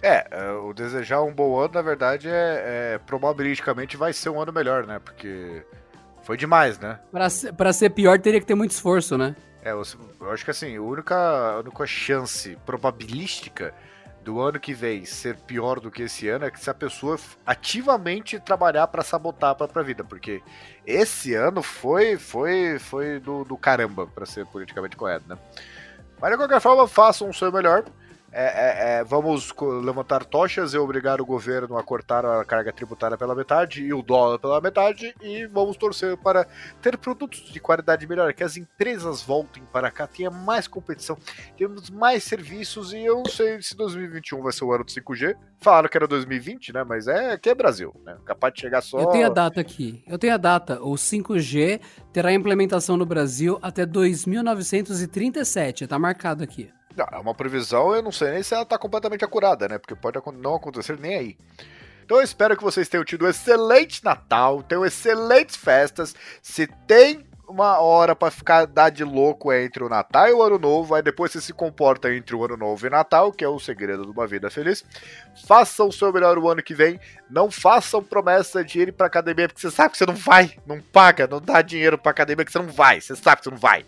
É, 0.03 0.27
é 0.31 0.53
o 0.53 0.73
desejar 0.73 1.23
um 1.23 1.33
bom 1.33 1.59
ano, 1.59 1.75
na 1.75 1.83
verdade, 1.83 2.29
é, 2.29 2.95
é 2.95 2.99
probabilisticamente 3.07 3.97
vai 3.97 4.13
ser 4.13 4.31
um 4.31 4.41
ano 4.41 4.53
melhor, 4.53 4.87
né? 4.87 4.99
Porque 4.99 5.63
foi 6.23 6.37
demais, 6.37 6.79
né? 6.79 6.99
Pra 7.11 7.29
ser, 7.29 7.53
pra 7.53 7.73
ser 7.73 7.91
pior, 7.91 8.19
teria 8.19 8.41
que 8.41 8.47
ter 8.47 8.55
muito 8.55 8.71
esforço, 8.71 9.19
né? 9.19 9.37
É, 9.63 9.73
eu, 9.73 9.83
eu 10.21 10.31
acho 10.31 10.45
que 10.45 10.51
assim, 10.51 10.77
a 10.77 10.83
única, 10.83 11.17
a 11.17 11.59
única 11.59 11.87
chance 11.87 12.57
probabilística 12.65 13.75
do 14.23 14.41
ano 14.41 14.61
que 14.61 14.75
vem 14.75 15.05
ser 15.05 15.37
pior 15.37 15.81
do 15.81 15.91
que 15.91 16.03
esse 16.03 16.29
ano 16.29 16.45
é 16.45 16.51
que 16.51 16.61
se 16.61 16.69
a 16.69 16.75
pessoa 16.75 17.19
ativamente 17.45 18.39
trabalhar 18.39 18.87
para 18.89 19.03
sabotar 19.03 19.51
a 19.51 19.55
própria 19.55 19.83
vida, 19.83 20.05
porque 20.05 20.43
esse 20.87 21.35
ano 21.35 21.63
foi 21.63 22.17
foi 22.17 22.79
foi 22.79 23.19
do, 23.19 23.45
do 23.45 23.57
caramba, 23.57 24.07
para 24.07 24.27
ser 24.27 24.47
politicamente 24.47 24.97
correto, 24.97 25.29
né? 25.29 25.39
Mas 26.21 26.31
de 26.33 26.37
qualquer 26.37 26.61
forma, 26.61 26.87
façam 26.87 27.31
o 27.31 27.35
seu 27.35 27.51
melhor. 27.51 27.85
É, 28.32 28.44
é, 28.44 29.01
é, 29.01 29.05
vamos 29.05 29.52
levantar 29.82 30.24
tochas 30.24 30.73
e 30.73 30.78
obrigar 30.78 31.20
o 31.20 31.27
governo 31.27 31.77
a 31.77 31.82
cortar 31.82 32.24
a 32.24 32.44
carga 32.44 32.73
tributária 32.73 33.19
pela 33.19 33.35
metade 33.35 33.82
e 33.82 33.93
o 33.93 34.02
dólar 34.02 34.39
pela 34.39 34.61
metade 34.61 35.15
e 35.20 35.47
vamos 35.47 35.77
torcer 35.77 36.16
para 36.16 36.47
ter 36.81 36.97
produtos 36.97 37.51
de 37.51 37.59
qualidade 37.59 38.07
melhor, 38.07 38.32
que 38.32 38.44
as 38.44 38.57
empresas 38.57 39.20
voltem 39.20 39.65
para 39.73 39.90
cá, 39.90 40.07
tenha 40.07 40.31
mais 40.31 40.69
competição, 40.69 41.19
temos 41.57 41.90
mais 41.90 42.23
serviços 42.23 42.93
e 42.93 43.05
eu 43.05 43.16
não 43.16 43.27
sei 43.27 43.61
se 43.61 43.77
2021 43.77 44.43
vai 44.43 44.52
ser 44.52 44.65
o 44.65 44.73
ano 44.73 44.85
do 44.85 44.90
5G. 44.90 45.36
Falaram 45.59 45.89
que 45.89 45.97
era 45.97 46.07
2020, 46.07 46.73
né? 46.73 46.85
Mas 46.85 47.07
é 47.07 47.36
que 47.36 47.51
é 47.51 47.55
Brasil, 47.55 47.94
né? 48.05 48.16
Capaz 48.24 48.55
de 48.55 48.61
chegar 48.61 48.81
só. 48.81 48.98
Eu 48.98 49.09
tenho 49.09 49.27
a 49.27 49.31
data 49.31 49.61
aqui. 49.61 50.02
Eu 50.07 50.19
tenho 50.19 50.32
a 50.32 50.39
data. 50.39 50.81
O 50.81 50.94
5G 50.94 51.81
terá 52.12 52.32
implementação 52.32 52.97
no 52.97 53.05
Brasil 53.05 53.59
até 53.61 53.85
2937. 53.85 55.86
Tá 55.86 55.98
marcado 55.98 56.43
aqui. 56.43 56.70
Não, 56.97 57.07
é 57.12 57.19
uma 57.19 57.35
previsão, 57.35 57.95
eu 57.95 58.03
não 58.03 58.12
sei 58.12 58.33
nem 58.33 58.43
se 58.43 58.53
ela 58.53 58.65
está 58.65 58.77
completamente 58.77 59.25
acurada, 59.25 59.69
né? 59.69 59.79
Porque 59.79 59.95
pode 59.95 60.19
não 60.35 60.57
acontecer 60.57 60.99
nem 60.99 61.15
aí. 61.15 61.39
Então 62.05 62.19
eu 62.19 62.25
espero 62.25 62.57
que 62.57 62.65
vocês 62.65 62.89
tenham 62.89 63.05
tido 63.05 63.25
um 63.25 63.29
excelente 63.29 64.05
Natal, 64.05 64.62
tenham 64.65 64.85
excelentes 64.85 65.55
festas. 65.55 66.15
Se 66.43 66.67
tem 66.87 67.25
uma 67.51 67.79
hora 67.79 68.15
para 68.15 68.31
ficar 68.31 68.65
dar 68.65 68.91
de 68.91 69.05
louco 69.05 69.53
entre 69.53 69.83
o 69.83 69.89
Natal 69.89 70.29
e 70.29 70.33
o 70.33 70.43
Ano 70.43 70.59
Novo, 70.59 70.95
aí 70.95 71.03
depois 71.03 71.33
você 71.33 71.41
se 71.41 71.53
comporta 71.53 72.12
entre 72.12 72.35
o 72.35 72.45
Ano 72.45 72.57
Novo 72.57 72.87
e 72.87 72.91
Natal, 72.91 73.33
que 73.33 73.45
é 73.45 73.49
o 73.49 73.59
segredo 73.59 74.05
de 74.05 74.11
uma 74.11 74.27
vida 74.27 74.51
feliz. 74.51 74.85
Façam 75.47 75.89
o 75.89 75.93
seu 75.93 76.12
melhor 76.12 76.39
o 76.39 76.49
ano 76.49 76.62
que 76.62 76.75
vem. 76.75 76.99
Não 77.29 77.51
façam 77.51 78.03
promessa 78.03 78.65
de 78.65 78.81
ir 78.81 78.93
para 78.93 79.07
academia, 79.07 79.49
porque 79.49 79.61
você 79.61 79.71
sabe 79.71 79.93
que 79.93 79.99
você 79.99 80.07
não 80.07 80.15
vai, 80.15 80.57
não 80.67 80.81
paga, 80.81 81.27
não 81.27 81.41
dá 81.41 81.61
dinheiro 81.61 81.99
para 81.99 82.11
academia, 82.11 82.45
que 82.45 82.53
você 82.53 82.59
não 82.59 82.69
vai, 82.69 83.01
você 83.01 83.15
sabe 83.17 83.39
que 83.39 83.45
você 83.45 83.51
não 83.51 83.59
vai. 83.59 83.85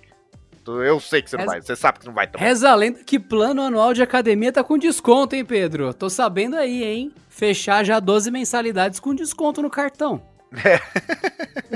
Eu 0.67 1.01
sei 1.01 1.23
que 1.23 1.31
você 1.31 1.37
não 1.37 1.47
vai, 1.47 1.61
você 1.61 1.75
sabe 1.75 1.99
que 1.99 2.07
não 2.07 2.15
vai 2.15 2.27
também. 2.27 2.47
Reza 2.47 2.71
a 2.71 2.75
lenda 2.75 3.03
que 3.05 3.19
plano 3.19 3.63
anual 3.63 3.93
de 3.93 4.03
academia 4.03 4.53
tá 4.53 4.63
com 4.63 4.79
desconto, 4.79 5.35
hein, 5.35 5.45
Pedro? 5.45 5.93
Tô 5.93 6.09
sabendo 6.09 6.57
aí, 6.57 6.85
hein? 6.85 7.13
Fechar 7.29 7.85
já 7.85 7.99
12 7.99 8.31
mensalidades 8.31 9.01
com 9.01 9.15
desconto 9.15 9.61
no 9.61 9.71
cartão. 9.71 10.23
É. 10.65 10.79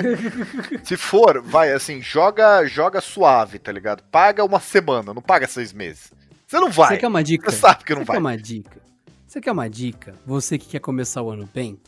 Se 0.84 0.96
for, 0.96 1.40
vai 1.42 1.72
assim, 1.72 2.00
joga, 2.00 2.64
joga 2.66 3.00
suave, 3.00 3.58
tá 3.58 3.72
ligado? 3.72 4.02
Paga 4.04 4.44
uma 4.44 4.60
semana, 4.60 5.14
não 5.14 5.22
paga 5.22 5.46
seis 5.48 5.72
meses. 5.72 6.12
Você 6.46 6.60
não 6.60 6.70
vai. 6.70 6.90
Você 6.90 6.98
quer 6.98 7.08
uma 7.08 7.24
dica? 7.24 7.50
Você 7.50 7.56
sabe 7.56 7.84
que 7.84 7.94
não 7.94 8.02
você 8.02 8.06
vai. 8.06 8.16
Quer 8.16 8.20
uma 8.20 8.36
dica? 8.36 8.80
Você 9.26 9.40
quer 9.40 9.52
uma 9.52 9.68
dica? 9.68 10.14
Você 10.24 10.58
que 10.58 10.68
quer 10.68 10.80
começar 10.80 11.22
o 11.22 11.30
ano 11.30 11.48
bem, 11.52 11.80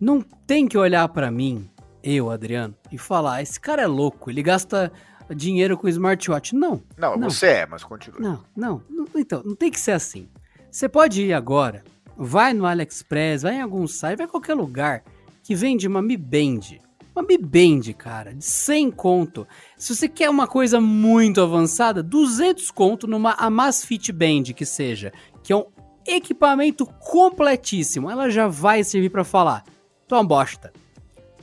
não 0.00 0.20
tem 0.20 0.66
que 0.66 0.76
olhar 0.76 1.06
para 1.08 1.30
mim, 1.30 1.70
eu, 2.02 2.30
Adriano, 2.30 2.74
e 2.90 2.98
falar: 2.98 3.42
esse 3.42 3.60
cara 3.60 3.82
é 3.82 3.86
louco, 3.86 4.30
ele 4.30 4.42
gasta 4.42 4.90
dinheiro 5.34 5.76
com 5.76 5.88
smartwatch. 5.88 6.54
Não. 6.54 6.82
Não, 6.96 7.16
não. 7.16 7.30
você 7.30 7.46
é, 7.46 7.66
mas 7.66 7.82
continua. 7.82 8.20
Não, 8.20 8.44
não, 8.56 8.82
não. 8.88 9.06
Então, 9.16 9.42
não 9.44 9.54
tem 9.54 9.70
que 9.70 9.80
ser 9.80 9.92
assim. 9.92 10.28
Você 10.70 10.88
pode 10.88 11.22
ir 11.22 11.32
agora, 11.32 11.82
vai 12.16 12.52
no 12.52 12.66
AliExpress, 12.66 13.42
vai 13.42 13.56
em 13.56 13.62
algum 13.62 13.86
site, 13.86 14.18
vai 14.18 14.26
em 14.26 14.30
qualquer 14.30 14.54
lugar 14.54 15.02
que 15.42 15.54
vende 15.54 15.86
uma 15.86 16.02
Mi 16.02 16.16
Band. 16.16 16.78
Uma 17.14 17.24
Mi 17.26 17.38
Band, 17.38 17.92
cara, 17.96 18.34
de 18.34 18.44
100 18.44 18.90
conto. 18.90 19.46
Se 19.76 19.94
você 19.94 20.08
quer 20.08 20.28
uma 20.28 20.46
coisa 20.46 20.80
muito 20.80 21.40
avançada, 21.40 22.02
200 22.02 22.70
conto 22.70 23.06
numa 23.06 23.32
Amazfit 23.32 24.12
Band 24.12 24.52
que 24.54 24.66
seja, 24.66 25.12
que 25.42 25.52
é 25.52 25.56
um 25.56 25.66
equipamento 26.06 26.84
completíssimo. 26.84 28.10
Ela 28.10 28.28
já 28.28 28.46
vai 28.46 28.84
servir 28.84 29.08
para 29.08 29.24
falar: 29.24 29.64
"Tu 30.06 30.14
é 30.14 30.18
uma 30.18 30.24
bosta. 30.24 30.72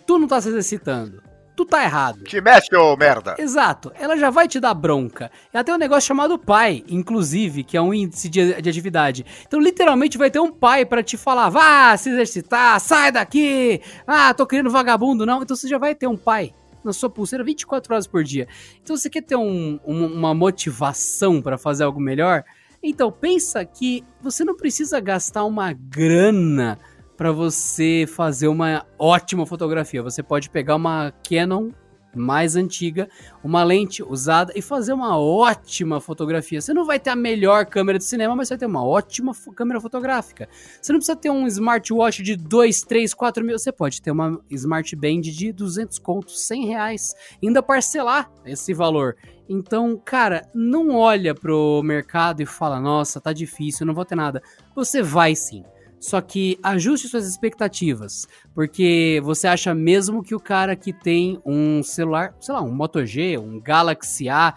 Tu 0.06 0.20
não 0.20 0.28
tá 0.28 0.40
se 0.40 0.50
exercitando 0.50 1.24
tu 1.56 1.66
tá 1.66 1.84
errado. 1.84 2.24
Te 2.24 2.42
mexe, 2.42 2.76
ô 2.76 2.96
merda. 2.96 3.36
Exato. 3.38 3.92
Ela 3.96 4.18
já 4.18 4.30
vai 4.30 4.48
te 4.48 4.60
dar 4.60 4.74
bronca. 4.74 5.32
Ela 5.52 5.64
tem 5.64 5.74
um 5.74 5.78
negócio 5.78 6.08
chamado 6.08 6.38
pai, 6.38 6.84
inclusive, 6.88 7.64
que 7.64 7.78
é 7.78 7.82
um 7.82 7.94
índice 7.94 8.30
de, 8.30 8.62
de 8.62 8.70
atividade. 8.70 9.26
Então, 9.48 9.60
literalmente, 9.60 10.18
vai 10.18 10.32
ter 10.32 10.40
um 10.40 10.52
pai 10.52 10.86
para 10.86 11.04
te 11.04 11.18
falar: 11.18 11.50
vá 11.50 11.96
se 11.98 12.10
exercitar, 12.10 12.80
sai 12.80 13.12
daqui. 13.12 13.82
Ah, 14.06 14.34
tô 14.34 14.46
querendo 14.46 14.70
vagabundo, 14.70 15.26
não. 15.26 15.42
Então, 15.42 15.56
você 15.56 15.68
já 15.68 15.78
vai 15.78 15.96
ter 15.96 16.08
um 16.08 16.18
pai 16.18 16.54
na 16.84 16.92
sua 16.92 17.10
pulseira 17.10 17.44
24 17.44 17.94
horas 17.94 18.08
por 18.08 18.24
dia. 18.24 18.48
Então, 18.82 18.98
você 18.98 19.10
quer 19.10 19.22
ter 19.22 19.36
um, 19.36 19.80
um, 19.86 20.06
uma 20.06 20.34
motivação 20.34 21.42
para 21.42 21.58
fazer 21.58 21.84
algo 21.84 22.00
melhor? 22.00 22.44
Então, 22.82 23.10
pensa 23.10 23.64
que 23.64 24.04
você 24.22 24.44
não 24.44 24.58
precisa 24.58 25.00
gastar 25.00 25.46
uma 25.46 25.72
grana 25.72 26.78
para 27.24 27.32
você 27.32 28.04
fazer 28.06 28.50
uma 28.50 28.86
ótima 29.00 29.46
fotografia. 29.46 30.04
Você 30.04 30.22
pode 30.22 30.50
pegar 30.50 30.76
uma 30.76 31.14
Canon 31.26 31.72
mais 32.14 32.58
antiga, 32.58 33.08
uma 33.42 33.64
lente 33.64 34.04
usada 34.04 34.52
e 34.58 34.62
fazer 34.62 34.92
uma 34.92 35.18
ótima 35.18 36.02
fotografia. 36.02 36.60
Você 36.60 36.74
não 36.74 36.86
vai 36.86 37.00
ter 37.00 37.12
a 37.12 37.16
melhor 37.16 37.66
câmera 37.66 37.98
de 37.98 38.04
cinema, 38.04 38.36
mas 38.36 38.50
você 38.50 38.56
vai 38.56 38.60
ter 38.60 38.66
uma 38.66 38.86
ótima 38.86 39.32
câmera 39.56 39.80
fotográfica. 39.80 40.50
Você 40.82 40.92
não 40.92 41.00
precisa 41.00 41.16
ter 41.16 41.30
um 41.30 41.48
smartwatch 41.48 42.22
de 42.22 42.36
2, 42.36 42.82
3, 42.82 43.14
4 43.14 43.46
mil. 43.46 43.58
Você 43.58 43.72
pode 43.72 44.02
ter 44.02 44.12
uma 44.12 44.38
Smart 44.52 44.94
Band 44.94 45.22
de 45.22 45.54
200 45.54 46.00
contos, 46.00 46.46
100 46.46 46.66
reais. 46.66 47.16
Ainda 47.42 47.64
parcelar 47.64 48.30
esse 48.46 48.74
valor. 48.74 49.16
Então, 49.48 49.98
cara, 50.04 50.42
não 50.54 50.94
olha 50.94 51.34
pro 51.34 51.82
mercado 51.86 52.42
e 52.42 52.46
fala, 52.46 52.82
nossa, 52.82 53.22
tá 53.22 53.32
difícil, 53.32 53.86
não 53.86 53.94
vou 53.94 54.04
ter 54.04 54.16
nada. 54.16 54.44
Você 54.76 55.02
vai 55.02 55.38
sim. 55.38 55.64
Só 56.04 56.20
que 56.20 56.60
ajuste 56.62 57.08
suas 57.08 57.26
expectativas, 57.26 58.28
porque 58.54 59.22
você 59.24 59.48
acha 59.48 59.74
mesmo 59.74 60.22
que 60.22 60.36
o 60.36 60.40
cara 60.40 60.76
que 60.76 60.92
tem 60.92 61.40
um 61.46 61.82
celular, 61.82 62.36
sei 62.42 62.54
lá, 62.54 62.62
um 62.62 62.74
Moto 62.74 63.06
G, 63.06 63.38
um 63.38 63.58
Galaxy 63.58 64.28
A, 64.28 64.54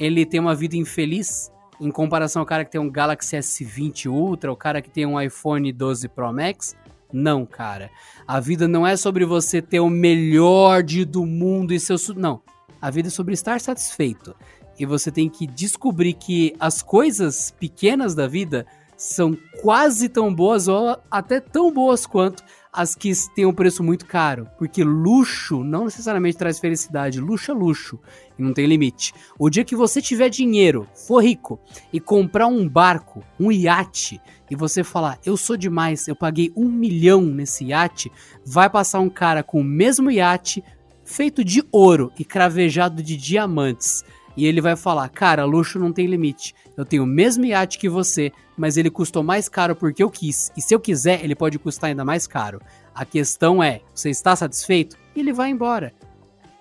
ele 0.00 0.24
tem 0.24 0.40
uma 0.40 0.54
vida 0.54 0.74
infeliz 0.74 1.52
em 1.78 1.90
comparação 1.90 2.40
ao 2.40 2.46
cara 2.46 2.64
que 2.64 2.70
tem 2.70 2.80
um 2.80 2.88
Galaxy 2.88 3.36
S20 3.36 4.10
Ultra, 4.10 4.50
o 4.50 4.56
cara 4.56 4.80
que 4.80 4.88
tem 4.88 5.04
um 5.04 5.20
iPhone 5.20 5.70
12 5.70 6.08
Pro 6.08 6.32
Max? 6.32 6.74
Não, 7.12 7.44
cara. 7.44 7.90
A 8.26 8.40
vida 8.40 8.66
não 8.66 8.86
é 8.86 8.96
sobre 8.96 9.26
você 9.26 9.60
ter 9.60 9.80
o 9.80 9.90
melhor 9.90 10.82
de 10.82 11.04
do 11.04 11.26
mundo 11.26 11.74
e 11.74 11.78
seu 11.78 11.98
não. 12.16 12.40
A 12.80 12.88
vida 12.90 13.08
é 13.08 13.10
sobre 13.10 13.34
estar 13.34 13.60
satisfeito. 13.60 14.34
E 14.78 14.86
você 14.86 15.10
tem 15.10 15.28
que 15.28 15.46
descobrir 15.46 16.14
que 16.14 16.56
as 16.58 16.80
coisas 16.80 17.50
pequenas 17.60 18.14
da 18.14 18.26
vida 18.26 18.66
são 18.96 19.36
quase 19.60 20.08
tão 20.08 20.34
boas 20.34 20.68
ou 20.68 20.96
até 21.10 21.40
tão 21.40 21.72
boas 21.72 22.06
quanto 22.06 22.42
as 22.72 22.94
que 22.94 23.10
têm 23.34 23.46
um 23.46 23.54
preço 23.54 23.82
muito 23.82 24.04
caro, 24.04 24.48
porque 24.58 24.84
luxo 24.84 25.64
não 25.64 25.86
necessariamente 25.86 26.36
traz 26.36 26.58
felicidade, 26.58 27.20
luxo 27.20 27.50
é 27.50 27.54
luxo 27.54 27.98
e 28.38 28.42
não 28.42 28.52
tem 28.52 28.66
limite. 28.66 29.14
O 29.38 29.48
dia 29.48 29.64
que 29.64 29.74
você 29.74 30.02
tiver 30.02 30.28
dinheiro, 30.28 30.86
for 30.94 31.24
rico 31.24 31.58
e 31.90 31.98
comprar 31.98 32.46
um 32.46 32.68
barco, 32.68 33.24
um 33.40 33.50
iate, 33.50 34.20
e 34.50 34.54
você 34.54 34.84
falar, 34.84 35.18
eu 35.24 35.38
sou 35.38 35.56
demais, 35.56 36.06
eu 36.06 36.14
paguei 36.14 36.52
um 36.54 36.68
milhão 36.68 37.22
nesse 37.22 37.64
iate, 37.64 38.12
vai 38.44 38.68
passar 38.68 39.00
um 39.00 39.08
cara 39.08 39.42
com 39.42 39.60
o 39.60 39.64
mesmo 39.64 40.10
iate 40.10 40.62
feito 41.02 41.42
de 41.42 41.64
ouro 41.72 42.12
e 42.18 42.24
cravejado 42.24 43.02
de 43.02 43.16
diamantes. 43.16 44.04
E 44.36 44.46
ele 44.46 44.60
vai 44.60 44.76
falar, 44.76 45.08
cara, 45.08 45.44
luxo 45.44 45.78
não 45.78 45.92
tem 45.92 46.06
limite. 46.06 46.54
Eu 46.76 46.84
tenho 46.84 47.04
o 47.04 47.06
mesmo 47.06 47.44
iate 47.44 47.78
que 47.78 47.88
você, 47.88 48.32
mas 48.56 48.76
ele 48.76 48.90
custou 48.90 49.22
mais 49.22 49.48
caro 49.48 49.74
porque 49.74 50.02
eu 50.02 50.10
quis. 50.10 50.52
E 50.56 50.60
se 50.60 50.74
eu 50.74 50.80
quiser, 50.80 51.24
ele 51.24 51.34
pode 51.34 51.58
custar 51.58 51.88
ainda 51.88 52.04
mais 52.04 52.26
caro. 52.26 52.60
A 52.94 53.04
questão 53.04 53.62
é, 53.62 53.80
você 53.94 54.10
está 54.10 54.36
satisfeito? 54.36 54.96
E 55.14 55.20
ele 55.20 55.32
vai 55.32 55.50
embora. 55.50 55.92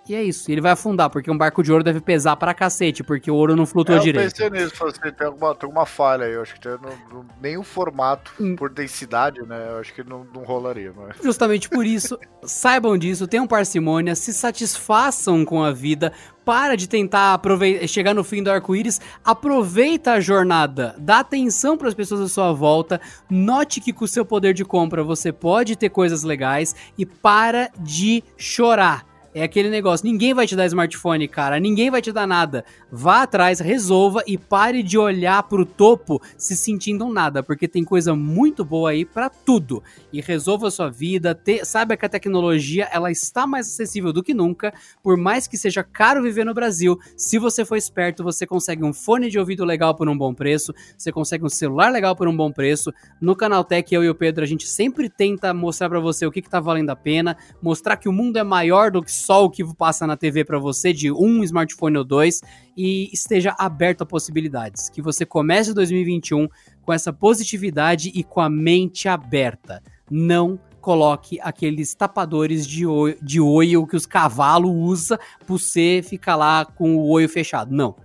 E 0.07 0.14
é 0.14 0.23
isso. 0.23 0.52
Ele 0.52 0.61
vai 0.61 0.72
afundar, 0.72 1.10
porque 1.10 1.32
um 1.32 1.38
barco 1.38 1.64
de 1.64 1.72
ouro 1.72 1.84
deve 1.84 1.99
pesar 1.99 2.36
pra 2.36 2.53
cacete, 2.53 3.03
porque 3.03 3.32
o 3.32 3.36
ouro 3.36 3.56
não 3.56 3.65
flutua 3.65 3.95
é, 3.95 3.99
direito. 3.99 4.40
Eu 4.41 4.49
pensei 4.49 4.65
nisso, 4.65 4.86
assim, 4.86 5.11
tem 5.11 5.27
alguma, 5.27 5.56
tem 5.56 5.68
alguma 5.68 5.86
falha 5.86 6.26
aí. 6.26 6.34
Eu 6.34 6.41
acho 6.41 6.53
que 6.53 6.61
tem 6.61 6.73
no, 6.73 7.18
no, 7.18 7.26
nenhum 7.41 7.64
formato 7.64 8.32
hum. 8.40 8.56
por 8.56 8.69
densidade, 8.69 9.41
né? 9.41 9.72
Eu 9.72 9.80
acho 9.80 9.94
que 9.94 10.03
não, 10.03 10.26
não 10.34 10.44
rolaria. 10.44 10.94
Mas... 10.95 11.18
Justamente 11.23 11.68
por 11.69 11.86
isso, 11.86 12.19
saibam 12.44 12.98
disso, 12.98 13.27
tenham 13.27 13.48
parcimônia, 13.48 14.15
se 14.15 14.32
satisfaçam 14.32 15.44
com 15.44 15.64
a 15.64 15.72
vida, 15.72 16.14
para 16.45 16.77
de 16.77 16.88
tentar 16.88 17.41
chegar 17.88 18.14
no 18.14 18.23
fim 18.23 18.44
do 18.44 18.52
arco-íris, 18.52 19.02
aproveita 19.23 20.14
a 20.14 20.19
jornada, 20.19 20.95
dá 20.99 21.19
atenção 21.19 21.76
para 21.76 21.88
as 21.88 21.95
pessoas 21.95 22.22
à 22.22 22.27
sua 22.27 22.53
volta, 22.53 23.02
note 23.27 23.82
que 23.82 23.91
com 23.91 24.06
o 24.06 24.07
seu 24.07 24.23
poder 24.23 24.53
de 24.53 24.64
compra 24.64 25.03
você 25.03 25.32
pode 25.32 25.76
ter 25.76 25.90
coisas 25.90 26.22
legais 26.22 26.76
e 26.95 27.06
para 27.06 27.72
de 27.80 28.23
chorar. 28.38 29.14
É 29.38 29.44
aquele 29.44 29.70
negócio, 29.70 30.06
ninguém 30.06 30.34
vai 30.34 30.48
te 30.48 30.56
dar 30.56 30.66
smartphone, 30.66 31.28
cara, 31.28 31.60
ninguém 31.60 31.91
vai 31.91 32.02
te 32.02 32.10
dar 32.10 32.26
nada. 32.26 32.64
Vá 32.90 33.24
atrás, 33.24 33.60
resolva 33.60 34.24
e 34.26 34.38
pare 34.38 34.82
de 34.82 34.98
olhar 34.98 35.44
pro 35.44 35.66
topo 35.66 36.22
se 36.38 36.56
sentindo 36.56 37.06
nada, 37.10 37.44
porque 37.44 37.68
tem 37.68 37.84
coisa 37.84 38.16
muito 38.16 38.64
boa 38.64 38.91
aí 38.91 39.03
para 39.03 39.30
tudo. 39.30 39.84
E 40.14 40.22
resolva 40.22 40.70
a 40.70 40.72
sua 40.72 40.90
vida, 40.90 41.36
te, 41.36 41.66
saiba 41.66 41.98
que 41.98 42.06
a 42.06 42.10
tecnologia 42.10 42.88
ela 42.94 43.12
está 43.12 43.45
mais 43.45 43.68
acessível 43.68 44.14
do 44.14 44.24
que 44.24 44.34
nunca, 44.34 44.74
por 45.03 45.18
mais 45.18 45.48
que 45.48 45.57
seja 45.57 45.84
caro 45.84 46.24
viver 46.24 46.45
no 46.45 46.53
Brasil, 46.53 46.98
se 47.18 47.38
você 47.38 47.66
for 47.66 47.76
esperto, 47.76 48.24
você 48.24 48.48
consegue 48.48 48.86
um 48.86 48.94
fone 48.94 49.30
de 49.30 49.38
ouvido 49.38 49.66
legal 49.66 49.94
por 49.94 50.07
um 50.07 50.18
bom 50.18 50.34
preço, 50.34 50.74
você 50.98 51.12
consegue 51.12 51.44
um 51.44 51.49
celular 51.49 51.91
legal 51.91 52.16
por 52.16 52.30
um 52.30 52.38
bom 52.38 52.53
preço. 52.53 52.90
No 53.20 53.36
Canaltech, 53.36 53.94
eu 53.94 54.02
e 54.02 54.10
o 54.10 54.16
Pedro, 54.16 54.45
a 54.45 54.48
gente 54.48 54.66
sempre 54.66 55.10
tenta 55.10 55.53
mostrar 55.53 55.90
para 55.90 55.99
você 55.99 56.26
o 56.26 56.32
que, 56.32 56.41
que 56.41 56.49
tá 56.49 56.62
valendo 56.62 56.91
a 56.91 56.95
pena, 56.95 57.36
mostrar 57.62 57.98
que 57.98 58.07
o 58.07 58.14
mundo 58.14 58.38
é 58.38 58.44
maior 58.45 58.90
do 58.90 59.03
que 59.03 59.24
só 59.26 59.43
o 59.43 59.49
que 59.49 59.64
passa 59.76 60.06
na 60.06 60.15
TV 60.15 60.45
para 60.45 60.60
você 60.60 60.93
de 60.93 61.11
um 61.11 61.43
smartphone 61.43 61.97
ou 61.97 62.03
dois 62.03 62.41
e 62.77 63.10
esteja 63.11 63.56
aberto 63.57 64.03
a 64.03 64.06
possibilidades. 64.06 64.88
Que 64.89 65.02
você 65.02 65.26
comece 65.26 65.73
2021 65.73 66.47
com 66.84 66.93
essa 66.93 67.11
positividade 67.11 68.11
e 68.14 68.23
com 68.23 68.39
a 68.39 68.49
mente 68.49 69.07
aberta. 69.07 69.81
Não 70.10 70.60
coloque 70.80 71.39
aqueles 71.41 71.95
tapadores 71.95 72.68
de 72.68 72.85
olho, 72.85 73.18
de 73.19 73.41
olho 73.41 73.88
que 73.88 73.95
os 73.95 74.06
cavalos 74.06 74.72
usam 74.72 75.18
para 75.18 75.47
você 75.47 76.02
ficar 76.07 76.35
lá 76.35 76.64
com 76.64 76.95
o 76.95 77.10
olho 77.10 77.27
fechado. 77.27 77.73
Não. 77.73 77.95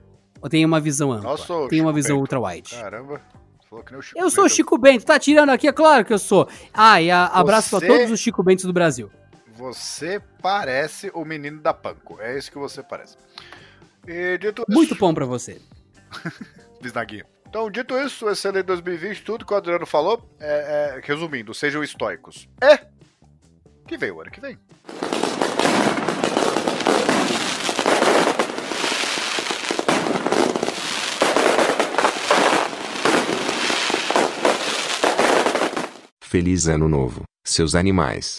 Tenha 0.49 0.67
uma 0.67 0.81
visão 0.81 1.13
ampla. 1.13 1.33
Nossa, 1.33 1.69
Tenha 1.69 1.83
uma 1.83 1.93
visão 1.93 2.19
ultra-wide. 2.19 2.75
Caramba. 2.75 3.21
Eu 4.17 4.31
sou 4.31 4.47
o 4.47 4.49
Chico 4.49 4.77
Bento, 4.79 5.05
tá 5.05 5.19
tirando 5.19 5.51
aqui? 5.51 5.69
É 5.69 5.73
claro 5.73 6.05
que 6.05 6.13
eu 6.13 6.19
sou. 6.19 6.49
Ah, 6.75 7.01
e 7.01 7.11
a, 7.11 7.27
abraço 7.27 7.69
Você... 7.69 7.87
para 7.87 7.97
todos 7.97 8.11
os 8.11 8.19
Chico 8.19 8.43
Bentos 8.43 8.65
do 8.65 8.73
Brasil. 8.73 9.11
Você 9.61 10.23
parece 10.41 11.11
o 11.13 11.23
menino 11.23 11.61
da 11.61 11.75
Panko. 11.75 12.19
É 12.19 12.39
isso 12.39 12.51
que 12.51 12.57
você 12.57 12.83
parece. 12.83 13.19
E, 14.09 14.39
dito 14.39 14.65
Muito 14.67 14.95
bom 14.95 15.13
pra 15.13 15.27
você. 15.27 15.61
Bisnaguinha. 16.81 17.27
Então, 17.47 17.71
dito 17.71 17.95
isso, 17.99 18.27
excelente 18.31 18.65
2020, 18.65 19.23
tudo 19.23 19.45
que 19.45 19.53
o 19.53 19.57
Adriano 19.57 19.85
falou, 19.85 20.27
é, 20.41 20.97
é, 20.97 21.01
resumindo, 21.05 21.53
sejam 21.53 21.85
estoicos. 21.85 22.49
É 22.63 22.87
que 23.87 23.99
vem 23.99 24.11
o 24.11 24.23
ano 24.23 24.31
que 24.31 24.41
vem. 24.41 24.57
Feliz 36.23 36.67
Ano 36.67 36.89
Novo, 36.89 37.25
seus 37.45 37.75
animais. 37.75 38.39